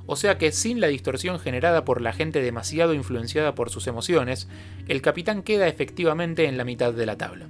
O 0.06 0.16
sea 0.16 0.38
que 0.38 0.52
sin 0.52 0.80
la 0.80 0.86
distorsión 0.86 1.38
generada 1.38 1.84
por 1.84 2.00
la 2.00 2.12
gente 2.12 2.40
demasiado 2.40 2.94
influenciada 2.94 3.54
por 3.54 3.70
sus 3.70 3.86
emociones, 3.86 4.48
el 4.88 5.02
capitán 5.02 5.42
queda 5.42 5.68
efectivamente 5.68 6.46
en 6.46 6.56
la 6.56 6.64
mitad 6.64 6.92
de 6.92 7.06
la 7.06 7.18
tabla. 7.18 7.48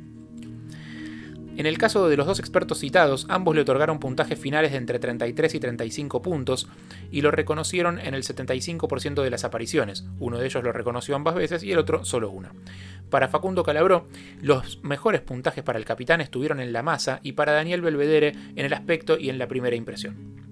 En 1.57 1.65
el 1.65 1.79
caso 1.79 2.07
de 2.07 2.19
los 2.19 2.27
dos 2.27 2.39
expertos 2.39 2.81
citados, 2.81 3.25
ambos 3.31 3.55
le 3.55 3.63
otorgaron 3.63 3.99
puntajes 3.99 4.39
finales 4.39 4.73
de 4.73 4.77
entre 4.77 4.99
33 4.99 5.55
y 5.55 5.61
35 5.61 6.21
puntos 6.21 6.69
y 7.11 7.23
lo 7.23 7.31
reconocieron 7.31 7.99
en 7.99 8.13
el 8.13 8.25
75% 8.25 9.23
de 9.23 9.31
las 9.31 9.45
apariciones. 9.45 10.05
Uno 10.19 10.39
de 10.39 10.47
ellos 10.47 10.63
lo 10.63 10.73
reconoció 10.73 11.17
ambas 11.17 11.35
veces 11.35 11.63
y 11.63 11.73
el 11.73 11.79
otro 11.79 12.05
solo 12.05 12.29
una. 12.29 12.53
Para 13.09 13.29
Facundo 13.29 13.63
Calabró, 13.63 14.07
los 14.43 14.83
mejores 14.83 15.23
puntajes 15.23 15.65
para 15.65 15.79
el 15.79 15.87
capitán 15.87 16.21
estuvieron 16.21 16.61
en 16.61 16.75
la 16.75 16.83
masa 16.83 17.21
y 17.23 17.33
para 17.33 17.53
Daniel 17.53 17.81
Belvedere 17.81 18.35
en 18.55 18.67
el 18.67 18.75
aspecto 18.75 19.17
y 19.19 19.31
en 19.31 19.39
la 19.39 19.49
primera 19.49 19.77
impresión. 19.77 20.46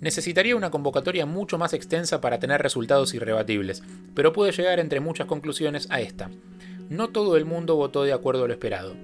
Necesitaría 0.00 0.56
una 0.56 0.70
convocatoria 0.70 1.24
mucho 1.24 1.56
más 1.56 1.72
extensa 1.72 2.20
para 2.20 2.38
tener 2.38 2.60
resultados 2.60 3.14
irrebatibles, 3.14 3.82
pero 4.14 4.32
puede 4.32 4.52
llegar 4.52 4.78
entre 4.78 5.00
muchas 5.00 5.26
conclusiones 5.26 5.86
a 5.90 6.00
esta. 6.00 6.30
No 6.90 7.08
todo 7.08 7.36
el 7.36 7.46
mundo 7.46 7.76
votó 7.76 8.04
de 8.04 8.12
acuerdo 8.12 8.44
a 8.44 8.46
lo 8.46 8.52
esperado. 8.52 8.94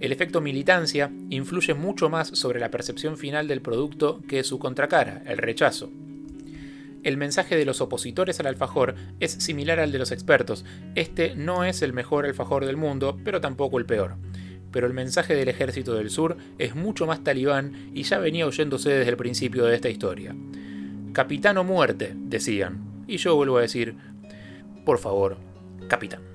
El 0.00 0.12
efecto 0.12 0.42
militancia 0.42 1.10
influye 1.30 1.72
mucho 1.72 2.10
más 2.10 2.28
sobre 2.28 2.60
la 2.60 2.70
percepción 2.70 3.16
final 3.16 3.48
del 3.48 3.62
producto 3.62 4.20
que 4.28 4.44
su 4.44 4.58
contracara, 4.58 5.22
el 5.26 5.38
rechazo. 5.38 5.90
El 7.02 7.16
mensaje 7.16 7.56
de 7.56 7.64
los 7.64 7.80
opositores 7.80 8.40
al 8.40 8.46
alfajor 8.46 8.94
es 9.20 9.32
similar 9.32 9.80
al 9.80 9.92
de 9.92 9.98
los 9.98 10.12
expertos. 10.12 10.64
Este 10.94 11.34
no 11.34 11.64
es 11.64 11.80
el 11.80 11.92
mejor 11.92 12.26
alfajor 12.26 12.66
del 12.66 12.76
mundo, 12.76 13.18
pero 13.24 13.40
tampoco 13.40 13.78
el 13.78 13.86
peor 13.86 14.16
pero 14.74 14.88
el 14.88 14.92
mensaje 14.92 15.36
del 15.36 15.48
ejército 15.48 15.94
del 15.94 16.10
sur 16.10 16.36
es 16.58 16.74
mucho 16.74 17.06
más 17.06 17.22
talibán 17.22 17.92
y 17.94 18.02
ya 18.02 18.18
venía 18.18 18.44
oyéndose 18.44 18.90
desde 18.90 19.10
el 19.12 19.16
principio 19.16 19.66
de 19.66 19.76
esta 19.76 19.88
historia. 19.88 20.34
Capitán 21.12 21.58
o 21.58 21.62
muerte, 21.62 22.12
decían, 22.16 23.04
y 23.06 23.18
yo 23.18 23.36
vuelvo 23.36 23.58
a 23.58 23.60
decir, 23.60 23.94
por 24.84 24.98
favor, 24.98 25.36
capitán. 25.86 26.33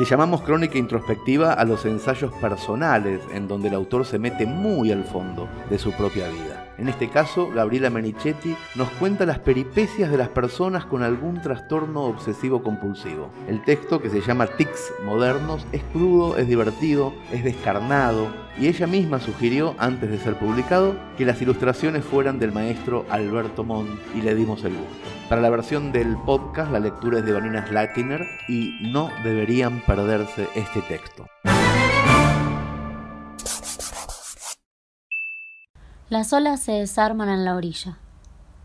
Le 0.00 0.06
llamamos 0.06 0.40
crónica 0.40 0.78
introspectiva 0.78 1.52
a 1.52 1.62
los 1.66 1.84
ensayos 1.84 2.32
personales 2.40 3.20
en 3.34 3.46
donde 3.46 3.68
el 3.68 3.74
autor 3.74 4.06
se 4.06 4.18
mete 4.18 4.46
muy 4.46 4.90
al 4.90 5.04
fondo 5.04 5.46
de 5.68 5.76
su 5.76 5.92
propia 5.92 6.26
vida. 6.30 6.59
En 6.80 6.88
este 6.88 7.10
caso, 7.10 7.50
Gabriela 7.54 7.90
Menichetti 7.90 8.56
nos 8.74 8.88
cuenta 8.92 9.26
las 9.26 9.38
peripecias 9.38 10.10
de 10.10 10.16
las 10.16 10.30
personas 10.30 10.86
con 10.86 11.02
algún 11.02 11.42
trastorno 11.42 12.04
obsesivo 12.04 12.62
compulsivo. 12.62 13.28
El 13.46 13.62
texto, 13.62 14.00
que 14.00 14.08
se 14.08 14.22
llama 14.22 14.46
Tics 14.46 14.90
Modernos, 15.04 15.66
es 15.72 15.82
crudo, 15.92 16.38
es 16.38 16.48
divertido, 16.48 17.12
es 17.32 17.44
descarnado, 17.44 18.28
y 18.58 18.68
ella 18.68 18.86
misma 18.86 19.20
sugirió, 19.20 19.74
antes 19.76 20.10
de 20.10 20.18
ser 20.18 20.38
publicado, 20.38 20.96
que 21.18 21.26
las 21.26 21.42
ilustraciones 21.42 22.02
fueran 22.02 22.38
del 22.38 22.52
maestro 22.52 23.04
Alberto 23.10 23.62
Montt 23.62 24.00
y 24.14 24.22
le 24.22 24.34
dimos 24.34 24.64
el 24.64 24.72
gusto. 24.72 25.10
Para 25.28 25.42
la 25.42 25.50
versión 25.50 25.92
del 25.92 26.16
podcast, 26.24 26.72
la 26.72 26.80
lectura 26.80 27.18
es 27.18 27.26
de 27.26 27.32
Vanina 27.32 27.66
Slatiner 27.66 28.26
y 28.48 28.78
no 28.90 29.10
deberían 29.22 29.80
perderse 29.80 30.48
este 30.54 30.80
texto. 30.80 31.26
Las 36.10 36.32
olas 36.32 36.58
se 36.58 36.72
desarman 36.72 37.28
en 37.28 37.44
la 37.44 37.54
orilla. 37.54 37.96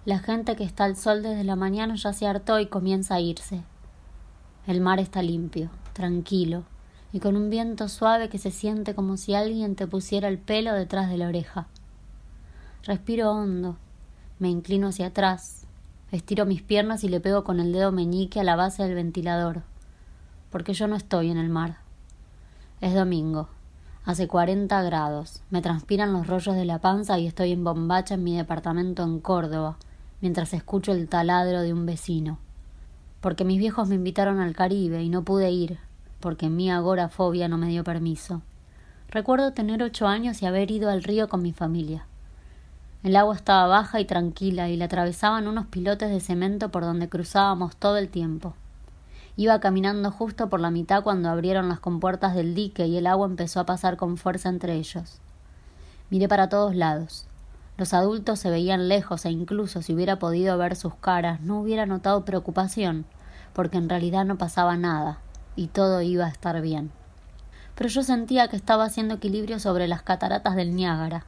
La 0.04 0.18
gente 0.18 0.56
que 0.56 0.64
está 0.64 0.86
al 0.86 0.98
sol 0.98 1.22
desde 1.22 1.44
la 1.44 1.56
mañana 1.56 1.94
ya 1.94 2.12
se 2.12 2.26
hartó 2.26 2.60
y 2.60 2.66
comienza 2.66 3.14
a 3.14 3.20
irse. 3.20 3.62
El 4.66 4.82
mar 4.82 5.00
está 5.00 5.22
limpio, 5.22 5.70
tranquilo, 5.94 6.64
y 7.14 7.20
con 7.20 7.36
un 7.36 7.52
viento 7.52 7.88
suave 7.88 8.30
que 8.30 8.40
se 8.40 8.50
siente 8.50 8.96
como 8.96 9.16
si 9.16 9.36
alguien 9.36 9.76
te 9.76 9.86
pusiera 9.86 10.28
el 10.28 10.40
pelo 10.40 10.74
detrás 10.74 11.08
de 11.08 11.20
la 11.20 11.28
oreja. 11.28 11.68
Respiro 12.82 13.30
hondo, 13.30 13.78
me 14.40 14.50
inclino 14.50 14.88
hacia 14.88 15.06
atrás, 15.06 15.68
estiro 16.12 16.48
mis 16.48 16.64
piernas 16.64 17.04
y 17.04 17.10
le 17.10 17.20
pego 17.20 17.44
con 17.44 17.60
el 17.60 17.72
dedo 17.72 17.92
meñique 17.92 18.40
a 18.40 18.44
la 18.44 18.56
base 18.56 18.82
del 18.82 18.96
ventilador, 18.96 19.62
porque 20.50 20.74
yo 20.74 20.88
no 20.88 20.96
estoy 20.96 21.30
en 21.30 21.38
el 21.38 21.50
mar. 21.50 21.78
Es 22.82 22.96
domingo, 22.96 23.50
Hace 24.06 24.28
40 24.28 24.84
grados. 24.84 25.42
Me 25.50 25.64
transpiran 25.64 26.14
los 26.14 26.28
rollos 26.28 26.56
de 26.56 26.66
la 26.66 26.78
panza 26.78 27.18
y 27.18 27.26
estoy 27.26 27.54
en 27.54 27.64
bombacha 27.64 28.14
en 28.14 28.24
mi 28.24 28.38
departamento 28.38 29.02
en 29.02 29.20
Córdoba, 29.20 29.78
mientras 30.22 30.54
escucho 30.54 30.92
el 30.92 31.10
taladro 31.10 31.62
de 31.64 31.74
un 31.74 31.88
vecino. 31.88 32.38
Porque 33.20 33.46
mis 33.46 33.58
viejos 33.58 33.88
me 33.88 33.96
invitaron 33.96 34.40
al 34.40 34.56
Caribe 34.56 35.02
y 35.02 35.10
no 35.10 35.24
pude 35.24 35.50
ir, 35.50 35.80
porque 36.20 36.50
mi 36.50 36.70
agorafobia 36.70 37.48
no 37.48 37.58
me 37.58 37.70
dio 37.70 37.84
permiso. 37.84 38.44
Recuerdo 39.10 39.54
tener 39.54 39.82
ocho 39.82 40.06
años 40.06 40.40
y 40.44 40.46
haber 40.46 40.70
ido 40.70 40.92
al 40.92 41.02
río 41.02 41.28
con 41.28 41.42
mi 41.42 41.52
familia. 41.52 42.06
El 43.02 43.16
agua 43.16 43.34
estaba 43.34 43.66
baja 43.66 44.00
y 44.00 44.06
tranquila 44.06 44.70
y 44.70 44.78
la 44.78 44.86
atravesaban 44.86 45.48
unos 45.48 45.66
pilotes 45.66 46.12
de 46.12 46.20
cemento 46.20 46.70
por 46.70 46.84
donde 46.84 47.10
cruzábamos 47.10 47.76
todo 47.76 47.98
el 47.98 48.10
tiempo. 48.10 48.54
Iba 49.38 49.60
caminando 49.60 50.12
justo 50.12 50.48
por 50.48 50.62
la 50.62 50.72
mitad 50.72 51.04
cuando 51.04 51.30
abrieron 51.30 51.68
las 51.68 51.82
compuertas 51.82 52.36
del 52.36 52.56
dique 52.56 52.88
y 52.88 52.98
el 52.98 53.06
agua 53.06 53.28
empezó 53.28 53.60
a 53.60 53.66
pasar 53.66 53.98
con 53.98 54.16
fuerza 54.16 54.48
entre 54.48 54.76
ellos. 54.76 55.20
Miré 56.10 56.30
para 56.30 56.48
todos 56.48 56.74
lados. 56.74 57.28
Los 57.78 57.94
adultos 57.94 58.40
se 58.40 58.50
veían 58.50 58.88
lejos 58.88 59.26
e 59.26 59.32
incluso 59.32 59.82
si 59.82 59.94
hubiera 59.94 60.20
podido 60.20 60.58
ver 60.58 60.78
sus 60.78 60.96
caras 60.96 61.42
no 61.42 61.60
hubiera 61.60 61.86
notado 61.86 62.24
preocupación, 62.24 63.06
porque 63.52 63.78
en 63.78 63.90
realidad 63.90 64.24
no 64.24 64.38
pasaba 64.38 64.78
nada 64.78 65.20
y 65.58 65.68
todo 65.68 66.02
iba 66.02 66.26
a 66.26 66.30
estar 66.30 66.62
bien. 66.62 66.92
Pero 67.76 67.90
yo 67.90 68.04
sentía 68.04 68.48
que 68.48 68.56
estaba 68.56 68.86
haciendo 68.86 69.16
equilibrio 69.16 69.60
sobre 69.60 69.90
las 69.90 70.02
cataratas 70.02 70.56
del 70.56 70.74
Niágara. 70.74 71.26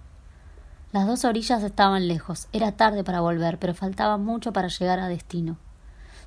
Las 0.93 1.05
dos 1.05 1.25
orillas 1.25 1.61
estaban 1.63 2.07
lejos, 2.07 2.47
era 2.53 2.71
tarde 2.71 3.03
para 3.03 3.19
volver, 3.19 3.59
pero 3.59 3.73
faltaba 3.73 4.15
mucho 4.17 4.53
para 4.53 4.69
llegar 4.69 4.99
a 4.99 5.09
destino. 5.09 5.57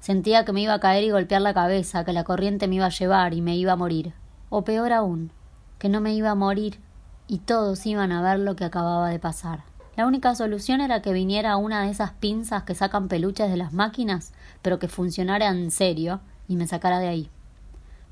Sentía 0.01 0.45
que 0.45 0.53
me 0.53 0.63
iba 0.63 0.75
a 0.75 0.81
caer 0.81 1.05
y 1.05 1.11
golpear 1.11 1.43
la 1.43 1.55
cabeza, 1.55 2.05
que 2.05 2.13
la 2.13 2.25
corriente 2.25 2.67
me 2.67 2.77
iba 2.77 2.87
a 2.87 2.91
llevar 2.91 3.35
y 3.35 3.43
me 3.43 3.57
iba 3.57 3.73
a 3.73 3.77
morir. 3.77 4.15
O 4.49 4.65
peor 4.65 4.93
aún, 4.93 5.31
que 5.79 5.89
no 5.89 6.01
me 6.01 6.15
iba 6.15 6.31
a 6.31 6.35
morir 6.35 6.81
y 7.29 7.39
todos 7.39 7.87
iban 7.87 8.11
a 8.11 8.23
ver 8.23 8.41
lo 8.41 8.57
que 8.57 8.65
acababa 8.65 9.11
de 9.11 9.19
pasar. 9.19 9.63
La 9.97 10.07
única 10.07 10.35
solución 10.35 10.81
era 10.81 11.03
que 11.03 11.13
viniera 11.13 11.57
una 11.59 11.83
de 11.85 11.91
esas 11.91 12.13
pinzas 12.13 12.63
que 12.63 12.75
sacan 12.75 13.09
peluches 13.09 13.51
de 13.51 13.59
las 13.59 13.75
máquinas, 13.75 14.33
pero 14.63 14.79
que 14.79 14.89
funcionara 14.89 15.49
en 15.49 15.71
serio 15.71 16.21
y 16.49 16.57
me 16.57 16.67
sacara 16.67 16.99
de 16.99 17.09
ahí. 17.09 17.31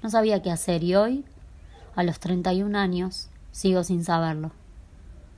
No 0.02 0.10
sabía 0.10 0.42
qué 0.42 0.50
hacer 0.50 0.84
y 0.84 0.94
hoy, 0.94 1.24
a 1.96 2.02
los 2.02 2.20
treinta 2.20 2.52
y 2.52 2.62
un 2.62 2.76
años, 2.76 3.30
sigo 3.50 3.82
sin 3.82 4.04
saberlo. 4.04 4.52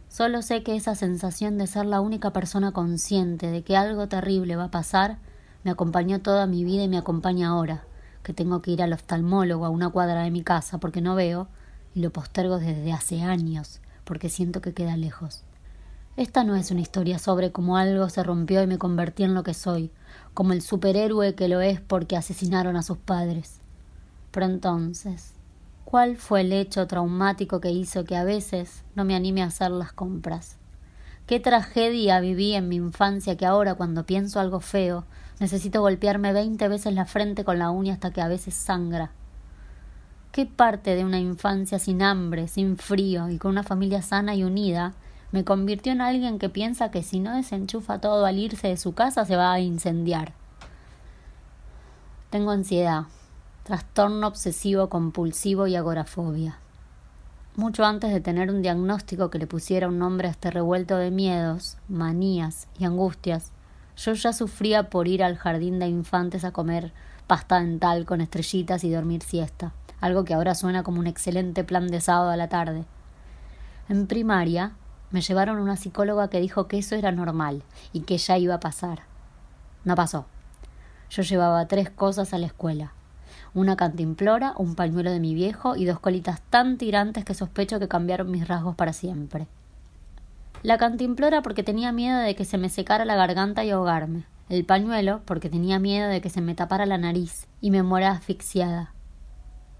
Solo 0.08 0.42
sé 0.42 0.64
que 0.64 0.74
esa 0.74 0.96
sensación 0.96 1.56
de 1.56 1.68
ser 1.68 1.86
la 1.86 2.00
única 2.00 2.32
persona 2.32 2.72
consciente 2.72 3.52
de 3.52 3.62
que 3.62 3.76
algo 3.76 4.08
terrible 4.08 4.56
va 4.56 4.64
a 4.64 4.70
pasar 4.70 5.18
me 5.62 5.70
acompañó 5.70 6.20
toda 6.20 6.46
mi 6.46 6.64
vida 6.64 6.84
y 6.84 6.88
me 6.88 6.98
acompaña 6.98 7.48
ahora, 7.48 7.84
que 8.22 8.32
tengo 8.32 8.62
que 8.62 8.70
ir 8.70 8.82
al 8.82 8.92
oftalmólogo 8.92 9.66
a 9.66 9.70
una 9.70 9.90
cuadra 9.90 10.22
de 10.22 10.30
mi 10.30 10.42
casa 10.42 10.78
porque 10.78 11.00
no 11.00 11.14
veo, 11.14 11.48
y 11.94 12.00
lo 12.00 12.10
postergo 12.10 12.58
desde 12.58 12.92
hace 12.92 13.22
años, 13.22 13.80
porque 14.04 14.28
siento 14.28 14.60
que 14.60 14.72
queda 14.72 14.96
lejos. 14.96 15.44
Esta 16.16 16.44
no 16.44 16.56
es 16.56 16.70
una 16.70 16.80
historia 16.80 17.18
sobre 17.18 17.52
cómo 17.52 17.76
algo 17.76 18.08
se 18.08 18.22
rompió 18.22 18.62
y 18.62 18.66
me 18.66 18.78
convertí 18.78 19.22
en 19.22 19.34
lo 19.34 19.42
que 19.42 19.54
soy, 19.54 19.90
como 20.34 20.52
el 20.52 20.62
superhéroe 20.62 21.34
que 21.34 21.48
lo 21.48 21.60
es 21.60 21.80
porque 21.80 22.16
asesinaron 22.16 22.76
a 22.76 22.82
sus 22.82 22.98
padres. 22.98 23.60
Pero 24.30 24.46
entonces, 24.46 25.32
¿cuál 25.84 26.16
fue 26.16 26.42
el 26.42 26.52
hecho 26.52 26.86
traumático 26.86 27.60
que 27.60 27.70
hizo 27.70 28.04
que 28.04 28.16
a 28.16 28.24
veces 28.24 28.84
no 28.94 29.04
me 29.04 29.14
anime 29.14 29.42
a 29.42 29.46
hacer 29.46 29.70
las 29.70 29.92
compras? 29.92 30.56
¿Qué 31.26 31.40
tragedia 31.40 32.20
viví 32.20 32.54
en 32.54 32.68
mi 32.68 32.76
infancia 32.76 33.36
que 33.36 33.46
ahora 33.46 33.74
cuando 33.74 34.04
pienso 34.04 34.40
algo 34.40 34.60
feo 34.60 35.04
necesito 35.40 35.80
golpearme 35.80 36.32
veinte 36.32 36.68
veces 36.68 36.94
la 36.94 37.06
frente 37.06 37.44
con 37.44 37.58
la 37.58 37.70
uña 37.70 37.94
hasta 37.94 38.12
que 38.12 38.20
a 38.20 38.28
veces 38.28 38.54
sangra? 38.54 39.10
¿Qué 40.30 40.46
parte 40.46 40.94
de 40.94 41.04
una 41.04 41.18
infancia 41.18 41.80
sin 41.80 42.02
hambre, 42.02 42.46
sin 42.46 42.76
frío 42.76 43.28
y 43.30 43.38
con 43.38 43.50
una 43.50 43.64
familia 43.64 44.00
sana 44.00 44.36
y 44.36 44.44
unida 44.44 44.94
me 45.32 45.44
convirtió 45.44 45.92
en 45.92 46.00
alguien 46.00 46.38
que 46.38 46.48
piensa 46.48 46.90
que 46.92 47.02
si 47.02 47.18
no 47.18 47.34
desenchufa 47.34 48.00
todo 48.00 48.26
al 48.26 48.38
irse 48.38 48.68
de 48.68 48.76
su 48.76 48.94
casa 48.94 49.24
se 49.24 49.34
va 49.34 49.52
a 49.52 49.60
incendiar. 49.60 50.32
Tengo 52.30 52.52
ansiedad, 52.52 53.06
trastorno 53.64 54.28
obsesivo 54.28 54.88
compulsivo 54.88 55.66
y 55.66 55.74
agorafobia. 55.74 56.58
Mucho 57.56 57.84
antes 57.84 58.12
de 58.12 58.20
tener 58.20 58.50
un 58.50 58.62
diagnóstico 58.62 59.30
que 59.30 59.38
le 59.38 59.46
pusiera 59.46 59.88
un 59.88 59.98
nombre 59.98 60.28
a 60.28 60.30
este 60.30 60.50
revuelto 60.50 60.96
de 60.96 61.10
miedos, 61.10 61.76
manías 61.88 62.68
y 62.78 62.84
angustias, 62.84 63.52
yo 64.02 64.14
ya 64.14 64.32
sufría 64.32 64.88
por 64.88 65.08
ir 65.08 65.22
al 65.22 65.36
jardín 65.36 65.78
de 65.78 65.86
infantes 65.86 66.44
a 66.44 66.52
comer 66.52 66.92
pasta 67.26 67.60
dental 67.60 68.06
con 68.06 68.22
estrellitas 68.22 68.82
y 68.82 68.90
dormir 68.90 69.22
siesta, 69.22 69.72
algo 70.00 70.24
que 70.24 70.32
ahora 70.32 70.54
suena 70.54 70.82
como 70.82 71.00
un 71.00 71.06
excelente 71.06 71.64
plan 71.64 71.86
de 71.88 72.00
sábado 72.00 72.30
a 72.30 72.36
la 72.36 72.48
tarde. 72.48 72.84
En 73.90 74.06
primaria 74.06 74.72
me 75.10 75.20
llevaron 75.20 75.58
una 75.58 75.76
psicóloga 75.76 76.30
que 76.30 76.40
dijo 76.40 76.66
que 76.66 76.78
eso 76.78 76.94
era 76.94 77.12
normal 77.12 77.62
y 77.92 78.00
que 78.00 78.16
ya 78.16 78.38
iba 78.38 78.54
a 78.54 78.60
pasar. 78.60 79.00
No 79.84 79.94
pasó. 79.96 80.24
Yo 81.10 81.22
llevaba 81.22 81.66
tres 81.66 81.90
cosas 81.90 82.32
a 82.32 82.38
la 82.38 82.46
escuela. 82.46 82.92
Una 83.52 83.76
cantimplora, 83.76 84.54
un 84.56 84.76
pañuelo 84.76 85.10
de 85.10 85.20
mi 85.20 85.34
viejo 85.34 85.76
y 85.76 85.84
dos 85.84 86.00
colitas 86.00 86.40
tan 86.48 86.78
tirantes 86.78 87.24
que 87.24 87.34
sospecho 87.34 87.78
que 87.78 87.88
cambiaron 87.88 88.30
mis 88.30 88.48
rasgos 88.48 88.76
para 88.76 88.94
siempre. 88.94 89.46
La 90.62 90.78
cantimplora 90.78 91.42
porque 91.42 91.62
tenía 91.62 91.92
miedo 91.92 92.18
de 92.18 92.34
que 92.34 92.44
se 92.44 92.58
me 92.58 92.68
secara 92.68 93.04
la 93.04 93.16
garganta 93.16 93.64
y 93.64 93.70
ahogarme. 93.70 94.24
El 94.48 94.64
pañuelo 94.64 95.22
porque 95.24 95.48
tenía 95.48 95.78
miedo 95.78 96.08
de 96.08 96.20
que 96.20 96.30
se 96.30 96.40
me 96.40 96.54
tapara 96.54 96.86
la 96.86 96.98
nariz 96.98 97.46
y 97.60 97.70
me 97.70 97.82
muera 97.82 98.10
asfixiada. 98.10 98.94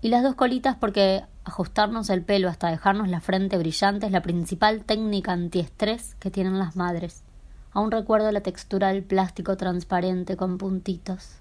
Y 0.01 0.09
las 0.09 0.23
dos 0.23 0.35
colitas 0.35 0.77
porque 0.77 1.25
Ajustarnos 1.43 2.11
el 2.11 2.23
pelo 2.23 2.49
hasta 2.49 2.71
dejarnos 2.71 3.09
la 3.09 3.21
frente 3.21 3.57
brillante 3.57 4.07
es 4.07 4.13
la 4.13 4.21
principal 4.21 4.85
técnica 4.85 5.33
antiestrés 5.33 6.15
que 6.17 6.31
tienen 6.31 6.59
las 6.59 6.77
madres. 6.77 7.25
Aún 7.73 7.91
recuerdo 7.91 8.31
la 8.31 8.43
textura 8.43 8.89
del 8.89 9.03
plástico 9.03 9.57
transparente 9.57 10.37
con 10.37 10.59
puntitos, 10.59 11.39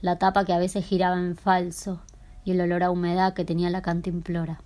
la 0.00 0.18
tapa 0.18 0.44
que 0.44 0.52
a 0.52 0.58
veces 0.58 0.84
giraba 0.84 1.16
en 1.16 1.36
falso 1.36 2.02
y 2.44 2.52
el 2.52 2.60
olor 2.60 2.82
a 2.82 2.90
humedad 2.90 3.34
que 3.34 3.44
tenía 3.44 3.70
la 3.70 3.82
cantimplora. 3.82 4.60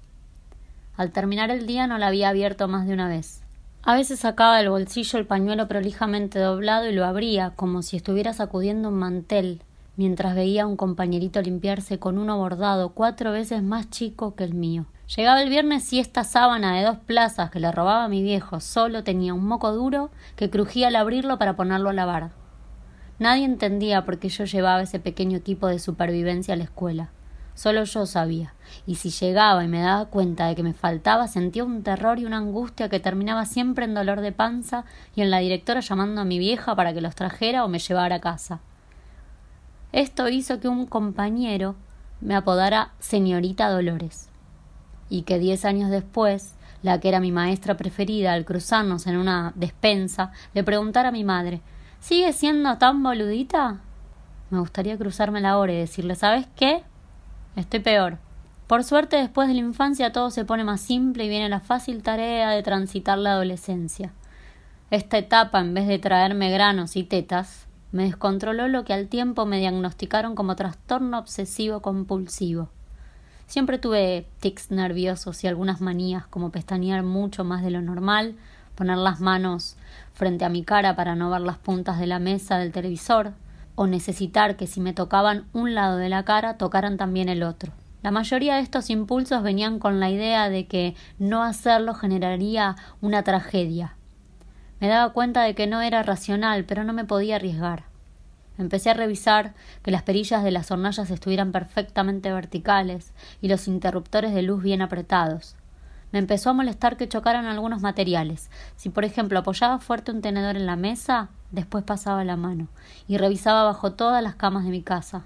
Al 0.96 1.12
terminar 1.12 1.50
el 1.50 1.66
día 1.66 1.86
no 1.86 1.98
la 1.98 2.06
había 2.06 2.30
abierto 2.30 2.66
más 2.66 2.86
de 2.86 2.94
una 2.94 3.08
vez. 3.08 3.39
A 3.82 3.94
veces 3.94 4.20
sacaba 4.20 4.58
del 4.58 4.68
bolsillo 4.68 5.18
el 5.18 5.26
pañuelo 5.26 5.66
prolijamente 5.66 6.38
doblado 6.38 6.88
y 6.88 6.92
lo 6.92 7.06
abría 7.06 7.54
como 7.56 7.80
si 7.82 7.96
estuviera 7.96 8.34
sacudiendo 8.34 8.88
un 8.90 8.98
mantel 8.98 9.62
mientras 9.96 10.34
veía 10.34 10.62
a 10.62 10.66
un 10.66 10.76
compañerito 10.76 11.42
limpiarse 11.42 11.98
con 11.98 12.18
uno 12.18 12.38
bordado 12.38 12.90
cuatro 12.90 13.32
veces 13.32 13.62
más 13.62 13.90
chico 13.90 14.34
que 14.34 14.44
el 14.44 14.54
mío. 14.54 14.86
Llegaba 15.14 15.42
el 15.42 15.48
viernes 15.50 15.92
y 15.92 15.98
esta 15.98 16.24
sábana 16.24 16.76
de 16.76 16.84
dos 16.84 16.98
plazas 16.98 17.50
que 17.50 17.60
le 17.60 17.72
robaba 17.72 18.04
a 18.04 18.08
mi 18.08 18.22
viejo 18.22 18.60
solo 18.60 19.02
tenía 19.02 19.34
un 19.34 19.44
moco 19.44 19.72
duro 19.72 20.10
que 20.36 20.50
crujía 20.50 20.88
al 20.88 20.96
abrirlo 20.96 21.38
para 21.38 21.56
ponerlo 21.56 21.90
a 21.90 21.94
lavar. 21.94 22.30
Nadie 23.18 23.44
entendía 23.44 24.04
por 24.04 24.18
qué 24.18 24.28
yo 24.28 24.44
llevaba 24.44 24.82
ese 24.82 25.00
pequeño 25.00 25.36
equipo 25.36 25.66
de 25.66 25.78
supervivencia 25.78 26.54
a 26.54 26.56
la 26.56 26.64
escuela. 26.64 27.10
Solo 27.54 27.84
yo 27.84 28.06
sabía, 28.06 28.54
y 28.86 28.94
si 28.94 29.10
llegaba 29.10 29.64
y 29.64 29.68
me 29.68 29.80
daba 29.80 30.06
cuenta 30.06 30.46
de 30.46 30.54
que 30.54 30.62
me 30.62 30.72
faltaba, 30.72 31.28
sentía 31.28 31.64
un 31.64 31.82
terror 31.82 32.18
y 32.18 32.24
una 32.24 32.38
angustia 32.38 32.88
que 32.88 33.00
terminaba 33.00 33.44
siempre 33.44 33.84
en 33.84 33.94
dolor 33.94 34.20
de 34.20 34.32
panza 34.32 34.84
y 35.14 35.22
en 35.22 35.30
la 35.30 35.38
directora 35.38 35.80
llamando 35.80 36.22
a 36.22 36.24
mi 36.24 36.38
vieja 36.38 36.74
para 36.74 36.94
que 36.94 37.00
los 37.00 37.14
trajera 37.14 37.64
o 37.64 37.68
me 37.68 37.78
llevara 37.78 38.16
a 38.16 38.20
casa. 38.20 38.60
Esto 39.92 40.28
hizo 40.28 40.60
que 40.60 40.68
un 40.68 40.86
compañero 40.86 41.74
me 42.20 42.34
apodara 42.34 42.92
señorita 42.98 43.68
Dolores 43.70 44.28
y 45.08 45.22
que 45.22 45.38
diez 45.38 45.64
años 45.64 45.90
después 45.90 46.54
la 46.82 47.00
que 47.00 47.08
era 47.08 47.20
mi 47.20 47.32
maestra 47.32 47.76
preferida 47.76 48.32
al 48.32 48.44
cruzarnos 48.44 49.06
en 49.06 49.16
una 49.16 49.52
despensa 49.56 50.32
le 50.54 50.62
preguntara 50.62 51.08
a 51.08 51.12
mi 51.12 51.24
madre 51.24 51.60
¿Sigue 52.00 52.32
siendo 52.32 52.78
tan 52.78 53.02
boludita? 53.02 53.80
Me 54.48 54.58
gustaría 54.58 54.96
cruzarme 54.96 55.42
la 55.42 55.58
hora 55.58 55.72
y 55.72 55.76
decirle 55.76 56.14
¿Sabes 56.14 56.46
qué? 56.56 56.82
Estoy 57.56 57.80
peor. 57.80 58.18
Por 58.68 58.84
suerte 58.84 59.16
después 59.16 59.48
de 59.48 59.54
la 59.54 59.60
infancia 59.60 60.12
todo 60.12 60.30
se 60.30 60.44
pone 60.44 60.62
más 60.62 60.80
simple 60.80 61.24
y 61.24 61.28
viene 61.28 61.48
la 61.48 61.58
fácil 61.58 62.02
tarea 62.02 62.50
de 62.50 62.62
transitar 62.62 63.18
la 63.18 63.32
adolescencia. 63.32 64.12
Esta 64.90 65.18
etapa, 65.18 65.58
en 65.60 65.74
vez 65.74 65.88
de 65.88 65.98
traerme 65.98 66.50
granos 66.50 66.94
y 66.94 67.02
tetas, 67.02 67.66
me 67.90 68.04
descontroló 68.04 68.68
lo 68.68 68.84
que 68.84 68.92
al 68.92 69.08
tiempo 69.08 69.46
me 69.46 69.58
diagnosticaron 69.58 70.36
como 70.36 70.54
trastorno 70.54 71.18
obsesivo 71.18 71.80
compulsivo. 71.80 72.68
Siempre 73.48 73.78
tuve 73.78 74.28
tics 74.38 74.70
nerviosos 74.70 75.42
y 75.42 75.48
algunas 75.48 75.80
manías 75.80 76.26
como 76.28 76.50
pestañear 76.50 77.02
mucho 77.02 77.42
más 77.42 77.64
de 77.64 77.70
lo 77.70 77.82
normal, 77.82 78.36
poner 78.76 78.98
las 78.98 79.18
manos 79.18 79.76
frente 80.12 80.44
a 80.44 80.48
mi 80.48 80.62
cara 80.62 80.94
para 80.94 81.16
no 81.16 81.30
ver 81.30 81.40
las 81.40 81.58
puntas 81.58 81.98
de 81.98 82.06
la 82.06 82.20
mesa 82.20 82.58
del 82.58 82.70
televisor, 82.70 83.32
o 83.80 83.86
necesitar 83.86 84.56
que 84.56 84.66
si 84.66 84.78
me 84.78 84.92
tocaban 84.92 85.46
un 85.54 85.74
lado 85.74 85.96
de 85.96 86.10
la 86.10 86.26
cara 86.26 86.58
tocaran 86.58 86.98
también 86.98 87.30
el 87.30 87.42
otro. 87.42 87.72
La 88.02 88.10
mayoría 88.10 88.56
de 88.56 88.60
estos 88.60 88.90
impulsos 88.90 89.42
venían 89.42 89.78
con 89.78 90.00
la 90.00 90.10
idea 90.10 90.50
de 90.50 90.66
que 90.66 90.94
no 91.18 91.42
hacerlo 91.42 91.94
generaría 91.94 92.76
una 93.00 93.22
tragedia, 93.22 93.96
me 94.80 94.88
daba 94.88 95.12
cuenta 95.12 95.42
de 95.42 95.54
que 95.54 95.66
no 95.66 95.82
era 95.82 96.02
racional, 96.02 96.64
pero 96.64 96.84
no 96.84 96.94
me 96.94 97.04
podía 97.04 97.36
arriesgar. 97.36 97.84
Empecé 98.56 98.90
a 98.90 98.94
revisar 98.94 99.54
que 99.82 99.90
las 99.90 100.02
perillas 100.02 100.42
de 100.42 100.50
las 100.50 100.70
hornallas 100.70 101.10
estuvieran 101.10 101.52
perfectamente 101.52 102.32
verticales 102.32 103.12
y 103.42 103.48
los 103.48 103.68
interruptores 103.68 104.34
de 104.34 104.42
luz 104.42 104.62
bien 104.62 104.80
apretados. 104.80 105.56
Me 106.12 106.18
empezó 106.18 106.50
a 106.50 106.54
molestar 106.54 106.96
que 106.96 107.08
chocaran 107.08 107.46
algunos 107.46 107.82
materiales. 107.82 108.50
Si, 108.76 108.88
por 108.88 109.04
ejemplo, 109.04 109.38
apoyaba 109.38 109.78
fuerte 109.78 110.12
un 110.12 110.22
tenedor 110.22 110.56
en 110.56 110.66
la 110.66 110.76
mesa, 110.76 111.28
después 111.50 111.84
pasaba 111.84 112.24
la 112.24 112.36
mano 112.36 112.68
y 113.06 113.16
revisaba 113.16 113.64
bajo 113.64 113.92
todas 113.92 114.22
las 114.22 114.34
camas 114.34 114.64
de 114.64 114.70
mi 114.70 114.82
casa, 114.82 115.24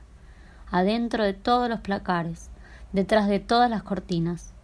adentro 0.71 1.25
de 1.25 1.35
todos 1.35 1.69
los 1.69 1.81
placares, 1.81 2.51
detrás 2.93 3.29
de 3.29 3.41
todas 3.41 3.71
las 3.71 3.83
cortinas. 3.83 4.55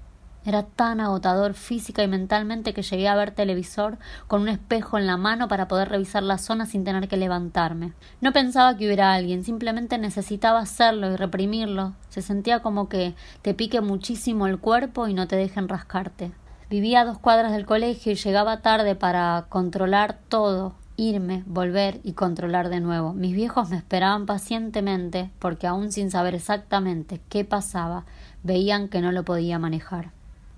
Era 0.42 0.62
tan 0.62 1.00
agotador 1.00 1.52
física 1.52 2.02
y 2.02 2.08
mentalmente 2.08 2.72
que 2.72 2.82
llegué 2.82 3.08
a 3.08 3.14
ver 3.14 3.30
televisor 3.30 3.98
con 4.26 4.40
un 4.40 4.48
espejo 4.48 4.96
en 4.96 5.06
la 5.06 5.18
mano 5.18 5.48
para 5.48 5.68
poder 5.68 5.90
revisar 5.90 6.22
la 6.22 6.38
zona 6.38 6.64
sin 6.64 6.82
tener 6.82 7.08
que 7.08 7.18
levantarme. 7.18 7.92
No 8.22 8.32
pensaba 8.32 8.74
que 8.74 8.86
hubiera 8.86 9.12
alguien, 9.12 9.44
simplemente 9.44 9.98
necesitaba 9.98 10.60
hacerlo 10.60 11.12
y 11.12 11.16
reprimirlo. 11.16 11.92
Se 12.08 12.22
sentía 12.22 12.60
como 12.60 12.88
que 12.88 13.14
te 13.42 13.52
pique 13.52 13.82
muchísimo 13.82 14.46
el 14.46 14.58
cuerpo 14.58 15.08
y 15.08 15.14
no 15.14 15.28
te 15.28 15.36
dejen 15.36 15.68
rascarte. 15.68 16.32
Vivía 16.70 17.00
a 17.00 17.04
dos 17.04 17.18
cuadras 17.18 17.52
del 17.52 17.66
colegio 17.66 18.12
y 18.12 18.14
llegaba 18.14 18.62
tarde 18.62 18.94
para 18.94 19.44
controlar 19.50 20.20
todo, 20.28 20.74
irme, 21.00 21.42
volver 21.46 21.98
y 22.04 22.12
controlar 22.12 22.68
de 22.68 22.80
nuevo. 22.80 23.14
Mis 23.14 23.34
viejos 23.34 23.70
me 23.70 23.78
esperaban 23.78 24.26
pacientemente 24.26 25.30
porque 25.38 25.66
aún 25.66 25.92
sin 25.92 26.10
saber 26.10 26.34
exactamente 26.34 27.22
qué 27.30 27.42
pasaba, 27.46 28.04
veían 28.42 28.88
que 28.88 29.00
no 29.00 29.10
lo 29.10 29.24
podía 29.24 29.58
manejar. 29.58 30.10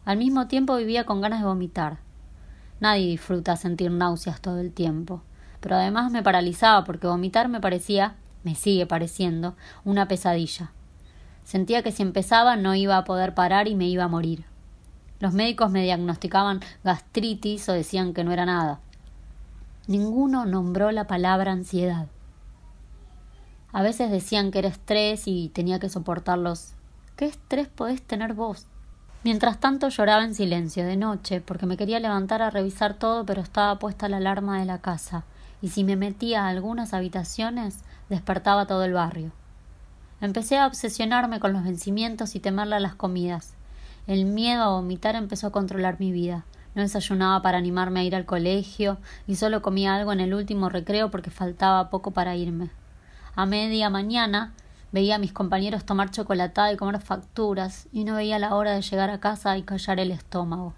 Al 0.04 0.18
mismo 0.18 0.48
tiempo 0.48 0.76
vivía 0.76 1.04
con 1.04 1.20
ganas 1.20 1.40
de 1.40 1.46
vomitar. 1.46 1.98
Nadie 2.80 3.06
disfruta 3.06 3.54
sentir 3.54 3.92
náuseas 3.92 4.40
todo 4.40 4.58
el 4.58 4.72
tiempo, 4.72 5.22
pero 5.60 5.76
además 5.76 6.10
me 6.10 6.24
paralizaba 6.24 6.82
porque 6.82 7.06
vomitar 7.06 7.48
me 7.48 7.60
parecía, 7.60 8.16
me 8.42 8.56
sigue 8.56 8.84
pareciendo, 8.84 9.54
una 9.84 10.08
pesadilla. 10.08 10.72
Sentía 11.44 11.84
que 11.84 11.92
si 11.92 12.02
empezaba 12.02 12.56
no 12.56 12.74
iba 12.74 12.96
a 12.96 13.04
poder 13.04 13.34
parar 13.34 13.68
y 13.68 13.76
me 13.76 13.86
iba 13.86 14.02
a 14.02 14.08
morir. 14.08 14.44
Los 15.20 15.34
médicos 15.34 15.70
me 15.70 15.84
diagnosticaban 15.84 16.58
gastritis 16.82 17.68
o 17.68 17.72
decían 17.72 18.12
que 18.12 18.24
no 18.24 18.32
era 18.32 18.44
nada. 18.44 18.80
Ninguno 19.88 20.46
nombró 20.46 20.92
la 20.92 21.08
palabra 21.08 21.50
ansiedad. 21.50 22.06
A 23.72 23.82
veces 23.82 24.10
decían 24.10 24.50
que 24.50 24.60
era 24.60 24.68
estrés 24.68 25.26
y 25.26 25.48
tenía 25.48 25.80
que 25.80 25.88
soportarlos. 25.88 26.74
¿Qué 27.16 27.24
estrés 27.24 27.66
podés 27.68 28.00
tener 28.00 28.34
vos? 28.34 28.66
Mientras 29.24 29.58
tanto 29.58 29.88
lloraba 29.88 30.24
en 30.24 30.34
silencio 30.34 30.84
de 30.84 30.96
noche, 30.96 31.40
porque 31.40 31.66
me 31.66 31.76
quería 31.76 32.00
levantar 32.00 32.42
a 32.42 32.50
revisar 32.50 32.94
todo, 32.94 33.24
pero 33.24 33.40
estaba 33.40 33.78
puesta 33.78 34.08
la 34.08 34.18
alarma 34.18 34.60
de 34.60 34.66
la 34.66 34.78
casa, 34.78 35.24
y 35.60 35.68
si 35.68 35.84
me 35.84 35.96
metía 35.96 36.44
a 36.44 36.48
algunas 36.48 36.92
habitaciones, 36.92 37.78
despertaba 38.08 38.66
todo 38.66 38.84
el 38.84 38.92
barrio. 38.92 39.32
Empecé 40.20 40.58
a 40.58 40.66
obsesionarme 40.66 41.40
con 41.40 41.52
los 41.52 41.64
vencimientos 41.64 42.36
y 42.36 42.40
temerle 42.40 42.76
a 42.76 42.80
las 42.80 42.94
comidas, 42.94 43.54
El 44.06 44.24
miedo 44.24 44.62
a 44.62 44.70
vomitar 44.70 45.14
empezó 45.14 45.46
a 45.46 45.52
controlar 45.52 46.00
mi 46.00 46.10
vida. 46.10 46.44
No 46.74 46.82
desayunaba 46.82 47.42
para 47.42 47.58
animarme 47.58 48.00
a 48.00 48.04
ir 48.04 48.16
al 48.16 48.24
colegio 48.24 48.98
y 49.26 49.36
solo 49.36 49.62
comía 49.62 49.94
algo 49.94 50.12
en 50.12 50.20
el 50.20 50.34
último 50.34 50.68
recreo 50.68 51.10
porque 51.10 51.30
faltaba 51.30 51.90
poco 51.90 52.12
para 52.12 52.36
irme. 52.36 52.70
A 53.34 53.46
media 53.46 53.90
mañana 53.90 54.52
veía 54.92 55.16
a 55.16 55.18
mis 55.18 55.32
compañeros 55.32 55.84
tomar 55.84 56.10
chocolatada 56.10 56.72
y 56.72 56.76
comer 56.76 57.00
facturas 57.00 57.88
y 57.92 58.04
no 58.04 58.14
veía 58.14 58.38
la 58.38 58.54
hora 58.54 58.72
de 58.72 58.82
llegar 58.82 59.10
a 59.10 59.20
casa 59.20 59.56
y 59.58 59.62
callar 59.62 60.00
el 60.00 60.10
estómago. 60.10 60.74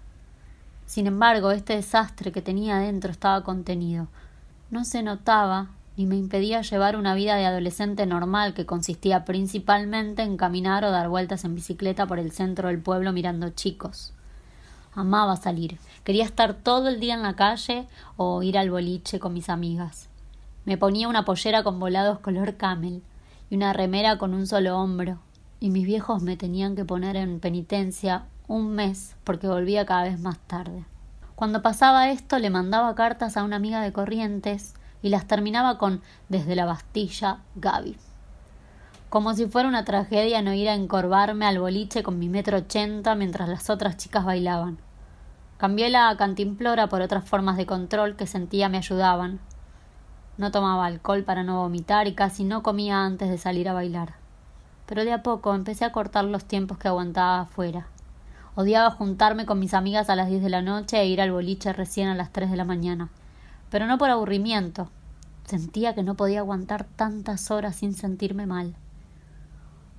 Sin 0.85 1.07
embargo, 1.07 1.51
este 1.51 1.75
desastre 1.75 2.31
que 2.31 2.41
tenía 2.41 2.77
dentro 2.77 3.11
estaba 3.11 3.43
contenido. 3.43 4.07
No 4.69 4.85
se 4.85 5.03
notaba 5.03 5.69
ni 5.97 6.05
me 6.05 6.17
impedía 6.17 6.61
llevar 6.61 6.97
una 6.97 7.13
vida 7.13 7.35
de 7.35 7.45
adolescente 7.45 8.05
normal 8.05 8.53
que 8.53 8.65
consistía 8.65 9.23
principalmente 9.23 10.23
en 10.23 10.35
caminar 10.37 10.83
o 10.83 10.91
dar 10.91 11.07
vueltas 11.07 11.45
en 11.45 11.55
bicicleta 11.55 12.05
por 12.05 12.19
el 12.19 12.31
centro 12.31 12.67
del 12.67 12.79
pueblo 12.79 13.13
mirando 13.13 13.49
chicos. 13.49 14.14
Amaba 14.95 15.35
salir, 15.35 15.77
quería 16.05 16.23
estar 16.23 16.53
todo 16.53 16.87
el 16.87 17.01
día 17.01 17.15
en 17.15 17.21
la 17.21 17.35
calle 17.35 17.85
o 18.15 18.41
ir 18.43 18.57
al 18.57 18.71
boliche 18.71 19.19
con 19.19 19.33
mis 19.33 19.49
amigas. 19.49 20.07
Me 20.63 20.77
ponía 20.77 21.09
una 21.09 21.25
pollera 21.25 21.63
con 21.63 21.81
volados 21.81 22.19
color 22.19 22.55
camel 22.55 23.03
y 23.49 23.57
una 23.57 23.73
remera 23.73 24.17
con 24.17 24.33
un 24.33 24.47
solo 24.47 24.79
hombro, 24.79 25.19
y 25.59 25.69
mis 25.69 25.85
viejos 25.85 26.23
me 26.23 26.37
tenían 26.37 26.77
que 26.77 26.85
poner 26.85 27.17
en 27.17 27.41
penitencia 27.41 28.23
un 28.47 28.71
mes 28.73 29.17
porque 29.25 29.49
volvía 29.49 29.85
cada 29.85 30.03
vez 30.03 30.17
más 30.19 30.39
tarde. 30.39 30.85
Cuando 31.35 31.61
pasaba 31.61 32.09
esto 32.09 32.39
le 32.39 32.49
mandaba 32.49 32.95
cartas 32.95 33.35
a 33.35 33.43
una 33.43 33.57
amiga 33.57 33.81
de 33.81 33.91
Corrientes 33.91 34.75
y 35.01 35.09
las 35.09 35.27
terminaba 35.27 35.77
con 35.77 36.01
desde 36.29 36.55
la 36.55 36.63
Bastilla, 36.63 37.39
Gaby. 37.55 37.97
Como 39.09 39.33
si 39.33 39.45
fuera 39.45 39.67
una 39.67 39.83
tragedia 39.83 40.41
no 40.41 40.53
ir 40.53 40.69
a 40.69 40.73
encorvarme 40.73 41.45
al 41.45 41.59
boliche 41.59 42.01
con 42.01 42.17
mi 42.17 42.29
metro 42.29 42.59
ochenta 42.59 43.13
mientras 43.15 43.49
las 43.49 43.69
otras 43.69 43.97
chicas 43.97 44.23
bailaban. 44.23 44.77
Cambié 45.57 45.89
la 45.89 46.15
cantimplora 46.17 46.87
por 46.87 47.01
otras 47.01 47.23
formas 47.23 47.57
de 47.57 47.65
control 47.65 48.15
que 48.15 48.27
sentía 48.27 48.69
me 48.69 48.77
ayudaban. 48.77 49.39
No 50.37 50.51
tomaba 50.51 50.85
alcohol 50.85 51.23
para 51.23 51.43
no 51.43 51.61
vomitar 51.61 52.07
y 52.07 52.13
casi 52.13 52.43
no 52.43 52.63
comía 52.63 53.05
antes 53.05 53.29
de 53.29 53.37
salir 53.37 53.69
a 53.69 53.73
bailar. 53.73 54.15
Pero 54.85 55.05
de 55.05 55.13
a 55.13 55.23
poco 55.23 55.55
empecé 55.55 55.85
a 55.85 55.91
cortar 55.91 56.25
los 56.25 56.45
tiempos 56.45 56.77
que 56.77 56.87
aguantaba 56.87 57.41
afuera. 57.41 57.87
Odiaba 58.55 58.91
juntarme 58.91 59.45
con 59.45 59.59
mis 59.59 59.73
amigas 59.73 60.09
a 60.09 60.15
las 60.15 60.29
diez 60.29 60.41
de 60.41 60.49
la 60.49 60.61
noche 60.61 60.99
e 60.99 61.07
ir 61.07 61.21
al 61.21 61.31
boliche 61.31 61.73
recién 61.73 62.07
a 62.09 62.15
las 62.15 62.31
tres 62.31 62.51
de 62.51 62.57
la 62.57 62.65
mañana 62.65 63.09
pero 63.69 63.87
no 63.87 63.97
por 63.97 64.09
aburrimiento. 64.09 64.89
Sentía 65.45 65.93
que 65.93 66.01
no 66.01 66.15
podía 66.15 66.39
aguantar 66.39 66.85
tantas 66.85 67.51
horas 67.51 67.75
sin 67.75 67.93
sentirme 67.93 68.45
mal. 68.45 68.75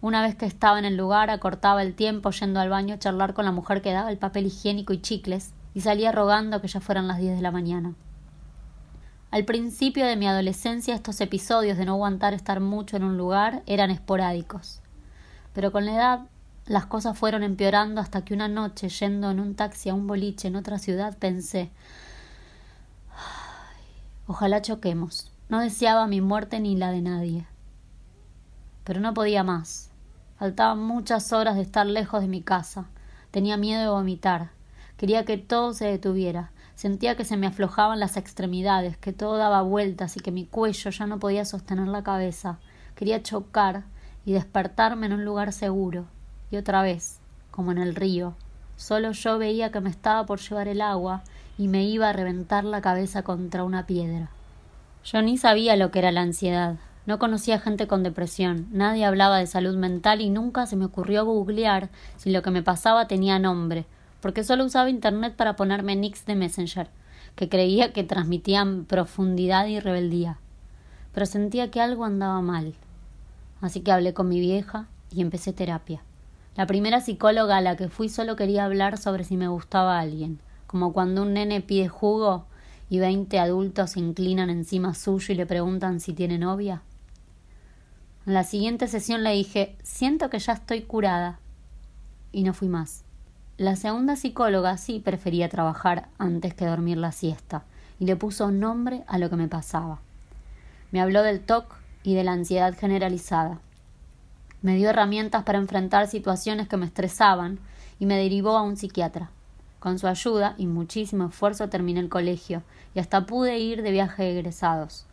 Una 0.01 0.23
vez 0.23 0.35
que 0.35 0.47
estaba 0.47 0.79
en 0.79 0.85
el 0.85 0.97
lugar, 0.97 1.31
acortaba 1.31 1.83
el 1.83 1.95
tiempo 1.95 2.31
yendo 2.31 2.61
al 2.61 2.69
baño 2.69 2.95
a 2.95 2.99
charlar 2.99 3.35
con 3.35 3.45
la 3.45 3.53
mujer 3.53 3.83
que 3.83 3.93
daba 3.93 4.11
el 4.11 4.19
papel 4.19 4.47
higiénico 4.47 4.93
y 4.93 5.01
chicles, 5.01 5.53
y 5.75 5.81
salía 5.81 6.13
rogando 6.13 6.61
que 6.61 6.69
ya 6.69 6.81
fueran 6.81 7.09
las 7.09 7.19
diez 7.19 7.37
de 7.37 7.43
la 7.43 7.51
mañana. 7.51 7.95
Al 9.31 9.45
principio 9.45 10.07
de 10.07 10.17
mi 10.17 10.27
adolescencia 10.27 10.95
estos 10.95 11.21
episodios 11.21 11.77
de 11.77 11.85
no 11.85 11.93
aguantar 11.93 12.33
estar 12.33 12.61
mucho 12.61 12.97
en 12.97 13.05
un 13.05 13.17
lugar 13.17 13.63
eran 13.67 13.91
esporádicos. 13.91 14.81
Pero 15.53 15.73
con 15.73 15.85
la 15.85 15.95
edad 15.95 16.21
las 16.67 16.87
cosas 16.87 17.19
fueron 17.19 17.43
empeorando 17.43 18.01
hasta 18.01 18.25
que 18.25 18.35
una 18.35 18.49
noche, 18.49 18.89
yendo 18.89 19.31
en 19.31 19.41
un 19.41 19.55
taxi 19.55 19.89
a 19.89 19.95
un 19.95 20.07
boliche 20.07 20.49
en 20.49 20.57
otra 20.57 20.79
ciudad, 20.79 21.17
pensé 21.19 21.71
Ojalá 24.27 24.61
choquemos. 24.61 25.31
No 25.49 25.61
deseaba 25.61 26.07
mi 26.09 26.21
muerte 26.21 26.59
ni 26.59 26.75
la 26.75 26.91
de 26.91 27.03
nadie. 27.03 27.47
Pero 28.87 29.01
no 29.01 29.13
podía 29.15 29.43
más. 29.43 29.91
Faltaban 30.39 30.79
muchas 30.79 31.33
horas 31.33 31.57
de 31.57 31.63
estar 31.63 31.87
lejos 31.87 32.21
de 32.21 32.29
mi 32.29 32.41
casa. 32.41 32.87
Tenía 33.33 33.57
miedo 33.57 33.81
de 33.81 33.89
vomitar. 33.89 34.51
Quería 34.97 35.25
que 35.25 35.39
todo 35.39 35.75
se 35.75 35.87
detuviera. 35.87 36.53
Sentía 36.77 37.17
que 37.17 37.25
se 37.25 37.37
me 37.37 37.49
aflojaban 37.49 37.99
las 37.99 38.17
extremidades, 38.17 38.97
que 38.97 39.13
todo 39.13 39.39
daba 39.39 39.63
vueltas 39.63 40.17
y 40.17 40.21
que 40.21 40.31
mi 40.31 40.47
cuello 40.47 40.91
ya 40.91 41.07
no 41.09 41.19
podía 41.19 41.45
sostener 41.45 41.89
la 41.89 42.05
cabeza. 42.05 42.59
Quería 42.95 43.25
chocar 43.25 43.83
y 44.25 44.35
despertarme 44.35 45.07
en 45.07 45.15
un 45.15 45.25
lugar 45.25 45.53
seguro. 45.53 46.05
Y 46.53 46.57
otra 46.57 46.83
vez, 46.83 47.19
como 47.51 47.73
en 47.73 47.79
el 47.79 47.97
río, 47.97 48.37
solo 48.77 49.11
yo 49.11 49.37
veía 49.37 49.73
que 49.73 49.81
me 49.81 49.91
estaba 49.91 50.27
por 50.27 50.39
llevar 50.39 50.69
el 50.69 50.81
agua 50.81 51.25
y 51.59 51.67
me 51.67 51.83
iba 51.85 52.09
a 52.09 52.13
reventar 52.13 52.63
la 52.63 52.83
cabeza 52.83 53.23
contra 53.23 53.65
una 53.65 53.85
piedra. 53.85 54.31
Yo 55.03 55.23
ni 55.23 55.39
sabía 55.39 55.75
lo 55.75 55.91
que 55.91 55.99
era 55.99 56.13
la 56.13 56.21
ansiedad. 56.21 56.77
No 57.07 57.19
conocía 57.19 57.61
gente 57.61 57.87
con 57.87 58.03
depresión, 58.03 58.67
nadie 58.73 59.05
hablaba 59.05 59.39
de 59.39 59.47
salud 59.47 59.77
mental 59.77 60.21
y 60.21 60.29
nunca 60.29 60.67
se 60.67 60.77
me 60.77 60.85
ocurrió 60.85 61.25
googlear 61.25 61.89
si 62.17 62.31
lo 62.31 62.43
que 62.43 62.51
me 62.51 62.63
pasaba 62.63 63.07
tenía 63.07 63.39
nombre, 63.39 63.87
porque 64.21 64.45
solo 64.45 64.65
usaba 64.65 64.91
internet 64.91 65.35
para 65.37 65.57
ponerme 65.57 65.97
nicks 65.97 66.27
de 66.27 66.35
Messenger, 66.35 66.89
que 67.37 67.49
creía 67.49 67.93
que 67.93 68.05
transmitían 68.05 68.85
profundidad 68.85 69.67
y 69.67 69.79
rebeldía. 69.81 70.39
Pero 71.15 71.27
sentía 71.27 71.71
que 71.71 71.81
algo 71.81 72.05
andaba 72.05 72.43
mal. 72.43 72.75
Así 73.61 73.81
que 73.81 73.93
hablé 73.93 74.13
con 74.13 74.29
mi 74.29 74.41
vieja 74.41 74.87
y 75.11 75.23
empecé 75.23 75.53
terapia. 75.53 76.03
La 76.57 76.67
primera 76.67 77.01
psicóloga 77.01 77.57
a 77.57 77.61
la 77.61 77.77
que 77.77 77.89
fui 77.89 78.09
solo 78.09 78.37
quería 78.37 78.65
hablar 78.65 78.99
sobre 78.99 79.25
si 79.25 79.37
me 79.37 79.49
gustaba 79.49 80.01
alguien 80.01 80.41
como 80.67 80.93
cuando 80.93 81.23
un 81.23 81.35
nene 81.35 81.61
pide 81.61 81.89
jugo 81.89 82.45
y 82.91 82.99
veinte 82.99 83.39
adultos 83.39 83.93
se 83.93 84.01
inclinan 84.01 84.51
encima 84.51 84.95
suyo 84.95 85.33
y 85.33 85.37
le 85.37 85.47
preguntan 85.47 86.01
si 86.01 86.13
tiene 86.13 86.39
novia? 86.39 86.83
En 88.27 88.35
la 88.35 88.43
siguiente 88.43 88.89
sesión 88.89 89.23
le 89.23 89.31
dije 89.31 89.77
siento 89.85 90.31
que 90.31 90.41
ya 90.41 90.55
estoy 90.55 90.83
curada 90.83 91.39
y 92.33 92.43
no 92.43 92.55
fui 92.55 92.67
más. 92.67 93.05
La 93.57 93.77
segunda 93.77 94.17
psicóloga 94.17 94.77
sí 94.79 94.99
prefería 94.99 95.49
trabajar 95.49 96.09
antes 96.19 96.53
que 96.53 96.67
dormir 96.67 96.99
la 96.99 97.13
siesta 97.13 97.63
y 98.01 98.05
le 98.05 98.17
puso 98.17 98.51
nombre 98.51 99.05
a 99.07 99.19
lo 99.19 99.31
que 99.31 99.37
me 99.37 99.47
pasaba. 99.47 100.01
Me 100.91 101.01
habló 101.01 101.23
del 101.23 101.41
TOC 101.41 101.73
y 102.03 102.15
de 102.15 102.25
la 102.25 102.33
ansiedad 102.33 102.77
generalizada. 102.77 103.61
Me 104.61 104.75
dio 104.75 104.91
herramientas 104.91 105.45
para 105.45 105.59
enfrentar 105.59 106.09
situaciones 106.09 106.67
que 106.67 106.77
me 106.77 106.87
estresaban 106.87 107.61
y 108.01 108.07
me 108.07 108.17
derivó 108.17 108.59
a 108.59 108.63
un 108.63 108.77
psiquiatra. 108.77 109.31
Con 109.79 110.01
su 110.01 110.09
ayuda 110.09 110.57
y 110.59 110.67
muchísimo 110.67 111.29
esfuerzo 111.29 111.69
terminé 111.69 112.01
el 112.01 112.09
colegio 112.09 112.65
y 112.93 112.99
hasta 112.99 113.25
pude 113.25 113.61
ir 113.61 113.83
de 113.83 113.93
viaje 113.93 114.33
egresados. 114.33 115.06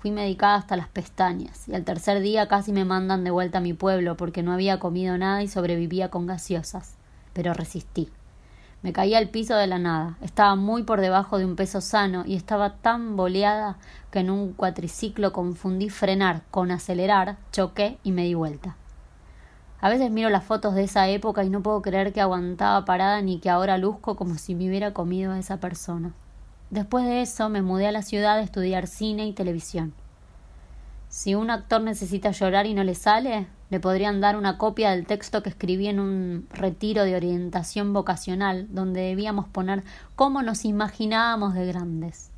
Fui 0.00 0.12
medicada 0.12 0.54
hasta 0.54 0.76
las 0.76 0.88
pestañas 0.88 1.68
y 1.68 1.74
al 1.74 1.84
tercer 1.84 2.20
día 2.20 2.46
casi 2.46 2.72
me 2.72 2.84
mandan 2.84 3.24
de 3.24 3.32
vuelta 3.32 3.58
a 3.58 3.60
mi 3.60 3.72
pueblo 3.72 4.16
porque 4.16 4.44
no 4.44 4.52
había 4.52 4.78
comido 4.78 5.18
nada 5.18 5.42
y 5.42 5.48
sobrevivía 5.48 6.08
con 6.08 6.26
gaseosas. 6.26 6.94
Pero 7.32 7.52
resistí. 7.52 8.08
Me 8.80 8.92
caí 8.92 9.14
al 9.14 9.28
piso 9.28 9.56
de 9.56 9.66
la 9.66 9.80
nada. 9.80 10.16
Estaba 10.20 10.54
muy 10.54 10.84
por 10.84 11.00
debajo 11.00 11.38
de 11.38 11.44
un 11.44 11.56
peso 11.56 11.80
sano 11.80 12.22
y 12.24 12.36
estaba 12.36 12.76
tan 12.76 13.16
boleada 13.16 13.78
que 14.12 14.20
en 14.20 14.30
un 14.30 14.52
cuatriciclo 14.52 15.32
confundí 15.32 15.90
frenar 15.90 16.42
con 16.52 16.70
acelerar, 16.70 17.36
choqué 17.50 17.98
y 18.04 18.12
me 18.12 18.22
di 18.22 18.34
vuelta. 18.34 18.76
A 19.80 19.88
veces 19.88 20.12
miro 20.12 20.30
las 20.30 20.44
fotos 20.44 20.76
de 20.76 20.84
esa 20.84 21.08
época 21.08 21.42
y 21.42 21.50
no 21.50 21.60
puedo 21.60 21.82
creer 21.82 22.12
que 22.12 22.20
aguantaba 22.20 22.84
parada 22.84 23.20
ni 23.20 23.40
que 23.40 23.50
ahora 23.50 23.78
luzco 23.78 24.14
como 24.14 24.36
si 24.36 24.54
me 24.54 24.68
hubiera 24.68 24.92
comido 24.92 25.32
a 25.32 25.40
esa 25.40 25.58
persona. 25.58 26.12
Después 26.70 27.04
de 27.06 27.22
eso 27.22 27.48
me 27.48 27.62
mudé 27.62 27.86
a 27.86 27.92
la 27.92 28.02
ciudad 28.02 28.36
a 28.38 28.42
estudiar 28.42 28.86
cine 28.86 29.26
y 29.26 29.32
televisión. 29.32 29.94
Si 31.08 31.34
un 31.34 31.50
actor 31.50 31.80
necesita 31.80 32.30
llorar 32.32 32.66
y 32.66 32.74
no 32.74 32.84
le 32.84 32.94
sale, 32.94 33.46
le 33.70 33.80
podrían 33.80 34.20
dar 34.20 34.36
una 34.36 34.58
copia 34.58 34.90
del 34.90 35.06
texto 35.06 35.42
que 35.42 35.48
escribí 35.48 35.88
en 35.88 36.00
un 36.00 36.46
retiro 36.50 37.04
de 37.04 37.16
orientación 37.16 37.94
vocacional, 37.94 38.66
donde 38.70 39.00
debíamos 39.00 39.48
poner 39.48 39.82
cómo 40.16 40.42
nos 40.42 40.66
imaginábamos 40.66 41.54
de 41.54 41.66
grandes. 41.66 42.30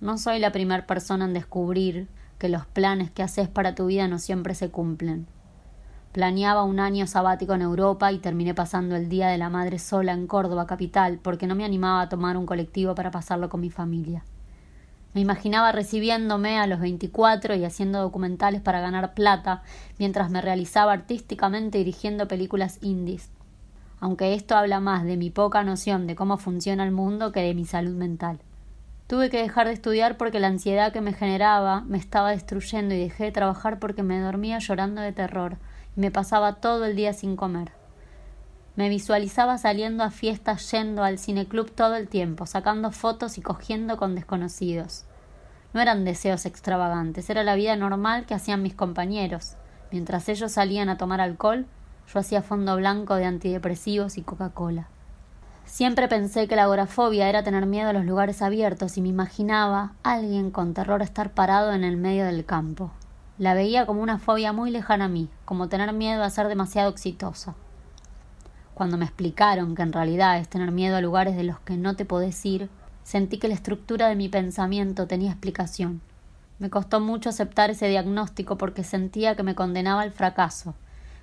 No 0.00 0.18
soy 0.18 0.38
la 0.38 0.52
primera 0.52 0.86
persona 0.86 1.24
en 1.24 1.34
descubrir 1.34 2.08
que 2.38 2.48
los 2.48 2.66
planes 2.66 3.10
que 3.10 3.24
haces 3.24 3.48
para 3.48 3.74
tu 3.74 3.86
vida 3.86 4.06
no 4.06 4.18
siempre 4.18 4.54
se 4.54 4.70
cumplen. 4.70 5.26
Planeaba 6.12 6.64
un 6.64 6.80
año 6.80 7.06
sabático 7.06 7.54
en 7.54 7.62
Europa 7.62 8.10
y 8.10 8.18
terminé 8.18 8.52
pasando 8.52 8.96
el 8.96 9.08
Día 9.08 9.28
de 9.28 9.38
la 9.38 9.48
Madre 9.48 9.78
sola 9.78 10.12
en 10.12 10.26
Córdoba 10.26 10.66
capital 10.66 11.20
porque 11.22 11.46
no 11.46 11.54
me 11.54 11.64
animaba 11.64 12.00
a 12.00 12.08
tomar 12.08 12.36
un 12.36 12.46
colectivo 12.46 12.96
para 12.96 13.12
pasarlo 13.12 13.48
con 13.48 13.60
mi 13.60 13.70
familia. 13.70 14.24
Me 15.14 15.20
imaginaba 15.20 15.70
recibiéndome 15.70 16.58
a 16.58 16.66
los 16.66 16.80
24 16.80 17.54
y 17.54 17.64
haciendo 17.64 18.00
documentales 18.00 18.60
para 18.60 18.80
ganar 18.80 19.14
plata 19.14 19.62
mientras 20.00 20.30
me 20.30 20.40
realizaba 20.40 20.92
artísticamente 20.92 21.78
dirigiendo 21.78 22.26
películas 22.26 22.78
indies. 22.82 23.30
Aunque 24.00 24.34
esto 24.34 24.56
habla 24.56 24.80
más 24.80 25.04
de 25.04 25.16
mi 25.16 25.30
poca 25.30 25.62
noción 25.62 26.08
de 26.08 26.16
cómo 26.16 26.38
funciona 26.38 26.82
el 26.82 26.90
mundo 26.90 27.30
que 27.30 27.42
de 27.42 27.54
mi 27.54 27.66
salud 27.66 27.94
mental. 27.94 28.40
Tuve 29.06 29.30
que 29.30 29.42
dejar 29.42 29.68
de 29.68 29.74
estudiar 29.74 30.16
porque 30.16 30.40
la 30.40 30.48
ansiedad 30.48 30.92
que 30.92 31.00
me 31.00 31.12
generaba 31.12 31.82
me 31.82 31.98
estaba 31.98 32.30
destruyendo 32.30 32.96
y 32.96 32.98
dejé 32.98 33.24
de 33.24 33.32
trabajar 33.32 33.78
porque 33.78 34.02
me 34.02 34.18
dormía 34.18 34.58
llorando 34.58 35.02
de 35.02 35.12
terror 35.12 35.58
me 36.00 36.10
pasaba 36.10 36.54
todo 36.54 36.86
el 36.86 36.96
día 36.96 37.12
sin 37.12 37.36
comer. 37.36 37.72
Me 38.74 38.88
visualizaba 38.88 39.58
saliendo 39.58 40.02
a 40.02 40.10
fiestas, 40.10 40.70
yendo 40.70 41.04
al 41.04 41.18
cineclub 41.18 41.70
todo 41.70 41.96
el 41.96 42.08
tiempo, 42.08 42.46
sacando 42.46 42.90
fotos 42.90 43.36
y 43.36 43.42
cogiendo 43.42 43.98
con 43.98 44.14
desconocidos. 44.14 45.04
No 45.74 45.80
eran 45.80 46.04
deseos 46.04 46.46
extravagantes, 46.46 47.28
era 47.28 47.44
la 47.44 47.54
vida 47.54 47.76
normal 47.76 48.24
que 48.24 48.34
hacían 48.34 48.62
mis 48.62 48.74
compañeros. 48.74 49.56
Mientras 49.92 50.28
ellos 50.28 50.52
salían 50.52 50.88
a 50.88 50.96
tomar 50.96 51.20
alcohol, 51.20 51.66
Yo 52.12 52.18
hacía 52.18 52.42
fondo 52.42 52.74
blanco 52.74 53.14
de 53.14 53.24
antidepresivos 53.24 54.18
y 54.18 54.22
Coca-Cola. 54.22 54.88
Siempre 55.64 56.08
pensé 56.08 56.48
que 56.48 56.56
la 56.56 56.64
agorafobia 56.64 57.28
era 57.28 57.44
tener 57.44 57.66
miedo 57.66 57.90
a 57.90 57.92
los 57.92 58.04
lugares 58.04 58.42
abiertos 58.42 58.96
y 58.96 59.00
me 59.00 59.10
imaginaba 59.10 59.92
alguien 60.02 60.50
con 60.50 60.74
terror 60.74 61.02
estar 61.02 61.30
parado 61.30 61.72
en 61.72 61.84
el 61.84 61.96
medio 61.96 62.24
del 62.24 62.44
campo. 62.44 62.90
La 63.40 63.54
veía 63.54 63.86
como 63.86 64.02
una 64.02 64.18
fobia 64.18 64.52
muy 64.52 64.70
lejana 64.70 65.06
a 65.06 65.08
mí, 65.08 65.30
como 65.46 65.70
tener 65.70 65.94
miedo 65.94 66.22
a 66.22 66.28
ser 66.28 66.46
demasiado 66.46 66.90
exitosa. 66.90 67.54
Cuando 68.74 68.98
me 68.98 69.06
explicaron 69.06 69.74
que 69.74 69.80
en 69.80 69.94
realidad 69.94 70.36
es 70.36 70.46
tener 70.46 70.72
miedo 70.72 70.94
a 70.96 71.00
lugares 71.00 71.36
de 71.36 71.44
los 71.44 71.58
que 71.60 71.78
no 71.78 71.96
te 71.96 72.04
podés 72.04 72.44
ir, 72.44 72.68
sentí 73.02 73.38
que 73.38 73.48
la 73.48 73.54
estructura 73.54 74.08
de 74.08 74.14
mi 74.14 74.28
pensamiento 74.28 75.06
tenía 75.06 75.30
explicación. 75.30 76.02
Me 76.58 76.68
costó 76.68 77.00
mucho 77.00 77.30
aceptar 77.30 77.70
ese 77.70 77.88
diagnóstico 77.88 78.58
porque 78.58 78.84
sentía 78.84 79.34
que 79.36 79.42
me 79.42 79.54
condenaba 79.54 80.02
al 80.02 80.12
fracaso, 80.12 80.74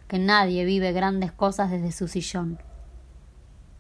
que 0.08 0.18
nadie 0.18 0.66
vive 0.66 0.94
grandes 0.94 1.32
cosas 1.32 1.70
desde 1.70 1.92
su 1.92 2.08
sillón. 2.08 2.58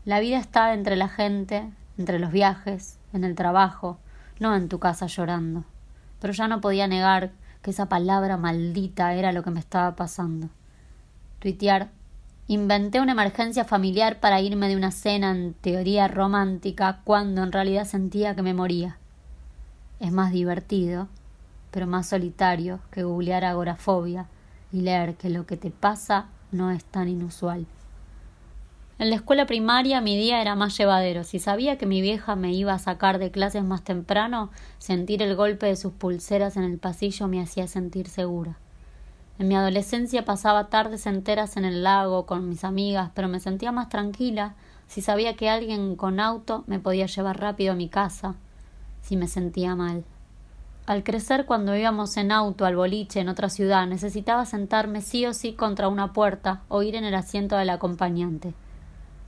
La 0.05 0.19
vida 0.19 0.37
está 0.37 0.75
entre 0.75 0.95
la 0.95 1.09
gente, 1.09 1.71
entre 1.97 2.19
los 2.19 2.31
viajes, 2.31 2.99
en 3.13 3.23
el 3.23 3.33
trabajo, 3.33 3.97
no 4.39 4.55
en 4.55 4.69
tu 4.69 4.77
casa 4.77 5.07
llorando. 5.07 5.63
Pero 6.19 6.33
ya 6.33 6.47
no 6.47 6.61
podía 6.61 6.87
negar 6.87 7.31
que 7.67 7.71
esa 7.71 7.89
palabra 7.89 8.37
maldita 8.37 9.13
era 9.13 9.33
lo 9.33 9.43
que 9.43 9.51
me 9.51 9.59
estaba 9.59 9.93
pasando. 9.93 10.47
Tuitear 11.39 11.89
Inventé 12.47 13.01
una 13.01 13.11
emergencia 13.11 13.65
familiar 13.65 14.21
para 14.21 14.39
irme 14.39 14.69
de 14.69 14.77
una 14.77 14.91
cena 14.91 15.31
en 15.31 15.53
teoría 15.53 16.07
romántica 16.07 17.01
cuando 17.03 17.43
en 17.43 17.51
realidad 17.51 17.83
sentía 17.83 18.35
que 18.35 18.41
me 18.41 18.53
moría. 18.53 18.99
Es 19.99 20.13
más 20.13 20.31
divertido, 20.31 21.09
pero 21.71 21.87
más 21.87 22.07
solitario 22.07 22.79
que 22.89 23.03
googlear 23.03 23.43
agorafobia 23.43 24.27
y 24.71 24.79
leer 24.79 25.15
que 25.15 25.29
lo 25.29 25.45
que 25.45 25.57
te 25.57 25.71
pasa 25.71 26.27
no 26.53 26.71
es 26.71 26.85
tan 26.85 27.09
inusual. 27.09 27.65
En 28.99 29.11
la 29.11 29.17
escuela 29.17 29.45
primaria 29.45 30.01
mi 30.01 30.17
día 30.17 30.41
era 30.41 30.55
más 30.55 30.75
llevadero. 30.75 31.23
Si 31.23 31.37
sabía 31.37 31.77
que 31.77 31.85
mi 31.85 32.01
vieja 32.01 32.35
me 32.35 32.51
iba 32.51 32.73
a 32.73 32.79
sacar 32.79 33.19
de 33.19 33.29
clases 33.29 33.63
más 33.63 33.83
temprano, 33.83 34.49
sentir 34.79 35.21
el 35.21 35.35
golpe 35.35 35.67
de 35.67 35.75
sus 35.75 35.93
pulseras 35.93 36.57
en 36.57 36.63
el 36.63 36.79
pasillo 36.79 37.27
me 37.27 37.39
hacía 37.39 37.67
sentir 37.67 38.07
segura. 38.07 38.57
En 39.37 39.49
mi 39.49 39.55
adolescencia 39.55 40.25
pasaba 40.25 40.69
tardes 40.69 41.05
enteras 41.05 41.57
en 41.57 41.65
el 41.65 41.83
lago 41.83 42.25
con 42.25 42.49
mis 42.49 42.63
amigas, 42.63 43.11
pero 43.13 43.27
me 43.27 43.39
sentía 43.39 43.71
más 43.71 43.89
tranquila 43.89 44.55
si 44.87 45.01
sabía 45.01 45.35
que 45.35 45.47
alguien 45.47 45.95
con 45.95 46.19
auto 46.19 46.63
me 46.65 46.79
podía 46.79 47.05
llevar 47.05 47.39
rápido 47.39 47.73
a 47.73 47.75
mi 47.75 47.89
casa, 47.89 48.33
si 49.03 49.15
me 49.15 49.27
sentía 49.27 49.75
mal. 49.75 50.05
Al 50.87 51.03
crecer, 51.03 51.45
cuando 51.45 51.75
íbamos 51.75 52.17
en 52.17 52.31
auto 52.31 52.65
al 52.65 52.75
boliche 52.75 53.19
en 53.19 53.29
otra 53.29 53.49
ciudad, 53.49 53.85
necesitaba 53.85 54.45
sentarme 54.45 55.01
sí 55.01 55.23
o 55.27 55.35
sí 55.35 55.53
contra 55.53 55.87
una 55.87 56.13
puerta 56.13 56.63
o 56.67 56.81
ir 56.81 56.95
en 56.95 57.03
el 57.03 57.13
asiento 57.13 57.57
del 57.57 57.69
acompañante. 57.69 58.55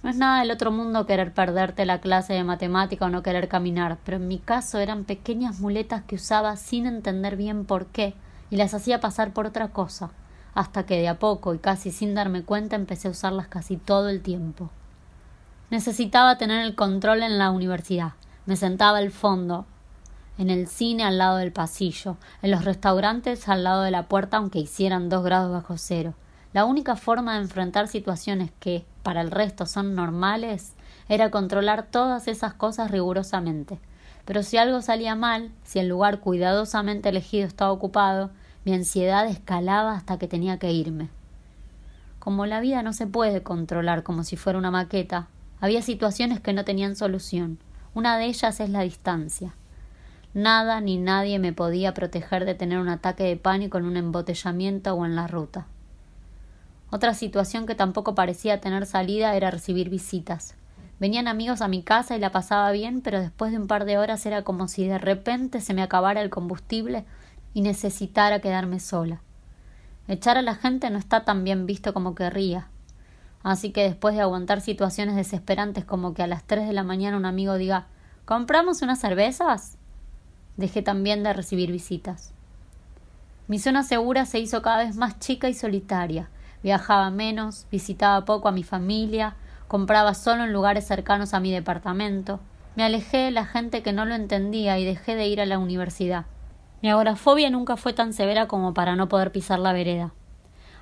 No 0.01 0.09
es 0.09 0.15
nada 0.15 0.39
del 0.39 0.51
otro 0.51 0.71
mundo 0.71 1.05
querer 1.05 1.33
perderte 1.33 1.85
la 1.85 1.99
clase 1.99 2.33
de 2.33 2.45
matemática 2.45 3.05
o 3.05 3.09
no 3.09 3.21
querer 3.21 3.49
caminar, 3.49 3.97
pero 4.05 4.15
en 4.15 4.29
mi 4.29 4.39
caso 4.39 4.79
eran 4.79 5.03
pequeñas 5.03 5.59
muletas 5.59 6.03
que 6.03 6.15
usaba 6.15 6.55
sin 6.55 6.85
entender 6.85 7.35
bien 7.35 7.65
por 7.65 7.87
qué 7.87 8.13
y 8.49 8.55
las 8.55 8.73
hacía 8.73 9.01
pasar 9.01 9.33
por 9.33 9.45
otra 9.45 9.69
cosa, 9.69 10.11
hasta 10.53 10.85
que 10.85 10.97
de 10.97 11.09
a 11.09 11.19
poco 11.19 11.53
y 11.53 11.59
casi 11.59 11.91
sin 11.91 12.15
darme 12.15 12.43
cuenta 12.43 12.77
empecé 12.77 13.09
a 13.09 13.11
usarlas 13.11 13.47
casi 13.47 13.75
todo 13.75 14.07
el 14.07 14.21
tiempo. 14.21 14.69
Necesitaba 15.69 16.37
tener 16.37 16.65
el 16.65 16.75
control 16.75 17.21
en 17.21 17.37
la 17.37 17.51
universidad. 17.51 18.13
Me 18.45 18.55
sentaba 18.55 18.99
al 18.99 19.11
fondo, 19.11 19.65
en 20.37 20.49
el 20.49 20.67
cine 20.67 21.03
al 21.03 21.17
lado 21.17 21.37
del 21.37 21.51
pasillo, 21.51 22.15
en 22.41 22.51
los 22.51 22.63
restaurantes 22.63 23.49
al 23.49 23.65
lado 23.65 23.83
de 23.83 23.91
la 23.91 24.07
puerta 24.07 24.37
aunque 24.37 24.59
hicieran 24.59 25.09
dos 25.09 25.25
grados 25.25 25.51
bajo 25.51 25.77
cero. 25.77 26.13
La 26.51 26.65
única 26.65 26.95
forma 26.95 27.35
de 27.35 27.43
enfrentar 27.43 27.87
situaciones 27.87 28.49
que, 28.59 28.83
para 29.03 29.21
el 29.21 29.29
resto, 29.29 29.67
son 29.67 29.93
normales, 29.93 30.73
era 31.07 31.29
controlar 31.29 31.85
todas 31.85 32.27
esas 32.27 32.53
cosas 32.53 32.89
rigurosamente. 32.89 33.79
Pero 34.25 34.41
si 34.41 34.57
algo 34.57 34.81
salía 34.81 35.15
mal, 35.15 35.51
si 35.63 35.79
el 35.79 35.87
lugar 35.87 36.19
cuidadosamente 36.19 37.09
elegido 37.09 37.47
estaba 37.47 37.71
ocupado, 37.71 38.31
mi 38.65 38.73
ansiedad 38.73 39.27
escalaba 39.27 39.93
hasta 39.95 40.17
que 40.17 40.27
tenía 40.27 40.57
que 40.57 40.71
irme. 40.71 41.09
Como 42.19 42.45
la 42.45 42.59
vida 42.59 42.83
no 42.83 42.93
se 42.93 43.07
puede 43.07 43.43
controlar 43.43 44.03
como 44.03 44.23
si 44.23 44.35
fuera 44.35 44.59
una 44.59 44.71
maqueta, 44.71 45.27
había 45.61 45.81
situaciones 45.81 46.39
que 46.39 46.53
no 46.53 46.65
tenían 46.65 46.95
solución. 46.95 47.59
Una 47.93 48.17
de 48.17 48.25
ellas 48.25 48.59
es 48.59 48.69
la 48.69 48.81
distancia. 48.81 49.53
Nada 50.33 50.81
ni 50.81 50.97
nadie 50.97 51.39
me 51.39 51.53
podía 51.53 51.93
proteger 51.93 52.45
de 52.45 52.55
tener 52.55 52.79
un 52.79 52.89
ataque 52.89 53.23
de 53.23 53.35
pánico 53.35 53.77
en 53.77 53.85
un 53.85 53.97
embotellamiento 53.97 54.93
o 54.93 55.05
en 55.05 55.15
la 55.15 55.27
ruta. 55.27 55.67
Otra 56.91 57.13
situación 57.13 57.65
que 57.65 57.75
tampoco 57.75 58.15
parecía 58.15 58.61
tener 58.61 58.85
salida 58.85 59.35
era 59.35 59.51
recibir 59.51 59.89
visitas. 59.89 60.55
Venían 60.99 61.27
amigos 61.27 61.61
a 61.61 61.67
mi 61.67 61.83
casa 61.83 62.15
y 62.15 62.19
la 62.19 62.31
pasaba 62.31 62.71
bien, 62.71 63.01
pero 63.01 63.19
después 63.19 63.51
de 63.51 63.57
un 63.57 63.67
par 63.67 63.85
de 63.85 63.97
horas 63.97 64.25
era 64.25 64.43
como 64.43 64.67
si 64.67 64.87
de 64.87 64.97
repente 64.97 65.61
se 65.61 65.73
me 65.73 65.81
acabara 65.81 66.21
el 66.21 66.29
combustible 66.29 67.05
y 67.53 67.61
necesitara 67.61 68.41
quedarme 68.41 68.79
sola. 68.79 69.21
Echar 70.07 70.37
a 70.37 70.41
la 70.41 70.55
gente 70.55 70.89
no 70.89 70.97
está 70.97 71.23
tan 71.23 71.43
bien 71.43 71.65
visto 71.65 71.93
como 71.93 72.15
querría. 72.15 72.67
Así 73.43 73.71
que 73.71 73.83
después 73.83 74.15
de 74.15 74.21
aguantar 74.21 74.59
situaciones 74.59 75.15
desesperantes 75.15 75.85
como 75.85 76.13
que 76.13 76.23
a 76.23 76.27
las 76.27 76.43
tres 76.43 76.67
de 76.67 76.73
la 76.73 76.83
mañana 76.83 77.15
un 77.15 77.25
amigo 77.25 77.55
diga 77.55 77.87
¿Compramos 78.25 78.81
unas 78.81 78.99
cervezas? 78.99 79.77
dejé 80.57 80.81
también 80.81 81.23
de 81.23 81.33
recibir 81.33 81.71
visitas. 81.71 82.33
Mi 83.47 83.57
zona 83.59 83.83
segura 83.83 84.25
se 84.25 84.39
hizo 84.39 84.61
cada 84.61 84.83
vez 84.83 84.97
más 84.97 85.17
chica 85.19 85.47
y 85.47 85.53
solitaria. 85.53 86.29
Viajaba 86.63 87.09
menos, 87.09 87.67
visitaba 87.71 88.25
poco 88.25 88.47
a 88.47 88.51
mi 88.51 88.63
familia, 88.63 89.35
compraba 89.67 90.13
solo 90.13 90.43
en 90.43 90.53
lugares 90.53 90.85
cercanos 90.85 91.33
a 91.33 91.39
mi 91.39 91.51
departamento. 91.51 92.39
Me 92.75 92.83
alejé 92.83 93.17
de 93.17 93.31
la 93.31 93.45
gente 93.45 93.81
que 93.83 93.93
no 93.93 94.05
lo 94.05 94.15
entendía 94.15 94.77
y 94.77 94.85
dejé 94.85 95.15
de 95.15 95.27
ir 95.27 95.41
a 95.41 95.45
la 95.45 95.59
universidad. 95.59 96.25
Mi 96.81 96.89
agorafobia 96.89 97.49
nunca 97.49 97.77
fue 97.77 97.93
tan 97.93 98.13
severa 98.13 98.47
como 98.47 98.73
para 98.73 98.95
no 98.95 99.09
poder 99.09 99.31
pisar 99.31 99.59
la 99.59 99.73
vereda. 99.73 100.13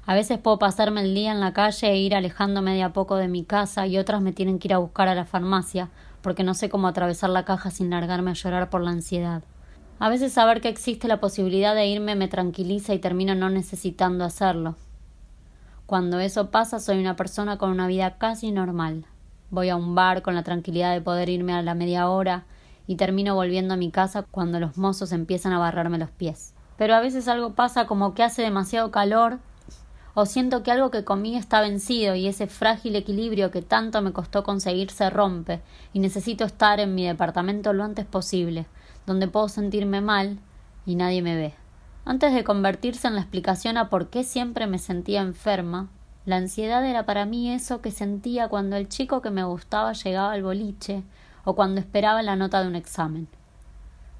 A 0.06 0.16
veces 0.16 0.40
puedo 0.40 0.58
pasarme 0.58 1.02
el 1.02 1.14
día 1.14 1.32
en 1.32 1.41
la 1.41 1.54
calle 1.54 1.91
e 1.91 1.98
ir 1.98 2.16
alejándome 2.16 2.74
de 2.74 2.84
a 2.84 2.94
poco 2.94 3.18
de 3.18 3.28
mi 3.28 3.44
casa 3.44 3.88
y 3.88 3.98
otras 3.98 4.22
me 4.22 4.32
tienen 4.32 4.58
que 4.58 4.70
ir 4.70 4.74
a 4.74 4.78
buscar 4.78 5.10
a 5.10 5.16
la 5.16 5.26
farmacia 5.26 5.90
porque 6.22 6.44
no 6.44 6.54
sé 6.54 6.70
cómo 6.70 6.88
atravesar 6.88 7.30
la 7.30 7.45
caja 7.45 7.72
sin 7.72 7.90
largarme 7.90 8.32
a 8.32 8.36
llorar 8.36 8.70
por 8.70 8.82
la 8.82 8.91
ansiedad. 8.91 9.44
A 9.99 10.10
veces 10.10 10.32
saber 10.34 10.62
que 10.62 10.70
existe 10.70 11.08
la 11.08 11.20
posibilidad 11.20 11.76
de 11.76 11.88
irme 11.88 12.16
me 12.16 12.28
tranquiliza 12.28 12.94
y 12.94 12.99
termino 12.99 13.36
no 13.36 13.49
necesitando 13.49 14.24
hacerlo. 14.24 14.76
Cuando 15.88 16.20
eso 16.20 16.52
pasa 16.52 16.82
soy 16.82 17.00
una 17.00 17.16
persona 17.16 17.58
con 17.58 17.72
una 17.72 17.88
vida 17.88 18.18
casi 18.18 18.52
normal. 18.52 19.06
Voy 19.52 19.70
a 19.70 19.78
un 19.78 19.96
bar 19.96 20.22
con 20.22 20.36
la 20.36 20.44
tranquilidad 20.44 20.92
de 20.92 21.00
poder 21.00 21.30
irme 21.30 21.54
a 21.54 21.62
la 21.62 21.76
media 21.76 22.10
hora 22.10 22.44
y 22.88 22.98
termino 22.98 23.36
volviendo 23.36 23.74
a 23.74 23.78
mi 23.78 23.90
casa 23.90 24.24
cuando 24.30 24.60
los 24.60 24.78
mozos 24.78 25.14
empiezan 25.14 25.54
a 25.54 25.60
barrarme 25.60 25.98
los 25.98 26.12
pies. 26.12 26.54
Pero 26.78 26.94
a 26.94 27.00
veces 27.00 27.30
algo 27.30 27.54
pasa 27.54 27.88
como 27.88 28.14
que 28.14 28.24
hace 28.24 28.42
demasiado 28.42 28.92
calor 28.92 29.40
o 30.14 30.26
siento 30.26 30.62
que 30.62 30.72
algo 30.72 30.92
que 30.92 31.06
comí 31.06 31.38
está 31.38 31.62
vencido 31.62 32.16
y 32.16 32.28
ese 32.28 32.48
frágil 32.48 32.98
equilibrio 32.98 33.50
que 33.50 33.62
tanto 33.62 34.02
me 34.02 34.12
costó 34.12 34.44
conseguir 34.44 34.92
se 34.92 35.10
rompe 35.10 35.62
y 35.94 36.00
necesito 36.00 36.44
estar 36.44 36.82
en 36.82 36.96
mi 36.96 37.06
departamento 37.06 37.72
lo 37.72 37.86
antes 37.86 38.06
posible, 38.06 38.66
donde 39.06 39.30
puedo 39.30 39.48
sentirme 39.48 40.02
mal 40.02 40.38
y 40.86 40.96
nadie 40.96 41.22
me 41.22 41.38
ve. 41.38 41.54
Antes 42.08 42.34
de 42.34 42.46
convertirse 42.46 43.06
en 43.10 43.16
la 43.16 43.20
explicación 43.20 43.76
a 43.76 43.90
por 43.90 44.08
qué 44.08 44.24
siempre 44.24 44.66
me 44.66 44.80
sentía 44.80 45.20
enferma, 45.20 45.90
la 46.26 46.38
ansiedad 46.38 46.86
era 46.86 47.06
para 47.06 47.26
mí 47.26 47.52
eso 47.52 47.82
que 47.82 47.92
sentía 47.92 48.48
cuando 48.48 48.78
el 48.78 48.88
chico 48.88 49.22
que 49.22 49.30
me 49.30 49.44
gustaba 49.44 49.92
llegaba 49.92 50.32
al 50.32 50.42
boliche 50.42 51.04
o 51.44 51.54
cuando 51.54 51.82
esperaba 51.82 52.22
la 52.22 52.38
nota 52.38 52.62
de 52.62 52.70
un 52.70 52.78
examen. 52.78 53.28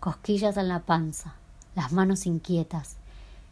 Cosquillas 0.02 0.58
en 0.58 0.68
la 0.68 0.80
panza, 0.80 1.36
las 1.76 1.94
manos 1.94 2.26
inquietas 2.26 2.98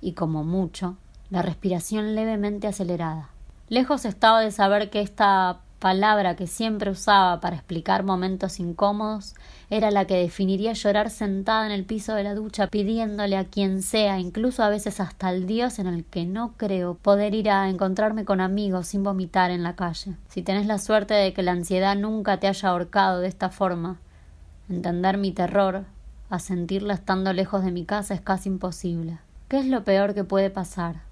y, 0.01 0.11
como 0.11 0.43
mucho, 0.43 0.97
la 1.29 1.41
respiración 1.41 2.13
levemente 2.13 2.67
acelerada. 2.67 3.29
Lejos 3.69 4.03
estaba 4.03 4.41
de 4.41 4.51
saber 4.51 4.89
que 4.89 4.99
esta 4.99 5.61
palabra 5.85 6.35
que 6.35 6.47
siempre 6.47 6.89
usaba 6.89 7.39
para 7.39 7.57
explicar 7.57 8.01
momentos 8.01 8.59
incómodos 8.59 9.35
era 9.69 9.91
la 9.91 10.05
que 10.05 10.15
definiría 10.15 10.73
llorar 10.73 11.11
sentada 11.11 11.67
en 11.67 11.71
el 11.71 11.85
piso 11.85 12.15
de 12.15 12.23
la 12.23 12.33
ducha 12.33 12.65
pidiéndole 12.65 13.37
a 13.37 13.45
quien 13.45 13.83
sea, 13.83 14.19
incluso 14.19 14.63
a 14.63 14.69
veces 14.69 14.99
hasta 14.99 15.27
al 15.27 15.45
Dios 15.45 15.77
en 15.77 15.85
el 15.85 16.03
que 16.03 16.25
no 16.25 16.53
creo, 16.57 16.95
poder 16.95 17.35
ir 17.35 17.51
a 17.51 17.69
encontrarme 17.69 18.25
con 18.25 18.41
amigos 18.41 18.87
sin 18.87 19.03
vomitar 19.03 19.51
en 19.51 19.61
la 19.61 19.75
calle. 19.75 20.15
Si 20.27 20.41
tenés 20.41 20.65
la 20.65 20.79
suerte 20.79 21.13
de 21.13 21.33
que 21.33 21.43
la 21.43 21.51
ansiedad 21.51 21.95
nunca 21.95 22.39
te 22.39 22.47
haya 22.47 22.69
ahorcado 22.69 23.19
de 23.19 23.27
esta 23.27 23.51
forma, 23.51 23.99
entender 24.67 25.19
mi 25.19 25.33
terror, 25.33 25.85
a 26.31 26.39
sentirla 26.39 26.95
estando 26.95 27.31
lejos 27.31 27.63
de 27.63 27.71
mi 27.71 27.85
casa 27.85 28.15
es 28.15 28.21
casi 28.21 28.49
imposible. 28.49 29.19
¿Qué 29.49 29.59
es 29.59 29.67
lo 29.67 29.83
peor 29.83 30.15
que 30.15 30.23
puede 30.23 30.49
pasar? 30.49 31.03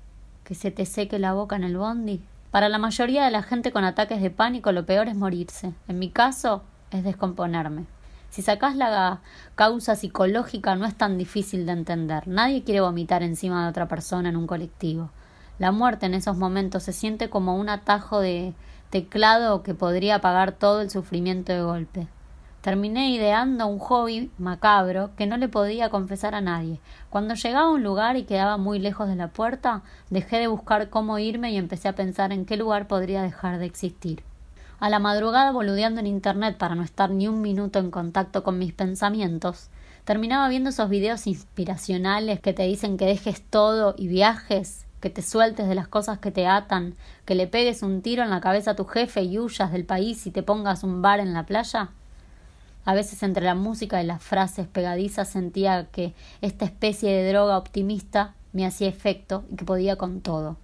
¿Que 0.43 0.55
se 0.55 0.71
te 0.71 0.87
seque 0.87 1.19
la 1.19 1.33
boca 1.33 1.57
en 1.57 1.63
el 1.63 1.77
bondi? 1.77 2.23
Para 2.53 2.69
la 2.69 2.77
mayoría 2.77 3.25
de 3.25 3.31
la 3.31 3.41
gente 3.41 3.71
con 3.71 3.83
ataques 3.83 4.21
de 4.21 4.29
pánico 4.29 4.71
lo 4.71 4.85
peor 4.85 5.07
es 5.07 5.15
morirse. 5.15 5.73
En 5.87 5.97
mi 5.97 6.11
caso 6.11 6.61
es 6.91 7.03
descomponerme. 7.03 7.87
Si 8.29 8.43
sacás 8.43 8.75
la 8.75 9.21
causa 9.55 9.95
psicológica 9.95 10.75
no 10.75 10.85
es 10.85 10.93
tan 10.95 11.17
difícil 11.17 11.65
de 11.65 11.71
entender. 11.71 12.27
Nadie 12.27 12.63
quiere 12.63 12.81
vomitar 12.81 13.23
encima 13.23 13.63
de 13.63 13.69
otra 13.71 13.87
persona 13.87 14.29
en 14.29 14.37
un 14.37 14.45
colectivo. 14.45 15.09
La 15.57 15.71
muerte 15.71 16.05
en 16.05 16.13
esos 16.13 16.37
momentos 16.37 16.83
se 16.83 16.93
siente 16.93 17.27
como 17.27 17.55
un 17.55 17.69
atajo 17.69 18.19
de 18.19 18.53
teclado 18.91 19.63
que 19.63 19.73
podría 19.73 20.17
apagar 20.17 20.51
todo 20.51 20.81
el 20.81 20.91
sufrimiento 20.91 21.53
de 21.53 21.63
golpe. 21.63 22.07
Terminé 22.63 23.11
ideando 23.11 23.67
un 23.67 23.77
hobby 23.77 24.31
macabro 24.37 25.09
que 25.17 25.27
no 25.27 25.35
le 25.35 25.49
podía 25.49 25.89
confesar 25.89 26.33
a 26.33 26.39
nadie. 26.39 26.79
Cuando 27.09 27.33
llegaba 27.33 27.65
a 27.65 27.71
un 27.71 27.83
lugar 27.83 28.15
y 28.15 28.23
quedaba 28.23 28.55
muy 28.55 28.79
lejos 28.79 29.09
de 29.09 29.17
la 29.17 29.27
puerta, 29.27 29.81
dejé 30.09 30.37
de 30.37 30.47
buscar 30.47 30.89
cómo 30.89 31.19
irme 31.19 31.51
y 31.51 31.57
empecé 31.57 31.89
a 31.89 31.95
pensar 31.95 32.31
en 32.31 32.45
qué 32.45 32.55
lugar 32.55 32.87
podría 32.87 33.21
dejar 33.21 33.59
de 33.59 33.65
existir. 33.65 34.23
A 34.79 34.89
la 34.89 34.99
madrugada 34.99 35.51
boludeando 35.51 35.99
en 35.99 36.07
internet 36.07 36.57
para 36.57 36.73
no 36.73 36.83
estar 36.83 37.09
ni 37.09 37.27
un 37.27 37.41
minuto 37.41 37.79
en 37.79 37.91
contacto 37.91 38.43
con 38.43 38.57
mis 38.57 38.71
pensamientos, 38.71 39.69
terminaba 40.05 40.47
viendo 40.47 40.69
esos 40.69 40.87
videos 40.87 41.27
inspiracionales 41.27 42.39
que 42.39 42.53
te 42.53 42.63
dicen 42.63 42.95
que 42.95 43.05
dejes 43.05 43.41
todo 43.41 43.93
y 43.97 44.07
viajes, 44.07 44.85
que 45.01 45.09
te 45.09 45.21
sueltes 45.21 45.67
de 45.67 45.75
las 45.75 45.89
cosas 45.89 46.19
que 46.19 46.31
te 46.31 46.47
atan, 46.47 46.95
que 47.25 47.35
le 47.35 47.47
pegues 47.47 47.83
un 47.83 48.01
tiro 48.01 48.23
en 48.23 48.29
la 48.29 48.39
cabeza 48.39 48.71
a 48.71 48.75
tu 48.77 48.85
jefe 48.85 49.23
y 49.23 49.37
huyas 49.37 49.73
del 49.73 49.83
país 49.83 50.25
y 50.27 50.31
te 50.31 50.43
pongas 50.43 50.85
un 50.85 51.01
bar 51.01 51.19
en 51.19 51.33
la 51.33 51.45
playa. 51.45 51.89
A 52.85 52.93
veces 52.93 53.23
entre 53.23 53.45
la 53.45 53.55
música 53.55 54.01
y 54.01 54.05
las 54.05 54.21
frases 54.21 54.67
pegadizas 54.67 55.29
sentía 55.29 55.87
que 55.91 56.13
esta 56.41 56.65
especie 56.65 57.11
de 57.11 57.29
droga 57.29 57.57
optimista 57.57 58.33
me 58.51 58.65
hacía 58.65 58.89
efecto 58.89 59.45
y 59.51 59.55
que 59.55 59.65
podía 59.65 59.95
con 59.95 60.21
todo. 60.21 60.57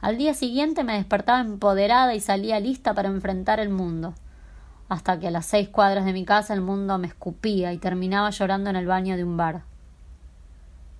Al 0.00 0.18
día 0.18 0.34
siguiente 0.34 0.84
me 0.84 0.94
despertaba 0.94 1.40
empoderada 1.40 2.14
y 2.14 2.20
salía 2.20 2.60
lista 2.60 2.92
para 2.92 3.08
enfrentar 3.08 3.60
el 3.60 3.70
mundo, 3.70 4.14
hasta 4.88 5.18
que 5.18 5.28
a 5.28 5.30
las 5.30 5.46
seis 5.46 5.68
cuadras 5.68 6.04
de 6.04 6.12
mi 6.12 6.24
casa 6.24 6.54
el 6.54 6.60
mundo 6.60 6.98
me 6.98 7.06
escupía 7.06 7.72
y 7.72 7.78
terminaba 7.78 8.30
llorando 8.30 8.68
en 8.68 8.76
el 8.76 8.86
baño 8.86 9.16
de 9.16 9.24
un 9.24 9.36
bar. 9.36 9.62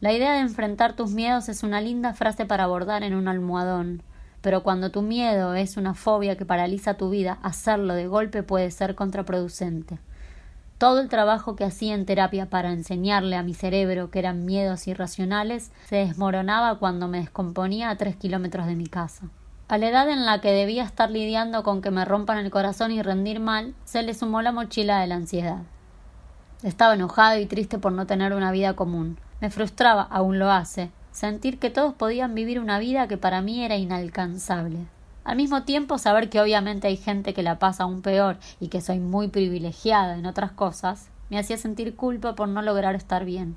La 0.00 0.12
idea 0.12 0.32
de 0.34 0.40
enfrentar 0.40 0.96
tus 0.96 1.10
miedos 1.10 1.48
es 1.48 1.62
una 1.62 1.80
linda 1.80 2.14
frase 2.14 2.46
para 2.46 2.64
abordar 2.64 3.02
en 3.02 3.14
un 3.14 3.26
almohadón, 3.26 4.02
pero 4.40 4.62
cuando 4.62 4.90
tu 4.90 5.02
miedo 5.02 5.54
es 5.54 5.76
una 5.76 5.94
fobia 5.94 6.36
que 6.36 6.46
paraliza 6.46 6.94
tu 6.94 7.10
vida, 7.10 7.38
hacerlo 7.42 7.94
de 7.94 8.06
golpe 8.06 8.42
puede 8.42 8.70
ser 8.70 8.94
contraproducente. 8.94 9.98
Todo 10.78 11.00
el 11.00 11.08
trabajo 11.08 11.54
que 11.54 11.64
hacía 11.64 11.94
en 11.94 12.04
terapia 12.04 12.46
para 12.46 12.72
enseñarle 12.72 13.36
a 13.36 13.44
mi 13.44 13.54
cerebro 13.54 14.10
que 14.10 14.18
eran 14.18 14.44
miedos 14.44 14.88
irracionales 14.88 15.70
se 15.86 15.96
desmoronaba 15.96 16.78
cuando 16.80 17.06
me 17.06 17.20
descomponía 17.20 17.90
a 17.90 17.96
tres 17.96 18.16
kilómetros 18.16 18.66
de 18.66 18.74
mi 18.74 18.88
casa. 18.88 19.28
A 19.68 19.78
la 19.78 19.88
edad 19.88 20.10
en 20.10 20.26
la 20.26 20.40
que 20.40 20.50
debía 20.50 20.82
estar 20.82 21.10
lidiando 21.10 21.62
con 21.62 21.80
que 21.80 21.92
me 21.92 22.04
rompan 22.04 22.38
el 22.38 22.50
corazón 22.50 22.90
y 22.90 23.02
rendir 23.02 23.38
mal, 23.38 23.74
se 23.84 24.02
le 24.02 24.14
sumó 24.14 24.42
la 24.42 24.52
mochila 24.52 25.00
de 25.00 25.06
la 25.06 25.14
ansiedad. 25.14 25.62
Estaba 26.64 26.94
enojado 26.94 27.38
y 27.38 27.46
triste 27.46 27.78
por 27.78 27.92
no 27.92 28.06
tener 28.06 28.34
una 28.34 28.50
vida 28.50 28.74
común. 28.74 29.16
Me 29.40 29.50
frustraba, 29.50 30.02
aún 30.02 30.38
lo 30.38 30.50
hace, 30.50 30.90
sentir 31.12 31.58
que 31.58 31.70
todos 31.70 31.94
podían 31.94 32.34
vivir 32.34 32.58
una 32.58 32.78
vida 32.78 33.06
que 33.06 33.16
para 33.16 33.42
mí 33.42 33.64
era 33.64 33.76
inalcanzable. 33.76 34.80
Al 35.24 35.36
mismo 35.36 35.62
tiempo, 35.62 35.96
saber 35.96 36.28
que 36.28 36.40
obviamente 36.40 36.86
hay 36.86 36.98
gente 36.98 37.32
que 37.32 37.42
la 37.42 37.58
pasa 37.58 37.84
aún 37.84 38.02
peor 38.02 38.36
y 38.60 38.68
que 38.68 38.82
soy 38.82 39.00
muy 39.00 39.28
privilegiada 39.28 40.18
en 40.18 40.26
otras 40.26 40.52
cosas, 40.52 41.08
me 41.30 41.38
hacía 41.38 41.56
sentir 41.56 41.96
culpa 41.96 42.34
por 42.34 42.46
no 42.48 42.60
lograr 42.60 42.94
estar 42.94 43.24
bien. 43.24 43.56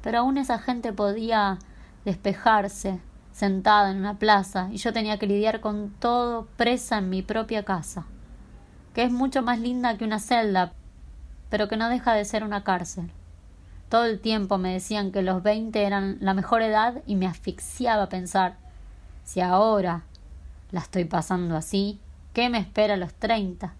Pero 0.00 0.18
aún 0.20 0.38
esa 0.38 0.60
gente 0.60 0.92
podía 0.92 1.58
despejarse, 2.04 3.00
sentada 3.32 3.90
en 3.90 3.98
una 3.98 4.18
plaza, 4.18 4.68
y 4.70 4.76
yo 4.76 4.92
tenía 4.92 5.18
que 5.18 5.26
lidiar 5.26 5.60
con 5.60 5.90
todo 5.98 6.46
presa 6.56 6.98
en 6.98 7.10
mi 7.10 7.22
propia 7.22 7.64
casa, 7.64 8.06
que 8.94 9.02
es 9.02 9.10
mucho 9.10 9.42
más 9.42 9.58
linda 9.58 9.98
que 9.98 10.04
una 10.04 10.20
celda, 10.20 10.72
pero 11.50 11.66
que 11.66 11.76
no 11.76 11.88
deja 11.88 12.14
de 12.14 12.24
ser 12.24 12.44
una 12.44 12.62
cárcel. 12.62 13.10
Todo 13.88 14.04
el 14.04 14.20
tiempo 14.20 14.56
me 14.56 14.72
decían 14.72 15.10
que 15.10 15.22
los 15.22 15.42
veinte 15.42 15.82
eran 15.82 16.18
la 16.20 16.34
mejor 16.34 16.62
edad 16.62 17.02
y 17.06 17.16
me 17.16 17.26
asfixiaba 17.26 18.08
pensar 18.08 18.56
si 19.24 19.40
ahora 19.40 20.04
la 20.70 20.80
estoy 20.80 21.04
pasando 21.04 21.56
así. 21.56 22.00
¿Qué 22.32 22.50
me 22.50 22.58
espera 22.58 22.94
a 22.94 22.96
los 22.98 23.14
treinta? 23.14 23.74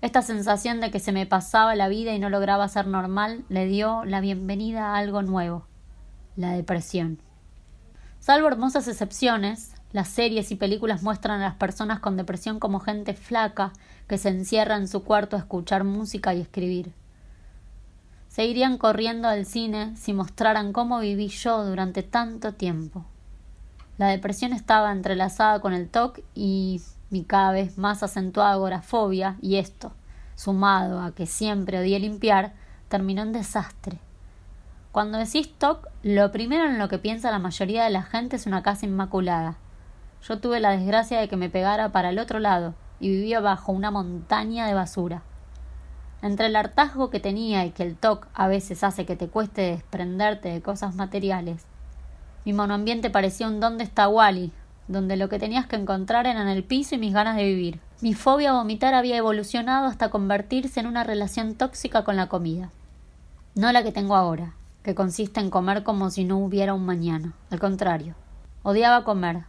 Esta 0.00 0.22
sensación 0.22 0.80
de 0.80 0.90
que 0.90 0.98
se 0.98 1.12
me 1.12 1.26
pasaba 1.26 1.76
la 1.76 1.88
vida 1.88 2.12
y 2.12 2.18
no 2.18 2.28
lograba 2.28 2.68
ser 2.68 2.86
normal 2.86 3.44
le 3.48 3.66
dio 3.66 4.04
la 4.04 4.20
bienvenida 4.20 4.88
a 4.88 4.96
algo 4.98 5.22
nuevo, 5.22 5.66
la 6.36 6.52
depresión. 6.52 7.18
Salvo 8.18 8.48
hermosas 8.48 8.88
excepciones, 8.88 9.74
las 9.92 10.08
series 10.08 10.50
y 10.50 10.56
películas 10.56 11.02
muestran 11.02 11.40
a 11.40 11.44
las 11.44 11.54
personas 11.54 12.00
con 12.00 12.16
depresión 12.16 12.58
como 12.58 12.80
gente 12.80 13.14
flaca 13.14 13.72
que 14.08 14.18
se 14.18 14.28
encierra 14.28 14.76
en 14.76 14.88
su 14.88 15.04
cuarto 15.04 15.36
a 15.36 15.40
escuchar 15.40 15.84
música 15.84 16.34
y 16.34 16.40
escribir. 16.40 16.92
Se 18.28 18.46
irían 18.46 18.78
corriendo 18.78 19.28
al 19.28 19.44
cine 19.44 19.94
si 19.96 20.14
mostraran 20.14 20.72
cómo 20.72 21.00
viví 21.00 21.28
yo 21.28 21.64
durante 21.64 22.02
tanto 22.02 22.54
tiempo. 22.54 23.04
La 23.98 24.08
depresión 24.08 24.52
estaba 24.52 24.90
entrelazada 24.90 25.60
con 25.60 25.74
el 25.74 25.88
TOC 25.88 26.20
y 26.34 26.80
mi 27.10 27.24
cada 27.24 27.52
vez 27.52 27.76
más 27.76 28.02
acentuada 28.02 28.52
agorafobia, 28.52 29.36
y 29.42 29.56
esto, 29.56 29.92
sumado 30.34 31.00
a 31.00 31.14
que 31.14 31.26
siempre 31.26 31.78
odié 31.78 32.00
limpiar, 32.00 32.54
terminó 32.88 33.22
en 33.22 33.32
desastre. 33.32 33.98
Cuando 34.92 35.18
decís 35.18 35.52
TOC, 35.58 35.88
lo 36.02 36.32
primero 36.32 36.64
en 36.64 36.78
lo 36.78 36.88
que 36.88 36.98
piensa 36.98 37.30
la 37.30 37.38
mayoría 37.38 37.84
de 37.84 37.90
la 37.90 38.02
gente 38.02 38.36
es 38.36 38.46
una 38.46 38.62
casa 38.62 38.86
inmaculada. 38.86 39.56
Yo 40.26 40.38
tuve 40.38 40.60
la 40.60 40.70
desgracia 40.70 41.20
de 41.20 41.28
que 41.28 41.36
me 41.36 41.50
pegara 41.50 41.90
para 41.90 42.10
el 42.10 42.18
otro 42.18 42.38
lado 42.38 42.74
y 42.98 43.10
vivía 43.10 43.40
bajo 43.40 43.72
una 43.72 43.90
montaña 43.90 44.66
de 44.66 44.74
basura. 44.74 45.22
Entre 46.22 46.46
el 46.46 46.56
hartazgo 46.56 47.10
que 47.10 47.20
tenía 47.20 47.66
y 47.66 47.72
que 47.72 47.82
el 47.82 47.96
TOC 47.96 48.28
a 48.32 48.46
veces 48.46 48.84
hace 48.84 49.04
que 49.04 49.16
te 49.16 49.28
cueste 49.28 49.62
desprenderte 49.62 50.50
de 50.50 50.62
cosas 50.62 50.94
materiales, 50.94 51.66
mi 52.44 52.52
monoambiente 52.52 53.10
parecía 53.10 53.46
un 53.46 53.60
dónde 53.60 53.84
está 53.84 54.08
Wally, 54.08 54.52
donde 54.88 55.16
lo 55.16 55.28
que 55.28 55.38
tenías 55.38 55.66
que 55.66 55.76
encontrar 55.76 56.26
eran 56.26 56.48
el 56.48 56.64
piso 56.64 56.94
y 56.94 56.98
mis 56.98 57.12
ganas 57.12 57.36
de 57.36 57.44
vivir. 57.44 57.80
Mi 58.00 58.14
fobia 58.14 58.50
a 58.50 58.54
vomitar 58.54 58.94
había 58.94 59.16
evolucionado 59.16 59.86
hasta 59.86 60.10
convertirse 60.10 60.80
en 60.80 60.86
una 60.86 61.04
relación 61.04 61.54
tóxica 61.54 62.02
con 62.02 62.16
la 62.16 62.28
comida. 62.28 62.70
No 63.54 63.70
la 63.70 63.82
que 63.82 63.92
tengo 63.92 64.16
ahora, 64.16 64.54
que 64.82 64.94
consiste 64.94 65.40
en 65.40 65.50
comer 65.50 65.84
como 65.84 66.10
si 66.10 66.24
no 66.24 66.38
hubiera 66.38 66.74
un 66.74 66.84
mañana. 66.84 67.32
Al 67.50 67.60
contrario, 67.60 68.14
odiaba 68.62 69.04
comer. 69.04 69.44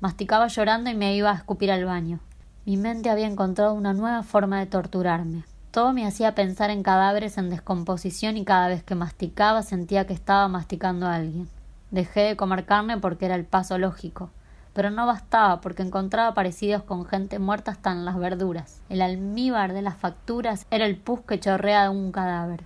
Masticaba 0.00 0.48
llorando 0.48 0.90
y 0.90 0.94
me 0.94 1.14
iba 1.14 1.30
a 1.30 1.34
escupir 1.34 1.70
al 1.70 1.84
baño. 1.84 2.20
Mi 2.64 2.76
mente 2.76 3.10
había 3.10 3.26
encontrado 3.26 3.74
una 3.74 3.92
nueva 3.92 4.22
forma 4.22 4.58
de 4.58 4.66
torturarme. 4.66 5.44
Todo 5.70 5.92
me 5.92 6.06
hacía 6.06 6.34
pensar 6.34 6.70
en 6.70 6.82
cadáveres 6.82 7.38
en 7.38 7.50
descomposición 7.50 8.36
y 8.36 8.44
cada 8.44 8.68
vez 8.68 8.82
que 8.82 8.94
masticaba 8.94 9.62
sentía 9.62 10.06
que 10.06 10.12
estaba 10.12 10.48
masticando 10.48 11.06
a 11.06 11.14
alguien. 11.14 11.48
Dejé 11.92 12.20
de 12.20 12.36
comer 12.36 12.64
carne 12.64 12.96
porque 12.96 13.26
era 13.26 13.34
el 13.34 13.44
paso 13.44 13.76
lógico, 13.76 14.30
pero 14.72 14.90
no 14.90 15.06
bastaba 15.06 15.60
porque 15.60 15.82
encontraba 15.82 16.32
parecidos 16.32 16.82
con 16.82 17.04
gente 17.04 17.38
muerta 17.38 17.70
hasta 17.70 17.92
en 17.92 18.06
las 18.06 18.16
verduras. 18.18 18.80
El 18.88 19.02
almíbar 19.02 19.74
de 19.74 19.82
las 19.82 19.98
facturas 19.98 20.66
era 20.70 20.86
el 20.86 20.96
pus 20.96 21.20
que 21.20 21.38
chorrea 21.38 21.82
de 21.82 21.88
un 21.90 22.10
cadáver. 22.10 22.64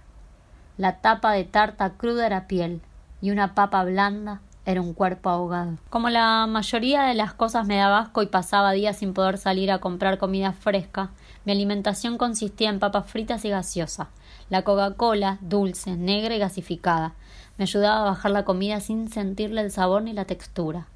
La 0.78 0.98
tapa 0.98 1.32
de 1.32 1.42
tarta 1.42 1.90
cruda 1.94 2.24
era 2.24 2.46
piel 2.46 2.80
y 3.20 3.32
una 3.32 3.52
papa 3.56 3.82
blanda 3.82 4.42
era 4.64 4.80
un 4.80 4.94
cuerpo 4.94 5.28
ahogado. 5.28 5.72
Como 5.90 6.08
la 6.08 6.46
mayoría 6.46 7.02
de 7.02 7.14
las 7.14 7.34
cosas 7.34 7.66
me 7.66 7.78
daba 7.78 7.98
asco 7.98 8.22
y 8.22 8.26
pasaba 8.26 8.70
días 8.72 8.98
sin 8.98 9.12
poder 9.12 9.38
salir 9.38 9.72
a 9.72 9.80
comprar 9.80 10.18
comida 10.18 10.52
fresca, 10.52 11.10
mi 11.44 11.50
alimentación 11.50 12.16
consistía 12.16 12.70
en 12.70 12.78
papas 12.78 13.10
fritas 13.10 13.44
y 13.44 13.50
gaseosa. 13.50 14.08
La 14.50 14.62
Coca-Cola, 14.62 15.38
dulce, 15.40 15.96
negra 15.96 16.36
y 16.36 16.38
gasificada, 16.38 17.14
me 17.58 17.64
ayudaba 17.64 18.02
a 18.02 18.10
bajar 18.10 18.30
la 18.30 18.44
comida 18.44 18.80
sin 18.80 19.08
sentirle 19.08 19.60
el 19.62 19.70
sabor 19.70 20.02
ni 20.02 20.12
la 20.12 20.24
textura. 20.24 20.86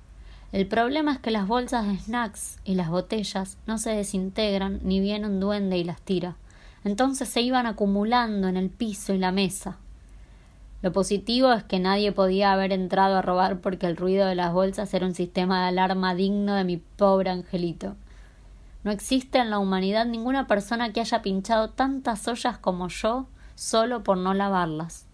El 0.53 0.66
problema 0.66 1.12
es 1.12 1.19
que 1.20 1.31
las 1.31 1.47
bolsas 1.47 1.87
de 1.87 1.97
snacks 1.97 2.59
y 2.65 2.74
las 2.74 2.91
botellas 2.91 3.57
no 3.66 3.78
se 3.78 3.91
desintegran 3.91 4.81
ni 4.82 4.99
viene 4.99 5.27
un 5.27 5.39
duende 5.39 5.78
y 5.78 5.85
las 5.85 6.01
tira. 6.03 6.37
Entonces 6.82 7.28
se 7.28 7.41
iban 7.41 7.66
acumulando 7.66 8.49
en 8.49 8.57
el 8.57 8.69
piso 8.69 9.15
y 9.15 9.19
la 9.19 9.32
mesa. 9.32 9.77
Lo 10.82 10.93
positivo 10.93 11.53
es 11.53 11.62
que 11.62 11.78
nadie 11.78 12.11
podía 12.11 12.53
haber 12.53 12.73
entrado 12.73 13.16
a 13.16 13.23
robar 13.23 13.61
porque 13.61 13.87
el 13.87 13.97
ruido 13.97 14.27
de 14.27 14.35
las 14.35 14.53
bolsas 14.53 14.93
era 14.95 15.07
un 15.07 15.15
sistema 15.15 15.62
de 15.62 15.69
alarma 15.69 16.15
digno 16.15 16.55
de 16.55 16.65
mi 16.65 16.78
pobre 16.78 17.31
angelito. 17.31 17.97
No 18.82 18.91
existe 18.91 19.39
en 19.39 19.51
la 19.51 19.59
humanidad 19.59 20.07
ninguna 20.07 20.47
persona 20.47 20.93
que 20.93 21.01
haya 21.01 21.20
pinchado 21.20 21.69
tantas 21.69 22.27
ollas 22.27 22.57
como 22.57 22.89
yo 22.89 23.27
solo 23.55 24.03
por 24.03 24.16
no 24.16 24.32
lavarlas. 24.32 25.10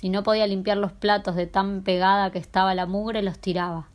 Si 0.00 0.08
no 0.08 0.22
podía 0.22 0.46
limpiar 0.46 0.78
los 0.78 0.92
platos 0.92 1.36
de 1.36 1.46
tan 1.46 1.82
pegada 1.82 2.30
que 2.30 2.38
estaba 2.38 2.74
la 2.74 2.86
mugre, 2.86 3.20
los 3.20 3.38
tiraba. 3.38 3.88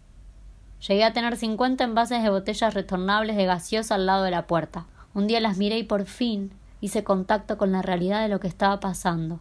Llegué 0.87 1.03
a 1.03 1.13
tener 1.13 1.35
cincuenta 1.35 1.83
envases 1.83 2.21
de 2.21 2.29
botellas 2.29 2.75
retornables 2.75 3.35
de 3.35 3.45
gaseosa 3.47 3.95
al 3.95 4.05
lado 4.05 4.21
de 4.21 4.29
la 4.29 4.45
puerta. 4.45 4.85
Un 5.15 5.25
día 5.25 5.39
las 5.39 5.57
miré 5.57 5.79
y 5.79 5.83
por 5.83 6.05
fin 6.05 6.51
hice 6.79 7.03
contacto 7.03 7.57
con 7.57 7.71
la 7.71 7.81
realidad 7.81 8.21
de 8.21 8.29
lo 8.29 8.39
que 8.39 8.47
estaba 8.47 8.79
pasando. 8.79 9.39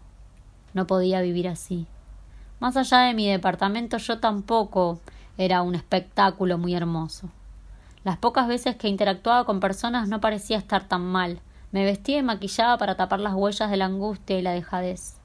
No 0.73 0.87
podía 0.87 1.21
vivir 1.21 1.49
así. 1.49 1.87
Más 2.61 2.79
allá 2.79 3.01
de 3.01 3.13
mi 3.13 3.29
departamento 3.29 3.99
yo 3.99 4.19
tampoco 4.19 5.01
era 5.37 5.61
un 5.61 5.75
espectáculo 5.75 6.57
muy 6.57 6.75
hermoso. 6.75 7.29
Las 8.05 8.17
pocas 8.17 8.49
veces 8.49 8.77
que 8.77 8.89
interactuaba 8.89 9.45
con 9.45 9.61
personas 9.61 10.09
no 10.09 10.23
parecía 10.23 10.57
estar 10.57 10.89
tan 10.89 11.05
mal. 11.05 11.41
Me 11.73 11.85
vestía 11.85 12.21
y 12.21 12.23
maquillaba 12.23 12.79
para 12.79 12.97
tapar 12.97 13.21
las 13.21 13.35
huellas 13.35 13.71
de 13.71 13.77
la 13.77 13.85
angustia 13.85 14.39
y 14.39 14.41
la 14.41 14.53
dejadez 14.53 15.21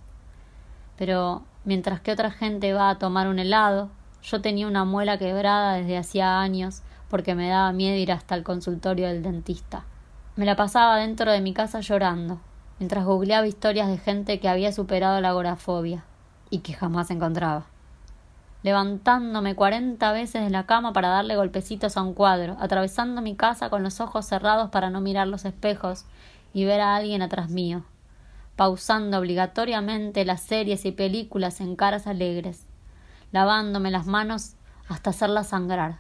pero 1.00 1.44
mientras 1.64 2.02
que 2.02 2.12
otra 2.12 2.30
gente 2.30 2.74
va 2.74 2.90
a 2.90 3.00
tomar 3.00 3.30
un 3.30 3.40
helado, 3.40 3.90
Yo 4.22 4.42
tenía 4.42 4.68
una 4.68 4.84
muela 4.84 5.18
quebrada 5.18 5.76
desde 5.76 5.98
hacía 5.98 6.42
años 6.42 6.82
porque 7.10 7.36
me 7.36 7.48
daba 7.48 7.72
miedo 7.72 7.96
ir 7.96 8.12
hasta 8.12 8.36
el 8.36 8.44
consultorio 8.44 9.08
del 9.08 9.24
dentista. 9.24 9.86
Me 10.36 10.46
la 10.46 10.58
pasaba 10.58 10.98
dentro 10.98 11.32
de 11.32 11.40
mi 11.40 11.54
casa 11.54 11.80
llorando, 11.80 12.42
mientras 12.80 13.06
googleaba 13.06 13.48
historias 13.48 13.88
de 13.88 13.98
gente 13.98 14.42
que 14.42 14.50
había 14.50 14.74
superado 14.74 15.22
la 15.22 15.30
agorafobia 15.30 16.04
y 16.50 16.60
que 16.60 16.74
jamás 16.74 17.12
encontraba. 17.12 17.64
Levantándome 18.62 19.56
cuarenta 19.56 20.12
veces 20.12 20.44
de 20.44 20.50
la 20.50 20.66
cama 20.66 20.92
para 20.92 21.08
darle 21.08 21.38
golpecitos 21.38 21.96
a 21.96 22.02
un 22.02 22.14
cuadro, 22.14 22.58
atravesando 22.60 23.22
mi 23.22 23.36
casa 23.36 23.70
con 23.70 23.84
los 23.84 24.02
ojos 24.02 24.26
cerrados 24.26 24.70
para 24.70 24.90
no 24.90 25.00
mirar 25.00 25.28
los 25.28 25.46
espejos 25.46 26.04
y 26.54 26.66
ver 26.66 26.82
a 26.82 26.98
alguien 26.98 27.22
atrás 27.22 27.50
mío, 27.50 27.86
pausando 28.60 29.18
obligatoriamente 29.18 30.26
las 30.26 30.42
series 30.42 30.84
y 30.84 30.92
películas 30.92 31.62
en 31.62 31.78
caras 31.78 32.08
alegres, 32.08 32.68
lavándome 33.32 33.90
las 33.90 34.06
manos 34.06 34.56
hasta 34.90 35.12
hacerlas 35.12 35.48
sangrar, 35.48 36.00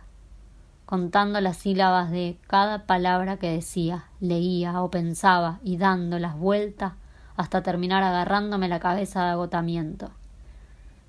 contando 0.85 1.39
las 1.39 1.55
sílabas 1.55 2.11
de 2.11 2.37
cada 2.47 2.85
palabra 2.85 3.37
que 3.37 3.49
decía, 3.49 4.07
leía 4.19 4.81
o 4.81 4.91
pensaba 4.91 5.61
y 5.63 5.77
dando 5.77 6.19
las 6.19 6.37
vueltas 6.37 6.95
hasta 7.37 7.63
terminar 7.63 8.03
agarrándome 8.03 8.67
la 8.67 8.81
cabeza 8.81 9.23
de 9.23 9.29
agotamiento. 9.29 10.11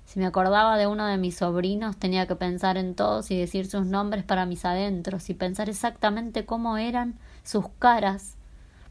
Si 0.05 0.21
me 0.21 0.27
acordaba 0.27 0.77
de 0.77 0.87
uno 0.87 1.05
de 1.05 1.17
mis 1.17 1.35
sobrinos, 1.35 1.97
tenía 1.97 2.27
que 2.27 2.37
pensar 2.37 2.77
en 2.77 2.95
todos 2.95 3.29
y 3.29 3.37
decir 3.37 3.67
sus 3.67 3.85
nombres 3.85 4.23
para 4.23 4.45
mis 4.45 4.63
adentros 4.63 5.29
y 5.29 5.33
pensar 5.33 5.67
exactamente 5.67 6.45
cómo 6.45 6.77
eran 6.77 7.19
sus 7.43 7.67
caras 7.77 8.37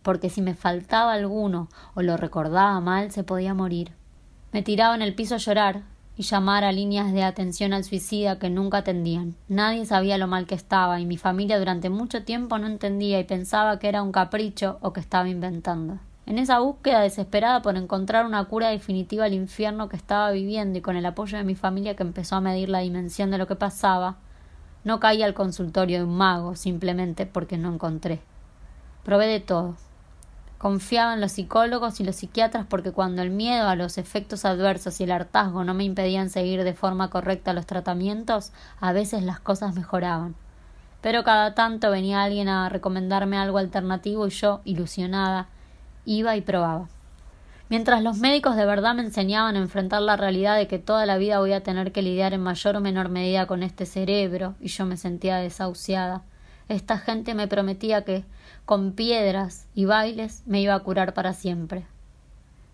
porque 0.03 0.31
si 0.31 0.43
me 0.43 0.55
faltaba 0.55 1.13
alguno 1.13 1.69
o 1.95 2.03
lo 2.03 2.17
recordaba 2.17 2.81
mal 2.81 3.11
se 3.11 3.25
podía 3.25 3.55
morir. 3.55 3.93
Me 4.53 4.63
tiraba 4.63 4.95
en 4.95 5.03
el 5.03 5.15
piso 5.15 5.37
a 5.37 5.39
llorar 5.39 5.83
y 6.17 6.23
llamar 6.23 6.65
a 6.65 6.73
líneas 6.73 7.13
de 7.13 7.23
atención 7.23 7.73
al 7.73 7.85
suicida 7.85 8.39
que 8.39 8.51
nunca 8.51 8.79
atendían. 8.79 9.37
Nadie 9.49 9.87
sabía 9.87 10.19
lo 10.19 10.27
mal 10.27 10.47
que 10.47 10.55
estaba 10.55 11.01
y 11.01 11.07
mi 11.07 11.17
familia 11.17 11.59
durante 11.59 11.89
mucho 11.89 12.25
tiempo 12.25 12.59
no 12.59 12.67
entendía 12.67 13.19
y 13.19 13.25
pensaba 13.25 13.79
que 13.79 13.89
era 13.89 14.03
un 14.03 14.13
capricho 14.13 14.79
o 14.83 14.93
que 14.93 15.01
estaba 15.01 15.29
inventando. 15.29 15.99
En 16.27 16.39
esa 16.39 16.61
búsqueda 16.61 17.01
desesperada 17.01 17.63
por 17.63 17.77
encontrar 17.77 18.27
una 18.27 18.45
cura 18.45 18.69
definitiva 18.69 19.25
al 19.25 19.33
infierno 19.33 19.89
que 19.89 19.97
estaba 19.97 20.31
viviendo 20.31 20.79
y 20.79 20.83
con 20.83 20.97
el 20.97 21.07
apoyo 21.07 21.39
de 21.39 21.45
mi 21.45 21.55
familia 21.55 21.97
que 21.97 22.03
empezó 22.03 22.37
a 22.37 22.41
medir 22.41 22.69
la 22.69 22.81
dimensión 22.81 23.31
de 23.31 23.39
lo 23.39 23.47
que 23.47 23.57
pasaba, 23.57 24.19
no 24.85 25.01
caí 25.01 25.23
al 25.23 25.35
consultorio 25.35 25.99
de 25.99 26.05
un 26.05 26.17
mago 26.17 26.55
simplemente 26.55 27.27
porque 27.27 27.59
no 27.59 27.73
encontré. 27.73 28.21
Probé 29.05 29.27
de 29.27 29.41
todo, 29.41 29.77
Confiaba 30.61 31.15
en 31.15 31.23
los 31.23 31.33
psicólogos 31.33 32.01
y 32.01 32.05
los 32.05 32.17
psiquiatras 32.17 32.67
porque 32.69 32.93
cuando 32.93 33.23
el 33.23 33.31
miedo 33.31 33.67
a 33.67 33.77
los 33.77 33.97
efectos 33.97 34.45
adversos 34.45 35.01
y 35.01 35.05
el 35.05 35.11
hartazgo 35.11 35.65
no 35.65 35.73
me 35.73 35.85
impedían 35.85 36.29
seguir 36.29 36.65
de 36.65 36.75
forma 36.75 37.09
correcta 37.09 37.55
los 37.55 37.65
tratamientos, 37.65 38.53
a 38.79 38.93
veces 38.93 39.23
las 39.23 39.41
cosas 39.41 39.75
mejoraban. 39.75 40.35
Pero 41.01 41.25
cada 41.25 41.55
tanto 41.55 41.91
venía 41.91 42.23
alguien 42.23 42.49
a 42.49 42.69
recomendarme 42.69 43.39
algo 43.39 43.57
alternativo 43.57 44.27
y 44.27 44.31
yo, 44.33 44.61
ilusionada, 44.67 45.49
iba 46.05 46.37
y 46.37 46.43
probaba. 46.43 46.89
Mientras 47.71 48.03
los 48.03 48.19
médicos 48.19 48.55
de 48.55 48.67
verdad 48.67 48.95
me 48.95 49.03
enseñaban 49.03 49.57
a 49.57 49.61
enfrentar 49.61 50.03
la 50.03 50.19
realidad 50.19 50.57
de 50.59 50.67
que 50.67 50.79
toda 50.79 51.07
la 51.07 51.17
vida 51.17 51.39
voy 51.39 51.55
a 51.55 51.63
tener 51.63 51.91
que 51.91 52.03
lidiar 52.03 52.35
en 52.35 52.43
mayor 52.43 52.77
o 52.77 52.81
menor 52.83 53.09
medida 53.09 53.47
con 53.47 53.63
este 53.63 53.87
cerebro, 53.87 54.57
y 54.61 54.69
yo 54.69 54.85
me 54.85 54.99
sentía 54.99 55.39
desahuciada, 55.39 56.23
esta 56.69 56.99
gente 56.99 57.35
me 57.35 57.49
prometía 57.49 58.05
que, 58.05 58.25
con 58.71 58.93
piedras 58.93 59.67
y 59.75 59.85
bailes, 59.85 60.45
me 60.47 60.61
iba 60.61 60.77
a 60.77 60.79
curar 60.79 61.13
para 61.13 61.33
siempre. 61.33 61.87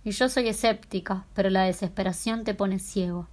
Y 0.04 0.10
yo 0.10 0.28
soy 0.28 0.46
escéptica, 0.46 1.24
pero 1.32 1.48
la 1.48 1.62
desesperación 1.62 2.44
te 2.44 2.52
pone 2.52 2.80
ciego. 2.80 3.28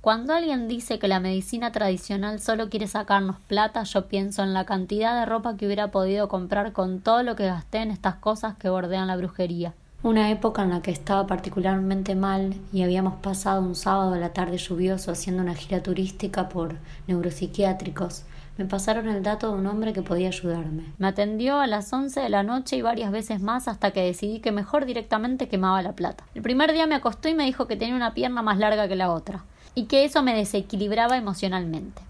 Cuando 0.00 0.32
alguien 0.32 0.68
dice 0.68 1.00
que 1.00 1.08
la 1.08 1.18
medicina 1.18 1.72
tradicional 1.72 2.38
solo 2.38 2.70
quiere 2.70 2.86
sacarnos 2.86 3.40
plata, 3.48 3.82
yo 3.82 4.06
pienso 4.06 4.44
en 4.44 4.54
la 4.54 4.64
cantidad 4.64 5.18
de 5.18 5.26
ropa 5.26 5.56
que 5.56 5.66
hubiera 5.66 5.90
podido 5.90 6.28
comprar 6.28 6.72
con 6.72 7.00
todo 7.00 7.24
lo 7.24 7.34
que 7.34 7.46
gasté 7.46 7.78
en 7.78 7.90
estas 7.90 8.14
cosas 8.14 8.54
que 8.54 8.70
bordean 8.70 9.08
la 9.08 9.16
brujería. 9.16 9.74
Una 10.04 10.30
época 10.30 10.62
en 10.62 10.70
la 10.70 10.82
que 10.82 10.92
estaba 10.92 11.26
particularmente 11.26 12.14
mal 12.14 12.54
y 12.72 12.84
habíamos 12.84 13.14
pasado 13.14 13.60
un 13.60 13.74
sábado 13.74 14.14
a 14.14 14.18
la 14.18 14.32
tarde 14.32 14.58
lluvioso 14.58 15.10
haciendo 15.10 15.42
una 15.42 15.56
gira 15.56 15.82
turística 15.82 16.48
por 16.48 16.76
neuropsiquiátricos 17.08 18.22
me 18.62 18.68
pasaron 18.68 19.08
el 19.08 19.24
dato 19.24 19.48
de 19.48 19.58
un 19.58 19.66
hombre 19.66 19.92
que 19.92 20.02
podía 20.02 20.28
ayudarme. 20.28 20.84
Me 20.96 21.08
atendió 21.08 21.58
a 21.58 21.66
las 21.66 21.92
once 21.92 22.20
de 22.20 22.28
la 22.28 22.44
noche 22.44 22.76
y 22.76 22.82
varias 22.82 23.10
veces 23.10 23.42
más 23.42 23.66
hasta 23.66 23.90
que 23.90 24.04
decidí 24.04 24.38
que 24.38 24.52
mejor 24.52 24.86
directamente 24.86 25.48
quemaba 25.48 25.82
la 25.82 25.96
plata. 25.96 26.22
El 26.36 26.42
primer 26.42 26.72
día 26.72 26.86
me 26.86 26.94
acostó 26.94 27.28
y 27.28 27.34
me 27.34 27.44
dijo 27.44 27.66
que 27.66 27.74
tenía 27.74 27.96
una 27.96 28.14
pierna 28.14 28.40
más 28.40 28.58
larga 28.58 28.86
que 28.86 28.94
la 28.94 29.10
otra, 29.10 29.42
y 29.74 29.86
que 29.86 30.04
eso 30.04 30.22
me 30.22 30.36
desequilibraba 30.36 31.16
emocionalmente. 31.16 32.02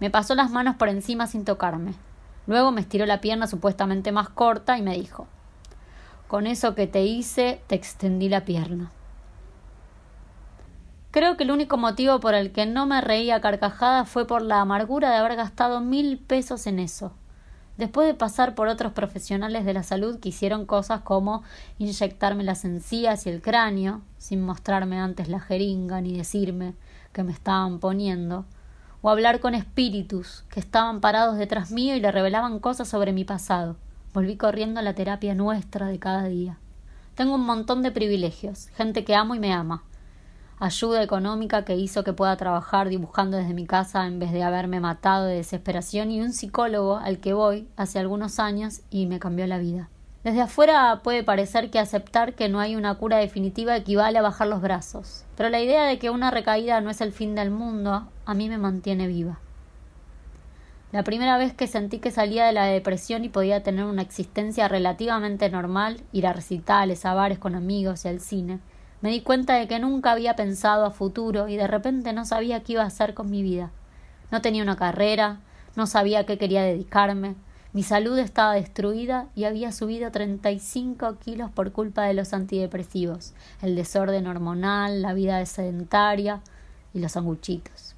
Me 0.00 0.10
pasó 0.10 0.34
las 0.34 0.50
manos 0.50 0.76
por 0.76 0.90
encima 0.90 1.26
sin 1.26 1.46
tocarme. 1.46 1.94
Luego 2.46 2.70
me 2.70 2.82
estiró 2.82 3.06
la 3.06 3.22
pierna 3.22 3.46
supuestamente 3.46 4.12
más 4.12 4.28
corta 4.28 4.76
y 4.76 4.82
me 4.82 4.94
dijo 4.94 5.26
Con 6.28 6.46
eso 6.46 6.74
que 6.74 6.86
te 6.86 7.04
hice, 7.04 7.62
te 7.68 7.74
extendí 7.74 8.28
la 8.28 8.44
pierna. 8.44 8.90
Creo 11.14 11.36
que 11.36 11.44
el 11.44 11.52
único 11.52 11.76
motivo 11.76 12.18
por 12.18 12.34
el 12.34 12.50
que 12.50 12.66
no 12.66 12.86
me 12.86 13.00
reía 13.00 13.40
carcajada 13.40 14.04
fue 14.04 14.26
por 14.26 14.42
la 14.42 14.60
amargura 14.60 15.10
de 15.10 15.18
haber 15.18 15.36
gastado 15.36 15.80
mil 15.80 16.18
pesos 16.18 16.66
en 16.66 16.80
eso. 16.80 17.12
Después 17.76 18.08
de 18.08 18.14
pasar 18.14 18.56
por 18.56 18.66
otros 18.66 18.94
profesionales 18.94 19.64
de 19.64 19.74
la 19.74 19.84
salud 19.84 20.18
que 20.18 20.30
hicieron 20.30 20.66
cosas 20.66 21.02
como 21.02 21.44
inyectarme 21.78 22.42
las 22.42 22.64
encías 22.64 23.26
y 23.26 23.30
el 23.30 23.42
cráneo, 23.42 24.00
sin 24.18 24.42
mostrarme 24.42 24.98
antes 24.98 25.28
la 25.28 25.38
jeringa 25.38 26.00
ni 26.00 26.16
decirme 26.16 26.74
que 27.12 27.22
me 27.22 27.30
estaban 27.30 27.78
poniendo, 27.78 28.44
o 29.00 29.08
hablar 29.08 29.38
con 29.38 29.54
espíritus 29.54 30.42
que 30.48 30.58
estaban 30.58 31.00
parados 31.00 31.38
detrás 31.38 31.70
mío 31.70 31.94
y 31.94 32.00
le 32.00 32.10
revelaban 32.10 32.58
cosas 32.58 32.88
sobre 32.88 33.12
mi 33.12 33.22
pasado. 33.22 33.76
Volví 34.12 34.36
corriendo 34.36 34.80
a 34.80 34.82
la 34.82 34.94
terapia 34.94 35.36
nuestra 35.36 35.86
de 35.86 36.00
cada 36.00 36.24
día. 36.24 36.58
Tengo 37.14 37.36
un 37.36 37.46
montón 37.46 37.82
de 37.82 37.92
privilegios, 37.92 38.66
gente 38.70 39.04
que 39.04 39.14
amo 39.14 39.36
y 39.36 39.38
me 39.38 39.52
ama, 39.52 39.84
ayuda 40.58 41.02
económica 41.02 41.64
que 41.64 41.76
hizo 41.76 42.04
que 42.04 42.12
pueda 42.12 42.36
trabajar 42.36 42.88
dibujando 42.88 43.36
desde 43.36 43.54
mi 43.54 43.66
casa 43.66 44.06
en 44.06 44.18
vez 44.18 44.32
de 44.32 44.42
haberme 44.42 44.80
matado 44.80 45.26
de 45.26 45.36
desesperación 45.36 46.10
y 46.10 46.20
un 46.20 46.32
psicólogo 46.32 46.96
al 46.96 47.18
que 47.18 47.32
voy 47.32 47.68
hace 47.76 47.98
algunos 47.98 48.38
años 48.38 48.80
y 48.90 49.06
me 49.06 49.18
cambió 49.18 49.46
la 49.46 49.58
vida. 49.58 49.88
Desde 50.22 50.40
afuera 50.40 51.00
puede 51.02 51.22
parecer 51.22 51.70
que 51.70 51.78
aceptar 51.78 52.34
que 52.34 52.48
no 52.48 52.58
hay 52.58 52.76
una 52.76 52.94
cura 52.94 53.18
definitiva 53.18 53.76
equivale 53.76 54.18
a 54.18 54.22
bajar 54.22 54.48
los 54.48 54.62
brazos, 54.62 55.24
pero 55.36 55.50
la 55.50 55.60
idea 55.60 55.84
de 55.84 55.98
que 55.98 56.08
una 56.08 56.30
recaída 56.30 56.80
no 56.80 56.88
es 56.88 57.02
el 57.02 57.12
fin 57.12 57.34
del 57.34 57.50
mundo 57.50 58.08
a 58.24 58.34
mí 58.34 58.48
me 58.48 58.56
mantiene 58.56 59.06
viva. 59.06 59.38
La 60.92 61.02
primera 61.02 61.36
vez 61.38 61.52
que 61.52 61.66
sentí 61.66 61.98
que 61.98 62.12
salía 62.12 62.46
de 62.46 62.52
la 62.52 62.66
depresión 62.66 63.24
y 63.24 63.28
podía 63.28 63.64
tener 63.64 63.84
una 63.84 64.00
existencia 64.00 64.68
relativamente 64.68 65.50
normal, 65.50 66.00
ir 66.12 66.26
a 66.26 66.32
recitales, 66.32 67.04
a 67.04 67.14
bares 67.14 67.40
con 67.40 67.56
amigos 67.56 68.04
y 68.04 68.08
al 68.08 68.20
cine, 68.20 68.60
me 69.04 69.10
di 69.10 69.20
cuenta 69.20 69.56
de 69.56 69.68
que 69.68 69.78
nunca 69.78 70.12
había 70.12 70.34
pensado 70.34 70.86
a 70.86 70.90
futuro 70.90 71.46
y 71.46 71.58
de 71.58 71.66
repente 71.66 72.14
no 72.14 72.24
sabía 72.24 72.62
qué 72.62 72.72
iba 72.72 72.84
a 72.84 72.86
hacer 72.86 73.12
con 73.12 73.30
mi 73.30 73.42
vida. 73.42 73.70
No 74.30 74.40
tenía 74.40 74.62
una 74.62 74.76
carrera, 74.76 75.40
no 75.76 75.86
sabía 75.86 76.20
a 76.20 76.24
qué 76.24 76.38
quería 76.38 76.62
dedicarme, 76.62 77.34
mi 77.74 77.82
salud 77.82 78.18
estaba 78.18 78.54
destruida 78.54 79.26
y 79.34 79.44
había 79.44 79.72
subido 79.72 80.10
35 80.10 81.18
kilos 81.18 81.50
por 81.50 81.72
culpa 81.72 82.04
de 82.04 82.14
los 82.14 82.32
antidepresivos, 82.32 83.34
el 83.60 83.76
desorden 83.76 84.26
hormonal, 84.26 85.02
la 85.02 85.12
vida 85.12 85.44
sedentaria 85.44 86.40
y 86.94 87.00
los 87.00 87.12
sanguchitos. 87.12 87.96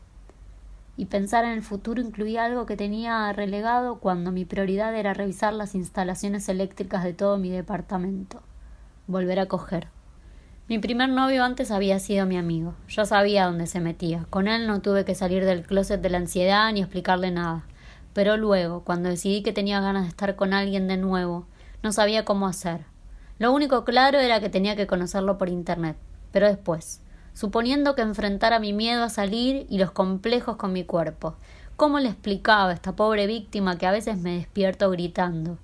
Y 0.96 1.04
pensar 1.04 1.44
en 1.44 1.52
el 1.52 1.62
futuro 1.62 2.02
incluía 2.02 2.44
algo 2.44 2.66
que 2.66 2.76
tenía 2.76 3.32
relegado 3.32 4.00
cuando 4.00 4.32
mi 4.32 4.44
prioridad 4.44 4.92
era 4.96 5.14
revisar 5.14 5.52
las 5.52 5.76
instalaciones 5.76 6.48
eléctricas 6.48 7.04
de 7.04 7.12
todo 7.12 7.38
mi 7.38 7.50
departamento. 7.50 8.42
Volver 9.06 9.38
a 9.38 9.46
coger. 9.46 9.94
Mi 10.68 10.80
primer 10.80 11.08
novio 11.08 11.44
antes 11.44 11.70
había 11.70 12.00
sido 12.00 12.26
mi 12.26 12.36
amigo. 12.36 12.74
Yo 12.88 13.04
sabía 13.04 13.46
dónde 13.46 13.68
se 13.68 13.78
metía. 13.78 14.26
Con 14.30 14.48
él 14.48 14.66
no 14.66 14.82
tuve 14.82 15.04
que 15.04 15.14
salir 15.14 15.44
del 15.44 15.62
closet 15.62 16.00
de 16.00 16.10
la 16.10 16.18
ansiedad 16.18 16.72
ni 16.72 16.80
explicarle 16.80 17.30
nada. 17.30 17.64
Pero 18.12 18.36
luego, 18.36 18.82
cuando 18.82 19.08
decidí 19.08 19.44
que 19.44 19.52
tenía 19.52 19.80
ganas 19.80 20.02
de 20.02 20.08
estar 20.08 20.34
con 20.34 20.52
alguien 20.52 20.88
de 20.88 20.96
nuevo, 20.96 21.46
no 21.84 21.92
sabía 21.92 22.24
cómo 22.24 22.48
hacer. 22.48 22.80
Lo 23.38 23.52
único 23.52 23.84
claro 23.84 24.18
era 24.18 24.40
que 24.40 24.48
tenía 24.48 24.74
que 24.74 24.88
conocerlo 24.88 25.38
por 25.38 25.50
internet. 25.50 25.96
Pero 26.32 26.48
después, 26.48 27.00
suponiendo 27.32 27.94
que 27.94 28.02
enfrentara 28.02 28.58
mi 28.58 28.72
miedo 28.72 29.04
a 29.04 29.08
salir 29.08 29.68
y 29.70 29.78
los 29.78 29.92
complejos 29.92 30.56
con 30.56 30.72
mi 30.72 30.82
cuerpo, 30.82 31.36
¿cómo 31.76 32.00
le 32.00 32.08
explicaba 32.08 32.70
a 32.70 32.74
esta 32.74 32.96
pobre 32.96 33.28
víctima 33.28 33.78
que 33.78 33.86
a 33.86 33.92
veces 33.92 34.18
me 34.18 34.34
despierto 34.34 34.90
gritando? 34.90 35.58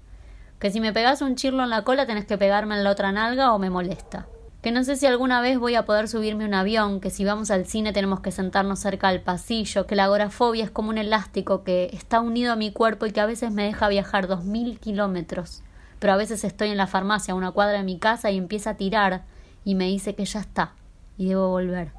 Que 0.61 0.71
si 0.71 0.79
me 0.79 0.93
pegas 0.93 1.23
un 1.23 1.35
chirlo 1.35 1.65
en 1.65 1.71
la 1.71 1.83
cola 1.83 2.07
tenés 2.07 2.25
que 2.25 2.39
pegarme 2.39 2.77
en 2.77 2.85
la 2.85 2.93
otra 2.93 3.11
nalga 3.11 3.53
o 3.53 3.59
me 3.59 3.69
molesta 3.69 4.29
que 4.63 4.71
no 4.71 4.85
sé 4.85 4.95
si 4.95 5.07
alguna 5.07 5.41
vez 5.41 5.59
voy 5.59 5.75
a 5.75 5.85
poder 5.85 6.07
subirme 6.07 6.45
un 6.45 6.55
avión, 6.55 7.01
que 7.01 7.11
si 7.11 7.25
vamos 7.25 7.51
al 7.51 7.67
cine 7.67 7.93
tenemos 7.93 8.21
que 8.21 8.31
sentarnos 8.31 8.79
cerca 8.79 9.09
del 9.09 9.21
pasillo, 9.21 9.89
que 9.89 9.97
la 9.97 10.05
agorafobia 10.05 10.63
es 10.63 10.71
como 10.71 10.91
un 10.91 10.99
elástico 10.99 11.65
que 11.65 11.91
está 11.93 12.21
unido 12.21 12.53
a 12.53 12.57
mi 12.57 12.71
cuerpo 12.71 13.07
y 13.07 13.11
que 13.11 13.21
a 13.21 13.27
veces 13.27 13.51
me 13.51 13.65
deja 13.65 13.89
viajar 13.89 14.29
dos 14.29 14.45
mil 14.45 14.79
kilómetros, 14.79 15.63
pero 15.99 16.13
a 16.13 16.17
veces 16.17 16.45
estoy 16.45 16.69
en 16.69 16.77
la 16.77 16.87
farmacia 16.87 17.33
a 17.33 17.37
una 17.37 17.51
cuadra 17.51 17.79
de 17.79 17.85
mi 17.85 17.99
casa 17.99 18.31
y 18.31 18.39
empieza 18.39 18.71
a 18.71 18.77
tirar 18.77 19.25
y 19.65 19.75
me 19.75 19.89
dice 19.89 20.15
que 20.15 20.25
ya 20.25 20.39
está 20.39 20.75
y 21.19 21.27
debo 21.27 21.49
volver. 21.49 21.91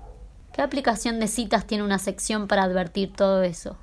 ¿Qué 0.53 0.61
aplicación 0.61 1.19
de 1.19 1.27
citas 1.27 1.67
tiene 1.67 1.83
una 1.83 1.99
sección 1.99 2.47
para 2.47 2.63
advertir 2.63 3.11
todo 3.11 3.43
eso? 3.43 3.75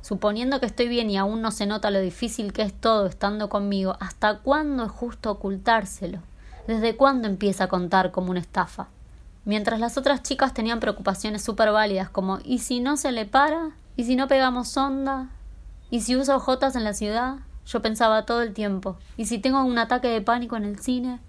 Suponiendo 0.00 0.58
que 0.58 0.66
estoy 0.66 0.88
bien 0.88 1.10
y 1.10 1.16
aún 1.16 1.42
no 1.42 1.52
se 1.52 1.66
nota 1.66 1.92
lo 1.92 2.00
difícil 2.00 2.52
que 2.52 2.62
es 2.62 2.72
todo 2.72 3.06
estando 3.06 3.48
conmigo, 3.48 3.96
¿hasta 4.00 4.38
cuándo 4.38 4.84
es 4.84 4.90
justo 4.90 5.30
ocultárselo? 5.30 6.22
¿Desde 6.66 6.96
cuándo 6.96 7.28
empieza 7.28 7.64
a 7.64 7.68
contar 7.68 8.10
como 8.10 8.30
una 8.30 8.40
estafa? 8.40 8.88
Mientras 9.44 9.78
las 9.78 9.96
otras 9.96 10.22
chicas 10.22 10.52
tenían 10.52 10.80
preocupaciones 10.80 11.44
súper 11.44 11.70
válidas 11.70 12.10
como 12.10 12.40
¿y 12.44 12.58
si 12.58 12.80
no 12.80 12.96
se 12.96 13.12
le 13.12 13.24
para? 13.24 13.70
¿Y 13.96 14.04
si 14.04 14.16
no 14.16 14.26
pegamos 14.26 14.76
onda? 14.76 15.28
¿Y 15.90 16.00
si 16.00 16.16
uso 16.16 16.40
jotas 16.40 16.74
en 16.74 16.82
la 16.82 16.94
ciudad? 16.94 17.36
Yo 17.66 17.82
pensaba 17.82 18.26
todo 18.26 18.42
el 18.42 18.52
tiempo. 18.52 18.96
¿Y 19.16 19.26
si 19.26 19.38
tengo 19.38 19.62
un 19.62 19.78
ataque 19.78 20.08
de 20.08 20.20
pánico 20.20 20.56
en 20.56 20.64
el 20.64 20.80
cine? 20.80 21.20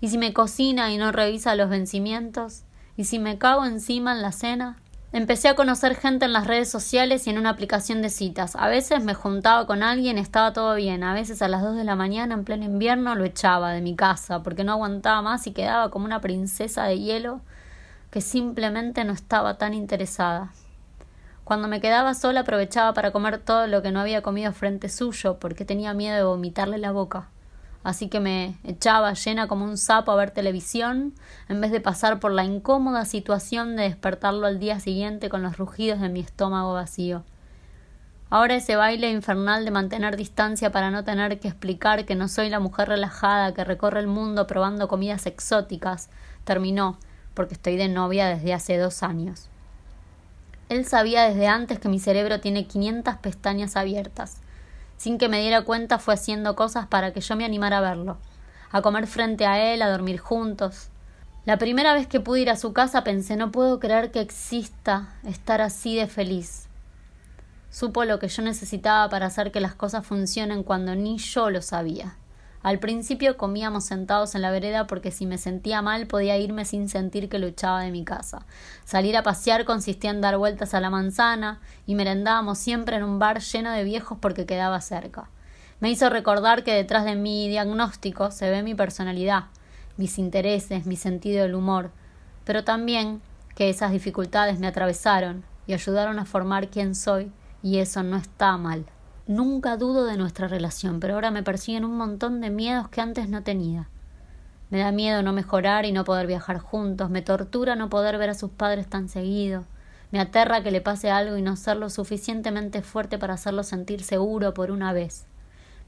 ¿Y 0.00 0.08
si 0.08 0.18
me 0.18 0.32
cocina 0.32 0.92
y 0.92 0.96
no 0.96 1.12
revisa 1.12 1.54
los 1.54 1.70
vencimientos? 1.70 2.62
¿Y 2.96 3.04
si 3.04 3.20
me 3.20 3.38
cago 3.38 3.64
encima 3.64 4.12
en 4.12 4.22
la 4.22 4.32
cena? 4.32 4.76
Empecé 5.14 5.46
a 5.46 5.54
conocer 5.54 5.94
gente 5.94 6.24
en 6.24 6.32
las 6.32 6.48
redes 6.48 6.68
sociales 6.68 7.28
y 7.28 7.30
en 7.30 7.38
una 7.38 7.50
aplicación 7.50 8.02
de 8.02 8.10
citas. 8.10 8.56
A 8.56 8.66
veces 8.66 9.04
me 9.04 9.14
juntaba 9.14 9.64
con 9.64 9.84
alguien, 9.84 10.18
estaba 10.18 10.52
todo 10.52 10.74
bien. 10.74 11.04
A 11.04 11.14
veces 11.14 11.40
a 11.40 11.46
las 11.46 11.62
dos 11.62 11.76
de 11.76 11.84
la 11.84 11.94
mañana, 11.94 12.34
en 12.34 12.42
pleno 12.42 12.64
invierno, 12.64 13.14
lo 13.14 13.22
echaba 13.22 13.70
de 13.70 13.80
mi 13.80 13.94
casa 13.94 14.42
porque 14.42 14.64
no 14.64 14.72
aguantaba 14.72 15.22
más 15.22 15.46
y 15.46 15.52
quedaba 15.52 15.92
como 15.92 16.04
una 16.04 16.20
princesa 16.20 16.82
de 16.86 16.98
hielo 16.98 17.42
que 18.10 18.20
simplemente 18.20 19.04
no 19.04 19.12
estaba 19.12 19.56
tan 19.56 19.72
interesada. 19.72 20.52
Cuando 21.44 21.68
me 21.68 21.80
quedaba 21.80 22.14
sola 22.14 22.40
aprovechaba 22.40 22.92
para 22.92 23.12
comer 23.12 23.38
todo 23.38 23.68
lo 23.68 23.82
que 23.82 23.92
no 23.92 24.00
había 24.00 24.20
comido 24.20 24.52
frente 24.52 24.88
suyo 24.88 25.38
porque 25.38 25.64
tenía 25.64 25.94
miedo 25.94 26.16
de 26.16 26.24
vomitarle 26.24 26.78
la 26.78 26.90
boca 26.90 27.28
así 27.84 28.08
que 28.08 28.18
me 28.18 28.56
echaba 28.64 29.12
llena 29.12 29.46
como 29.46 29.64
un 29.64 29.76
sapo 29.76 30.10
a 30.10 30.16
ver 30.16 30.30
televisión, 30.32 31.14
en 31.48 31.60
vez 31.60 31.70
de 31.70 31.80
pasar 31.80 32.18
por 32.18 32.32
la 32.32 32.44
incómoda 32.44 33.04
situación 33.04 33.76
de 33.76 33.84
despertarlo 33.84 34.46
al 34.46 34.58
día 34.58 34.80
siguiente 34.80 35.28
con 35.28 35.42
los 35.42 35.58
rugidos 35.58 36.00
de 36.00 36.08
mi 36.08 36.20
estómago 36.20 36.72
vacío. 36.72 37.22
Ahora 38.30 38.56
ese 38.56 38.74
baile 38.74 39.10
infernal 39.10 39.64
de 39.64 39.70
mantener 39.70 40.16
distancia 40.16 40.72
para 40.72 40.90
no 40.90 41.04
tener 41.04 41.38
que 41.38 41.46
explicar 41.46 42.04
que 42.04 42.16
no 42.16 42.26
soy 42.26 42.48
la 42.48 42.58
mujer 42.58 42.88
relajada 42.88 43.54
que 43.54 43.62
recorre 43.62 44.00
el 44.00 44.08
mundo 44.08 44.46
probando 44.48 44.88
comidas 44.88 45.26
exóticas 45.26 46.08
terminó, 46.42 46.98
porque 47.34 47.54
estoy 47.54 47.76
de 47.76 47.88
novia 47.88 48.26
desde 48.26 48.54
hace 48.54 48.78
dos 48.78 49.02
años. 49.02 49.50
Él 50.70 50.86
sabía 50.86 51.28
desde 51.28 51.46
antes 51.46 51.78
que 51.78 51.90
mi 51.90 52.00
cerebro 52.00 52.40
tiene 52.40 52.66
quinientas 52.66 53.18
pestañas 53.18 53.76
abiertas 53.76 54.38
sin 54.96 55.18
que 55.18 55.28
me 55.28 55.40
diera 55.40 55.62
cuenta 55.62 55.98
fue 55.98 56.14
haciendo 56.14 56.56
cosas 56.56 56.86
para 56.86 57.12
que 57.12 57.20
yo 57.20 57.36
me 57.36 57.44
animara 57.44 57.78
a 57.78 57.82
verlo, 57.82 58.18
a 58.70 58.82
comer 58.82 59.06
frente 59.06 59.46
a 59.46 59.72
él, 59.72 59.82
a 59.82 59.90
dormir 59.90 60.18
juntos. 60.18 60.88
La 61.44 61.58
primera 61.58 61.92
vez 61.92 62.06
que 62.06 62.20
pude 62.20 62.40
ir 62.40 62.50
a 62.50 62.56
su 62.56 62.72
casa 62.72 63.04
pensé 63.04 63.36
no 63.36 63.52
puedo 63.52 63.78
creer 63.78 64.10
que 64.10 64.20
exista 64.20 65.14
estar 65.24 65.60
así 65.60 65.94
de 65.96 66.06
feliz. 66.06 66.68
Supo 67.70 68.04
lo 68.04 68.18
que 68.18 68.28
yo 68.28 68.42
necesitaba 68.42 69.08
para 69.08 69.26
hacer 69.26 69.50
que 69.52 69.60
las 69.60 69.74
cosas 69.74 70.06
funcionen 70.06 70.62
cuando 70.62 70.94
ni 70.94 71.18
yo 71.18 71.50
lo 71.50 71.60
sabía. 71.60 72.16
Al 72.64 72.78
principio 72.78 73.36
comíamos 73.36 73.84
sentados 73.84 74.34
en 74.34 74.40
la 74.40 74.50
vereda 74.50 74.86
porque 74.86 75.10
si 75.10 75.26
me 75.26 75.36
sentía 75.36 75.82
mal 75.82 76.06
podía 76.06 76.38
irme 76.38 76.64
sin 76.64 76.88
sentir 76.88 77.28
que 77.28 77.38
luchaba 77.38 77.82
de 77.82 77.90
mi 77.90 78.06
casa. 78.06 78.46
Salir 78.86 79.18
a 79.18 79.22
pasear 79.22 79.66
consistía 79.66 80.10
en 80.10 80.22
dar 80.22 80.38
vueltas 80.38 80.72
a 80.72 80.80
la 80.80 80.88
manzana 80.88 81.60
y 81.84 81.94
merendábamos 81.94 82.56
siempre 82.56 82.96
en 82.96 83.02
un 83.02 83.18
bar 83.18 83.40
lleno 83.40 83.70
de 83.70 83.84
viejos 83.84 84.16
porque 84.18 84.46
quedaba 84.46 84.80
cerca. 84.80 85.28
Me 85.80 85.90
hizo 85.90 86.08
recordar 86.08 86.64
que 86.64 86.72
detrás 86.72 87.04
de 87.04 87.16
mi 87.16 87.50
diagnóstico 87.50 88.30
se 88.30 88.48
ve 88.48 88.62
mi 88.62 88.74
personalidad, 88.74 89.44
mis 89.98 90.18
intereses, 90.18 90.86
mi 90.86 90.96
sentido 90.96 91.42
del 91.42 91.56
humor, 91.56 91.90
pero 92.44 92.64
también 92.64 93.20
que 93.54 93.68
esas 93.68 93.92
dificultades 93.92 94.58
me 94.58 94.68
atravesaron 94.68 95.44
y 95.66 95.74
ayudaron 95.74 96.18
a 96.18 96.24
formar 96.24 96.70
quién 96.70 96.94
soy, 96.94 97.30
y 97.62 97.80
eso 97.80 98.02
no 98.02 98.16
está 98.16 98.56
mal. 98.56 98.86
Nunca 99.26 99.78
dudo 99.78 100.04
de 100.04 100.18
nuestra 100.18 100.48
relación, 100.48 101.00
pero 101.00 101.14
ahora 101.14 101.30
me 101.30 101.42
persiguen 101.42 101.86
un 101.86 101.96
montón 101.96 102.42
de 102.42 102.50
miedos 102.50 102.88
que 102.88 103.00
antes 103.00 103.30
no 103.30 103.42
tenía. 103.42 103.88
Me 104.68 104.78
da 104.78 104.92
miedo 104.92 105.22
no 105.22 105.32
mejorar 105.32 105.86
y 105.86 105.92
no 105.92 106.04
poder 106.04 106.26
viajar 106.26 106.58
juntos, 106.58 107.08
me 107.08 107.22
tortura 107.22 107.74
no 107.74 107.88
poder 107.88 108.18
ver 108.18 108.30
a 108.30 108.34
sus 108.34 108.50
padres 108.50 108.86
tan 108.86 109.08
seguido, 109.08 109.64
me 110.10 110.20
aterra 110.20 110.62
que 110.62 110.70
le 110.70 110.82
pase 110.82 111.10
algo 111.10 111.38
y 111.38 111.42
no 111.42 111.56
ser 111.56 111.78
lo 111.78 111.88
suficientemente 111.88 112.82
fuerte 112.82 113.18
para 113.18 113.34
hacerlo 113.34 113.62
sentir 113.62 114.02
seguro 114.02 114.52
por 114.52 114.70
una 114.70 114.92
vez. 114.92 115.24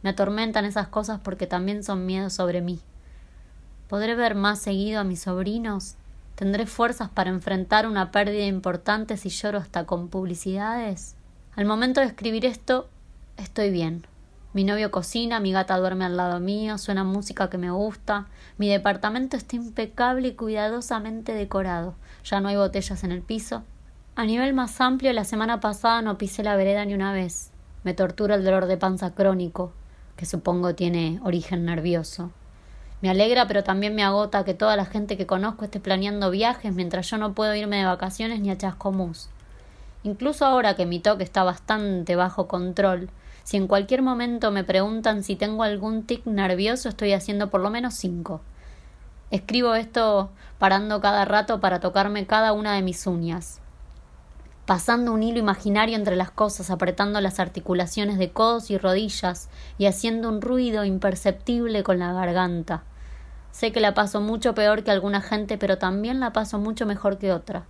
Me 0.02 0.10
atormentan 0.10 0.64
esas 0.64 0.88
cosas 0.88 1.20
porque 1.22 1.46
también 1.46 1.84
son 1.84 2.06
miedos 2.06 2.32
sobre 2.32 2.62
mí. 2.62 2.80
¿Podré 3.88 4.14
ver 4.14 4.34
más 4.34 4.60
seguido 4.60 5.00
a 5.00 5.04
mis 5.04 5.20
sobrinos? 5.20 5.94
¿Tendré 6.36 6.66
fuerzas 6.66 7.08
para 7.08 7.30
enfrentar 7.30 7.86
una 7.86 8.10
pérdida 8.10 8.46
importante 8.46 9.16
si 9.16 9.28
lloro 9.28 9.58
hasta 9.58 9.84
con 9.84 10.08
publicidades? 10.08 11.16
Al 11.54 11.66
momento 11.66 12.00
de 12.00 12.06
escribir 12.06 12.46
esto, 12.46 12.88
Estoy 13.36 13.70
bien. 13.70 14.06
Mi 14.54 14.64
novio 14.64 14.90
cocina, 14.90 15.40
mi 15.40 15.52
gata 15.52 15.76
duerme 15.76 16.06
al 16.06 16.16
lado 16.16 16.40
mío, 16.40 16.78
suena 16.78 17.04
música 17.04 17.50
que 17.50 17.58
me 17.58 17.70
gusta, 17.70 18.28
mi 18.56 18.68
departamento 18.70 19.36
está 19.36 19.56
impecable 19.56 20.28
y 20.28 20.34
cuidadosamente 20.34 21.34
decorado, 21.34 21.94
ya 22.24 22.40
no 22.40 22.48
hay 22.48 22.56
botellas 22.56 23.04
en 23.04 23.12
el 23.12 23.20
piso. 23.20 23.62
A 24.14 24.24
nivel 24.24 24.54
más 24.54 24.80
amplio, 24.80 25.12
la 25.12 25.24
semana 25.24 25.60
pasada 25.60 26.00
no 26.00 26.16
pisé 26.16 26.42
la 26.42 26.56
vereda 26.56 26.86
ni 26.86 26.94
una 26.94 27.12
vez. 27.12 27.50
Me 27.84 27.92
tortura 27.92 28.36
el 28.36 28.44
dolor 28.44 28.64
de 28.64 28.78
panza 28.78 29.14
crónico, 29.14 29.72
que 30.16 30.24
supongo 30.24 30.74
tiene 30.74 31.20
origen 31.22 31.66
nervioso. 31.66 32.30
Me 33.02 33.10
alegra, 33.10 33.46
pero 33.46 33.62
también 33.62 33.94
me 33.94 34.02
agota 34.02 34.46
que 34.46 34.54
toda 34.54 34.76
la 34.76 34.86
gente 34.86 35.18
que 35.18 35.26
conozco 35.26 35.66
esté 35.66 35.78
planeando 35.78 36.30
viajes 36.30 36.74
mientras 36.74 37.10
yo 37.10 37.18
no 37.18 37.34
puedo 37.34 37.54
irme 37.54 37.76
de 37.76 37.84
vacaciones 37.84 38.40
ni 38.40 38.50
a 38.50 38.56
Chascomús. 38.56 39.28
Incluso 40.02 40.46
ahora 40.46 40.76
que 40.76 40.86
mi 40.86 41.00
toque 41.00 41.24
está 41.24 41.44
bastante 41.44 42.16
bajo 42.16 42.48
control, 42.48 43.10
si 43.46 43.56
en 43.56 43.68
cualquier 43.68 44.02
momento 44.02 44.50
me 44.50 44.64
preguntan 44.64 45.22
si 45.22 45.36
tengo 45.36 45.62
algún 45.62 46.02
tic 46.02 46.26
nervioso, 46.26 46.88
estoy 46.88 47.12
haciendo 47.12 47.48
por 47.48 47.60
lo 47.60 47.70
menos 47.70 47.94
cinco. 47.94 48.40
Escribo 49.30 49.76
esto 49.76 50.30
parando 50.58 51.00
cada 51.00 51.24
rato 51.24 51.60
para 51.60 51.78
tocarme 51.78 52.26
cada 52.26 52.52
una 52.52 52.74
de 52.74 52.82
mis 52.82 53.06
uñas, 53.06 53.60
pasando 54.66 55.12
un 55.12 55.22
hilo 55.22 55.38
imaginario 55.38 55.94
entre 55.94 56.16
las 56.16 56.32
cosas, 56.32 56.70
apretando 56.70 57.20
las 57.20 57.38
articulaciones 57.38 58.18
de 58.18 58.32
codos 58.32 58.68
y 58.72 58.78
rodillas 58.78 59.48
y 59.78 59.86
haciendo 59.86 60.28
un 60.28 60.40
ruido 60.40 60.84
imperceptible 60.84 61.84
con 61.84 62.00
la 62.00 62.12
garganta. 62.12 62.82
Sé 63.52 63.70
que 63.70 63.78
la 63.78 63.94
paso 63.94 64.20
mucho 64.20 64.56
peor 64.56 64.82
que 64.82 64.90
alguna 64.90 65.20
gente, 65.20 65.56
pero 65.56 65.78
también 65.78 66.18
la 66.18 66.32
paso 66.32 66.58
mucho 66.58 66.84
mejor 66.84 67.16
que 67.18 67.32
otra. 67.32 67.64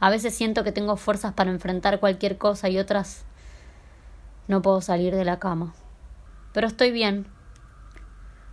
A 0.00 0.10
veces 0.10 0.34
siento 0.34 0.64
que 0.64 0.72
tengo 0.72 0.96
fuerzas 0.96 1.34
para 1.34 1.52
enfrentar 1.52 2.00
cualquier 2.00 2.36
cosa 2.36 2.68
y 2.68 2.80
otras 2.80 3.24
no 4.46 4.62
puedo 4.62 4.80
salir 4.80 5.14
de 5.14 5.24
la 5.24 5.38
cama. 5.38 5.74
Pero 6.52 6.66
estoy 6.66 6.90
bien. 6.90 7.26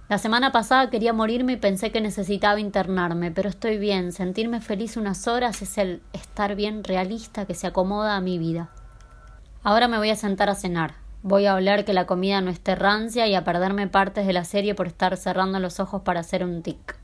La 0.09 0.17
semana 0.17 0.51
pasada 0.51 0.89
quería 0.89 1.13
morirme 1.13 1.53
y 1.53 1.57
pensé 1.57 1.91
que 1.91 2.01
necesitaba 2.01 2.59
internarme, 2.59 3.31
pero 3.31 3.49
estoy 3.49 3.77
bien. 3.77 4.11
Sentirme 4.11 4.59
feliz 4.59 4.97
unas 4.97 5.27
horas 5.27 5.61
es 5.61 5.77
el 5.77 6.01
estar 6.11 6.55
bien 6.55 6.83
realista 6.83 7.45
que 7.45 7.53
se 7.53 7.67
acomoda 7.67 8.15
a 8.15 8.21
mi 8.21 8.37
vida. 8.37 8.69
Ahora 9.63 9.87
me 9.87 9.97
voy 9.97 10.09
a 10.09 10.15
sentar 10.15 10.49
a 10.49 10.55
cenar. 10.55 10.95
Voy 11.23 11.45
a 11.45 11.55
oler 11.55 11.85
que 11.85 11.93
la 11.93 12.07
comida 12.07 12.41
no 12.41 12.49
esté 12.49 12.75
rancia 12.75 13.27
y 13.27 13.35
a 13.35 13.43
perderme 13.43 13.87
partes 13.87 14.25
de 14.25 14.33
la 14.33 14.43
serie 14.43 14.75
por 14.75 14.87
estar 14.87 15.15
cerrando 15.17 15.59
los 15.59 15.79
ojos 15.79 16.01
para 16.01 16.21
hacer 16.21 16.43
un 16.43 16.61
tic. 16.61 16.97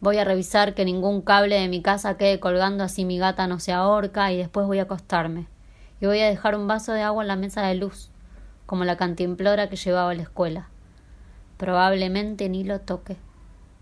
Voy 0.00 0.18
a 0.18 0.24
revisar 0.24 0.74
que 0.74 0.84
ningún 0.84 1.22
cable 1.22 1.58
de 1.58 1.68
mi 1.68 1.82
casa 1.82 2.16
quede 2.16 2.38
colgando 2.38 2.84
así 2.84 3.04
mi 3.04 3.18
gata 3.18 3.46
no 3.46 3.58
se 3.58 3.72
ahorca 3.72 4.30
y 4.30 4.36
después 4.36 4.66
voy 4.66 4.78
a 4.78 4.82
acostarme 4.82 5.48
y 6.00 6.06
voy 6.06 6.20
a 6.20 6.28
dejar 6.28 6.56
un 6.56 6.66
vaso 6.66 6.92
de 6.92 7.02
agua 7.02 7.22
en 7.22 7.28
la 7.28 7.36
mesa 7.36 7.62
de 7.62 7.74
luz, 7.74 8.10
como 8.66 8.84
la 8.84 8.96
cantimplora 8.96 9.68
que 9.68 9.76
llevaba 9.76 10.10
a 10.10 10.14
la 10.14 10.22
escuela. 10.22 10.68
Probablemente 11.56 12.48
ni 12.48 12.64
lo 12.64 12.80
toque, 12.80 13.16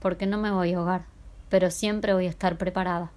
porque 0.01 0.27
no 0.27 0.39
me 0.39 0.51
voy 0.51 0.75
a 0.75 0.79
ahogar, 0.79 1.05
pero 1.49 1.71
siempre 1.71 2.15
voy 2.15 2.27
a 2.27 2.31
estar 2.31 2.59
preparada. 2.59 3.13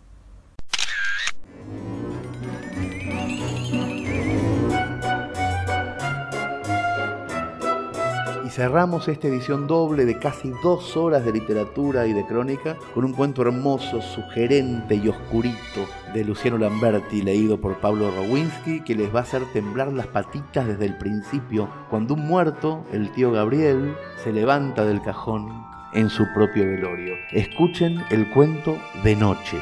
Cerramos 8.51 9.07
esta 9.07 9.29
edición 9.29 9.65
doble 9.65 10.03
de 10.03 10.19
casi 10.19 10.51
dos 10.61 10.97
horas 10.97 11.23
de 11.23 11.31
literatura 11.31 12.05
y 12.05 12.13
de 12.13 12.25
crónica 12.25 12.75
con 12.93 13.05
un 13.05 13.13
cuento 13.13 13.43
hermoso, 13.43 14.01
sugerente 14.01 14.95
y 14.95 15.07
oscurito 15.07 15.87
de 16.13 16.25
Luciano 16.25 16.57
Lamberti, 16.57 17.21
leído 17.21 17.61
por 17.61 17.79
Pablo 17.79 18.11
Rowinski, 18.11 18.81
que 18.81 18.95
les 18.95 19.13
va 19.13 19.19
a 19.19 19.23
hacer 19.23 19.43
temblar 19.53 19.93
las 19.93 20.07
patitas 20.07 20.67
desde 20.67 20.85
el 20.85 20.97
principio, 20.97 21.69
cuando 21.89 22.15
un 22.15 22.27
muerto, 22.27 22.83
el 22.91 23.09
tío 23.11 23.31
Gabriel, 23.31 23.95
se 24.21 24.33
levanta 24.33 24.83
del 24.83 25.01
cajón 25.01 25.65
en 25.93 26.09
su 26.09 26.25
propio 26.33 26.65
velorio. 26.65 27.13
Escuchen 27.31 28.03
el 28.09 28.29
cuento 28.31 28.77
de 29.03 29.15
noche. 29.15 29.57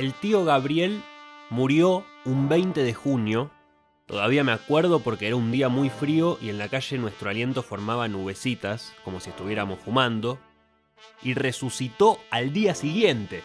El 0.00 0.14
tío 0.14 0.46
Gabriel 0.46 1.02
murió 1.50 2.06
un 2.24 2.48
20 2.48 2.82
de 2.82 2.94
junio 2.94 3.50
Todavía 4.06 4.42
me 4.44 4.52
acuerdo 4.52 5.00
porque 5.00 5.26
era 5.26 5.36
un 5.36 5.52
día 5.52 5.68
muy 5.68 5.90
frío 5.90 6.38
y 6.40 6.48
en 6.48 6.56
la 6.56 6.70
calle 6.70 6.96
nuestro 6.96 7.28
aliento 7.28 7.62
formaba 7.62 8.08
nubecitas, 8.08 8.94
como 9.04 9.20
si 9.20 9.28
estuviéramos 9.28 9.78
fumando, 9.78 10.38
y 11.22 11.34
resucitó 11.34 12.18
al 12.30 12.54
día 12.54 12.74
siguiente, 12.74 13.42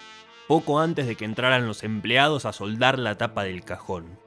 poco 0.48 0.80
antes 0.80 1.08
de 1.08 1.18
que 1.18 1.26
entraran 1.26 1.68
los 1.68 1.84
empleados 1.84 2.46
a 2.46 2.54
soldar 2.54 3.00
la 3.00 3.18
tapa 3.18 3.44
del 3.44 3.66
cajón. 3.66 4.18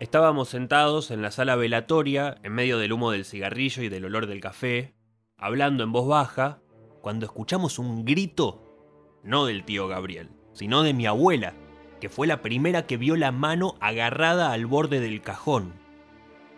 Estábamos 0.00 0.48
sentados 0.48 1.10
en 1.10 1.20
la 1.20 1.30
sala 1.30 1.56
velatoria, 1.56 2.38
en 2.42 2.54
medio 2.54 2.78
del 2.78 2.94
humo 2.94 3.10
del 3.10 3.26
cigarrillo 3.26 3.82
y 3.82 3.90
del 3.90 4.06
olor 4.06 4.26
del 4.26 4.40
café, 4.40 4.94
hablando 5.36 5.84
en 5.84 5.92
voz 5.92 6.08
baja, 6.08 6.62
cuando 7.02 7.26
escuchamos 7.26 7.78
un 7.78 8.06
grito, 8.06 8.62
no 9.22 9.44
del 9.44 9.62
tío 9.62 9.88
Gabriel, 9.88 10.30
sino 10.54 10.82
de 10.82 10.94
mi 10.94 11.04
abuela, 11.04 11.52
que 12.00 12.08
fue 12.08 12.26
la 12.26 12.40
primera 12.40 12.86
que 12.86 12.96
vio 12.96 13.14
la 13.14 13.30
mano 13.30 13.74
agarrada 13.78 14.52
al 14.52 14.64
borde 14.64 15.00
del 15.00 15.20
cajón. 15.20 15.74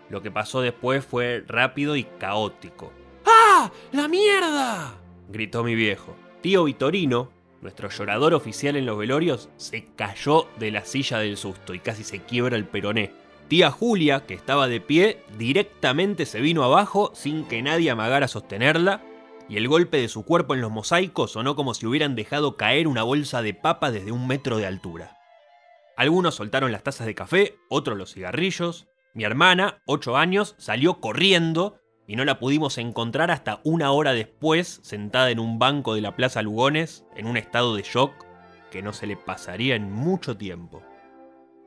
Lo 0.09 0.23
que 0.23 0.31
pasó 0.31 0.61
después 0.61 1.05
fue 1.05 1.43
rápido 1.45 1.97
y 1.97 2.05
caótico. 2.05 2.93
¡Ah! 3.27 3.73
¡La 3.91 4.07
mierda! 4.07 4.95
gritó 5.31 5.65
mi 5.65 5.75
viejo. 5.75 6.15
Tío 6.43 6.63
Vitorino, 6.63 7.33
nuestro 7.61 7.89
llorador 7.89 8.35
oficial 8.35 8.77
en 8.77 8.87
los 8.87 8.97
velorios, 8.97 9.49
se 9.57 9.87
cayó 9.97 10.47
de 10.61 10.71
la 10.71 10.85
silla 10.85 11.19
del 11.19 11.37
susto 11.37 11.75
y 11.75 11.81
casi 11.81 12.05
se 12.05 12.21
quiebra 12.21 12.57
el 12.57 12.67
peroné. 12.67 13.21
Tía 13.49 13.71
Julia, 13.71 14.25
que 14.27 14.35
estaba 14.35 14.69
de 14.69 14.81
pie, 14.81 15.23
directamente 15.37 16.27
se 16.27 16.41
vino 16.41 16.65
abajo 16.65 17.13
sin 17.15 17.45
que 17.45 17.63
nadie 17.63 17.91
amagara 17.91 18.29
sostenerla, 18.29 19.03
y 19.49 19.57
el 19.57 19.69
golpe 19.69 19.99
de 19.99 20.09
su 20.09 20.25
cuerpo 20.25 20.55
en 20.55 20.61
los 20.61 20.71
mosaicos 20.71 21.33
sonó 21.33 21.57
como 21.57 21.75
si 21.75 21.87
hubieran 21.87 22.15
dejado 22.15 22.57
caer 22.57 22.89
una 22.89 23.03
bolsa 23.03 23.43
de 23.43 23.55
papa 23.55 23.91
desde 23.91 24.13
un 24.13 24.27
metro 24.27 24.57
de 24.57 24.67
altura. 24.67 25.19
Algunos 25.97 26.37
soltaron 26.37 26.73
las 26.73 26.83
tazas 26.83 27.07
de 27.07 27.15
café, 27.15 27.57
otros 27.69 27.99
los 27.99 28.15
cigarrillos. 28.15 28.89
Mi 29.13 29.25
hermana, 29.25 29.83
ocho 29.85 30.17
años, 30.17 30.55
salió 30.57 31.01
corriendo 31.01 31.79
y 32.07 32.17
no 32.17 32.25
la 32.25 32.39
pudimos 32.39 32.79
encontrar 32.79 33.31
hasta 33.31 33.61
una 33.65 33.93
hora 33.93 34.15
después, 34.15 34.81
sentada 34.83 35.31
en 35.31 35.39
un 35.39 35.59
banco 35.59 35.95
de 35.95 36.01
la 36.01 36.17
Plaza 36.17 36.41
Lugones, 36.41 37.05
en 37.15 37.27
un 37.27 37.37
estado 37.37 37.77
de 37.77 37.83
shock 37.83 38.13
que 38.71 38.83
no 38.83 38.95
se 38.95 39.07
le 39.07 39.17
pasaría 39.17 39.75
en 39.75 39.93
mucho 39.93 40.37
tiempo. 40.37 40.83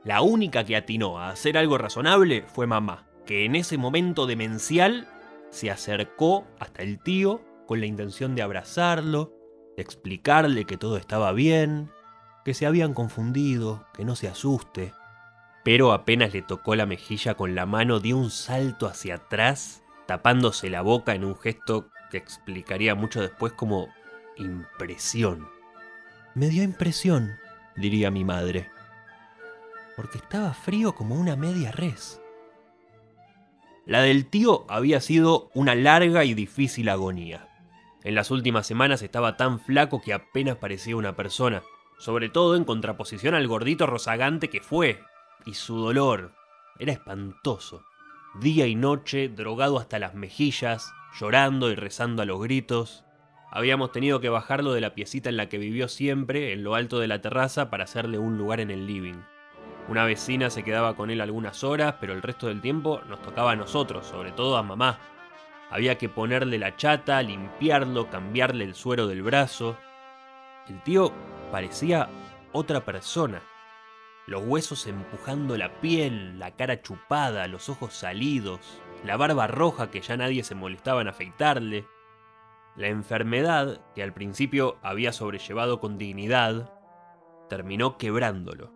La 0.06 0.22
única 0.22 0.62
que 0.62 0.76
atinó 0.76 1.18
a 1.18 1.30
hacer 1.30 1.58
algo 1.58 1.78
razonable 1.78 2.44
fue 2.46 2.68
mamá, 2.68 3.08
que 3.26 3.44
en 3.44 3.56
ese 3.56 3.76
momento 3.76 4.26
demencial 4.26 5.08
se 5.50 5.68
acercó 5.68 6.46
hasta 6.60 6.84
el 6.84 7.00
tío 7.00 7.42
con 7.66 7.80
la 7.80 7.86
intención 7.86 8.36
de 8.36 8.42
abrazarlo, 8.42 9.32
de 9.76 9.82
explicarle 9.82 10.64
que 10.64 10.76
todo 10.76 10.96
estaba 10.96 11.32
bien, 11.32 11.90
que 12.44 12.54
se 12.54 12.66
habían 12.66 12.94
confundido, 12.94 13.84
que 13.94 14.04
no 14.04 14.14
se 14.14 14.28
asuste. 14.28 14.94
Pero 15.64 15.90
apenas 15.90 16.32
le 16.32 16.42
tocó 16.42 16.76
la 16.76 16.86
mejilla 16.86 17.34
con 17.34 17.56
la 17.56 17.66
mano, 17.66 17.98
dio 17.98 18.16
un 18.16 18.30
salto 18.30 18.86
hacia 18.86 19.16
atrás, 19.16 19.82
tapándose 20.06 20.70
la 20.70 20.82
boca 20.82 21.16
en 21.16 21.24
un 21.24 21.36
gesto 21.36 21.88
que 22.12 22.18
explicaría 22.18 22.94
mucho 22.94 23.20
después 23.20 23.54
como 23.54 23.88
impresión. 24.36 25.48
Me 26.36 26.48
dio 26.48 26.62
impresión, 26.62 27.38
diría 27.74 28.12
mi 28.12 28.22
madre 28.22 28.75
porque 29.96 30.18
estaba 30.18 30.52
frío 30.52 30.94
como 30.94 31.14
una 31.14 31.34
media 31.34 31.72
res. 31.72 32.20
La 33.86 34.02
del 34.02 34.26
tío 34.26 34.66
había 34.68 35.00
sido 35.00 35.50
una 35.54 35.74
larga 35.74 36.24
y 36.24 36.34
difícil 36.34 36.88
agonía. 36.88 37.48
En 38.04 38.14
las 38.14 38.30
últimas 38.30 38.66
semanas 38.66 39.02
estaba 39.02 39.36
tan 39.36 39.58
flaco 39.58 40.00
que 40.00 40.12
apenas 40.12 40.56
parecía 40.56 40.96
una 40.96 41.16
persona, 41.16 41.62
sobre 41.98 42.28
todo 42.28 42.56
en 42.56 42.64
contraposición 42.64 43.34
al 43.34 43.48
gordito 43.48 43.86
rozagante 43.86 44.50
que 44.50 44.60
fue, 44.60 45.00
y 45.44 45.54
su 45.54 45.76
dolor 45.76 46.34
era 46.78 46.92
espantoso. 46.92 47.84
Día 48.40 48.66
y 48.66 48.74
noche, 48.74 49.28
drogado 49.28 49.78
hasta 49.78 49.98
las 49.98 50.14
mejillas, 50.14 50.92
llorando 51.18 51.70
y 51.70 51.74
rezando 51.74 52.22
a 52.22 52.26
los 52.26 52.40
gritos. 52.42 53.04
Habíamos 53.50 53.92
tenido 53.92 54.20
que 54.20 54.28
bajarlo 54.28 54.72
de 54.72 54.82
la 54.82 54.94
piecita 54.94 55.30
en 55.30 55.36
la 55.36 55.48
que 55.48 55.58
vivió 55.58 55.88
siempre, 55.88 56.52
en 56.52 56.64
lo 56.64 56.74
alto 56.74 56.98
de 56.98 57.08
la 57.08 57.22
terraza, 57.22 57.70
para 57.70 57.84
hacerle 57.84 58.18
un 58.18 58.36
lugar 58.36 58.60
en 58.60 58.70
el 58.70 58.86
living. 58.86 59.16
Una 59.88 60.04
vecina 60.04 60.50
se 60.50 60.64
quedaba 60.64 60.96
con 60.96 61.10
él 61.10 61.20
algunas 61.20 61.62
horas, 61.62 61.94
pero 62.00 62.12
el 62.12 62.22
resto 62.22 62.48
del 62.48 62.60
tiempo 62.60 63.00
nos 63.08 63.22
tocaba 63.22 63.52
a 63.52 63.56
nosotros, 63.56 64.04
sobre 64.06 64.32
todo 64.32 64.56
a 64.56 64.62
mamá. 64.62 64.98
Había 65.70 65.96
que 65.96 66.08
ponerle 66.08 66.58
la 66.58 66.76
chata, 66.76 67.22
limpiarlo, 67.22 68.10
cambiarle 68.10 68.64
el 68.64 68.74
suero 68.74 69.06
del 69.06 69.22
brazo. 69.22 69.76
El 70.68 70.82
tío 70.82 71.12
parecía 71.52 72.08
otra 72.52 72.84
persona. 72.84 73.42
Los 74.26 74.42
huesos 74.44 74.88
empujando 74.88 75.56
la 75.56 75.80
piel, 75.80 76.38
la 76.40 76.50
cara 76.56 76.82
chupada, 76.82 77.46
los 77.46 77.68
ojos 77.68 77.94
salidos, 77.94 78.82
la 79.04 79.16
barba 79.16 79.46
roja 79.46 79.90
que 79.92 80.00
ya 80.00 80.16
nadie 80.16 80.42
se 80.42 80.56
molestaba 80.56 81.00
en 81.00 81.08
afeitarle. 81.08 81.86
La 82.74 82.88
enfermedad, 82.88 83.80
que 83.94 84.02
al 84.02 84.12
principio 84.12 84.78
había 84.82 85.12
sobrellevado 85.12 85.78
con 85.78 85.96
dignidad, 85.96 86.72
terminó 87.48 87.98
quebrándolo. 87.98 88.75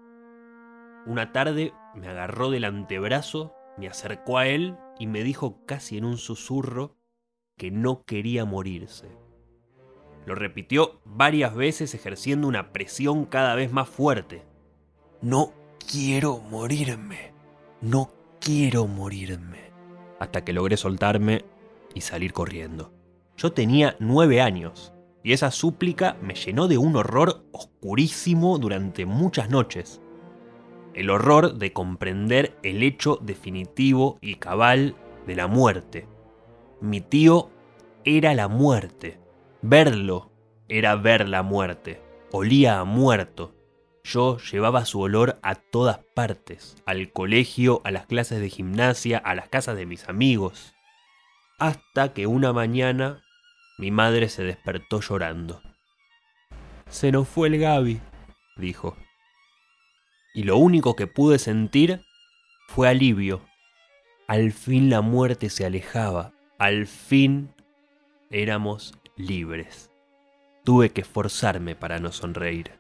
Una 1.06 1.32
tarde 1.32 1.72
me 1.94 2.08
agarró 2.08 2.50
del 2.50 2.64
antebrazo, 2.64 3.54
me 3.78 3.88
acercó 3.88 4.38
a 4.38 4.46
él 4.46 4.76
y 4.98 5.06
me 5.06 5.22
dijo 5.22 5.64
casi 5.66 5.96
en 5.96 6.04
un 6.04 6.18
susurro 6.18 6.96
que 7.56 7.70
no 7.70 8.04
quería 8.04 8.44
morirse. 8.44 9.08
Lo 10.26 10.34
repitió 10.34 11.00
varias 11.04 11.54
veces 11.54 11.94
ejerciendo 11.94 12.46
una 12.46 12.72
presión 12.72 13.24
cada 13.24 13.54
vez 13.54 13.72
más 13.72 13.88
fuerte. 13.88 14.42
No 15.22 15.52
quiero 15.90 16.38
morirme. 16.38 17.32
No 17.80 18.12
quiero 18.38 18.86
morirme. 18.86 19.70
Hasta 20.18 20.44
que 20.44 20.52
logré 20.52 20.76
soltarme 20.76 21.44
y 21.94 22.02
salir 22.02 22.34
corriendo. 22.34 22.92
Yo 23.38 23.52
tenía 23.52 23.96
nueve 23.98 24.42
años 24.42 24.92
y 25.22 25.32
esa 25.32 25.50
súplica 25.50 26.18
me 26.20 26.34
llenó 26.34 26.68
de 26.68 26.76
un 26.76 26.96
horror 26.96 27.46
oscurísimo 27.52 28.58
durante 28.58 29.06
muchas 29.06 29.48
noches 29.48 29.99
el 31.00 31.08
horror 31.08 31.54
de 31.54 31.72
comprender 31.72 32.58
el 32.62 32.82
hecho 32.82 33.18
definitivo 33.22 34.18
y 34.20 34.34
cabal 34.34 34.96
de 35.26 35.34
la 35.34 35.46
muerte. 35.46 36.06
Mi 36.82 37.00
tío 37.00 37.50
era 38.04 38.34
la 38.34 38.48
muerte. 38.48 39.18
Verlo 39.62 40.30
era 40.68 40.96
ver 40.96 41.26
la 41.26 41.42
muerte. 41.42 42.02
Olía 42.32 42.80
a 42.80 42.84
muerto. 42.84 43.54
Yo 44.04 44.36
llevaba 44.36 44.84
su 44.84 45.00
olor 45.00 45.38
a 45.42 45.54
todas 45.54 46.00
partes, 46.14 46.76
al 46.84 47.10
colegio, 47.12 47.80
a 47.84 47.92
las 47.92 48.04
clases 48.04 48.38
de 48.38 48.50
gimnasia, 48.50 49.16
a 49.16 49.34
las 49.34 49.48
casas 49.48 49.78
de 49.78 49.86
mis 49.86 50.06
amigos. 50.06 50.74
Hasta 51.58 52.12
que 52.12 52.26
una 52.26 52.52
mañana 52.52 53.22
mi 53.78 53.90
madre 53.90 54.28
se 54.28 54.42
despertó 54.42 55.00
llorando. 55.00 55.62
Se 56.90 57.10
nos 57.10 57.26
fue 57.26 57.48
el 57.48 57.58
Gaby, 57.58 58.02
dijo 58.58 58.98
y 60.34 60.44
lo 60.44 60.56
único 60.56 60.96
que 60.96 61.06
pude 61.06 61.38
sentir 61.38 62.02
fue 62.68 62.88
alivio. 62.88 63.40
Al 64.26 64.52
fin 64.52 64.90
la 64.90 65.00
muerte 65.00 65.50
se 65.50 65.66
alejaba, 65.66 66.32
al 66.58 66.86
fin 66.86 67.50
éramos 68.30 68.94
libres. 69.16 69.90
Tuve 70.64 70.90
que 70.90 71.00
esforzarme 71.00 71.74
para 71.74 71.98
no 71.98 72.12
sonreír. 72.12 72.72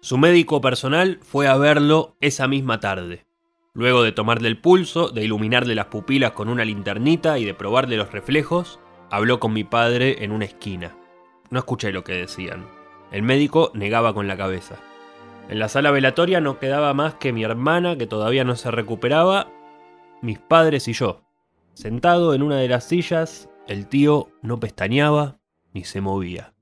Su 0.00 0.18
médico 0.18 0.60
personal 0.60 1.18
fue 1.22 1.48
a 1.48 1.56
verlo 1.56 2.16
esa 2.20 2.46
misma 2.46 2.78
tarde. 2.78 3.26
Luego 3.74 4.02
de 4.02 4.12
tomarle 4.12 4.48
el 4.48 4.60
pulso, 4.60 5.08
de 5.08 5.24
iluminarle 5.24 5.74
las 5.74 5.86
pupilas 5.86 6.32
con 6.32 6.48
una 6.48 6.64
linternita 6.64 7.38
y 7.38 7.44
de 7.44 7.54
probarle 7.54 7.96
los 7.96 8.12
reflejos, 8.12 8.78
habló 9.10 9.40
con 9.40 9.52
mi 9.52 9.64
padre 9.64 10.24
en 10.24 10.30
una 10.30 10.44
esquina. 10.44 10.96
No 11.50 11.58
escuché 11.58 11.92
lo 11.92 12.04
que 12.04 12.12
decían. 12.12 12.66
El 13.10 13.22
médico 13.22 13.72
negaba 13.74 14.14
con 14.14 14.28
la 14.28 14.36
cabeza. 14.36 14.76
En 15.48 15.58
la 15.58 15.68
sala 15.68 15.90
velatoria 15.90 16.42
no 16.42 16.58
quedaba 16.58 16.92
más 16.92 17.14
que 17.14 17.32
mi 17.32 17.42
hermana, 17.42 17.96
que 17.96 18.06
todavía 18.06 18.44
no 18.44 18.54
se 18.54 18.70
recuperaba, 18.70 19.50
mis 20.20 20.38
padres 20.38 20.88
y 20.88 20.92
yo. 20.92 21.22
Sentado 21.72 22.34
en 22.34 22.42
una 22.42 22.56
de 22.56 22.68
las 22.68 22.84
sillas, 22.84 23.48
el 23.66 23.86
tío 23.86 24.28
no 24.42 24.60
pestañeaba 24.60 25.38
ni 25.72 25.84
se 25.84 26.02
movía. 26.02 26.52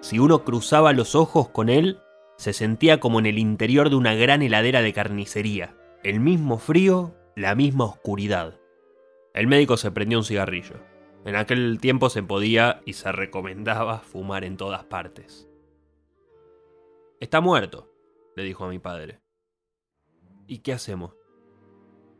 Si 0.00 0.18
uno 0.18 0.42
cruzaba 0.42 0.92
los 0.92 1.14
ojos 1.14 1.50
con 1.50 1.68
él, 1.68 2.00
se 2.36 2.52
sentía 2.52 2.98
como 2.98 3.20
en 3.20 3.26
el 3.26 3.38
interior 3.38 3.90
de 3.90 3.96
una 3.96 4.14
gran 4.14 4.42
heladera 4.42 4.82
de 4.82 4.92
carnicería. 4.92 5.76
El 6.02 6.18
mismo 6.18 6.58
frío, 6.58 7.14
la 7.36 7.54
misma 7.54 7.84
oscuridad. 7.84 8.58
El 9.34 9.46
médico 9.46 9.76
se 9.76 9.92
prendió 9.92 10.18
un 10.18 10.24
cigarrillo. 10.24 10.74
En 11.24 11.36
aquel 11.36 11.78
tiempo 11.80 12.10
se 12.10 12.24
podía 12.24 12.80
y 12.84 12.94
se 12.94 13.12
recomendaba 13.12 14.00
fumar 14.00 14.42
en 14.42 14.56
todas 14.56 14.82
partes. 14.82 15.48
Está 17.20 17.40
muerto, 17.40 17.91
le 18.36 18.44
dijo 18.44 18.64
a 18.64 18.68
mi 18.68 18.78
padre. 18.78 19.20
¿Y 20.46 20.58
qué 20.58 20.72
hacemos? 20.72 21.14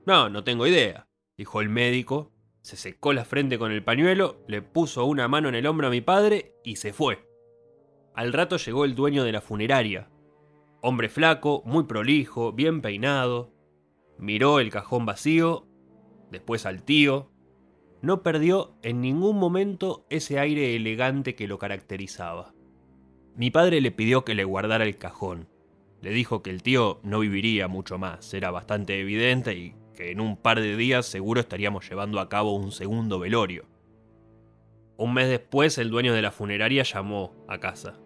No, 0.06 0.28
no 0.28 0.44
tengo 0.44 0.66
idea, 0.66 1.08
dijo 1.36 1.60
el 1.60 1.68
médico. 1.68 2.32
Se 2.62 2.76
secó 2.76 3.12
la 3.12 3.24
frente 3.24 3.58
con 3.58 3.72
el 3.72 3.82
pañuelo, 3.82 4.42
le 4.46 4.62
puso 4.62 5.04
una 5.04 5.26
mano 5.26 5.48
en 5.48 5.56
el 5.56 5.66
hombro 5.66 5.88
a 5.88 5.90
mi 5.90 6.00
padre 6.00 6.54
y 6.64 6.76
se 6.76 6.92
fue. 6.92 7.28
Al 8.14 8.32
rato 8.32 8.56
llegó 8.56 8.84
el 8.84 8.94
dueño 8.94 9.24
de 9.24 9.32
la 9.32 9.40
funeraria. 9.40 10.10
Hombre 10.80 11.08
flaco, 11.08 11.62
muy 11.64 11.84
prolijo, 11.84 12.52
bien 12.52 12.80
peinado. 12.80 13.52
Miró 14.18 14.60
el 14.60 14.70
cajón 14.70 15.06
vacío, 15.06 15.66
después 16.30 16.66
al 16.66 16.82
tío. 16.82 17.30
No 18.00 18.22
perdió 18.22 18.76
en 18.82 19.00
ningún 19.00 19.38
momento 19.38 20.06
ese 20.10 20.38
aire 20.38 20.74
elegante 20.76 21.34
que 21.34 21.46
lo 21.46 21.58
caracterizaba. 21.58 22.54
Mi 23.36 23.50
padre 23.50 23.80
le 23.80 23.92
pidió 23.92 24.24
que 24.24 24.34
le 24.34 24.44
guardara 24.44 24.84
el 24.84 24.98
cajón. 24.98 25.48
Le 26.02 26.10
dijo 26.10 26.42
que 26.42 26.50
el 26.50 26.62
tío 26.62 27.00
no 27.04 27.20
viviría 27.20 27.68
mucho 27.68 27.96
más, 27.96 28.34
era 28.34 28.50
bastante 28.50 29.00
evidente 29.00 29.54
y 29.54 29.74
que 29.94 30.10
en 30.10 30.20
un 30.20 30.36
par 30.36 30.60
de 30.60 30.76
días 30.76 31.06
seguro 31.06 31.40
estaríamos 31.40 31.88
llevando 31.88 32.18
a 32.18 32.28
cabo 32.28 32.56
un 32.56 32.72
segundo 32.72 33.20
velorio. 33.20 33.66
Un 34.96 35.14
mes 35.14 35.28
después 35.28 35.78
el 35.78 35.90
dueño 35.90 36.12
de 36.12 36.22
la 36.22 36.32
funeraria 36.32 36.82
llamó 36.82 37.34
a 37.48 37.58
casa. 37.58 38.00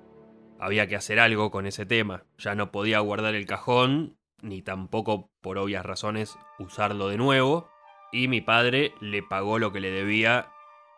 Había 0.59 0.87
que 0.87 0.97
hacer 0.97 1.19
algo 1.19 1.51
con 1.51 1.67
ese 1.67 1.87
tema, 1.87 2.25
ya 2.37 2.55
no 2.55 2.71
podía 2.71 3.01
guardar 3.01 3.35
el 3.35 3.47
cajón, 3.47 4.19
ni 4.43 4.61
tampoco, 4.61 5.31
por 5.41 5.57
obvias 5.57 5.85
razones, 5.85 6.39
usarlo 6.59 7.09
de 7.09 7.17
nuevo, 7.17 7.71
y 8.13 8.29
mi 8.29 8.43
padre 8.43 8.93
le 9.01 9.23
pagó 9.23 9.59
lo 9.59 9.73
que 9.73 9.81
le 9.81 9.91
debía, 9.91 10.51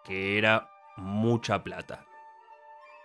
que 0.05 0.37
era 0.37 0.69
mucha 0.97 1.63
plata. 1.63 2.07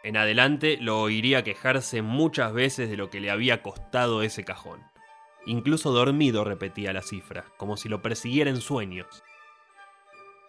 En 0.03 0.17
adelante 0.17 0.77
lo 0.81 1.01
oiría 1.01 1.45
quejarse 1.45 2.01
muchas 2.01 2.51
veces 2.51 2.89
de 2.89 2.97
lo 2.97 3.09
que 3.09 3.21
le 3.21 3.31
había 3.31 3.61
costado 3.61 4.21
ese 4.21 4.43
cajón. 4.43 4.81
Incluso 5.45 5.91
dormido 5.93 6.43
repetía 6.43 6.91
la 6.91 7.01
cifra, 7.01 7.45
como 7.57 7.77
si 7.77 7.87
lo 7.87 8.01
persiguiera 8.01 8.49
en 8.49 8.59
sueños. 8.59 9.23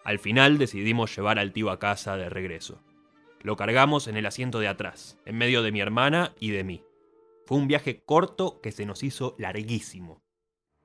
Al 0.03 0.19
final 0.19 0.57
decidimos 0.57 1.15
llevar 1.15 1.39
al 1.39 1.53
tío 1.53 1.71
a 1.71 1.79
casa 1.79 2.17
de 2.17 2.29
regreso. 2.29 2.83
Lo 3.41 3.55
cargamos 3.55 4.07
en 4.07 4.17
el 4.17 4.25
asiento 4.25 4.59
de 4.59 4.67
atrás, 4.67 5.17
en 5.25 5.37
medio 5.37 5.63
de 5.63 5.71
mi 5.71 5.79
hermana 5.79 6.33
y 6.39 6.51
de 6.51 6.63
mí. 6.63 6.83
Fue 7.45 7.57
un 7.57 7.67
viaje 7.67 8.03
corto 8.03 8.59
que 8.61 8.71
se 8.71 8.85
nos 8.85 9.03
hizo 9.03 9.35
larguísimo. 9.37 10.21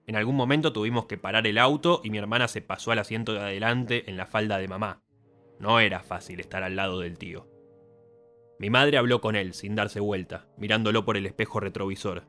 En 0.06 0.14
algún 0.14 0.36
momento 0.36 0.72
tuvimos 0.72 1.06
que 1.06 1.18
parar 1.18 1.46
el 1.46 1.58
auto 1.58 2.02
y 2.04 2.10
mi 2.10 2.18
hermana 2.18 2.46
se 2.48 2.62
pasó 2.62 2.92
al 2.92 2.98
asiento 3.00 3.32
de 3.32 3.40
adelante 3.40 4.08
en 4.08 4.16
la 4.16 4.26
falda 4.26 4.58
de 4.58 4.68
mamá. 4.68 5.02
No 5.58 5.80
era 5.80 6.00
fácil 6.00 6.38
estar 6.38 6.62
al 6.62 6.76
lado 6.76 7.00
del 7.00 7.18
tío. 7.18 7.49
Mi 8.60 8.70
madre 8.70 8.96
habló 8.96 9.20
con 9.20 9.34
él 9.34 9.54
sin 9.54 9.74
darse 9.74 9.98
vuelta, 9.98 10.46
mirándolo 10.56 11.04
por 11.04 11.16
el 11.16 11.26
espejo 11.26 11.58
retrovisor. 11.58 12.28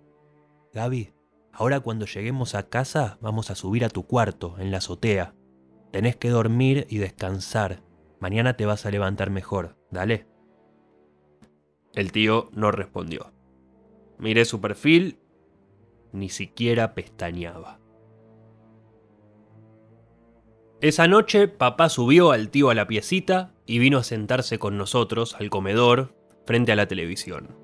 Gaby, 0.73 1.13
Ahora 1.53 1.81
cuando 1.81 2.05
lleguemos 2.05 2.55
a 2.55 2.69
casa 2.69 3.17
vamos 3.21 3.51
a 3.51 3.55
subir 3.55 3.83
a 3.83 3.89
tu 3.89 4.07
cuarto, 4.07 4.55
en 4.57 4.71
la 4.71 4.77
azotea. 4.77 5.35
Tenés 5.91 6.15
que 6.15 6.29
dormir 6.29 6.87
y 6.89 6.97
descansar. 6.97 7.83
Mañana 8.19 8.55
te 8.55 8.65
vas 8.65 8.85
a 8.85 8.91
levantar 8.91 9.29
mejor, 9.29 9.77
dale. 9.91 10.27
El 11.93 12.11
tío 12.11 12.49
no 12.53 12.71
respondió. 12.71 13.33
Miré 14.17 14.45
su 14.45 14.61
perfil, 14.61 15.19
ni 16.13 16.29
siquiera 16.29 16.93
pestañeaba. 16.93 17.79
Esa 20.79 21.07
noche 21.07 21.47
papá 21.47 21.89
subió 21.89 22.31
al 22.31 22.49
tío 22.49 22.69
a 22.69 22.75
la 22.75 22.87
piecita 22.87 23.53
y 23.65 23.79
vino 23.79 23.97
a 23.97 24.03
sentarse 24.03 24.57
con 24.57 24.77
nosotros 24.77 25.35
al 25.35 25.49
comedor 25.49 26.20
frente 26.51 26.73
a 26.73 26.75
la 26.75 26.85
televisión. 26.85 27.55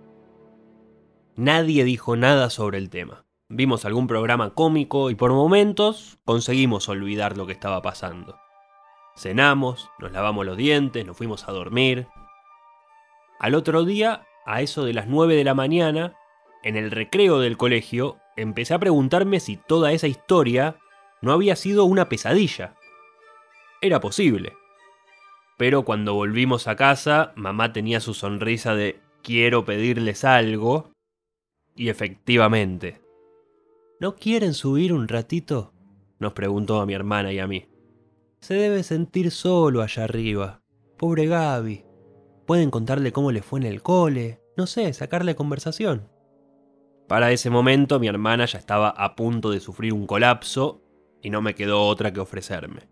Nadie 1.36 1.84
dijo 1.84 2.16
nada 2.16 2.50
sobre 2.50 2.78
el 2.78 2.90
tema. 2.90 3.26
Vimos 3.50 3.84
algún 3.84 4.08
programa 4.08 4.52
cómico 4.54 5.10
y 5.10 5.16
por 5.16 5.34
momentos 5.34 6.20
conseguimos 6.24 6.88
olvidar 6.88 7.36
lo 7.36 7.46
que 7.46 7.52
estaba 7.52 7.82
pasando. 7.82 8.40
Cenamos, 9.18 9.90
nos 10.00 10.14
lavamos 10.14 10.46
los 10.46 10.56
dientes, 10.56 11.06
nos 11.06 11.18
fuimos 11.18 11.50
a 11.50 11.52
dormir. 11.52 12.08
Al 13.42 13.56
otro 13.56 13.84
día, 13.84 14.26
a 14.46 14.62
eso 14.62 14.86
de 14.86 14.94
las 14.94 15.08
9 15.08 15.36
de 15.36 15.44
la 15.44 15.54
mañana, 15.54 16.16
en 16.64 16.78
el 16.78 16.90
recreo 16.90 17.40
del 17.40 17.58
colegio, 17.58 18.20
empecé 18.38 18.74
a 18.74 18.80
preguntarme 18.80 19.42
si 19.42 19.58
toda 19.58 19.92
esa 19.92 20.08
historia 20.08 20.78
no 21.22 21.34
había 21.34 21.58
sido 21.58 21.84
una 21.84 22.08
pesadilla. 22.08 22.76
Era 23.82 24.00
posible. 24.00 24.54
Pero 25.58 25.84
cuando 25.84 26.14
volvimos 26.14 26.68
a 26.68 26.76
casa, 26.76 27.34
mamá 27.36 27.74
tenía 27.74 28.00
su 28.00 28.14
sonrisa 28.14 28.76
de 28.76 29.00
quiero 29.24 29.66
pedirles 29.66 30.24
algo. 30.24 30.92
Y 31.76 31.90
efectivamente, 31.90 33.02
¿No 34.00 34.16
quieren 34.16 34.54
subir 34.54 34.94
un 34.94 35.08
ratito? 35.08 35.74
nos 36.20 36.34
preguntó 36.34 36.80
a 36.80 36.86
mi 36.86 36.94
hermana 36.94 37.34
y 37.34 37.40
a 37.40 37.48
mí. 37.48 37.68
Se 38.42 38.54
debe 38.54 38.84
sentir 38.84 39.32
solo 39.32 39.82
allá 39.82 40.04
arriba. 40.04 40.62
Pobre 40.98 41.26
Gaby. 41.26 41.84
Pueden 42.46 42.70
contarle 42.70 43.12
cómo 43.12 43.32
le 43.32 43.42
fue 43.42 43.60
en 43.60 43.66
el 43.66 43.82
cole, 43.82 44.40
no 44.56 44.68
sé, 44.68 44.94
sacarle 44.94 45.36
conversación. 45.36 46.10
Para 47.08 47.32
ese 47.32 47.50
momento 47.50 48.00
mi 48.00 48.08
hermana 48.08 48.46
ya 48.46 48.60
estaba 48.60 48.90
a 48.90 49.16
punto 49.16 49.50
de 49.50 49.60
sufrir 49.60 49.94
un 49.94 50.06
colapso 50.06 50.82
y 51.22 51.30
no 51.30 51.42
me 51.42 51.56
quedó 51.56 51.86
otra 51.88 52.14
que 52.14 52.20
ofrecerme. 52.20 52.90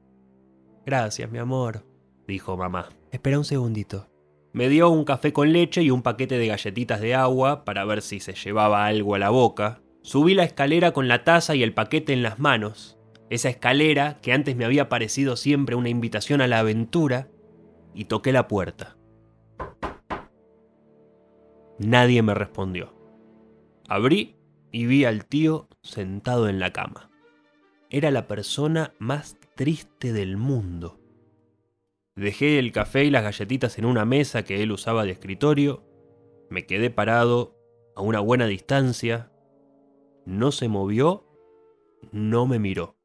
Gracias, 0.86 1.30
mi 1.32 1.38
amor, 1.38 1.84
dijo 2.28 2.58
mamá. 2.58 2.90
Espera 3.12 3.38
un 3.38 3.46
segundito. 3.46 4.10
Me 4.54 4.70
dio 4.70 4.90
un 4.90 5.04
café 5.04 5.34
con 5.34 5.52
leche 5.52 5.84
y 5.84 5.92
un 5.92 6.02
paquete 6.02 6.38
de 6.38 6.48
galletitas 6.48 7.02
de 7.02 7.16
agua 7.16 7.66
para 7.66 7.86
ver 7.86 8.02
si 8.02 8.20
se 8.20 8.34
llevaba 8.34 8.86
algo 8.86 9.16
a 9.16 9.20
la 9.20 9.30
boca, 9.30 9.82
Subí 10.06 10.36
la 10.36 10.44
escalera 10.44 10.92
con 10.92 11.08
la 11.08 11.24
taza 11.24 11.56
y 11.56 11.64
el 11.64 11.74
paquete 11.74 12.14
en 12.14 12.22
las 12.22 12.38
manos, 12.38 13.00
esa 13.32 13.50
escalera 13.50 14.20
que 14.22 14.34
antes 14.34 14.56
me 14.56 14.64
había 14.64 14.88
parecido 14.88 15.36
siempre 15.36 15.76
una 15.76 15.90
invitación 15.90 16.42
a 16.42 16.48
la 16.48 16.60
aventura, 16.60 17.28
y 17.96 18.06
toqué 18.06 18.32
la 18.32 18.48
puerta. 18.48 18.98
Nadie 21.80 22.22
me 22.22 22.36
respondió. 22.36 22.94
Abrí 23.88 24.36
y 24.72 24.86
vi 24.86 25.06
al 25.06 25.26
tío 25.26 25.68
sentado 25.82 26.50
en 26.50 26.60
la 26.60 26.72
cama. 26.72 27.10
Era 27.90 28.12
la 28.12 28.28
persona 28.28 28.94
más 29.00 29.40
triste 29.56 30.14
del 30.14 30.38
mundo. 30.38 31.00
Dejé 32.16 32.60
el 32.60 32.72
café 32.72 33.04
y 33.04 33.10
las 33.10 33.24
galletitas 33.24 33.78
en 33.78 33.86
una 33.86 34.06
mesa 34.06 34.44
que 34.44 34.64
él 34.64 34.72
usaba 34.72 35.04
de 35.04 35.12
escritorio, 35.12 35.84
me 36.50 36.66
quedé 36.66 36.90
parado 36.90 37.58
a 37.96 38.02
una 38.02 38.20
buena 38.20 38.46
distancia 38.48 39.32
no 40.26 40.52
se 40.52 40.68
movió, 40.68 41.24
no 42.12 42.48
me 42.48 42.58
miró. 42.58 42.98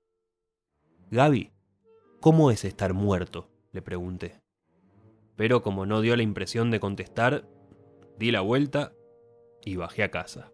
Gaby, 1.11 1.53
¿cómo 2.21 2.51
es 2.51 2.65
estar 2.65 2.95
muerto? 2.95 3.51
le 3.73 3.83
pregunté. 3.83 4.41
Pero 5.37 5.63
como 5.63 5.87
no 5.87 6.01
dio 6.01 6.17
la 6.17 6.23
impresión 6.23 6.71
de 6.71 6.81
contestar, 6.81 7.47
di 8.19 8.31
la 8.31 8.41
vuelta 8.41 8.93
y 9.65 9.77
bajé 9.77 10.03
a 10.03 10.11
casa. 10.11 10.51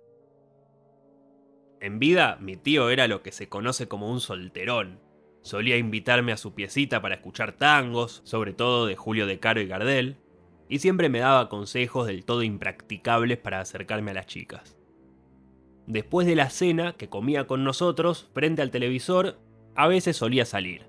En 1.81 1.99
vida, 1.99 2.37
mi 2.41 2.57
tío 2.57 2.91
era 2.91 3.07
lo 3.07 3.23
que 3.23 3.33
se 3.33 3.49
conoce 3.49 3.87
como 3.87 4.11
un 4.11 4.21
solterón. 4.21 5.01
Solía 5.47 5.77
invitarme 5.77 6.33
a 6.33 6.37
su 6.37 6.57
piecita 6.57 7.01
para 7.01 7.15
escuchar 7.15 7.53
tangos, 7.53 8.21
sobre 8.25 8.53
todo 8.53 8.85
de 8.85 8.97
Julio 8.97 9.29
de 9.29 9.39
Caro 9.39 9.61
y 9.61 9.69
Gardel, 9.69 10.17
y 10.69 10.81
siempre 10.81 11.09
me 11.09 11.21
daba 11.21 11.49
consejos 11.49 12.09
del 12.09 12.25
todo 12.25 12.43
impracticables 12.43 13.39
para 13.39 13.61
acercarme 13.61 14.11
a 14.11 14.15
las 14.15 14.27
chicas. 14.27 14.77
Después 15.87 16.27
de 16.27 16.35
la 16.35 16.51
cena 16.51 16.95
que 16.95 17.09
comía 17.09 17.47
con 17.47 17.63
nosotros, 17.63 18.29
frente 18.35 18.61
al 18.61 18.73
televisor, 18.73 19.39
a 19.77 19.87
veces 19.87 20.17
solía 20.17 20.45
salir. 20.47 20.89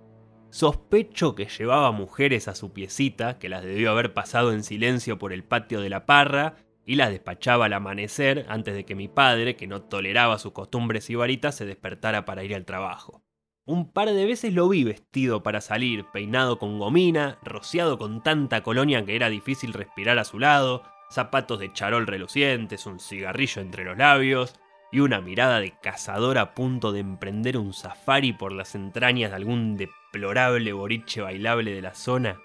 Sospecho 0.50 1.36
que 1.36 1.46
llevaba 1.46 1.92
mujeres 1.92 2.48
a 2.48 2.56
su 2.56 2.74
piecita, 2.74 3.38
que 3.38 3.50
las 3.50 3.64
debió 3.64 3.92
haber 3.92 4.16
pasado 4.16 4.54
en 4.54 4.64
silencio 4.64 5.20
por 5.20 5.34
el 5.34 5.44
patio 5.44 5.82
de 5.82 5.92
la 5.92 6.08
parra, 6.08 6.56
y 6.84 6.96
las 6.96 7.12
despachaba 7.12 7.66
al 7.66 7.74
amanecer 7.74 8.48
antes 8.50 8.74
de 8.74 8.86
que 8.86 8.96
mi 8.96 9.08
padre, 9.08 9.56
que 9.56 9.68
no 9.68 9.84
toleraba 9.84 10.40
sus 10.40 10.54
costumbres 10.54 11.12
y 11.12 11.16
varitas, 11.16 11.54
se 11.54 11.68
despertara 11.68 12.26
para 12.26 12.44
ir 12.44 12.56
al 12.56 12.66
trabajo. 12.66 13.22
Un 13.68 13.92
par 13.92 14.10
de 14.10 14.26
veces 14.26 14.54
lo 14.54 14.70
vi 14.70 14.86
vestido 14.86 15.44
para 15.44 15.60
salir, 15.60 16.06
peinado 16.06 16.58
con 16.58 16.80
gomina, 16.80 17.38
rociado 17.44 17.98
con 17.98 18.24
tanta 18.24 18.64
colonia 18.64 19.04
que 19.04 19.14
era 19.14 19.28
difícil 19.28 19.74
respirar 19.74 20.18
a 20.20 20.24
su 20.24 20.40
lado, 20.40 20.84
zapatos 21.12 21.60
de 21.60 21.74
charol 21.74 22.08
relucientes, 22.08 22.86
un 22.86 23.02
cigarrillo 23.02 23.62
entre 23.62 23.84
los 23.84 23.98
labios, 23.98 24.56
y 24.90 25.02
una 25.02 25.20
mirada 25.20 25.60
de 25.60 25.74
cazador 25.82 26.38
a 26.38 26.54
punto 26.54 26.94
de 26.94 27.02
emprender 27.02 27.58
un 27.58 27.74
safari 27.74 28.32
por 28.32 28.54
las 28.54 28.74
entrañas 28.74 29.32
de 29.32 29.36
algún 29.36 29.76
deplorable 29.76 30.72
boliche 30.72 31.20
bailable 31.20 31.74
de 31.74 31.82
la 31.82 31.94
zona. 31.94 32.40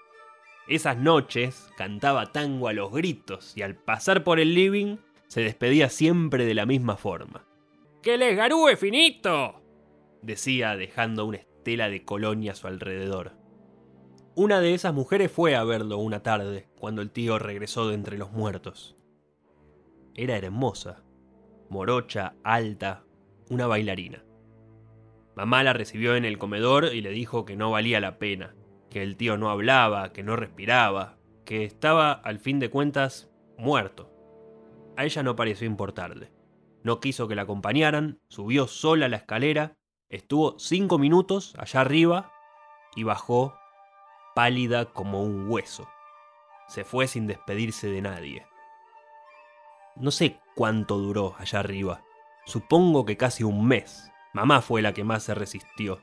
Esas 0.67 0.97
noches 0.97 1.71
cantaba 1.77 2.33
tango 2.33 2.67
a 2.67 2.73
los 2.73 2.91
gritos 2.91 3.55
y 3.55 3.61
al 3.61 3.75
pasar 3.75 4.25
por 4.25 4.41
el 4.41 4.53
living 4.53 4.97
se 5.27 5.39
despedía 5.39 5.87
siempre 5.87 6.43
de 6.43 6.53
la 6.53 6.65
misma 6.65 6.97
forma. 6.97 7.45
¡Que 8.01 8.17
les 8.17 8.35
garúe 8.35 8.75
finito! 8.75 9.62
Decía 10.23 10.75
dejando 10.75 11.25
una 11.25 11.37
estela 11.37 11.89
de 11.89 12.03
colonia 12.03 12.53
a 12.53 12.55
su 12.55 12.67
alrededor. 12.67 13.33
Una 14.35 14.61
de 14.61 14.73
esas 14.73 14.93
mujeres 14.93 15.31
fue 15.31 15.55
a 15.55 15.63
verlo 15.63 15.99
una 15.99 16.23
tarde, 16.23 16.67
cuando 16.79 17.01
el 17.01 17.11
tío 17.11 17.37
regresó 17.37 17.87
de 17.87 17.95
entre 17.95 18.17
los 18.17 18.31
muertos. 18.31 18.97
Era 20.15 20.37
hermosa, 20.37 21.03
morocha, 21.69 22.35
alta, 22.43 23.03
una 23.49 23.67
bailarina. 23.67 24.23
Mamá 25.35 25.63
la 25.63 25.73
recibió 25.73 26.15
en 26.15 26.25
el 26.25 26.37
comedor 26.37 26.85
y 26.93 27.01
le 27.01 27.11
dijo 27.11 27.45
que 27.45 27.55
no 27.55 27.71
valía 27.71 27.99
la 27.99 28.17
pena, 28.17 28.55
que 28.89 29.03
el 29.03 29.17
tío 29.17 29.37
no 29.37 29.49
hablaba, 29.49 30.13
que 30.13 30.23
no 30.23 30.35
respiraba, 30.35 31.17
que 31.45 31.63
estaba, 31.63 32.11
al 32.11 32.39
fin 32.39 32.59
de 32.59 32.69
cuentas, 32.69 33.31
muerto. 33.57 34.09
a 34.95 35.05
ella 35.05 35.23
no 35.23 35.35
pareció 35.35 35.67
importarle. 35.67 36.31
No 36.83 36.99
quiso 36.99 37.27
que 37.27 37.35
la 37.35 37.43
acompañaran, 37.43 38.19
subió 38.27 38.67
sola 38.67 39.07
la 39.09 39.17
escalera, 39.17 39.77
estuvo 40.13 40.59
cinco 40.59 40.99
minutos 40.99 41.55
allá 41.57 41.81
arriba 41.81 42.31
y 42.95 43.03
bajó 43.03 43.55
pálida 44.35 44.85
como 44.85 45.23
un 45.23 45.49
hueso. 45.49 45.89
Se 46.67 46.83
fue 46.83 47.07
sin 47.07 47.27
despedirse 47.27 47.87
de 47.87 48.01
nadie. 48.01 48.45
No 49.95 50.11
sé 50.11 50.39
cuánto 50.55 50.97
duró 50.97 51.35
allá 51.39 51.59
arriba. 51.59 52.03
Supongo 52.45 53.05
que 53.05 53.17
casi 53.17 53.43
un 53.43 53.65
mes. 53.67 54.11
Mamá 54.33 54.61
fue 54.61 54.81
la 54.81 54.93
que 54.93 55.03
más 55.03 55.23
se 55.23 55.33
resistió. 55.33 56.01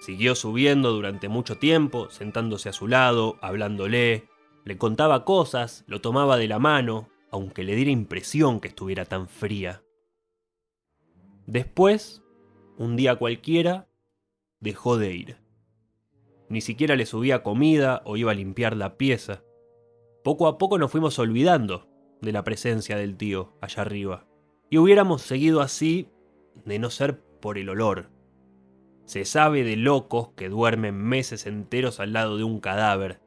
Siguió 0.00 0.34
subiendo 0.34 0.92
durante 0.92 1.28
mucho 1.28 1.58
tiempo, 1.58 2.10
sentándose 2.10 2.68
a 2.68 2.72
su 2.72 2.86
lado, 2.86 3.38
hablándole, 3.40 4.28
le 4.64 4.78
contaba 4.78 5.24
cosas, 5.24 5.84
lo 5.88 6.00
tomaba 6.00 6.36
de 6.36 6.46
la 6.46 6.58
mano, 6.58 7.08
aunque 7.30 7.64
le 7.64 7.74
diera 7.74 7.90
impresión 7.90 8.60
que 8.60 8.68
estuviera 8.68 9.04
tan 9.04 9.28
fría. 9.28 9.82
Después, 11.46 12.22
un 12.78 12.96
día 12.96 13.16
cualquiera, 13.16 13.88
dejó 14.60 14.96
de 14.96 15.12
ir. 15.12 15.36
Ni 16.48 16.60
siquiera 16.60 16.96
le 16.96 17.06
subía 17.06 17.42
comida 17.42 18.02
o 18.04 18.16
iba 18.16 18.30
a 18.30 18.34
limpiar 18.34 18.76
la 18.76 18.96
pieza. 18.96 19.42
Poco 20.24 20.46
a 20.46 20.56
poco 20.58 20.78
nos 20.78 20.90
fuimos 20.90 21.18
olvidando 21.18 21.88
de 22.22 22.32
la 22.32 22.44
presencia 22.44 22.96
del 22.96 23.16
tío 23.16 23.56
allá 23.60 23.82
arriba. 23.82 24.26
Y 24.70 24.78
hubiéramos 24.78 25.22
seguido 25.22 25.60
así 25.60 26.08
de 26.64 26.78
no 26.78 26.90
ser 26.90 27.20
por 27.40 27.58
el 27.58 27.68
olor. 27.68 28.10
Se 29.04 29.24
sabe 29.24 29.64
de 29.64 29.76
locos 29.76 30.30
que 30.36 30.48
duermen 30.48 30.96
meses 30.96 31.46
enteros 31.46 31.98
al 31.98 32.12
lado 32.12 32.36
de 32.36 32.44
un 32.44 32.60
cadáver, 32.60 33.20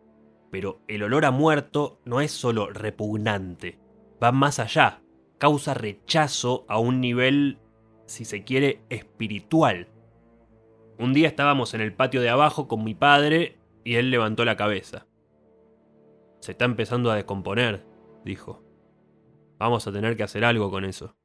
pero 0.51 0.81
el 0.87 1.03
olor 1.03 1.25
a 1.25 1.31
muerto 1.31 1.99
no 2.05 2.21
es 2.21 2.31
solo 2.31 2.69
repugnante, 2.69 3.79
va 4.21 4.31
más 4.31 4.59
allá, 4.59 5.01
causa 5.39 5.73
rechazo 5.73 6.65
a 6.67 6.77
un 6.77 7.01
nivel, 7.01 7.57
si 8.11 8.25
se 8.25 8.43
quiere, 8.43 8.83
espiritual. 8.89 9.87
Un 10.97 11.13
día 11.13 11.27
estábamos 11.27 11.73
en 11.73 11.81
el 11.81 11.93
patio 11.93 12.21
de 12.21 12.29
abajo 12.29 12.67
con 12.67 12.83
mi 12.83 12.93
padre 12.93 13.57
y 13.83 13.95
él 13.95 14.11
levantó 14.11 14.45
la 14.45 14.57
cabeza. 14.57 15.07
Se 16.41 16.51
está 16.51 16.65
empezando 16.65 17.09
a 17.09 17.15
descomponer, 17.15 17.85
dijo. 18.23 18.63
Vamos 19.57 19.87
a 19.87 19.91
tener 19.91 20.17
que 20.17 20.23
hacer 20.23 20.43
algo 20.43 20.69
con 20.69 20.85
eso. 20.85 21.15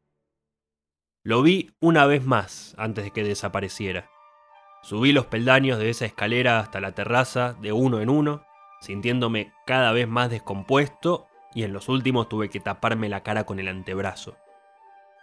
Lo 1.23 1.43
vi 1.43 1.73
una 1.81 2.07
vez 2.07 2.25
más 2.25 2.75
antes 2.79 3.05
de 3.05 3.11
que 3.11 3.25
desapareciera. 3.25 4.09
Subí 4.83 5.13
los 5.13 5.27
peldaños 5.27 5.79
de 5.79 5.91
esa 5.91 6.05
escalera 6.05 6.61
hasta 6.61 6.81
la 6.81 6.93
terraza 6.93 7.55
de 7.61 7.73
uno 7.73 8.01
en 8.01 8.09
uno, 8.09 8.45
sintiéndome 8.81 9.53
cada 9.67 9.91
vez 9.93 10.07
más 10.07 10.31
descompuesto 10.31 11.27
y 11.55 11.65
en 11.65 11.73
los 11.73 11.89
últimos 11.89 12.29
tuve 12.29 12.51
que 12.51 12.61
taparme 12.61 13.09
la 13.09 13.23
cara 13.23 13.45
con 13.45 13.59
el 13.59 13.69
antebrazo. 13.69 14.37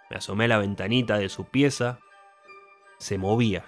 Me 0.10 0.18
asomé 0.18 0.46
a 0.46 0.50
la 0.50 0.58
ventanita 0.58 1.18
de 1.18 1.30
su 1.30 1.46
pieza. 1.46 2.00
Se 2.98 3.18
movía, 3.18 3.66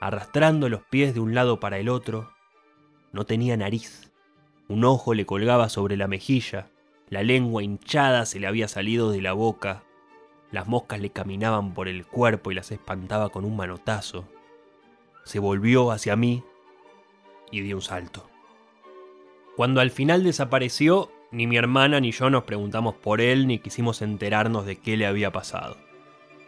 arrastrando 0.00 0.68
los 0.68 0.82
pies 0.82 1.14
de 1.14 1.20
un 1.20 1.34
lado 1.34 1.60
para 1.60 1.78
el 1.78 1.88
otro. 1.88 2.32
No 3.12 3.24
tenía 3.24 3.56
nariz. 3.56 4.12
Un 4.68 4.84
ojo 4.84 5.14
le 5.14 5.26
colgaba 5.26 5.68
sobre 5.68 5.96
la 5.96 6.08
mejilla, 6.08 6.70
la 7.08 7.22
lengua 7.22 7.62
hinchada 7.62 8.26
se 8.26 8.40
le 8.40 8.48
había 8.48 8.66
salido 8.66 9.12
de 9.12 9.22
la 9.22 9.32
boca, 9.32 9.84
las 10.50 10.66
moscas 10.66 11.00
le 11.00 11.10
caminaban 11.10 11.72
por 11.72 11.86
el 11.86 12.04
cuerpo 12.04 12.50
y 12.50 12.54
las 12.54 12.72
espantaba 12.72 13.28
con 13.28 13.44
un 13.44 13.56
manotazo. 13.56 14.28
Se 15.24 15.38
volvió 15.38 15.92
hacia 15.92 16.16
mí 16.16 16.42
y 17.50 17.60
dio 17.60 17.76
un 17.76 17.82
salto. 17.82 18.28
Cuando 19.56 19.80
al 19.80 19.90
final 19.90 20.24
desapareció, 20.24 21.10
ni 21.30 21.46
mi 21.46 21.56
hermana 21.56 22.00
ni 22.00 22.12
yo 22.12 22.30
nos 22.30 22.44
preguntamos 22.44 22.94
por 22.94 23.20
él 23.20 23.46
ni 23.46 23.58
quisimos 23.58 24.02
enterarnos 24.02 24.66
de 24.66 24.76
qué 24.76 24.96
le 24.96 25.06
había 25.06 25.32
pasado. 25.32 25.76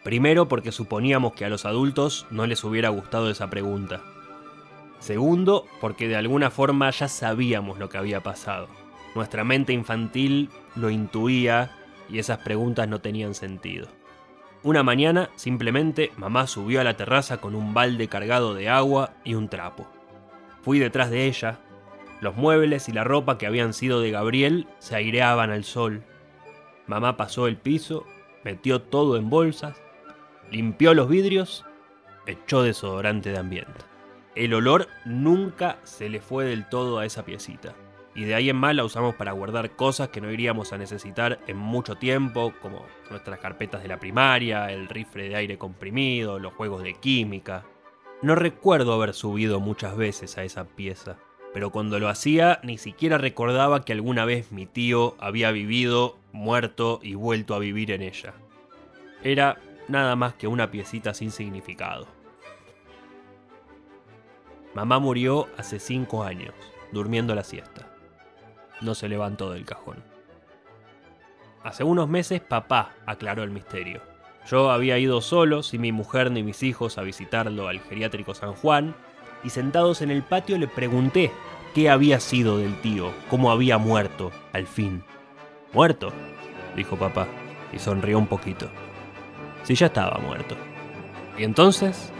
Primero 0.04 0.48
porque 0.48 0.72
suponíamos 0.72 1.34
que 1.34 1.44
a 1.44 1.48
los 1.48 1.64
adultos 1.64 2.26
no 2.30 2.46
les 2.46 2.64
hubiera 2.64 2.88
gustado 2.88 3.30
esa 3.30 3.50
pregunta. 3.50 4.00
Segundo 5.00 5.66
porque 5.80 6.08
de 6.08 6.16
alguna 6.16 6.50
forma 6.50 6.90
ya 6.90 7.08
sabíamos 7.08 7.78
lo 7.78 7.88
que 7.88 7.98
había 7.98 8.22
pasado. 8.22 8.68
Nuestra 9.14 9.44
mente 9.44 9.72
infantil 9.72 10.50
lo 10.76 10.90
intuía 10.90 11.72
y 12.08 12.18
esas 12.18 12.38
preguntas 12.38 12.88
no 12.88 13.00
tenían 13.00 13.34
sentido. 13.34 13.88
Una 14.62 14.82
mañana, 14.82 15.30
simplemente, 15.36 16.10
mamá 16.16 16.46
subió 16.46 16.80
a 16.80 16.84
la 16.84 16.96
terraza 16.96 17.38
con 17.38 17.54
un 17.54 17.74
balde 17.74 18.08
cargado 18.08 18.54
de 18.54 18.68
agua 18.68 19.14
y 19.24 19.34
un 19.34 19.48
trapo. 19.48 19.86
Fui 20.62 20.78
detrás 20.78 21.10
de 21.10 21.26
ella. 21.26 21.60
Los 22.20 22.36
muebles 22.36 22.88
y 22.88 22.92
la 22.92 23.04
ropa 23.04 23.38
que 23.38 23.46
habían 23.46 23.72
sido 23.72 24.00
de 24.00 24.10
Gabriel 24.10 24.66
se 24.78 24.96
aireaban 24.96 25.50
al 25.50 25.64
sol. 25.64 26.02
Mamá 26.86 27.16
pasó 27.16 27.46
el 27.46 27.56
piso, 27.56 28.06
metió 28.44 28.82
todo 28.82 29.16
en 29.16 29.30
bolsas, 29.30 29.80
limpió 30.50 30.94
los 30.94 31.08
vidrios, 31.08 31.64
echó 32.26 32.62
desodorante 32.62 33.30
de 33.30 33.38
ambiente. 33.38 33.84
El 34.34 34.54
olor 34.54 34.88
nunca 35.04 35.78
se 35.84 36.08
le 36.08 36.20
fue 36.20 36.44
del 36.44 36.68
todo 36.68 36.98
a 36.98 37.06
esa 37.06 37.24
piecita 37.24 37.74
y 38.18 38.24
de 38.24 38.34
ahí 38.34 38.50
en 38.50 38.56
más 38.56 38.74
la 38.74 38.84
usamos 38.84 39.14
para 39.14 39.30
guardar 39.30 39.76
cosas 39.76 40.08
que 40.08 40.20
no 40.20 40.28
iríamos 40.32 40.72
a 40.72 40.78
necesitar 40.78 41.38
en 41.46 41.56
mucho 41.56 41.94
tiempo, 41.94 42.52
como 42.60 42.84
nuestras 43.10 43.38
carpetas 43.38 43.80
de 43.80 43.88
la 43.88 44.00
primaria, 44.00 44.72
el 44.72 44.88
rifle 44.88 45.28
de 45.28 45.36
aire 45.36 45.56
comprimido, 45.56 46.40
los 46.40 46.52
juegos 46.54 46.82
de 46.82 46.94
química. 46.94 47.64
No 48.20 48.34
recuerdo 48.34 48.92
haber 48.92 49.14
subido 49.14 49.60
muchas 49.60 49.96
veces 49.96 50.36
a 50.36 50.42
esa 50.42 50.64
pieza, 50.64 51.18
pero 51.52 51.70
cuando 51.70 51.98
lo 51.98 52.08
hacía 52.08 52.60
ni 52.62 52.78
siquiera 52.78 53.18
recordaba 53.18 53.84
que 53.84 53.92
alguna 53.92 54.24
vez 54.24 54.52
mi 54.52 54.66
tío 54.66 55.16
había 55.18 55.50
vivido, 55.50 56.16
muerto 56.32 57.00
y 57.02 57.14
vuelto 57.14 57.54
a 57.54 57.58
vivir 57.58 57.90
en 57.90 58.02
ella. 58.02 58.34
Era 59.22 59.58
nada 59.88 60.16
más 60.16 60.34
que 60.34 60.46
una 60.46 60.70
piecita 60.70 61.14
sin 61.14 61.30
significado. 61.30 62.06
Mamá 64.74 64.98
murió 64.98 65.48
hace 65.56 65.80
cinco 65.80 66.22
años, 66.22 66.54
durmiendo 66.92 67.34
la 67.34 67.42
siesta 67.42 67.88
no 68.80 68.94
se 68.94 69.08
levantó 69.08 69.50
del 69.50 69.64
cajón. 69.64 70.02
Hace 71.62 71.84
unos 71.84 72.08
meses 72.08 72.40
papá 72.40 72.94
aclaró 73.06 73.42
el 73.42 73.50
misterio. 73.50 74.00
Yo 74.48 74.70
había 74.70 74.98
ido 74.98 75.20
solo, 75.20 75.62
sin 75.62 75.82
mi 75.82 75.92
mujer 75.92 76.30
ni 76.30 76.42
mis 76.42 76.62
hijos, 76.62 76.96
a 76.96 77.02
visitarlo 77.02 77.68
al 77.68 77.80
geriátrico 77.80 78.34
San 78.34 78.54
Juan, 78.54 78.94
y 79.44 79.50
sentados 79.50 80.02
en 80.02 80.10
el 80.10 80.22
patio 80.22 80.58
le 80.58 80.68
pregunté 80.68 81.32
qué 81.74 81.90
había 81.90 82.20
sido 82.20 82.58
del 82.58 82.80
tío, 82.80 83.12
cómo 83.30 83.50
había 83.50 83.78
muerto, 83.78 84.30
al 84.52 84.66
fin. 84.66 85.02
¿Muerto? 85.72 86.12
dijo 86.76 86.96
papá, 86.96 87.26
y 87.72 87.78
sonrió 87.78 88.18
un 88.18 88.26
poquito. 88.26 88.68
Si 89.62 89.74
ya 89.74 89.86
estaba 89.86 90.18
muerto. 90.18 90.56
¿Y 91.36 91.44
entonces? 91.44 92.12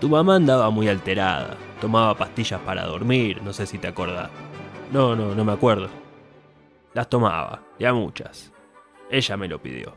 Tu 0.00 0.08
mamá 0.08 0.36
andaba 0.36 0.70
muy 0.70 0.88
alterada, 0.88 1.56
tomaba 1.80 2.16
pastillas 2.16 2.60
para 2.60 2.84
dormir, 2.84 3.40
no 3.42 3.52
sé 3.52 3.66
si 3.66 3.78
te 3.78 3.88
acordás. 3.88 4.30
No, 4.92 5.16
no, 5.16 5.34
no 5.34 5.44
me 5.44 5.52
acuerdo. 5.52 5.88
Las 6.92 7.08
tomaba, 7.08 7.62
ya 7.78 7.94
muchas. 7.94 8.52
Ella 9.10 9.36
me 9.36 9.48
lo 9.48 9.62
pidió. 9.62 9.94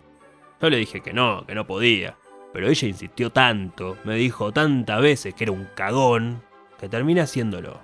Yo 0.61 0.69
le 0.69 0.77
dije 0.77 1.01
que 1.01 1.11
no, 1.11 1.45
que 1.45 1.55
no 1.55 1.67
podía. 1.67 2.17
Pero 2.53 2.69
ella 2.69 2.87
insistió 2.87 3.31
tanto, 3.31 3.97
me 4.05 4.15
dijo 4.15 4.53
tantas 4.53 5.01
veces 5.01 5.33
que 5.33 5.43
era 5.43 5.51
un 5.51 5.67
cagón, 5.75 6.41
que 6.79 6.89
terminé 6.89 7.21
haciéndolo. 7.21 7.79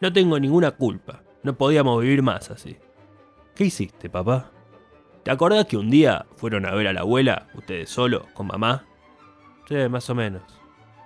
No 0.00 0.12
tengo 0.12 0.38
ninguna 0.38 0.72
culpa, 0.72 1.22
no 1.42 1.56
podíamos 1.56 2.00
vivir 2.02 2.22
más 2.22 2.50
así. 2.50 2.76
¿Qué 3.54 3.64
hiciste, 3.64 4.10
papá? 4.10 4.50
¿Te 5.22 5.30
acordás 5.30 5.66
que 5.66 5.76
un 5.76 5.90
día 5.90 6.26
fueron 6.36 6.66
a 6.66 6.74
ver 6.74 6.88
a 6.88 6.92
la 6.92 7.00
abuela, 7.00 7.48
ustedes 7.54 7.88
solo, 7.88 8.26
con 8.34 8.46
mamá? 8.46 8.84
Sí, 9.68 9.76
más 9.88 10.10
o 10.10 10.14
menos. 10.14 10.42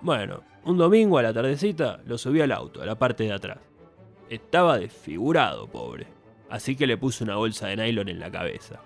Bueno, 0.00 0.42
un 0.64 0.76
domingo 0.76 1.18
a 1.18 1.22
la 1.22 1.32
tardecita 1.32 2.00
lo 2.04 2.18
subí 2.18 2.40
al 2.40 2.52
auto, 2.52 2.82
a 2.82 2.86
la 2.86 2.98
parte 2.98 3.24
de 3.24 3.32
atrás. 3.32 3.58
Estaba 4.28 4.78
desfigurado, 4.78 5.68
pobre. 5.68 6.06
Así 6.50 6.76
que 6.76 6.86
le 6.86 6.96
puse 6.96 7.24
una 7.24 7.36
bolsa 7.36 7.68
de 7.68 7.76
nylon 7.76 8.08
en 8.08 8.18
la 8.18 8.30
cabeza. 8.30 8.80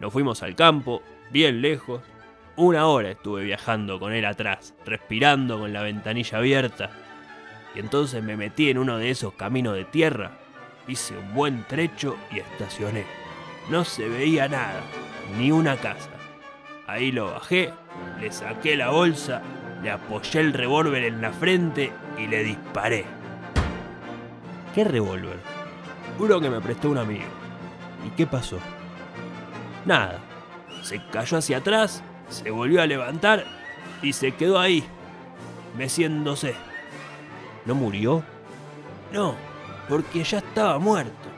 Nos 0.00 0.12
fuimos 0.12 0.42
al 0.42 0.56
campo, 0.56 1.02
bien 1.30 1.62
lejos. 1.62 2.00
Una 2.56 2.86
hora 2.86 3.10
estuve 3.10 3.44
viajando 3.44 4.00
con 4.00 4.12
él 4.12 4.24
atrás, 4.24 4.74
respirando 4.84 5.58
con 5.58 5.72
la 5.72 5.82
ventanilla 5.82 6.38
abierta. 6.38 6.90
Y 7.74 7.78
entonces 7.78 8.22
me 8.22 8.36
metí 8.36 8.70
en 8.70 8.78
uno 8.78 8.98
de 8.98 9.10
esos 9.10 9.34
caminos 9.34 9.74
de 9.74 9.84
tierra, 9.84 10.38
hice 10.88 11.16
un 11.16 11.34
buen 11.34 11.64
trecho 11.64 12.16
y 12.30 12.40
estacioné. 12.40 13.04
No 13.68 13.84
se 13.84 14.08
veía 14.08 14.48
nada, 14.48 14.80
ni 15.38 15.52
una 15.52 15.76
casa. 15.76 16.10
Ahí 16.86 17.12
lo 17.12 17.32
bajé, 17.32 17.72
le 18.20 18.32
saqué 18.32 18.76
la 18.76 18.90
bolsa, 18.90 19.42
le 19.82 19.90
apoyé 19.90 20.40
el 20.40 20.52
revólver 20.52 21.04
en 21.04 21.22
la 21.22 21.32
frente 21.32 21.92
y 22.18 22.26
le 22.26 22.42
disparé. 22.42 23.04
¿Qué 24.74 24.84
revólver? 24.84 25.38
Juro 26.18 26.40
que 26.40 26.50
me 26.50 26.60
prestó 26.60 26.90
un 26.90 26.98
amigo. 26.98 27.24
¿Y 28.06 28.10
qué 28.10 28.26
pasó? 28.26 28.58
Nada. 29.84 30.18
Se 30.82 31.00
cayó 31.12 31.38
hacia 31.38 31.58
atrás, 31.58 32.02
se 32.28 32.50
volvió 32.50 32.82
a 32.82 32.86
levantar 32.86 33.44
y 34.02 34.12
se 34.12 34.32
quedó 34.32 34.58
ahí, 34.58 34.84
meciéndose. 35.76 36.54
¿No 37.66 37.74
murió? 37.74 38.24
No, 39.12 39.34
porque 39.88 40.24
ya 40.24 40.38
estaba 40.38 40.78
muerto. 40.78 41.28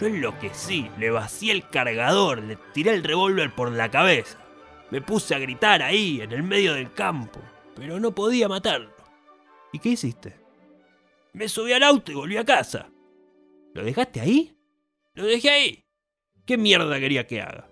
Yo 0.00 0.06
enloquecí, 0.06 0.90
le 0.98 1.10
vacié 1.10 1.52
el 1.52 1.68
cargador, 1.68 2.42
le 2.42 2.56
tiré 2.72 2.94
el 2.94 3.04
revólver 3.04 3.54
por 3.54 3.70
la 3.70 3.90
cabeza. 3.90 4.38
Me 4.90 5.00
puse 5.00 5.34
a 5.34 5.38
gritar 5.38 5.82
ahí, 5.82 6.20
en 6.20 6.32
el 6.32 6.42
medio 6.42 6.74
del 6.74 6.92
campo, 6.92 7.40
pero 7.74 8.00
no 8.00 8.14
podía 8.14 8.48
matarlo. 8.48 8.92
¿Y 9.72 9.78
qué 9.78 9.90
hiciste? 9.90 10.36
Me 11.32 11.48
subí 11.48 11.72
al 11.72 11.82
auto 11.82 12.12
y 12.12 12.14
volví 12.14 12.36
a 12.36 12.44
casa. 12.44 12.90
¿Lo 13.74 13.84
dejaste 13.84 14.20
ahí? 14.20 14.56
Lo 15.14 15.24
dejé 15.24 15.50
ahí. 15.50 15.84
¿Qué 16.44 16.56
mierda 16.56 16.98
quería 16.98 17.26
que 17.26 17.40
haga? 17.40 17.68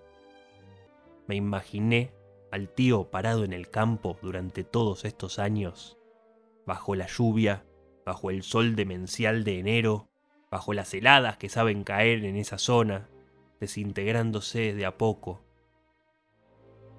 Me 1.27 1.35
imaginé 1.35 2.13
al 2.51 2.69
tío 2.69 3.09
parado 3.11 3.43
en 3.43 3.53
el 3.53 3.69
campo 3.69 4.17
durante 4.21 4.63
todos 4.63 5.03
estos 5.03 5.39
años, 5.39 5.97
bajo 6.65 6.95
la 6.95 7.07
lluvia, 7.07 7.65
bajo 8.09 8.31
el 8.31 8.41
sol 8.41 8.75
demencial 8.75 9.43
de 9.43 9.59
enero, 9.59 10.09
bajo 10.49 10.73
las 10.73 10.91
heladas 10.95 11.37
que 11.37 11.47
saben 11.47 11.83
caer 11.83 12.25
en 12.25 12.37
esa 12.37 12.57
zona, 12.57 13.07
desintegrándose 13.59 14.73
de 14.73 14.87
a 14.87 14.97
poco. 14.97 15.43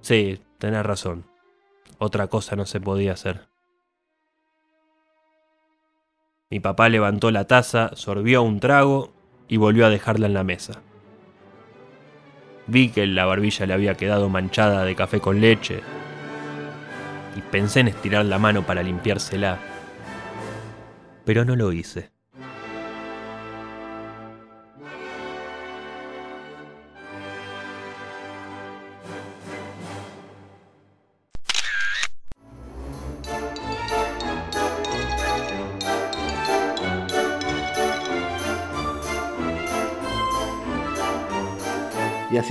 Sí, 0.02 0.40
tenés 0.58 0.86
razón. 0.86 1.26
Otra 1.98 2.28
cosa 2.28 2.54
no 2.54 2.64
se 2.64 2.80
podía 2.80 3.14
hacer. 3.14 3.48
Mi 6.48 6.60
papá 6.60 6.88
levantó 6.88 7.32
la 7.32 7.48
taza, 7.48 7.90
sorbió 7.96 8.44
un 8.44 8.60
trago 8.60 9.12
y 9.48 9.56
volvió 9.56 9.86
a 9.86 9.90
dejarla 9.90 10.28
en 10.28 10.34
la 10.34 10.44
mesa. 10.44 10.80
Vi 12.68 12.90
que 12.90 13.04
la 13.08 13.24
barbilla 13.24 13.66
le 13.66 13.74
había 13.74 13.96
quedado 13.96 14.28
manchada 14.28 14.84
de 14.84 14.94
café 14.94 15.20
con 15.20 15.40
leche 15.40 15.80
y 17.34 17.40
pensé 17.40 17.80
en 17.80 17.88
estirar 17.88 18.24
la 18.26 18.38
mano 18.38 18.64
para 18.64 18.84
limpiársela, 18.84 19.58
pero 21.24 21.44
no 21.44 21.56
lo 21.56 21.72
hice. 21.72 22.12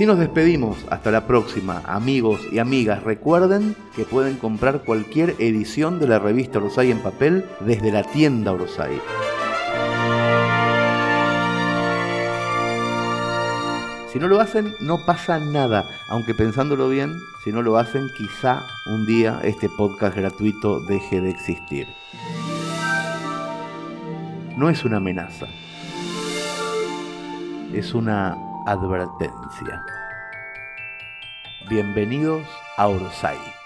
Así 0.00 0.06
nos 0.06 0.18
despedimos. 0.18 0.78
Hasta 0.88 1.10
la 1.10 1.26
próxima. 1.26 1.82
Amigos 1.84 2.40
y 2.50 2.58
amigas, 2.58 3.02
recuerden 3.02 3.76
que 3.94 4.06
pueden 4.06 4.38
comprar 4.38 4.82
cualquier 4.82 5.36
edición 5.38 6.00
de 6.00 6.08
la 6.08 6.18
revista 6.18 6.58
Orsay 6.58 6.90
en 6.90 7.00
papel 7.00 7.44
desde 7.60 7.92
la 7.92 8.02
tienda 8.02 8.50
Orsay. 8.52 8.98
Si 14.10 14.18
no 14.18 14.26
lo 14.26 14.40
hacen, 14.40 14.72
no 14.80 15.04
pasa 15.04 15.38
nada. 15.38 15.84
Aunque 16.08 16.32
pensándolo 16.32 16.88
bien, 16.88 17.18
si 17.44 17.52
no 17.52 17.60
lo 17.60 17.76
hacen, 17.76 18.08
quizá 18.16 18.62
un 18.86 19.04
día 19.04 19.38
este 19.44 19.68
podcast 19.68 20.16
gratuito 20.16 20.80
deje 20.80 21.20
de 21.20 21.28
existir. 21.28 21.86
No 24.56 24.70
es 24.70 24.82
una 24.82 24.96
amenaza. 24.96 25.44
Es 27.74 27.92
una 27.92 28.49
advertencia. 28.66 29.82
Bienvenidos 31.68 32.46
a 32.76 32.88
Orsay. 32.88 33.59